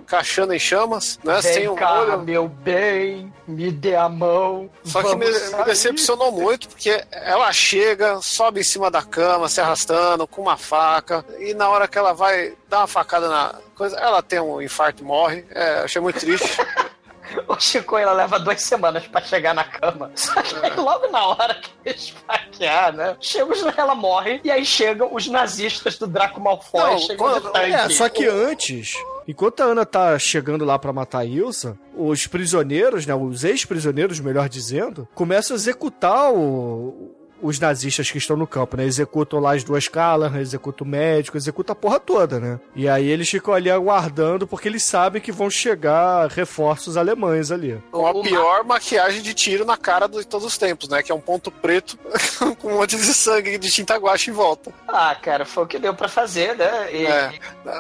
caixana 0.07 0.55
em 0.57 0.59
chamas, 0.59 1.19
né? 1.25 1.41
sem 1.43 1.53
Vem 1.61 1.69
o 1.69 1.75
cá, 1.75 2.01
olho. 2.01 2.19
meu 2.23 2.49
bem, 2.49 3.33
me 3.47 3.71
dê 3.71 3.95
a 3.95 4.09
mão. 4.09 4.69
Só 4.85 5.03
que 5.03 5.15
me, 5.17 5.27
me 5.31 5.65
decepcionou 5.65 6.31
muito, 6.33 6.69
porque 6.69 7.03
ela 7.11 7.51
chega, 7.53 8.21
sobe 8.23 8.61
em 8.61 8.65
cima 8.65 8.91
da 8.91 9.03
cama, 9.03 9.49
se 9.49 9.61
arrastando, 9.61 10.27
com 10.27 10.43
uma 10.43 10.57
faca, 10.57 11.25
e 11.39 11.55
na 11.55 11.69
hora 11.69 11.87
que 11.89 11.99
ela 11.99 12.13
vai 12.13 12.55
dar 12.69 12.79
uma 12.81 12.87
facada 12.87 13.29
na 13.29 13.55
coisa, 13.75 13.97
ela 13.99 14.23
tem 14.23 14.41
um 14.41 14.61
infarto 14.61 15.03
e 15.03 15.07
morre. 15.07 15.45
É, 15.51 15.81
achei 15.85 16.01
muito 16.03 16.19
triste. 16.21 16.57
O 17.49 17.59
Chico, 17.59 17.97
ela 17.97 18.13
leva 18.13 18.39
duas 18.39 18.61
semanas 18.63 19.07
pra 19.07 19.21
chegar 19.21 19.55
na 19.55 19.65
cama. 19.65 20.11
Só 20.15 20.41
que 20.43 20.55
aí, 20.65 20.75
logo 20.77 21.09
na 21.11 21.27
hora 21.27 21.55
que 21.55 21.91
esfaquear, 21.91 22.93
né? 22.95 23.17
Chega, 23.21 23.53
ela 23.77 23.95
morre, 23.95 24.41
e 24.45 24.51
aí 24.51 24.65
chegam 24.65 25.15
os 25.15 25.27
nazistas 25.27 25.99
do 25.99 26.07
Draco 26.07 26.41
Malfoy. 26.41 26.81
Não, 26.81 26.99
chegam 26.99 27.17
quando- 27.41 27.57
é, 27.57 27.89
só 27.91 28.09
que 28.09 28.27
antes, 28.27 28.95
enquanto 29.27 29.61
a 29.63 29.65
Ana 29.67 29.87
tá 29.87 30.19
chegando 30.19 30.65
lá 30.65 30.79
pra 30.79 30.93
matar 30.93 31.21
a 31.21 31.25
Ilsa, 31.25 31.79
os 31.97 32.27
prisioneiros, 32.27 33.07
né, 33.07 33.15
os 33.15 33.45
ex-prisioneiros, 33.45 34.21
melhor 34.21 34.49
dizendo, 34.49 35.09
começam 35.15 35.55
a 35.55 35.59
executar 35.59 36.33
o- 36.33 37.15
os 37.47 37.59
nazistas 37.61 38.11
que 38.11 38.19
estão 38.19 38.37
no 38.37 38.47
campo, 38.47 38.77
né? 38.77 38.85
Executam 38.85 39.39
lá 39.39 39.55
as 39.55 39.63
duas 39.63 39.87
Callahan, 39.87 40.41
executam 40.41 40.87
o 40.87 40.91
médico, 40.91 41.37
executam 41.37 41.73
a 41.73 41.77
porra 41.77 42.01
toda, 42.01 42.41
né? 42.41 42.59
E 42.75 42.89
aí 42.89 43.07
eles 43.07 43.29
ficam 43.29 43.53
ali 43.53 43.71
aguardando 43.71 44.47
porque 44.47 44.67
eles 44.69 44.83
sabem 44.83 45.21
que 45.21 45.31
vão 45.31 45.51
chegar 45.51 46.29
reforços 46.31 46.97
alemães 46.97 47.51
ali. 47.51 47.81
Com 47.93 48.07
a 48.07 48.15
pior 48.23 48.65
maquiagem 48.65 49.21
de 49.23 49.35
tiro 49.35 49.65
na 49.65 49.77
cara 49.77 50.09
de 50.09 50.25
todos 50.27 50.47
os 50.47 50.57
tempos, 50.57 50.89
né? 50.89 51.03
Que 51.03 51.13
é 51.13 51.15
um 51.15 51.21
ponto 51.21 51.51
preto 51.51 51.99
com 52.61 52.69
um 52.69 52.79
monte 52.79 52.97
de 52.97 53.03
sangue 53.15 53.59
de 53.59 53.71
tinta 53.71 53.97
guache 53.97 54.31
em 54.31 54.35
volta. 54.35 54.73
Ah, 54.89 55.15
cara, 55.15 55.45
foi 55.45 55.65
o 55.65 55.67
que 55.67 55.79
deu 55.79 55.95
pra 55.95 56.09
fazer, 56.09 56.57
né? 56.57 56.93
E- 56.93 57.05
É, 57.07 57.31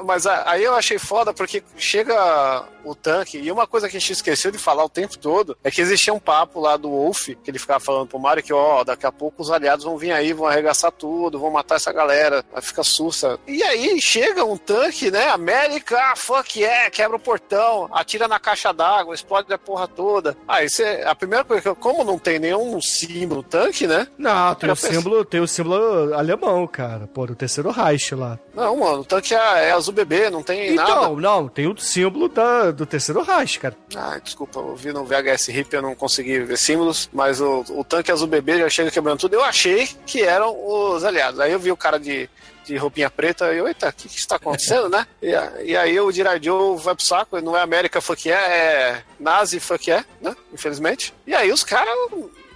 mas 0.05 0.27
aí 0.27 0.63
eu 0.65 0.75
achei 0.75 0.99
foda 0.99 1.33
porque 1.33 1.63
chega 1.77 2.65
o 2.85 2.95
tanque, 2.95 3.39
e 3.39 3.51
uma 3.51 3.67
coisa 3.67 3.89
que 3.89 3.97
a 3.97 4.01
gente 4.01 4.13
esqueceu 4.13 4.51
de 4.51 4.59
falar 4.59 4.85
o 4.85 4.89
tempo 4.91 5.17
todo 5.19 5.57
é 5.65 5.71
que 5.71 5.81
existia 5.81 6.13
um 6.13 6.19
papo 6.19 6.61
lá 6.61 6.77
do 6.77 6.91
Wolf, 6.91 7.29
que 7.43 7.51
ele 7.51 7.59
ficava 7.59 7.81
falando 7.81 8.07
pro 8.09 8.19
Mario 8.19 8.43
que, 8.43 8.53
ó, 8.53 8.85
daqui 8.85 9.07
a 9.07 9.13
pouco 9.13 9.41
os 9.43 9.51
aliados 9.55 9.85
vão 9.85 9.97
vir 9.97 10.13
aí, 10.13 10.33
vão 10.33 10.47
arregaçar 10.47 10.93
tudo, 10.93 11.39
vão 11.39 11.51
matar 11.51 11.77
essa 11.77 11.93
galera, 11.93 12.45
vai 12.53 12.61
ficar 12.63 12.85
sussa. 12.85 13.39
E 13.47 13.63
aí 13.63 14.01
chega 14.01 14.45
um 14.45 14.57
tanque, 14.57 15.11
né? 15.11 15.29
América, 15.29 15.97
ah, 16.13 16.17
fuck 16.17 16.61
yeah, 16.61 16.91
quebra 16.91 17.17
o 17.17 17.21
portão, 17.21 17.89
atira 17.93 18.29
na 18.29 18.39
caixa 18.39 18.73
d'água, 18.73 19.15
explode 19.15 19.53
a 19.53 19.59
porra 19.59 19.87
toda. 19.89 20.37
Aí 20.47 20.69
você, 20.69 21.03
a 21.07 21.15
primeira 21.15 21.45
coisa 21.45 21.63
que 21.63 21.69
eu, 21.69 21.77
como 21.77 22.05
não 22.05 22.19
tem 22.19 22.39
nenhum 22.39 22.81
símbolo 22.81 23.43
tanque, 23.43 23.87
né? 23.87 24.07
Não, 24.19 24.55
tem 24.55 24.71
o 24.71 24.75
pensei- 24.77 24.93
símbolo, 24.95 25.25
tem 25.25 25.41
o 25.41 25.49
símbolo 25.49 26.15
alemão, 26.15 26.67
cara. 26.67 27.07
Pô, 27.07 27.27
do 27.27 27.35
terceiro 27.35 27.71
Reich 27.71 28.15
lá. 28.15 28.39
Não, 28.55 28.77
mano, 28.77 29.01
o 29.01 29.05
tanque 29.05 29.35
é, 29.35 29.69
é 29.69 29.71
azul 29.73 29.93
bebê, 29.95 30.31
não 30.31 30.43
tem 30.43 30.75
nada. 30.75 30.91
Então, 30.91 31.17
não, 31.17 31.49
tem 31.49 31.67
o 31.67 31.77
símbolo 31.79 32.29
da, 32.29 32.71
do 32.71 32.87
terceiro 32.87 33.23
Reich, 33.23 33.59
cara. 33.61 33.77
Ah, 33.95 34.19
desculpa, 34.23 34.59
eu 34.61 34.75
vi 34.77 34.93
no 34.93 35.05
VHS 35.05 35.49
RIP, 35.49 35.73
eu 35.75 35.83
não 35.83 35.95
consegui 35.95 36.41
ver 36.41 36.57
símbolos, 36.59 37.09
mas 37.13 37.41
o, 37.41 37.65
o 37.71 37.85
tanque 37.85 38.11
azul 38.11 38.27
bebê 38.27 38.59
já 38.59 38.69
chega 38.69 38.91
quebrando 38.91 39.19
tudo. 39.21 39.34
Eu 39.35 39.45
achei 39.45 39.87
que 40.07 40.23
eram 40.23 40.55
os 40.57 41.05
aliados. 41.05 41.41
Aí 41.41 41.53
eu 41.53 41.59
vi 41.59 41.71
o 41.73 41.77
cara 41.77 41.99
de, 41.99 42.29
de 42.65 42.77
roupinha 42.77 43.11
preta 43.11 43.53
e 43.53 43.59
eu, 43.59 43.67
eita, 43.69 43.89
o 43.89 43.93
que, 43.93 44.09
que 44.09 44.19
está 44.19 44.37
acontecendo, 44.37 44.89
né? 44.89 45.07
E, 45.23 45.31
e 45.71 45.77
aí 45.77 45.99
o 46.01 46.11
Diradio 46.13 46.77
vai 46.77 46.95
pro 46.95 47.05
saco, 47.05 47.41
não 47.41 47.57
é 47.57 47.61
América 47.61 48.01
fuck 48.01 48.29
yeah, 48.29 48.47
é 48.55 49.03
Nazi 49.19 49.61
fuck 49.61 49.91
yeah, 49.91 50.07
né? 50.21 50.35
Infelizmente. 50.53 51.13
E 51.27 51.35
aí 51.35 51.53
os 51.53 51.63
caras 51.65 51.93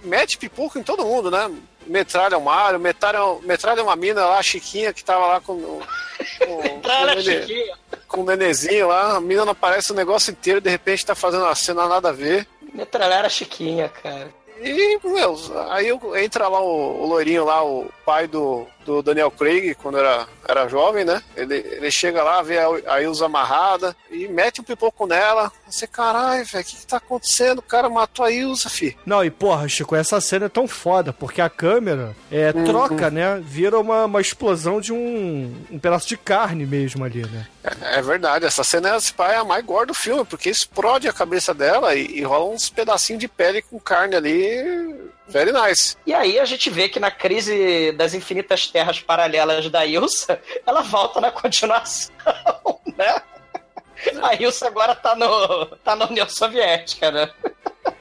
metem 0.03 0.37
pipoco 0.37 0.79
em 0.79 0.83
todo 0.83 1.05
mundo, 1.05 1.29
né? 1.29 1.49
Metralha 1.85 2.37
o 2.37 2.43
Mario, 2.43 2.79
metralha, 2.79 3.19
metralha 3.43 3.81
uma 3.83 3.95
mina 3.95 4.23
lá, 4.25 4.37
a 4.37 4.43
Chiquinha, 4.43 4.93
que 4.93 5.03
tava 5.03 5.25
lá 5.25 5.41
com, 5.41 5.53
o- 5.53 5.81
com, 6.39 6.61
Metralha 6.75 7.15
com 7.15 7.19
nenê- 7.21 7.41
Chiquinha. 7.41 7.77
com 8.07 8.21
o 8.21 8.25
nenezinho 8.25 8.87
lá, 8.89 9.15
a 9.17 9.19
mina 9.21 9.43
não 9.43 9.53
aparece 9.53 9.91
o 9.91 9.95
negócio 9.95 10.29
inteiro, 10.31 10.61
de 10.61 10.69
repente 10.69 11.05
tá 11.05 11.15
fazendo 11.15 11.43
uma 11.45 11.55
cena 11.55 11.87
nada 11.87 12.09
a 12.09 12.13
ver. 12.13 12.47
Metralhar 12.73 13.25
a 13.25 13.29
Chiquinha, 13.29 13.89
cara. 13.89 14.29
E, 14.61 14.99
meu, 15.03 15.35
aí 15.69 15.87
entra 16.23 16.47
lá 16.47 16.61
o, 16.61 17.03
o 17.03 17.05
loirinho 17.05 17.45
lá, 17.45 17.63
o 17.63 17.87
pai 18.05 18.27
do, 18.27 18.67
do 18.89 19.03
Daniel 19.03 19.29
Craig, 19.29 19.75
quando 19.75 19.99
era, 19.99 20.27
era 20.47 20.67
jovem, 20.67 21.05
né? 21.05 21.21
Ele, 21.35 21.55
ele 21.55 21.91
chega 21.91 22.23
lá, 22.23 22.41
vê 22.41 22.57
a, 22.57 22.67
a 22.95 23.01
Ilza 23.03 23.27
amarrada 23.27 23.95
e 24.09 24.27
mete 24.27 24.61
um 24.61 24.63
pipoco 24.63 25.05
nela. 25.05 25.51
Você, 25.69 25.85
caralho, 25.85 26.43
velho, 26.45 26.63
o 26.63 26.67
que, 26.67 26.75
que 26.77 26.87
tá 26.87 26.97
acontecendo? 26.97 27.59
O 27.59 27.63
cara 27.63 27.87
matou 27.87 28.25
a 28.25 28.31
Ilza, 28.31 28.67
fi. 28.67 28.97
Não, 29.05 29.23
e 29.23 29.29
porra, 29.29 29.67
Chico, 29.69 29.95
essa 29.95 30.19
cena 30.19 30.47
é 30.47 30.49
tão 30.49 30.67
foda, 30.67 31.13
porque 31.13 31.39
a 31.41 31.49
câmera 31.49 32.15
é, 32.31 32.51
Uhum. 32.55 32.63
troca, 32.65 33.11
né? 33.11 33.39
Vira 33.43 33.79
uma, 33.79 34.05
uma 34.05 34.21
explosão 34.21 34.81
de 34.81 34.91
um, 34.91 35.55
um 35.69 35.77
pedaço 35.77 36.07
de 36.07 36.17
carne 36.17 36.65
mesmo 36.65 37.05
ali, 37.05 37.21
né? 37.27 37.47
É, 37.63 37.99
é 37.99 38.01
verdade, 38.01 38.45
essa 38.45 38.63
cena 38.63 38.89
é 38.89 39.35
a 39.35 39.43
mais 39.43 39.63
gore 39.63 39.87
do 39.87 39.93
filme, 39.93 40.25
porque 40.25 40.49
explode 40.49 41.07
a 41.07 41.13
cabeça 41.13 41.53
dela 41.53 41.93
e, 41.93 42.19
e 42.19 42.23
rola 42.23 42.45
uns 42.45 42.69
pedacinhos 42.69 43.19
de 43.19 43.27
pele 43.27 43.61
com 43.61 43.79
carne 43.79 44.15
ali. 44.15 45.09
Very 45.29 45.51
nice. 45.51 45.95
E 46.05 46.13
aí 46.13 46.39
a 46.39 46.45
gente 46.45 46.69
vê 46.69 46.89
que 46.89 46.99
na 46.99 47.11
crise 47.11 47.91
das 47.93 48.13
infinitas 48.13 48.67
terras 48.67 48.99
paralelas 48.99 49.69
da 49.69 49.85
Ilsa, 49.85 50.41
ela 50.65 50.81
volta 50.81 51.21
na 51.21 51.31
continuação, 51.31 52.13
né? 52.97 53.21
A 54.23 54.33
Ilsa 54.35 54.67
agora 54.67 54.95
tá, 54.95 55.15
no, 55.15 55.65
tá 55.77 55.95
na 55.95 56.05
União 56.05 56.27
Soviética, 56.29 57.11
né? 57.11 57.29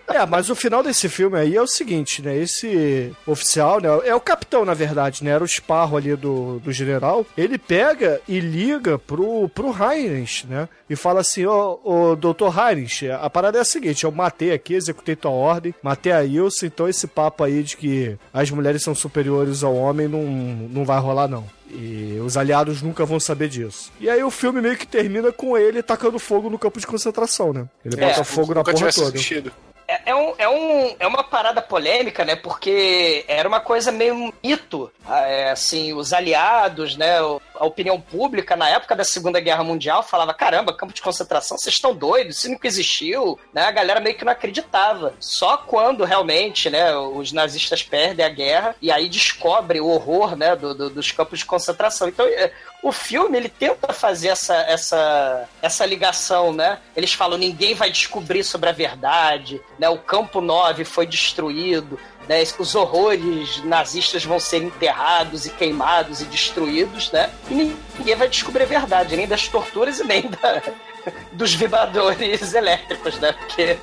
É, 0.09 0.25
mas 0.25 0.49
o 0.49 0.55
final 0.57 0.83
desse 0.83 1.09
filme 1.09 1.39
aí 1.39 1.55
é 1.55 1.61
o 1.61 1.67
seguinte, 1.67 2.23
né? 2.23 2.35
Esse 2.37 3.13
oficial, 3.27 3.81
né? 3.81 3.89
É 4.05 4.15
o 4.15 4.21
capitão, 4.21 4.65
na 4.65 4.73
verdade, 4.73 5.23
né? 5.23 5.31
Era 5.33 5.43
o 5.43 5.47
esparro 5.47 5.97
ali 5.97 6.17
do, 6.17 6.59
do 6.61 6.73
general. 6.73 7.27
Ele 7.37 7.59
pega 7.59 8.21
e 8.27 8.41
liga 8.41 8.99
pro, 8.99 9.49
pro 9.51 9.69
Heinrich, 9.71 10.47
né? 10.47 10.69
E 10.89 10.97
fala 10.97 11.21
assim, 11.21 11.45
ô, 11.45 11.79
ô 11.85 12.17
doutor 12.17 12.55
Heinrich, 12.59 13.11
a 13.11 13.29
parada 13.29 13.59
é 13.59 13.61
a 13.61 13.65
seguinte, 13.65 14.05
eu 14.05 14.11
matei 14.11 14.53
aqui, 14.53 14.73
executei 14.75 15.15
tua 15.15 15.31
ordem, 15.31 15.75
matei 15.83 16.11
a 16.13 16.25
Ilse, 16.25 16.65
então 16.67 16.89
esse 16.89 17.07
papo 17.07 17.45
aí 17.45 17.63
de 17.63 17.77
que 17.77 18.17
as 18.33 18.51
mulheres 18.51 18.83
são 18.83 18.95
superiores 18.95 19.63
ao 19.63 19.77
homem 19.77 20.09
não, 20.09 20.23
não 20.23 20.85
vai 20.87 20.99
rolar, 20.99 21.29
não. 21.29 21.45
E 21.71 22.19
os 22.25 22.39
aliados 22.39 22.81
nunca 22.81 23.05
vão 23.05 23.21
saber 23.21 23.51
disso. 23.51 23.93
E 24.01 24.09
aí 24.09 24.25
o 24.25 24.31
filme 24.31 24.63
meio 24.63 24.77
que 24.79 24.87
termina 24.87 25.31
com 25.31 25.57
ele 25.59 25.83
tacando 25.83 26.19
fogo 26.19 26.49
no 26.49 26.59
campo 26.59 26.81
de 26.81 26.87
concentração, 26.87 27.53
né? 27.53 27.67
Ele 27.85 28.03
É, 28.03 28.09
bota 28.09 28.25
fogo 28.25 28.55
na 28.55 28.65
porra 28.65 28.91
toda. 28.91 29.09
assistido. 29.09 29.53
É, 29.89 30.11
é 30.11 30.15
um, 30.15 30.35
é, 30.37 30.49
um, 30.49 30.97
é 31.01 31.07
uma 31.07 31.25
parada 31.25 31.63
polêmica, 31.63 32.23
né? 32.23 32.37
Porque 32.37 33.25
era 33.27 33.49
uma 33.49 33.59
coisa 33.59 33.91
meio 33.91 34.35
mito. 34.45 34.93
Ah, 35.07 35.23
é, 35.23 35.51
assim, 35.51 35.95
os 35.95 36.13
aliados, 36.13 36.95
né? 36.95 37.17
A 37.59 37.67
opinião 37.67 38.01
pública 38.01 38.55
na 38.57 38.69
época 38.69 38.95
da 38.95 39.05
Segunda 39.05 39.41
Guerra 39.41 39.65
Mundial 39.65 40.03
falava: 40.03 40.33
caramba, 40.35 40.73
campo 40.77 40.93
de 40.95 41.03
concentração, 41.03 41.59
vocês 41.59 41.75
estão 41.75 41.95
doidos, 41.95 42.39
isso 42.39 42.51
nunca 42.51 42.67
existiu. 42.67 43.39
Né? 43.53 43.63
A 43.63 43.71
galera 43.71 44.01
meio 44.01 44.17
que 44.17 44.25
não 44.25 44.33
acreditava. 44.33 45.15
Só 45.21 45.57
quando 45.57 46.05
realmente, 46.05 46.71
né? 46.71 46.95
Os 46.97 47.33
nazistas 47.33 47.83
perdem 47.83 48.25
a 48.25 48.29
guerra 48.29 48.77
e 48.81 48.91
aí 48.93 49.09
descobre 49.09 49.81
o 49.81 49.89
horror, 49.89 50.37
né? 50.37 50.55
do- 50.57 50.75
do- 50.75 50.91
dos 50.91 51.11
campos 51.13 51.41
de 51.41 51.45
concentração. 51.45 52.09
Então, 52.09 52.27
é, 52.27 52.53
o 52.83 52.93
filme 52.93 53.37
ele 53.37 53.49
tenta 53.49 53.93
fazer 53.93 54.29
essa, 54.29 54.55
essa, 54.55 55.49
essa 55.61 55.85
ligação, 55.85 56.53
né? 56.53 56.79
Eles 56.97 57.13
falam 57.13 57.37
ninguém 57.39 57.75
vai 57.75 57.91
descobrir 57.91 58.45
sobre 58.45 58.69
a 58.69 58.73
verdade, 58.73 59.61
né? 59.79 59.89
O 59.89 59.99
Campo 59.99 60.41
9 60.41 60.85
foi 60.85 61.07
destruído, 61.07 61.99
né? 62.29 62.43
Os 62.59 62.75
horrores 62.75 63.65
nazistas 63.65 64.25
vão 64.25 64.39
ser 64.39 64.63
enterrados 64.63 65.47
e 65.47 65.51
queimados 65.51 66.21
e 66.21 66.27
destruídos, 66.27 67.11
né? 67.11 67.31
E 67.51 67.55
ninguém 67.99 68.15
vai 68.15 68.29
descobrir 68.29 68.65
a 68.65 68.67
verdade, 68.67 69.17
nem 69.17 69.27
das 69.27 69.49
torturas 69.49 69.99
e 69.99 70.05
nem 70.05 70.29
da, 70.29 70.63
dos 71.33 71.55
vibradores 71.55 72.53
elétricos, 72.53 73.19
né? 73.19 73.33
Porque 73.33 73.79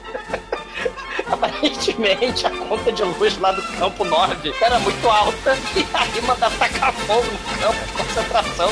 aparentemente 1.26 2.46
a 2.46 2.52
conta 2.52 2.92
de 2.92 3.04
luz 3.04 3.38
lá 3.40 3.52
do 3.52 3.64
campo 3.80 4.04
9 4.04 4.54
era 4.62 4.80
muito 4.80 5.10
alta 5.10 5.58
e 5.76 5.86
aí 5.94 6.22
mandava 6.22 6.56
tacar 6.58 6.94
fogo 6.94 7.26
no 7.26 7.62
campo 7.62 7.86
de 7.86 7.92
concentração 7.94 8.70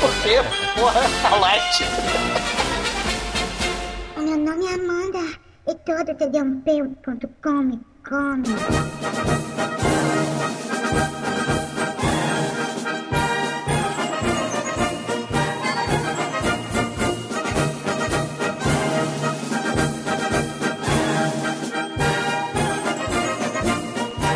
porque, 0.00 0.36
porra, 0.78 1.00
a 1.24 1.36
light. 1.36 1.84
O 4.16 4.20
meu 4.20 4.38
nome 4.38 4.66
é 4.66 4.74
Amanda 4.74 5.38
e 5.66 5.74
todo 5.74 6.14
td1p.com 6.14 7.95
E 8.08 8.08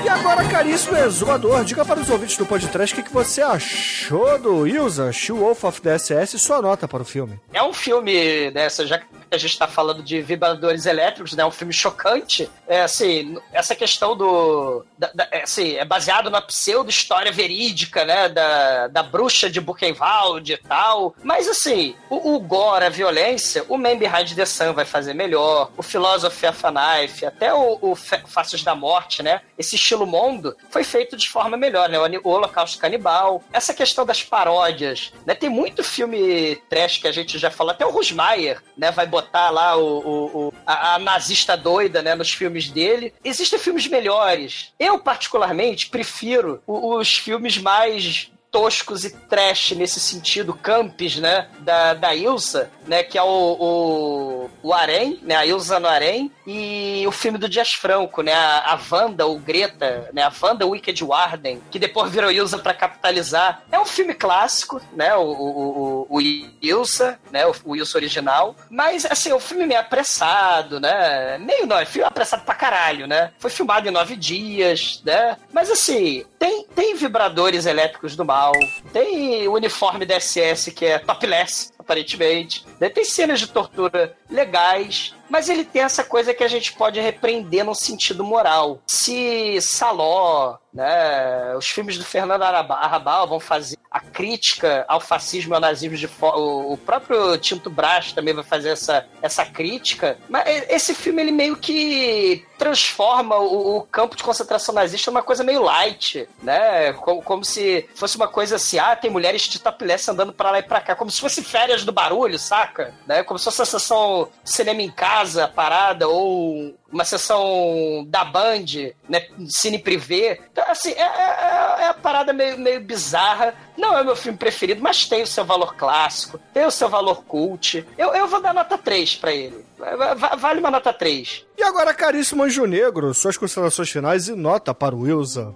agora, 0.08 0.48
caríssimo 0.48 0.96
exumador, 0.96 1.64
diga 1.64 1.84
para 1.84 2.00
os 2.00 2.10
ouvintes 2.10 2.36
do 2.36 2.44
podcast 2.44 2.98
o 2.98 3.04
que, 3.04 3.12
você 3.12 3.40
achou 3.40 4.36
do 4.36 4.66
Ilza, 4.66 5.12
She 5.12 5.30
Wolf 5.30 5.62
of 5.62 5.80
the 5.80 5.96
SS 5.96 6.40
sua 6.40 6.60
nota 6.60 6.88
para 6.88 7.02
o 7.02 7.06
filme. 7.06 7.38
É 7.52 7.62
um 7.62 7.72
filme, 7.72 8.50
né, 8.50 8.68
já 8.68 9.00
a 9.30 9.38
gente 9.38 9.52
está 9.52 9.66
falando 9.66 10.02
de 10.02 10.20
vibradores 10.20 10.86
elétricos, 10.86 11.32
né, 11.34 11.44
um 11.44 11.50
filme 11.50 11.72
chocante. 11.72 12.50
É, 12.66 12.82
assim, 12.82 13.38
essa 13.52 13.74
questão 13.74 14.16
do... 14.16 14.84
Da, 14.98 15.10
da, 15.14 15.28
é, 15.30 15.42
assim, 15.42 15.76
é 15.76 15.84
baseado 15.84 16.30
na 16.30 16.40
pseudo-história 16.40 17.30
verídica, 17.30 18.04
né, 18.04 18.28
da, 18.28 18.88
da 18.88 19.02
bruxa 19.02 19.48
de 19.48 19.60
Buchenwald 19.60 20.52
e 20.52 20.56
tal. 20.56 21.14
Mas, 21.22 21.48
assim, 21.48 21.94
o, 22.08 22.34
o 22.34 22.40
gore, 22.40 22.84
a 22.84 22.88
violência, 22.88 23.64
o 23.68 23.78
Man 23.78 23.96
Behind 23.96 24.34
the 24.34 24.44
Sun 24.44 24.72
vai 24.72 24.84
fazer 24.84 25.14
melhor, 25.14 25.70
o 25.76 25.82
Philosophy 25.82 26.46
of 26.46 26.66
a 26.66 26.70
Knife, 26.72 27.24
até 27.24 27.54
o, 27.54 27.78
o 27.80 27.94
Fa- 27.94 28.22
Faces 28.26 28.62
da 28.62 28.74
Morte, 28.74 29.22
né, 29.22 29.40
esse 29.56 29.76
estilo 29.76 30.06
Mondo, 30.06 30.56
foi 30.70 30.82
feito 30.82 31.16
de 31.16 31.28
forma 31.28 31.56
melhor, 31.56 31.88
né, 31.88 31.98
o 31.98 32.28
Holocausto 32.28 32.78
Canibal. 32.78 33.42
Essa 33.52 33.72
questão 33.72 34.04
das 34.04 34.22
paródias, 34.22 35.12
né, 35.24 35.34
tem 35.34 35.48
muito 35.48 35.84
filme 35.84 36.56
trash 36.68 36.98
que 36.98 37.06
a 37.08 37.12
gente 37.12 37.38
já 37.38 37.50
falou, 37.50 37.72
até 37.72 37.86
o 37.86 37.90
Rusmaier, 37.90 38.60
né, 38.76 38.90
vai 38.90 39.06
botar 39.06 39.19
lá 39.50 39.76
o, 39.76 39.98
o- 39.98 40.48
o- 40.48 40.54
a, 40.66 40.94
a 40.94 40.98
nazista 40.98 41.56
doida, 41.56 42.02
né, 42.02 42.14
nos 42.14 42.30
filmes 42.32 42.70
dele. 42.70 43.12
Existem 43.24 43.58
filmes 43.58 43.86
melhores. 43.86 44.72
Eu, 44.78 44.98
particularmente, 44.98 45.88
prefiro 45.88 46.62
os 46.66 47.16
filmes 47.16 47.58
mais 47.58 48.30
toscos 48.50 49.04
e 49.04 49.10
trash 49.10 49.72
nesse 49.72 50.00
sentido, 50.00 50.54
campes, 50.54 51.16
né, 51.16 51.48
da, 51.60 51.94
da 51.94 52.14
Ilsa, 52.14 52.70
né, 52.86 53.02
que 53.02 53.16
é 53.16 53.22
o, 53.22 53.26
o, 53.26 54.50
o 54.62 54.74
Arém, 54.74 55.18
né, 55.22 55.36
a 55.36 55.46
Ilsa 55.46 55.78
no 55.78 55.88
Arém, 55.88 56.30
e 56.46 57.04
o 57.06 57.12
filme 57.12 57.38
do 57.38 57.48
Dias 57.48 57.72
Franco, 57.72 58.22
né, 58.22 58.34
a, 58.34 58.74
a 58.74 58.80
Wanda, 58.90 59.26
ou 59.26 59.38
Greta, 59.38 60.10
né, 60.12 60.22
a 60.22 60.32
Wanda 60.42 60.66
Wicked 60.66 61.04
Warden, 61.04 61.62
que 61.70 61.78
depois 61.78 62.10
virou 62.10 62.30
Ilsa 62.30 62.58
pra 62.58 62.74
capitalizar. 62.74 63.62
É 63.70 63.78
um 63.78 63.86
filme 63.86 64.14
clássico, 64.14 64.80
né, 64.92 65.14
o, 65.14 65.22
o, 65.22 66.06
o, 66.08 66.16
o 66.16 66.20
Ilsa, 66.20 67.18
né, 67.30 67.46
o, 67.46 67.54
o 67.64 67.76
Ilsa 67.76 67.98
original, 67.98 68.56
mas, 68.68 69.04
assim, 69.06 69.32
o 69.32 69.40
filme 69.40 69.66
meio 69.66 69.80
apressado, 69.80 70.80
né, 70.80 71.38
meio 71.38 71.66
não, 71.66 71.78
é 71.78 71.84
filme 71.84 72.06
apressado 72.06 72.44
pra 72.44 72.54
caralho, 72.54 73.06
né, 73.06 73.32
foi 73.38 73.50
filmado 73.50 73.88
em 73.88 73.92
nove 73.92 74.16
dias, 74.16 75.00
né, 75.04 75.36
mas, 75.52 75.70
assim, 75.70 76.24
tem, 76.40 76.64
tem 76.74 76.94
vibradores 76.94 77.66
elétricos 77.66 78.16
do 78.16 78.24
mal, 78.24 78.52
tem 78.94 79.46
uniforme 79.46 80.06
da 80.06 80.18
SS 80.18 80.72
que 80.72 80.86
é 80.86 80.98
topless, 80.98 81.70
aparentemente, 81.78 82.66
tem 82.94 83.04
cenas 83.04 83.40
de 83.40 83.46
tortura 83.46 84.16
legais, 84.30 85.14
mas 85.30 85.48
ele 85.48 85.64
tem 85.64 85.82
essa 85.82 86.04
coisa 86.04 86.34
que 86.34 86.44
a 86.44 86.48
gente 86.48 86.72
pode 86.72 87.00
repreender 87.00 87.64
no 87.64 87.74
sentido 87.74 88.24
moral. 88.24 88.82
Se 88.86 89.58
Saló, 89.60 90.58
né, 90.72 91.54
os 91.56 91.66
filmes 91.66 91.96
do 91.96 92.04
Fernando 92.04 92.42
Arrabal 92.42 93.26
vão 93.26 93.40
fazer 93.40 93.76
a 93.90 94.00
crítica 94.00 94.84
ao 94.86 95.00
fascismo 95.00 95.52
e 95.52 95.56
ao 95.56 95.60
nazismo 95.60 95.96
de 95.96 96.08
o, 96.22 96.76
próprio 96.76 97.36
Tinto 97.38 97.68
Brás 97.68 98.12
também 98.12 98.32
vai 98.32 98.44
fazer 98.44 98.70
essa, 98.70 99.04
essa 99.20 99.44
crítica, 99.44 100.16
mas 100.28 100.44
esse 100.68 100.94
filme 100.94 101.20
ele 101.22 101.32
meio 101.32 101.56
que 101.56 102.46
transforma 102.56 103.36
o, 103.36 103.78
o 103.78 103.82
campo 103.82 104.14
de 104.14 104.22
concentração 104.22 104.74
nazista 104.74 105.10
numa 105.10 105.22
coisa 105.22 105.42
meio 105.42 105.62
light, 105.62 106.28
né? 106.42 106.92
Como, 106.92 107.22
como 107.22 107.44
se 107.44 107.88
fosse 107.94 108.16
uma 108.16 108.28
coisa 108.28 108.56
assim, 108.56 108.78
ah, 108.78 108.94
tem 108.94 109.10
mulheres 109.10 109.42
de 109.42 109.58
topless 109.58 110.08
andando 110.08 110.32
pra 110.32 110.52
lá 110.52 110.58
e 110.60 110.62
pra 110.62 110.80
cá, 110.80 110.94
como 110.94 111.10
se 111.10 111.20
fosse 111.20 111.42
férias 111.42 111.84
do 111.84 111.90
barulho, 111.90 112.38
saca? 112.38 112.94
Né? 113.06 113.24
Como 113.24 113.38
se 113.38 113.46
fosse 113.46 113.62
a 113.62 113.66
sessão 113.66 114.28
cinema 114.44 114.82
em 114.82 114.90
casa, 114.90 115.19
parada, 115.54 116.08
ou 116.08 116.74
uma 116.92 117.04
sessão 117.04 118.04
da 118.08 118.24
Band, 118.24 118.64
né? 119.08 119.26
Cine 119.48 119.78
privê. 119.78 120.40
Então, 120.52 120.64
assim, 120.68 120.90
é, 120.92 121.00
é- 121.02 121.76
é 121.82 121.88
a 121.88 121.94
parada 121.94 122.32
meio, 122.32 122.58
meio 122.58 122.80
bizarra. 122.80 123.54
Não 123.76 123.96
é 123.96 124.02
o 124.02 124.04
meu 124.04 124.16
filme 124.16 124.36
preferido, 124.36 124.82
mas 124.82 125.06
tem 125.06 125.22
o 125.22 125.26
seu 125.26 125.44
valor 125.44 125.74
clássico, 125.74 126.38
tem 126.52 126.64
o 126.66 126.70
seu 126.70 126.88
valor 126.88 127.24
cult. 127.24 127.86
Eu, 127.96 128.14
eu 128.14 128.26
vou 128.26 128.40
dar 128.40 128.52
nota 128.54 128.76
3 128.76 129.16
pra 129.16 129.32
ele. 129.32 129.64
Va- 129.78 130.14
va- 130.14 130.36
Vale 130.36 130.60
uma 130.60 130.70
nota 130.70 130.92
3. 130.92 131.44
E 131.56 131.62
agora, 131.62 131.94
caríssimo 131.94 132.42
Anjo 132.42 132.66
Negro, 132.66 133.14
suas 133.14 133.36
considerações 133.36 133.88
finais 133.90 134.28
e 134.28 134.34
nota 134.34 134.74
para 134.74 134.94
o 134.94 135.06
Ilza. 135.08 135.54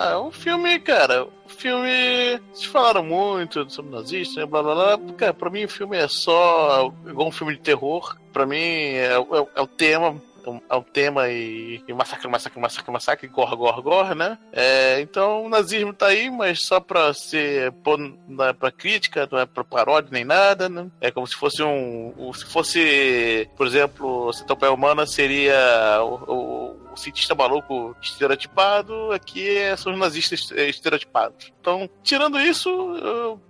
Ah, 0.00 0.12
é 0.12 0.16
um 0.16 0.30
filme, 0.30 0.78
cara. 0.78 1.24
O 1.24 1.48
filme. 1.48 2.40
Vocês 2.52 2.66
falaram 2.66 3.02
muito 3.04 3.68
sobre 3.68 3.90
nazista, 3.90 4.40
né, 4.40 4.46
blá 4.46 4.62
blá 4.62 4.74
blá. 4.96 5.12
Cara, 5.16 5.34
pra 5.34 5.50
mim 5.50 5.64
o 5.64 5.68
filme 5.68 5.96
é 5.96 6.06
só 6.06 6.92
igual 7.06 7.26
um 7.28 7.32
filme 7.32 7.54
de 7.54 7.60
terror. 7.60 8.16
Pra 8.32 8.46
mim 8.46 8.56
é, 8.56 9.14
é 9.14 9.46
é 9.56 9.60
o 9.60 9.66
tema. 9.66 10.22
é 10.70 10.76
o- 10.76 10.82
tema 10.82 11.28
e, 11.28 11.82
e 11.86 11.92
massacre, 11.92 12.28
massacre, 12.28 12.58
massacre, 12.60 12.90
massacre, 12.92 13.26
gorra, 13.28 13.54
gorra, 13.56 13.80
gorra, 13.82 14.14
né? 14.14 14.38
É, 14.52 15.00
então 15.00 15.44
o 15.44 15.48
nazismo 15.48 15.92
tá 15.92 16.06
aí, 16.06 16.30
mas 16.30 16.64
só 16.64 16.78
pra 16.80 17.12
ser. 17.12 17.72
Pô, 17.82 17.96
não 18.28 18.44
é 18.44 18.52
pra 18.52 18.70
crítica, 18.70 19.28
não 19.32 19.38
é 19.40 19.46
pra 19.46 19.64
paródia 19.64 20.10
nem 20.12 20.24
nada, 20.24 20.68
né? 20.68 20.86
É 21.00 21.10
como 21.10 21.26
se 21.26 21.34
fosse 21.34 21.60
um. 21.62 22.14
um- 22.16 22.32
Se 22.32 22.44
fosse, 22.46 23.50
por 23.56 23.66
exemplo, 23.66 24.32
Centopeia 24.32 24.72
Humana 24.72 25.06
seria 25.06 25.98
o, 26.02 26.14
o 26.32 26.87
cientista 26.98 27.34
maluco 27.34 27.96
estereotipado, 28.00 29.12
aqui 29.12 29.56
é- 29.56 29.76
são 29.76 29.92
os 29.92 29.98
nazistas 29.98 30.50
estereotipados. 30.50 31.52
Então, 31.60 31.88
tirando 32.02 32.40
isso, 32.40 32.70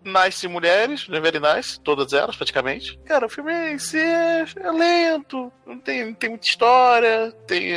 nasce 0.05 0.49
mulheres, 0.49 1.09
né, 1.09 1.21
very 1.21 1.39
nice, 1.41 1.81
todas 1.81 2.13
elas 2.13 2.37
praticamente. 2.37 2.99
Cara, 3.05 3.27
o 3.27 3.29
filme 3.29 3.53
em 3.73 3.79
si 3.79 3.99
é, 3.99 4.45
é 4.57 4.71
lento, 4.73 5.53
não 5.67 5.79
tem, 5.79 6.07
não 6.07 6.15
tem 6.15 6.31
muita 6.31 6.47
história, 6.47 7.33
tem, 7.47 7.73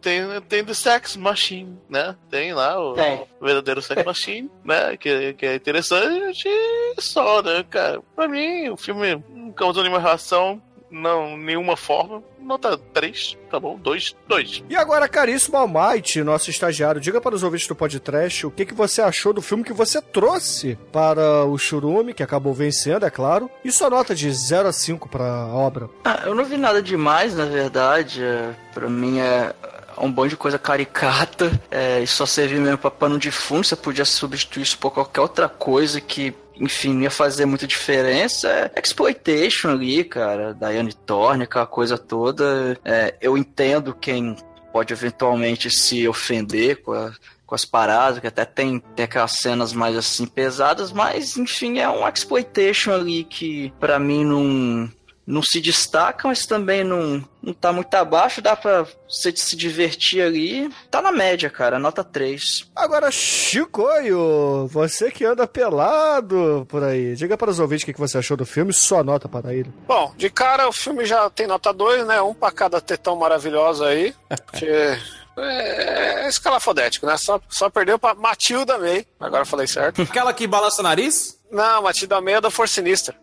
tem, 0.00 0.40
tem 0.48 0.64
The 0.64 0.74
Sex 0.74 1.16
Machine, 1.16 1.78
né? 1.88 2.16
Tem 2.30 2.52
lá 2.52 2.78
o, 2.80 2.94
o 3.40 3.44
verdadeiro 3.44 3.80
Sex 3.82 4.04
Machine, 4.04 4.50
né? 4.64 4.96
Que, 4.96 5.32
que 5.34 5.46
é 5.46 5.54
interessante 5.54 6.46
e 6.48 7.00
só, 7.00 7.42
né, 7.42 7.64
cara? 7.68 8.02
Pra 8.14 8.28
mim, 8.28 8.68
o 8.68 8.76
filme 8.76 9.22
não 9.30 9.52
causou 9.52 9.82
nenhuma 9.82 10.00
reação, 10.00 10.60
não, 10.90 11.36
nenhuma 11.36 11.76
forma. 11.76 12.22
Nota 12.40 12.78
3, 12.94 13.36
tá 13.50 13.60
bom? 13.60 13.76
2, 13.78 14.16
2. 14.26 14.64
E 14.70 14.76
agora, 14.76 15.08
caríssimo 15.08 15.56
Almighty, 15.56 16.22
nosso 16.22 16.50
estagiário, 16.50 17.00
diga 17.00 17.20
para 17.20 17.34
os 17.34 17.42
ouvintes 17.42 17.66
do 17.66 17.74
podcast 17.74 18.46
o 18.46 18.50
que, 18.50 18.64
que 18.64 18.74
você 18.74 19.02
achou 19.02 19.32
do 19.32 19.42
filme 19.42 19.64
que 19.64 19.72
você 19.72 20.00
trouxe 20.00 20.78
para 20.92 21.44
o 21.44 21.58
Churume, 21.58 22.14
que 22.14 22.22
acabou 22.22 22.54
vencendo, 22.54 23.04
é 23.04 23.10
claro, 23.10 23.50
e 23.64 23.70
sua 23.70 23.90
nota 23.90 24.14
de 24.14 24.32
0 24.32 24.68
a 24.68 24.72
5 24.72 25.08
para 25.08 25.24
a 25.24 25.46
obra. 25.48 25.90
Ah, 26.04 26.22
eu 26.24 26.34
não 26.34 26.44
vi 26.44 26.56
nada 26.56 26.80
demais, 26.82 27.34
na 27.34 27.44
verdade. 27.44 28.22
É, 28.22 28.54
Pra 28.72 28.88
mim 28.88 29.18
é 29.18 29.52
um 30.00 30.10
bando 30.12 30.28
de 30.28 30.36
coisa 30.36 30.56
caricata. 30.58 31.50
É, 31.70 32.00
e 32.00 32.06
só 32.06 32.24
servia 32.24 32.60
mesmo 32.60 32.78
pra 32.78 32.90
pano 32.92 33.18
de 33.18 33.30
fundo. 33.30 33.64
Você 33.64 33.74
podia 33.74 34.04
substituir 34.04 34.62
isso 34.62 34.78
por 34.78 34.92
qualquer 34.92 35.20
outra 35.20 35.48
coisa 35.48 36.00
que, 36.00 36.32
enfim, 36.60 36.94
não 36.94 37.02
ia 37.02 37.10
fazer 37.10 37.44
muita 37.46 37.66
diferença. 37.66 38.48
É 38.74 38.80
exploitation 38.80 39.70
ali, 39.70 40.04
cara. 40.04 40.54
Diane 40.54 40.92
Thorne, 40.92 41.44
aquela 41.44 41.66
coisa 41.66 41.96
toda. 41.96 42.78
É, 42.84 43.14
eu 43.20 43.36
entendo 43.36 43.94
quem 43.94 44.36
pode 44.72 44.92
eventualmente 44.92 45.70
se 45.70 46.06
ofender 46.06 46.82
com 46.82 46.92
a 46.92 47.12
com 47.48 47.54
as 47.54 47.64
paradas, 47.64 48.18
que 48.18 48.26
até 48.26 48.44
tem, 48.44 48.78
tem 48.94 49.06
aquelas 49.06 49.32
cenas 49.40 49.72
mais 49.72 49.96
assim 49.96 50.26
pesadas, 50.26 50.92
mas 50.92 51.38
enfim, 51.38 51.78
é 51.78 51.88
um 51.88 52.06
exploitation 52.06 52.92
ali 52.92 53.24
que 53.24 53.72
pra 53.80 53.98
mim 53.98 54.22
não, 54.22 54.92
não 55.28 55.42
se 55.42 55.60
destaca, 55.60 56.26
mas 56.26 56.46
também 56.46 56.82
não, 56.82 57.22
não 57.42 57.52
tá 57.52 57.70
muito 57.70 57.94
abaixo, 57.94 58.40
dá 58.40 58.56
pra 58.56 58.86
você 59.06 59.30
se 59.36 59.54
divertir 59.54 60.22
ali. 60.22 60.70
Tá 60.90 61.02
na 61.02 61.12
média, 61.12 61.50
cara, 61.50 61.78
nota 61.78 62.02
3. 62.02 62.70
Agora, 62.74 63.10
Chicoio, 63.10 64.66
você 64.68 65.10
que 65.10 65.26
anda 65.26 65.46
pelado 65.46 66.66
por 66.66 66.82
aí, 66.82 67.14
diga 67.14 67.36
para 67.36 67.50
os 67.50 67.60
ouvintes 67.60 67.82
o 67.82 67.92
que 67.92 68.00
você 68.00 68.16
achou 68.16 68.38
do 68.38 68.46
filme, 68.46 68.72
só 68.72 69.04
nota 69.04 69.28
para 69.28 69.52
ele. 69.52 69.70
Bom, 69.86 70.14
de 70.16 70.30
cara 70.30 70.66
o 70.66 70.72
filme 70.72 71.04
já 71.04 71.28
tem 71.28 71.46
nota 71.46 71.74
2, 71.74 72.06
né? 72.06 72.22
Um 72.22 72.32
pra 72.32 72.50
cada 72.50 72.80
tetão 72.80 73.14
maravilhosa 73.14 73.88
aí. 73.88 74.14
Porque 74.46 74.64
é, 74.64 76.24
é 76.24 76.28
escalafodético, 76.28 77.04
né? 77.04 77.18
Só, 77.18 77.38
só 77.50 77.68
perdeu 77.68 77.98
pra 77.98 78.14
Matilda 78.14 78.78
May. 78.78 79.06
Agora 79.20 79.42
eu 79.42 79.46
falei 79.46 79.66
certo. 79.66 80.00
Aquela 80.00 80.32
que 80.32 80.46
balança 80.46 80.80
o 80.80 80.84
nariz? 80.84 81.38
Não, 81.50 81.82
Matilda 81.82 82.18
May 82.18 82.34
é 82.34 82.40
da 82.40 82.50
Força 82.50 82.76
Sinistra. 82.76 83.14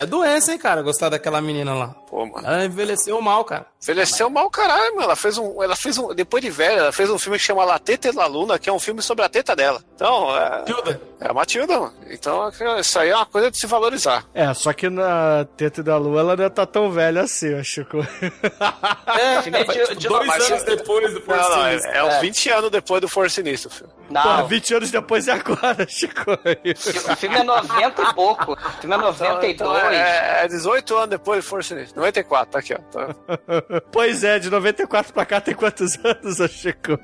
É 0.00 0.06
doença, 0.06 0.50
hein, 0.50 0.58
cara, 0.58 0.80
gostar 0.82 1.10
daquela 1.10 1.42
menina 1.42 1.74
lá. 1.74 1.94
Pô, 2.10 2.26
mano. 2.26 2.44
Ela 2.46 2.64
envelheceu 2.64 3.20
mal, 3.22 3.44
cara. 3.44 3.66
Envelheceu 3.82 4.28
mal, 4.28 4.50
caralho, 4.50 4.90
mano. 4.96 5.04
Ela 5.04 5.16
fez 5.16 5.38
um. 5.38 5.62
Ela 5.62 5.76
fez 5.76 5.96
um. 5.96 6.12
Depois 6.12 6.42
de 6.42 6.50
velha, 6.50 6.80
ela 6.80 6.92
fez 6.92 7.08
um 7.08 7.18
filme 7.18 7.38
que 7.38 7.44
chama 7.44 7.64
La 7.64 7.78
Teta 7.78 8.12
da 8.12 8.26
Luna, 8.26 8.58
que 8.58 8.68
é 8.68 8.72
um 8.72 8.80
filme 8.80 9.00
sobre 9.00 9.24
a 9.24 9.28
teta 9.28 9.54
dela. 9.54 9.80
Então, 9.94 10.36
é. 10.36 10.50
Matilda. 10.58 11.00
É 11.20 11.28
a 11.28 11.32
Matilda, 11.34 11.78
mano. 11.80 11.94
Então, 12.10 12.50
isso 12.80 12.98
aí 12.98 13.10
é 13.10 13.16
uma 13.16 13.26
coisa 13.26 13.50
de 13.50 13.58
se 13.58 13.66
valorizar. 13.66 14.24
É, 14.34 14.52
só 14.54 14.72
que 14.72 14.88
na 14.90 15.46
Teta 15.56 15.82
da 15.82 15.96
Lua 15.98 16.20
ela 16.20 16.36
não 16.36 16.50
tá 16.50 16.66
tão 16.66 16.90
velha 16.90 17.20
assim, 17.22 17.58
ó, 17.58 17.62
Chico. 17.62 17.98
É, 19.06 19.42
Filme 19.42 19.64
de- 19.64 19.72
tipo, 19.72 19.94
de 19.96 20.08
dois 20.08 20.50
anos 20.50 20.62
depois 20.64 21.12
do 21.14 21.20
Força 21.20 21.42
Não, 21.48 21.56
não, 21.56 21.64
Sinistra. 21.68 21.90
é, 21.92 21.96
é 21.98 22.04
uns 22.04 22.14
É. 22.14 22.20
20 22.20 22.48
anos 22.50 22.70
depois 22.70 23.00
do 23.02 23.08
Força 23.08 23.34
Sinistra, 23.36 23.70
filho. 23.70 23.90
Não, 24.08 24.22
Porra, 24.22 24.42
20 24.44 24.74
anos 24.74 24.90
depois 24.90 25.26
e 25.26 25.30
agora, 25.30 25.86
Chico. 25.88 26.32
o 26.32 27.16
filme 27.16 27.36
é 27.36 27.42
90 27.44 28.02
e 28.02 28.14
pouco. 28.14 28.52
O 28.52 28.80
filme 28.80 28.94
é 28.94 28.98
92. 28.98 29.54
Então, 29.54 29.76
é, 29.90 30.44
é 30.44 30.48
18 30.48 30.96
anos 30.96 31.10
depois 31.10 31.44
do 31.44 31.48
Força 31.48 31.68
Sinistra. 31.74 31.99
94, 32.00 32.52
tá 32.52 32.58
aqui, 32.58 32.74
ó. 32.74 32.78
Tá. 32.78 33.14
pois 33.92 34.24
é, 34.24 34.38
de 34.38 34.50
94 34.50 35.12
pra 35.12 35.24
cá 35.24 35.40
tem 35.40 35.54
quantos 35.54 35.96
anos, 36.04 36.40
ô 36.40 36.48
Chico? 36.48 36.98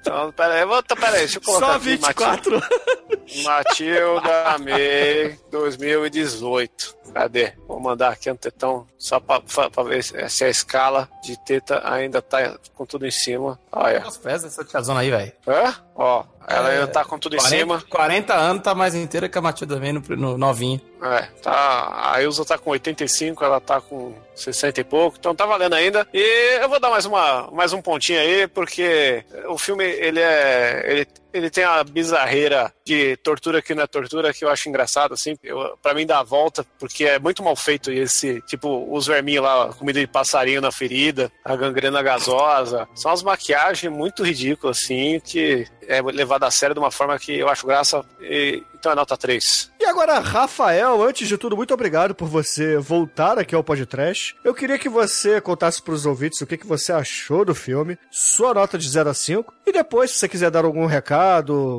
Então, 0.00 0.32
pera 0.32 0.54
aí, 0.54 0.64
vou, 0.64 0.82
tá, 0.82 0.94
pera 0.94 1.12
aí, 1.12 1.18
deixa 1.20 1.38
eu 1.38 1.42
colocar 1.42 1.66
Só 1.66 1.72
aqui, 1.72 1.84
24 1.84 2.54
anos. 2.54 3.44
Matilda 3.44 4.58
May 4.60 5.38
2018. 5.50 7.02
Cadê? 7.12 7.52
Vou 7.66 7.78
mandar 7.80 8.10
aqui 8.10 8.30
um 8.30 8.36
tetão 8.36 8.86
só 8.96 9.20
pra, 9.20 9.40
pra, 9.40 9.68
pra 9.68 9.82
ver 9.82 10.02
se 10.02 10.28
se 10.30 10.44
a 10.44 10.48
escala 10.48 11.08
de 11.22 11.36
teta 11.44 11.82
ainda 11.84 12.22
tá 12.22 12.56
com 12.74 12.86
tudo 12.86 13.06
em 13.06 13.10
cima. 13.10 13.58
Olha. 13.70 14.06
Os 14.06 14.16
pés 14.16 14.42
dessa 14.42 14.64
tiazona 14.64 15.00
aí, 15.00 15.10
velho. 15.10 15.32
Hã? 15.46 15.74
Ó, 15.94 16.24
ela 16.48 16.70
ainda 16.70 16.86
tá 16.86 17.04
com 17.04 17.18
tudo 17.18 17.36
em 17.36 17.38
40, 17.38 17.58
cima. 17.58 17.84
40 17.88 18.34
anos 18.34 18.62
tá 18.62 18.74
mais 18.74 18.94
inteira 18.94 19.28
que 19.28 19.36
a 19.36 19.42
Matilda 19.42 19.78
vem 19.78 19.92
no, 19.92 20.00
no 20.16 20.38
novinho. 20.38 20.80
É, 21.02 21.22
tá. 21.42 22.12
A 22.12 22.22
Ilza 22.22 22.44
tá 22.44 22.56
com 22.56 22.70
85, 22.70 23.44
ela 23.44 23.60
tá 23.60 23.80
com 23.80 24.14
60 24.34 24.80
e 24.80 24.84
pouco, 24.84 25.16
então 25.18 25.34
tá 25.34 25.44
valendo 25.44 25.74
ainda. 25.74 26.06
E 26.12 26.58
eu 26.60 26.68
vou 26.68 26.80
dar 26.80 26.90
mais, 26.90 27.04
uma, 27.04 27.50
mais 27.52 27.72
um 27.72 27.82
pontinho 27.82 28.20
aí, 28.20 28.48
porque 28.48 29.24
o 29.48 29.58
filme, 29.58 29.84
ele 29.84 30.20
é. 30.20 30.82
Ele, 30.86 31.08
ele 31.32 31.50
tem 31.50 31.64
a 31.64 31.82
bizarreira 31.84 32.72
de 32.84 33.16
tortura 33.18 33.62
que 33.62 33.74
não 33.74 33.82
é 33.82 33.86
tortura, 33.86 34.32
que 34.32 34.44
eu 34.44 34.48
acho 34.48 34.68
engraçado, 34.68 35.14
assim. 35.14 35.36
Eu, 35.42 35.78
pra 35.82 35.94
mim 35.94 36.06
dá 36.06 36.20
a 36.20 36.24
volta, 36.24 36.64
porque 36.78 37.04
é 37.04 37.18
muito 37.18 37.42
mal 37.42 37.56
feito 37.56 37.90
esse, 37.90 38.40
tipo, 38.42 38.88
os 38.92 39.06
verminhos 39.06 39.44
lá, 39.44 39.72
comida 39.72 40.00
de 40.00 40.06
passarinho 40.06 40.60
na 40.60 40.72
ferida, 40.72 41.30
a 41.44 41.56
gangrena 41.56 42.02
gasosa. 42.02 42.88
São 42.94 43.10
umas 43.10 43.22
maquiagens 43.22 43.92
muito 43.92 44.22
ridículas, 44.22 44.78
assim, 44.78 45.20
que 45.20 45.66
é 45.86 46.00
levada 46.02 46.46
a 46.46 46.50
sério 46.50 46.74
de 46.74 46.80
uma 46.80 46.90
forma 46.90 47.18
que 47.18 47.38
eu 47.38 47.48
acho 47.48 47.66
graça. 47.66 48.04
E, 48.20 48.62
então 48.74 48.92
é 48.92 48.94
nota 48.94 49.16
3. 49.16 49.70
E 49.80 49.84
agora, 49.84 50.18
Rafael, 50.18 51.02
antes 51.02 51.28
de 51.28 51.38
tudo, 51.38 51.56
muito 51.56 51.72
obrigado 51.72 52.14
por 52.14 52.26
você 52.26 52.78
voltar 52.78 53.38
aqui 53.38 53.54
ao 53.54 53.62
Podcast. 53.62 54.34
Eu 54.44 54.54
queria 54.54 54.78
que 54.78 54.88
você 54.88 55.40
contasse 55.40 55.80
pros 55.80 56.04
ouvintes 56.04 56.40
o 56.40 56.46
que, 56.46 56.56
que 56.56 56.66
você 56.66 56.92
achou 56.92 57.44
do 57.44 57.54
filme, 57.54 57.96
sua 58.10 58.54
nota 58.54 58.76
de 58.76 58.88
0 58.88 59.10
a 59.10 59.14
5, 59.14 59.54
e 59.66 59.72
depois, 59.72 60.10
se 60.10 60.18
você 60.18 60.28
quiser 60.28 60.50
dar 60.50 60.64
algum 60.64 60.86
recado, 60.86 61.21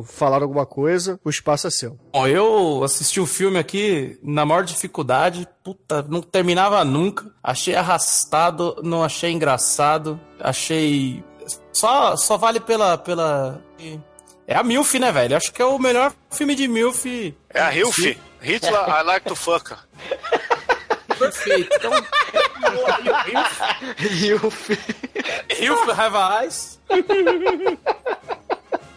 falar 0.06 0.42
alguma 0.42 0.66
coisa, 0.66 1.20
o 1.24 1.30
espaço 1.30 1.68
é 1.68 1.70
seu. 1.70 1.98
Bom, 2.12 2.28
eu 2.28 2.84
assisti 2.84 3.20
o 3.20 3.26
filme 3.26 3.58
aqui 3.58 4.18
na 4.22 4.46
maior 4.46 4.64
dificuldade. 4.64 5.48
Puta, 5.64 6.02
não 6.04 6.22
terminava 6.22 6.84
nunca. 6.84 7.32
Achei 7.44 7.76
arrastado, 7.76 8.80
não 8.84 9.04
achei 9.04 9.32
engraçado. 9.32 10.20
Achei. 10.40 11.24
Só, 11.72 12.16
só 12.16 12.38
vale 12.38 12.60
pela. 12.60 12.98
pela... 12.98 13.62
É 14.46 14.56
a 14.56 14.64
Milf, 14.64 14.94
né, 14.96 15.12
velho? 15.12 15.38
Acho 15.38 15.54
que 15.54 15.62
é 15.62 15.66
o 15.66 15.80
melhor 15.80 16.14
filme 16.30 16.56
de 16.56 16.68
Milf. 16.68 17.06
É 17.50 17.62
a 17.62 17.74
Hilf. 17.74 18.18
Hitler, 18.42 18.90
I 18.90 19.04
like 19.04 19.26
to 19.28 19.36
fuck. 19.36 19.72
her. 19.72 19.80
Perfeito. 21.18 21.70
Então. 21.76 21.92
Hilf. 23.98 24.70
Hilf 25.50 25.90
Have 25.90 26.18
Eyes. 26.18 26.80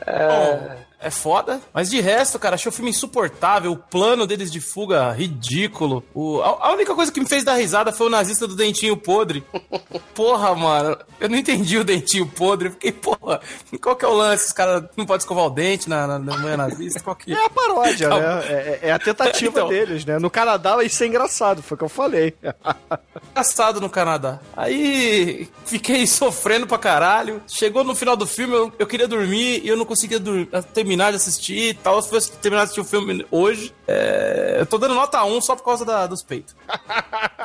Bom, 0.06 0.70
é 1.00 1.10
foda. 1.10 1.60
Mas 1.72 1.90
de 1.90 2.00
resto, 2.00 2.38
cara, 2.38 2.54
achei 2.54 2.68
o 2.68 2.72
filme 2.72 2.90
insuportável. 2.90 3.72
O 3.72 3.76
plano 3.76 4.26
deles 4.26 4.50
de 4.50 4.60
fuga 4.60 5.12
ridículo. 5.12 6.02
O, 6.14 6.40
a, 6.40 6.68
a 6.68 6.72
única 6.72 6.94
coisa 6.94 7.12
que 7.12 7.20
me 7.20 7.26
fez 7.26 7.44
dar 7.44 7.54
risada 7.54 7.92
foi 7.92 8.06
o 8.06 8.10
nazista 8.10 8.46
do 8.46 8.56
dentinho 8.56 8.96
podre. 8.96 9.44
Porra, 10.14 10.54
mano. 10.54 10.96
Eu 11.20 11.28
não 11.28 11.36
entendi 11.36 11.78
o 11.78 11.84
dentinho 11.84 12.26
podre. 12.26 12.68
Eu 12.68 12.72
fiquei, 12.72 12.92
porra, 12.92 13.40
qual 13.80 13.96
que 13.96 14.04
é 14.04 14.08
o 14.08 14.14
lance? 14.14 14.46
Os 14.46 14.52
caras 14.52 14.84
não 14.96 15.04
podem 15.06 15.18
escovar 15.18 15.44
o 15.46 15.50
dente 15.50 15.88
na, 15.88 16.06
na, 16.06 16.18
na 16.18 16.38
manhã 16.38 16.56
nazista? 16.56 17.00
Qual 17.00 17.14
que 17.16 17.32
É 17.32 17.44
a 17.44 17.50
paródia, 17.50 18.06
Então- 18.06 18.18
né? 18.20 18.44
É, 18.48 18.78
é 18.84 18.92
a 18.92 18.98
tentativa 18.98 19.50
Então. 19.50 19.68
deles, 19.68 20.04
né? 20.04 20.18
No 20.18 20.30
Canadá 20.30 20.82
isso 20.82 21.02
é 21.02 21.06
engraçado, 21.06 21.62
foi 21.62 21.74
o 21.74 21.78
que 21.78 21.84
eu 21.84 21.88
falei. 21.88 22.34
engraçado 23.32 23.80
no 23.80 23.88
Canadá. 23.90 24.40
Aí 24.56 25.48
fiquei 25.64 26.06
sofrendo 26.08 26.66
pra 26.66 26.78
caralho. 26.78 27.42
Chegou 27.46 27.84
no 27.84 27.94
final 27.94 28.16
do 28.16 28.26
filme, 28.26 28.54
eu, 28.54 28.72
eu 28.78 28.86
queria 28.86 29.08
dormir 29.08 29.60
e 29.64 29.68
eu 29.68 29.76
não 29.76 29.84
conseguia 29.84 30.18
dur- 30.18 30.46
terminar 30.74 30.95
de 31.10 31.16
assistir 31.16 31.70
e 31.70 31.74
tal. 31.74 32.00
Se 32.02 32.10
fosse 32.10 32.32
terminar 32.32 32.62
de 32.62 32.70
assistir 32.70 32.80
o 32.80 32.84
filme 32.84 33.26
hoje, 33.30 33.74
é, 33.86 34.56
eu 34.60 34.66
tô 34.66 34.78
dando 34.78 34.94
nota 34.94 35.22
1 35.24 35.40
só 35.40 35.56
por 35.56 35.64
causa 35.64 35.84
da- 35.84 36.06
dos 36.06 36.22
peitos. 36.22 36.54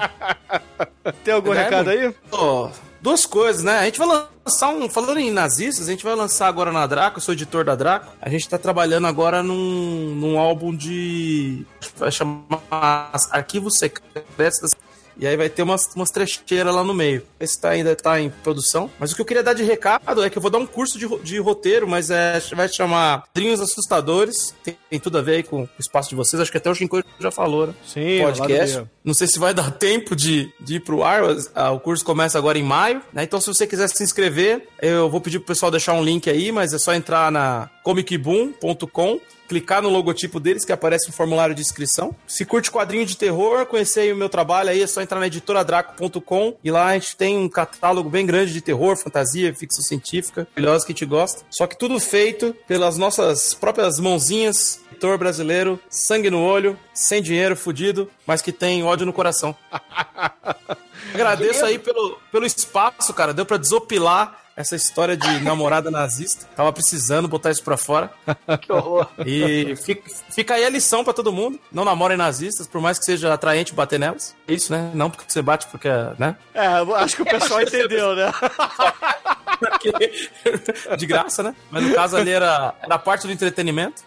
Tem 1.23 1.34
algum 1.34 1.53
É, 1.53 1.64
recado 1.64 1.90
aí? 1.90 2.14
Ó, 2.32 2.69
duas 3.02 3.26
coisas, 3.26 3.64
né? 3.64 3.80
A 3.80 3.86
gente 3.86 3.99
vai 3.99 4.07
lançar 4.45 4.69
um. 4.69 4.90
Falando 4.90 5.19
em 5.19 5.32
nazistas, 5.32 5.88
a 5.88 5.91
gente 5.91 6.03
vai 6.03 6.15
lançar 6.15 6.48
agora 6.48 6.72
na 6.72 6.86
Draco. 6.86 7.18
Eu 7.18 7.22
sou 7.22 7.34
editor 7.34 7.64
da 7.64 7.76
Draco. 7.76 8.07
A 8.22 8.30
gente 8.30 8.48
tá 8.48 8.57
trabalhando 8.57 9.07
agora 9.07 9.41
num, 9.44 10.15
num 10.15 10.40
álbum 10.40 10.76
de. 10.76 11.65
Vai 11.98 12.11
chamar 12.11 13.11
Arquivos 13.32 13.78
Secretos 13.78 14.60
das 14.61 14.72
e 15.22 15.27
aí 15.27 15.38
vai 15.38 15.49
ter 15.49 15.61
umas, 15.61 15.88
umas 15.95 16.10
trecheiras 16.10 16.73
lá 16.73 16.84
no 16.84 16.95
meio. 16.95 17.22
Esse 17.39 17.61
tá, 17.61 17.69
ainda 17.69 17.95
tá 17.95 18.19
em 18.19 18.31
produção. 18.31 18.89
Mas 18.99 19.11
o 19.11 19.15
que 19.15 19.22
eu 19.22 19.26
queria 19.26 19.43
dar 19.43 19.53
de 19.53 19.61
recado 19.61 20.23
é 20.23 20.30
que 20.31 20.38
eu 20.38 20.41
vou 20.41 20.49
dar 20.49 20.57
um 20.57 20.65
curso 20.65 20.98
de, 20.98 21.07
de 21.19 21.38
roteiro, 21.38 21.88
mas 21.88 22.10
é, 22.10 22.41
vai 22.56 22.68
chamar 22.68 23.26
Trinhos 23.31 23.61
Assustadores. 23.61 24.56
Tem, 24.64 24.76
tem 24.89 24.99
tudo 24.99 25.19
a 25.19 25.22
ver 25.22 25.35
aí 25.35 25.43
com 25.43 25.61
o 25.61 25.69
espaço 25.80 26.10
de 26.10 26.15
vocês. 26.15 26.41
Acho 26.41 26.52
que 26.52 26.57
até 26.57 26.72
o 26.72 26.73
Shinko 26.73 27.03
já 27.19 27.30
falou, 27.30 27.68
né? 27.68 27.76
Sim, 27.85 28.22
podcast. 28.23 28.84
Não 29.03 29.14
sei 29.14 29.27
se 29.27 29.38
vai 29.38 29.53
dar 29.53 29.69
tempo 29.77 30.15
de, 30.15 30.52
de 30.60 30.77
ir 30.77 30.80
pro 30.80 31.03
ar. 31.03 31.22
ah, 31.53 31.69
o 31.69 31.80
curso 31.80 32.03
começa 32.03 32.39
agora 32.39 32.57
em 32.57 32.64
maio, 32.64 33.03
né? 33.14 33.23
Então, 33.23 33.39
se 33.39 33.45
você 33.45 33.68
quiser 33.68 33.89
se 33.89 34.03
inscrever, 34.03 34.68
eu 34.81 35.07
vou 35.07 35.22
pedir 35.22 35.38
pro 35.38 35.48
pessoal 35.49 35.69
deixar 35.69 35.93
um 35.93 36.03
link 36.03 36.31
aí, 36.31 36.52
mas 36.52 36.73
é 36.73 36.80
só 36.80 36.95
entrar 36.95 37.31
na 37.31 37.69
comicboom.com, 37.84 39.19
clicar 39.52 39.82
no 39.82 39.90
logotipo 39.90 40.40
deles, 40.40 40.64
que 40.64 40.72
aparece 40.72 41.10
um 41.10 41.11
formulário 41.11 41.53
de 41.53 41.60
inscrição. 41.60 42.15
Se 42.26 42.45
curte 42.45 42.72
quadrinho 42.72 43.06
de 43.06 43.18
terror, 43.18 43.65
conhecer 43.65 43.99
aí 43.99 44.14
o 44.14 44.15
meu 44.15 44.30
trabalho 44.30 44.69
aí, 44.69 44.82
é 44.82 44.88
só 44.88 45.02
entrar 45.02 45.19
na 45.19 45.28
editoradraco.com 45.28 46.56
e 46.64 46.72
lá 46.72 46.86
a 46.86 46.94
gente 46.94 47.18
tem 47.18 47.38
um 47.38 47.49
catálogo 47.49 48.10
bem 48.10 48.26
grande 48.26 48.53
de 48.53 48.61
terror, 48.61 48.95
fantasia, 48.95 49.53
ficção 49.53 49.84
científica, 49.84 50.48
maravilhosa 50.56 50.86
que 50.86 50.94
a 50.94 50.95
gente 50.95 51.06
gosta. 51.06 51.44
Só 51.49 51.68
que 51.68 51.78
tudo 51.78 51.99
feito 51.99 52.56
pelas 52.65 52.98
nossas 52.98 53.53
próprias 53.53 53.99
mãozinhas, 53.99 54.80
editor 54.90 55.18
brasileiro, 55.18 55.78
sangue 55.90 56.30
no 56.30 56.41
olho, 56.41 56.80
sem 56.94 57.22
dinheiro, 57.22 57.57
fudido, 57.57 58.10
mas 58.26 58.41
que 58.41 58.53
tem 58.53 58.84
ódio 58.84 59.06
no 59.06 59.11
coração. 59.11 59.53
Agradeço 61.14 61.65
aí 61.65 61.78
pelo, 61.78 62.18
pelo 62.32 62.45
espaço, 62.45 63.14
cara. 63.14 63.34
Deu 63.34 63.45
pra 63.45 63.57
desopilar 63.57 64.40
essa 64.56 64.76
história 64.76 65.15
de 65.15 65.40
namorada 65.44 65.90
nazista. 65.90 66.45
Tava 66.56 66.72
precisando 66.72 67.28
botar 67.28 67.52
isso 67.52 67.64
pra 67.64 67.78
fora. 67.78 68.11
Que 68.61 68.72
horror. 68.72 69.07
E 69.26 69.76
fica, 69.78 70.10
fica 70.30 70.53
aí 70.56 70.65
a 70.65 70.69
lição 70.69 71.03
pra 71.03 71.14
todo 71.14 71.32
mundo. 71.32 71.60
Não 71.72 71.86
namorem 71.86 72.18
nazistas, 72.18 72.68
por 72.68 72.82
mais 72.82 72.99
que 72.99 73.06
seja 73.06 73.34
atraente 73.34 73.73
bater 73.73 73.98
nelas. 73.99 74.36
Isso, 74.48 74.72
né? 74.72 74.91
Não 74.94 75.10
porque 75.10 75.23
você 75.28 75.41
bate 75.41 75.68
porque, 75.68 75.88
né? 76.19 76.36
É, 76.53 76.80
eu 76.80 76.95
acho 76.95 77.15
que 77.15 77.22
o 77.22 77.26
pessoal 77.30 77.61
entendeu, 77.61 78.14
né? 78.15 78.32
Porque- 79.81 80.29
de 80.97 81.05
graça, 81.05 81.41
né? 81.43 81.55
Mas 81.69 81.83
no 81.83 81.93
caso 81.93 82.15
ali 82.17 82.31
era, 82.31 82.73
era 82.81 82.97
parte 82.99 83.25
do 83.27 83.33
entretenimento. 83.33 84.03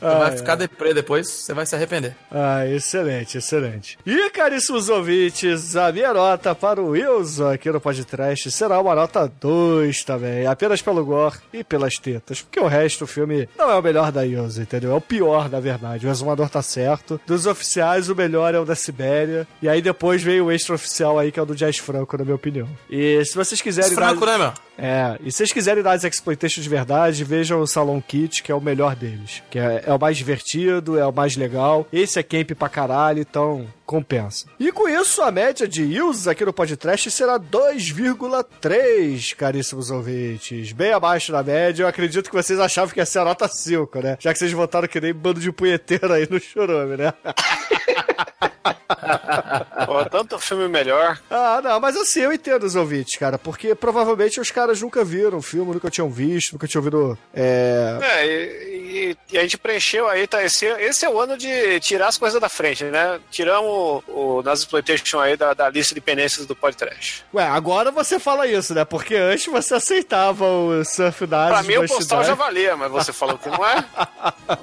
Você 0.00 0.18
vai 0.18 0.36
ficar 0.36 0.54
deprê 0.56 0.92
depois, 0.94 1.28
você 1.28 1.54
vai 1.54 1.64
se 1.66 1.74
arrepender. 1.74 2.16
Ah, 2.30 2.66
excelente, 2.66 3.38
excelente. 3.38 3.98
E, 4.04 4.30
caríssimos 4.30 4.88
ouvintes, 4.88 5.76
a 5.76 5.92
minha 5.92 6.12
nota 6.12 6.54
para 6.54 6.80
o 6.80 6.88
Wilson 6.90 7.50
aqui 7.50 7.70
no 7.70 7.80
podcast 7.80 8.50
será 8.50 8.80
uma 8.80 8.94
nota 8.94 9.30
2 9.40 10.04
também, 10.04 10.46
apenas 10.46 10.82
pelo 10.82 11.04
gore 11.04 11.36
e 11.52 11.62
pelas 11.62 11.94
tetas, 11.98 12.42
porque 12.42 12.58
o 12.58 12.66
resto 12.66 13.00
do 13.00 13.06
filme 13.06 13.48
não 13.56 13.70
é 13.70 13.74
o 13.76 13.82
melhor 13.82 14.10
da 14.10 14.22
Wilson, 14.22 14.62
entendeu? 14.62 14.92
É 14.92 14.94
o 14.94 15.00
pior, 15.00 15.48
na 15.48 15.60
verdade. 15.60 16.06
O 16.06 16.10
exumador 16.10 16.48
tá 16.50 16.62
certo. 16.62 17.20
Dos 17.26 17.46
oficiais, 17.46 18.08
o 18.08 18.14
melhor 18.14 18.54
é 18.54 18.58
o 18.58 18.64
da 18.64 18.74
Sibéria. 18.74 19.46
E 19.60 19.68
aí 19.68 19.80
depois 19.80 20.22
veio 20.22 20.46
o 20.46 20.52
extra-oficial 20.52 21.18
aí, 21.18 21.30
que 21.30 21.38
é 21.38 21.42
o 21.42 21.46
do 21.46 21.54
Jazz 21.54 21.78
Franco, 21.78 22.16
na 22.18 22.24
minha 22.24 22.34
opinião. 22.36 22.68
E 22.90 23.24
se 23.24 23.34
vocês 23.34 23.60
quiserem... 23.60 23.71
Franco, 23.94 24.26
dar... 24.26 24.38
né, 24.38 24.38
meu? 24.38 24.52
É, 24.78 25.18
e 25.22 25.30
se 25.30 25.38
vocês 25.38 25.52
quiserem 25.52 25.82
dar 25.82 25.92
as 25.92 26.02
exploitation 26.02 26.60
de 26.60 26.68
verdade, 26.68 27.22
vejam 27.24 27.60
o 27.60 27.66
Salon 27.66 28.00
Kit, 28.00 28.42
que 28.42 28.50
é 28.50 28.54
o 28.54 28.60
melhor 28.60 28.96
deles. 28.96 29.42
Que 29.50 29.58
é, 29.58 29.84
é 29.86 29.92
o 29.92 29.98
mais 29.98 30.16
divertido, 30.16 30.98
é 30.98 31.06
o 31.06 31.12
mais 31.12 31.36
legal. 31.36 31.86
Esse 31.92 32.18
é 32.18 32.22
camp 32.22 32.52
pra 32.58 32.68
caralho, 32.68 33.20
então 33.20 33.66
compensa. 33.84 34.46
E 34.58 34.72
com 34.72 34.88
isso, 34.88 35.22
a 35.22 35.30
média 35.30 35.68
de 35.68 36.00
uses 36.00 36.26
aqui 36.26 36.44
no 36.44 36.52
podcast 36.52 37.10
será 37.10 37.38
2,3, 37.38 39.36
caríssimos 39.36 39.90
ouvintes. 39.90 40.72
Bem 40.72 40.92
abaixo 40.92 41.30
da 41.30 41.42
média. 41.42 41.84
Eu 41.84 41.88
acredito 41.88 42.30
que 42.30 42.34
vocês 42.34 42.58
achavam 42.58 42.92
que 42.92 43.00
ia 43.00 43.06
ser 43.06 43.18
a 43.20 43.24
nota 43.24 43.46
5, 43.46 44.00
né? 44.00 44.16
Já 44.18 44.32
que 44.32 44.38
vocês 44.38 44.52
votaram 44.52 44.88
que 44.88 45.00
nem 45.00 45.12
bando 45.12 45.40
de 45.40 45.52
punheteiro 45.52 46.12
aí 46.12 46.26
no 46.28 46.40
churume, 46.40 46.96
né? 46.96 47.12
Pô, 49.86 50.04
tanto 50.08 50.38
filme 50.38 50.68
melhor. 50.68 51.18
Ah, 51.30 51.60
não, 51.62 51.80
mas 51.80 51.96
assim, 51.96 52.20
eu 52.20 52.32
entendo 52.32 52.64
os 52.64 52.76
ouvintes, 52.76 53.18
cara, 53.18 53.38
porque 53.38 53.74
provavelmente 53.74 54.40
os 54.40 54.50
caras 54.50 54.80
nunca 54.80 55.04
viram 55.04 55.38
o 55.38 55.42
filme, 55.42 55.74
nunca 55.74 55.90
tinham 55.90 56.10
visto, 56.10 56.52
nunca 56.52 56.66
tinham 56.66 56.80
ouvido. 56.80 57.18
É. 57.34 57.98
É, 58.02 58.26
e, 58.26 58.71
e- 58.92 59.16
e 59.32 59.38
a 59.38 59.42
gente 59.42 59.58
preencheu 59.58 60.08
aí, 60.08 60.26
tá? 60.26 60.42
Esse, 60.42 60.66
esse 60.66 61.04
é 61.04 61.08
o 61.10 61.20
ano 61.20 61.36
de 61.36 61.80
tirar 61.80 62.08
as 62.08 62.16
coisas 62.18 62.40
da 62.40 62.48
frente, 62.48 62.84
né? 62.84 63.18
Tiramos 63.30 63.68
o, 63.68 64.02
o 64.38 64.42
nas 64.42 64.60
exploitation 64.60 65.18
aí 65.20 65.36
da, 65.36 65.54
da 65.54 65.68
lista 65.68 65.94
de 65.94 66.00
pendências 66.00 66.46
do 66.46 66.54
podcast. 66.56 67.24
Ué, 67.34 67.44
agora 67.46 67.90
você 67.90 68.18
fala 68.18 68.46
isso, 68.46 68.74
né? 68.74 68.84
Porque 68.84 69.14
antes 69.14 69.46
você 69.46 69.74
aceitava 69.74 70.44
o 70.46 70.84
Surf 70.84 71.26
Nazis. 71.26 71.52
Pra 71.52 71.62
mim 71.62 71.84
o 71.84 71.88
postal 71.88 72.24
já 72.24 72.34
valia, 72.34 72.76
mas 72.76 72.90
você 72.90 73.12
falou 73.12 73.38
que 73.38 73.48
não 73.48 73.66
é. 73.66 73.84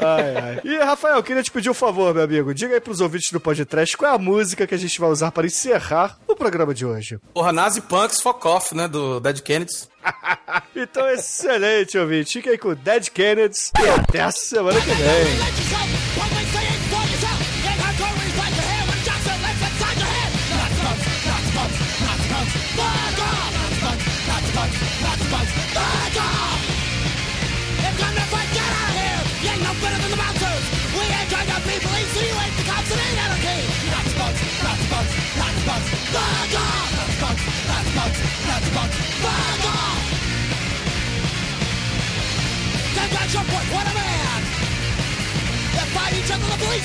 Ai, 0.00 0.36
ai. 0.36 0.60
E, 0.64 0.78
Rafael, 0.78 1.16
eu 1.16 1.22
queria 1.22 1.42
te 1.42 1.50
pedir 1.50 1.70
um 1.70 1.74
favor, 1.74 2.14
meu 2.14 2.22
amigo. 2.24 2.54
Diga 2.54 2.74
aí 2.74 2.80
pros 2.80 3.00
ouvintes 3.00 3.32
do 3.32 3.40
podcast 3.40 3.96
qual 3.96 4.12
é 4.12 4.14
a 4.14 4.18
música 4.18 4.66
que 4.66 4.74
a 4.74 4.78
gente 4.78 4.98
vai 5.00 5.10
usar 5.10 5.30
para 5.32 5.46
encerrar 5.46 6.16
o 6.26 6.34
programa 6.36 6.72
de 6.72 6.86
hoje. 6.86 7.18
Porra, 7.34 7.52
Nazi 7.52 7.80
Punks 7.80 8.20
Fuck 8.20 8.46
Off, 8.46 8.74
né? 8.74 8.86
Do 8.88 9.20
Dead 9.20 9.40
Kennedys. 9.40 9.88
Então, 10.74 11.08
excelente, 11.08 11.98
ouvinte. 11.98 12.34
Fica 12.34 12.50
aí 12.50 12.58
com 12.58 12.74
Dead 12.74 13.08
Kennedys 13.10 13.72
e 13.82 13.88
até 13.88 14.20
a 14.20 14.30
semana 14.30 14.80
que 14.80 14.86
vem. 14.86 16.47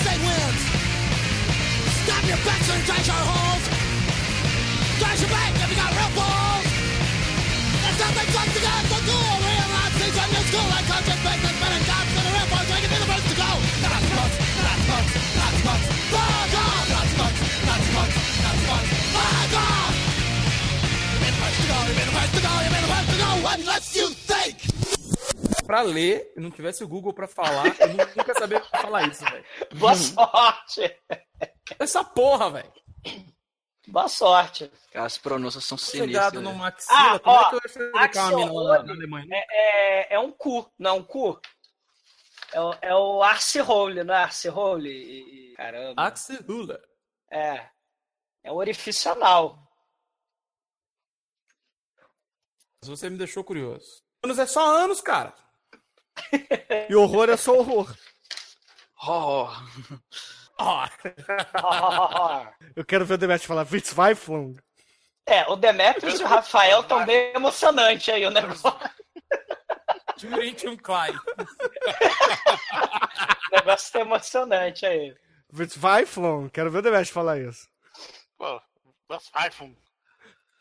They 0.01 0.17
wins! 0.25 0.61
Stop 2.01 2.23
your 2.25 2.41
backs 2.41 2.69
and 2.73 2.81
trash 2.81 3.09
our 3.13 3.25
holes! 3.29 3.63
Trash 4.97 5.21
your 5.21 5.29
back 5.29 5.53
if 5.53 5.69
you 5.69 5.77
got 5.77 5.91
real 5.93 6.11
balls! 6.17 6.65
There's 6.65 7.99
nothing 8.01 8.29
fun 8.33 8.47
to 8.49 8.61
go 8.63 8.73
so 8.89 8.97
cool! 9.05 9.33
Realize 9.45 9.93
things 10.01 10.17
are 10.17 10.29
new 10.33 10.43
school 10.49 10.67
like 10.73 10.85
conscious 10.89 11.19
fakes 11.21 11.45
and 11.45 11.57
better 11.61 11.81
cops 11.85 12.13
and 12.17 12.25
the 12.25 12.31
real 12.33 12.47
boys 12.49 12.67
we 12.73 12.77
can 12.81 12.89
be 12.89 12.97
the 12.97 13.09
first 13.13 13.27
to 13.29 13.35
go! 13.37 13.49
Not 13.85 14.01
smokes, 14.01 14.37
not 14.65 14.77
smokes, 14.81 15.13
not 15.37 15.53
smokes! 15.61 15.85
Fuck 16.09 16.53
off! 16.57 16.85
Not 16.89 17.07
smokes, 17.13 17.39
not 17.69 17.81
smokes, 17.85 18.17
not 18.41 18.55
smokes! 18.65 18.89
Fuck 19.13 19.53
off! 19.61 19.93
You've 21.13 21.21
been 21.21 21.33
the 21.37 21.41
first 21.45 21.57
to 21.61 21.67
go, 21.69 21.77
you've 21.85 21.97
been 22.01 22.09
the 22.09 22.17
first 22.17 22.33
to 22.33 22.41
go, 22.41 22.51
you've 22.65 22.73
been 22.73 22.81
the 22.81 22.93
first 22.97 23.09
to 23.13 23.17
go! 23.21 23.29
What 23.45 23.59
lets 23.61 23.89
you 23.93 24.22
Pra 25.73 25.81
ler, 25.81 26.31
e 26.37 26.39
não 26.39 26.51
tivesse 26.51 26.83
o 26.83 26.87
Google 26.87 27.11
pra 27.15 27.27
falar, 27.27 27.65
eu 27.79 27.87
nunca 28.15 28.31
sabia 28.35 28.63
falar 28.65 29.07
isso, 29.07 29.25
velho. 29.25 29.43
Boa 29.73 29.95
sorte! 29.95 31.01
Essa 31.79 32.03
porra, 32.03 32.51
velho. 32.51 32.71
Boa 33.87 34.07
sorte. 34.07 34.71
As 34.93 35.17
pronúncias 35.17 35.65
são 35.65 35.75
Chegado 35.75 36.35
sinistras. 36.35 36.43
no 36.43 36.53
maxila, 36.53 37.15
Ah, 37.15 37.19
como 37.19 37.35
ó, 37.35 37.41
é 37.41 37.49
que 37.49 37.55
eu 37.55 37.59
ia 37.59 37.65
explicar 37.65 38.27
uma 38.29 38.37
mina 38.37 38.53
lá 38.53 38.83
na, 38.83 38.93
Alemanha? 38.93 39.27
É, 39.31 40.11
é, 40.11 40.13
é 40.13 40.19
um 40.19 40.31
cu, 40.31 40.71
não 40.77 40.91
é 40.91 40.93
um 40.93 41.03
cu? 41.03 41.41
É, 42.51 42.61
o- 42.61 42.75
é 42.79 42.95
o 42.95 43.23
Arce 43.23 43.59
Hole, 43.59 44.03
não 44.03 44.13
é 44.13 44.17
Arce 44.17 44.47
Hole? 44.49 44.91
E- 44.91 45.55
Caramba. 45.55 46.03
Axel 46.03 46.39
Hula. 46.47 46.79
É. 47.31 47.67
É 48.43 48.51
um 48.51 48.55
orifício 48.57 49.11
anal. 49.11 49.57
Mas 52.79 52.89
Você 52.89 53.09
me 53.09 53.17
deixou 53.17 53.43
curioso. 53.43 54.03
Anos 54.23 54.37
é 54.37 54.45
só 54.45 54.63
anos, 54.77 55.01
cara. 55.01 55.33
E 56.89 56.95
horror 56.95 57.29
é 57.29 57.37
só 57.37 57.57
horror. 57.57 57.93
Oh, 59.07 59.47
Ó, 60.59 60.87
Eu 62.75 62.85
quero 62.85 63.05
ver 63.05 63.15
o 63.15 63.17
Demet 63.17 63.45
falar 63.45 63.67
Witzweiflung. 63.69 64.55
É, 65.25 65.47
o 65.49 65.55
Demetrius 65.55 66.19
e 66.19 66.23
o 66.23 66.27
Rafael 66.27 66.81
estão 66.81 67.05
bem 67.05 67.33
emocionante 67.33 68.11
aí 68.11 68.25
o 68.25 68.31
negócio. 68.31 68.73
Print 70.19 70.67
um 70.67 70.77
Klein. 70.77 71.15
O 73.51 73.55
negócio 73.55 73.91
tá 73.91 73.99
emocionante 74.01 74.85
aí. 74.85 75.15
Witzweiflung. 75.53 76.49
Quero 76.49 76.71
ver 76.71 76.79
o 76.79 76.81
Demet 76.81 77.11
falar 77.11 77.39
isso. 77.39 77.67
Pô, 78.37 78.61
iPhone. 79.45 79.77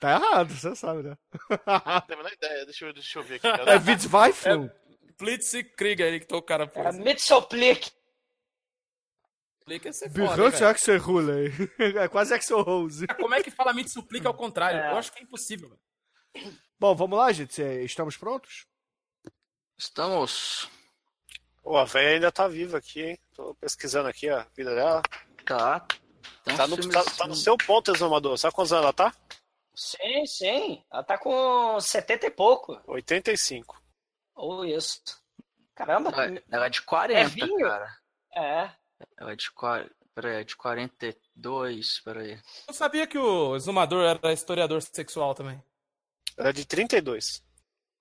Tá 0.00 0.12
errado, 0.12 0.52
você 0.52 0.74
sabe, 0.74 1.04
né? 1.04 1.16
Não 1.48 2.00
tenho 2.00 2.18
a 2.20 2.22
menor 2.22 2.32
ideia. 2.32 2.64
Deixa 2.64 2.86
eu, 2.86 2.92
deixa 2.92 3.18
eu 3.18 3.22
ver 3.22 3.36
aqui. 3.36 3.46
É 3.48 3.56
Cara. 3.56 3.78
Witzweiflung. 3.78 4.70
Blitzkrieg 5.22 6.02
aí 6.02 6.20
que 6.20 6.26
tô 6.26 6.38
o 6.38 6.42
cara 6.42 6.64
É 6.64 6.68
fez. 6.68 6.98
Mitzelplick. 6.98 7.90
Explica 9.58 9.88
esse 9.90 10.08
foda, 10.08 10.20
hein, 10.22 10.28
Birrante 10.36 10.56
velho. 10.58 10.68
Axel 10.70 10.98
Ruley. 11.00 11.52
É 11.98 12.08
quase 12.08 12.34
Axel 12.34 12.62
Rose. 12.62 13.06
Como 13.06 13.34
é 13.34 13.42
que 13.42 13.50
fala 13.50 13.72
Mitsuplica 13.72 14.28
ao 14.28 14.34
contrário? 14.34 14.80
É. 14.80 14.90
Eu 14.90 14.96
acho 14.96 15.12
que 15.12 15.20
é 15.20 15.22
impossível, 15.22 15.68
velho. 15.68 16.58
Bom, 16.80 16.94
vamos 16.96 17.16
lá, 17.18 17.30
gente. 17.32 17.54
Cê- 17.54 17.84
Estamos 17.84 18.16
prontos? 18.16 18.66
estamos. 19.78 20.68
Pô, 21.62 21.76
a 21.76 21.84
velha 21.84 22.14
ainda 22.14 22.32
tá 22.32 22.46
viva 22.48 22.78
aqui, 22.78 23.02
hein? 23.02 23.18
Tô 23.34 23.54
pesquisando 23.56 24.08
aqui 24.08 24.28
a 24.28 24.46
vida 24.56 24.74
dela. 24.74 25.02
Tá. 25.44 25.86
Uns 26.46 26.56
Tá 26.56 26.66
no, 26.66 26.76
tá, 26.90 27.04
tá 27.04 27.26
no 27.26 27.34
seu 27.34 27.56
ponto, 27.56 27.92
exumador. 27.92 28.36
Sabe 28.38 28.54
quantos 28.54 28.72
anos 28.72 28.84
ela 28.84 28.92
tá? 28.92 29.14
Sim, 29.74 30.26
sim. 30.26 30.84
Ela 30.92 31.02
tá 31.04 31.16
com 31.18 31.80
70 31.80 32.26
e 32.26 32.30
pouco. 32.30 32.80
85. 32.86 33.80
Ou 34.34 34.64
isso. 34.64 35.00
Caramba. 35.74 36.10
Ela, 36.10 36.42
ela 36.50 36.66
é 36.66 36.70
de 36.70 36.82
40, 36.82 37.20
É 37.20 37.24
vinho? 37.26 37.58
cara. 37.60 37.96
É. 38.34 38.70
Ela 39.18 39.32
é 39.32 39.36
de, 39.36 39.50
qua- 39.50 39.86
peraí, 40.14 40.40
é 40.40 40.44
de 40.44 40.56
42, 40.56 42.00
peraí. 42.00 42.40
Eu 42.68 42.74
sabia 42.74 43.06
que 43.06 43.18
o 43.18 43.56
exumador 43.56 44.04
era 44.04 44.32
historiador 44.32 44.80
sexual 44.82 45.34
também. 45.34 45.62
Ela 46.36 46.50
é 46.50 46.52
de 46.52 46.64
32. 46.64 47.42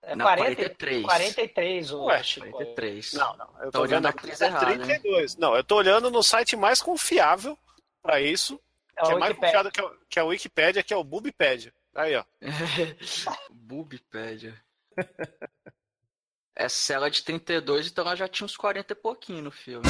É 0.04 0.16
Não, 0.16 0.26
40, 0.26 0.56
43. 0.56 1.04
43 1.04 1.92
o 1.92 2.04
Ué, 2.06 2.24
Chico. 2.24 2.50
43. 2.52 3.14
Não, 3.14 3.38
não. 3.38 3.46
Eu 3.60 3.72
Tá 3.72 3.72
tô 3.72 3.82
olhando 3.82 4.08
a 4.08 4.14
que 4.14 4.32
é 4.32 4.46
errada, 4.48 4.72
hein? 4.72 4.78
32. 4.80 5.36
Não, 5.38 5.56
eu 5.56 5.64
tô 5.64 5.76
olhando 5.76 6.10
no 6.10 6.24
site 6.24 6.56
mais 6.56 6.82
confiável 6.82 7.58
pra 8.02 8.20
isso, 8.20 8.60
É 8.98 9.04
que 9.04 9.12
é 9.12 9.16
mais 9.16 9.36
confiável 9.36 9.72
que 9.72 9.80
é, 9.80 9.84
o- 9.84 9.98
que 10.10 10.20
é 10.20 10.22
a 10.22 10.26
Wikipédia, 10.26 10.84
que 10.84 10.94
é 10.94 10.98
o 10.98 11.04
Bubipédia. 11.04 11.74
Aí, 11.94 12.16
ó. 12.16 12.24
Bubipédia. 13.52 14.60
Essa 16.56 16.94
ela 16.94 17.08
é 17.08 17.10
de 17.10 17.24
32, 17.24 17.88
então 17.88 18.06
ela 18.06 18.16
já 18.16 18.28
tinha 18.28 18.46
uns 18.46 18.58
40 18.58 18.92
e 18.92 18.96
pouquinho 18.96 19.44
no 19.44 19.52
filme. 19.52 19.88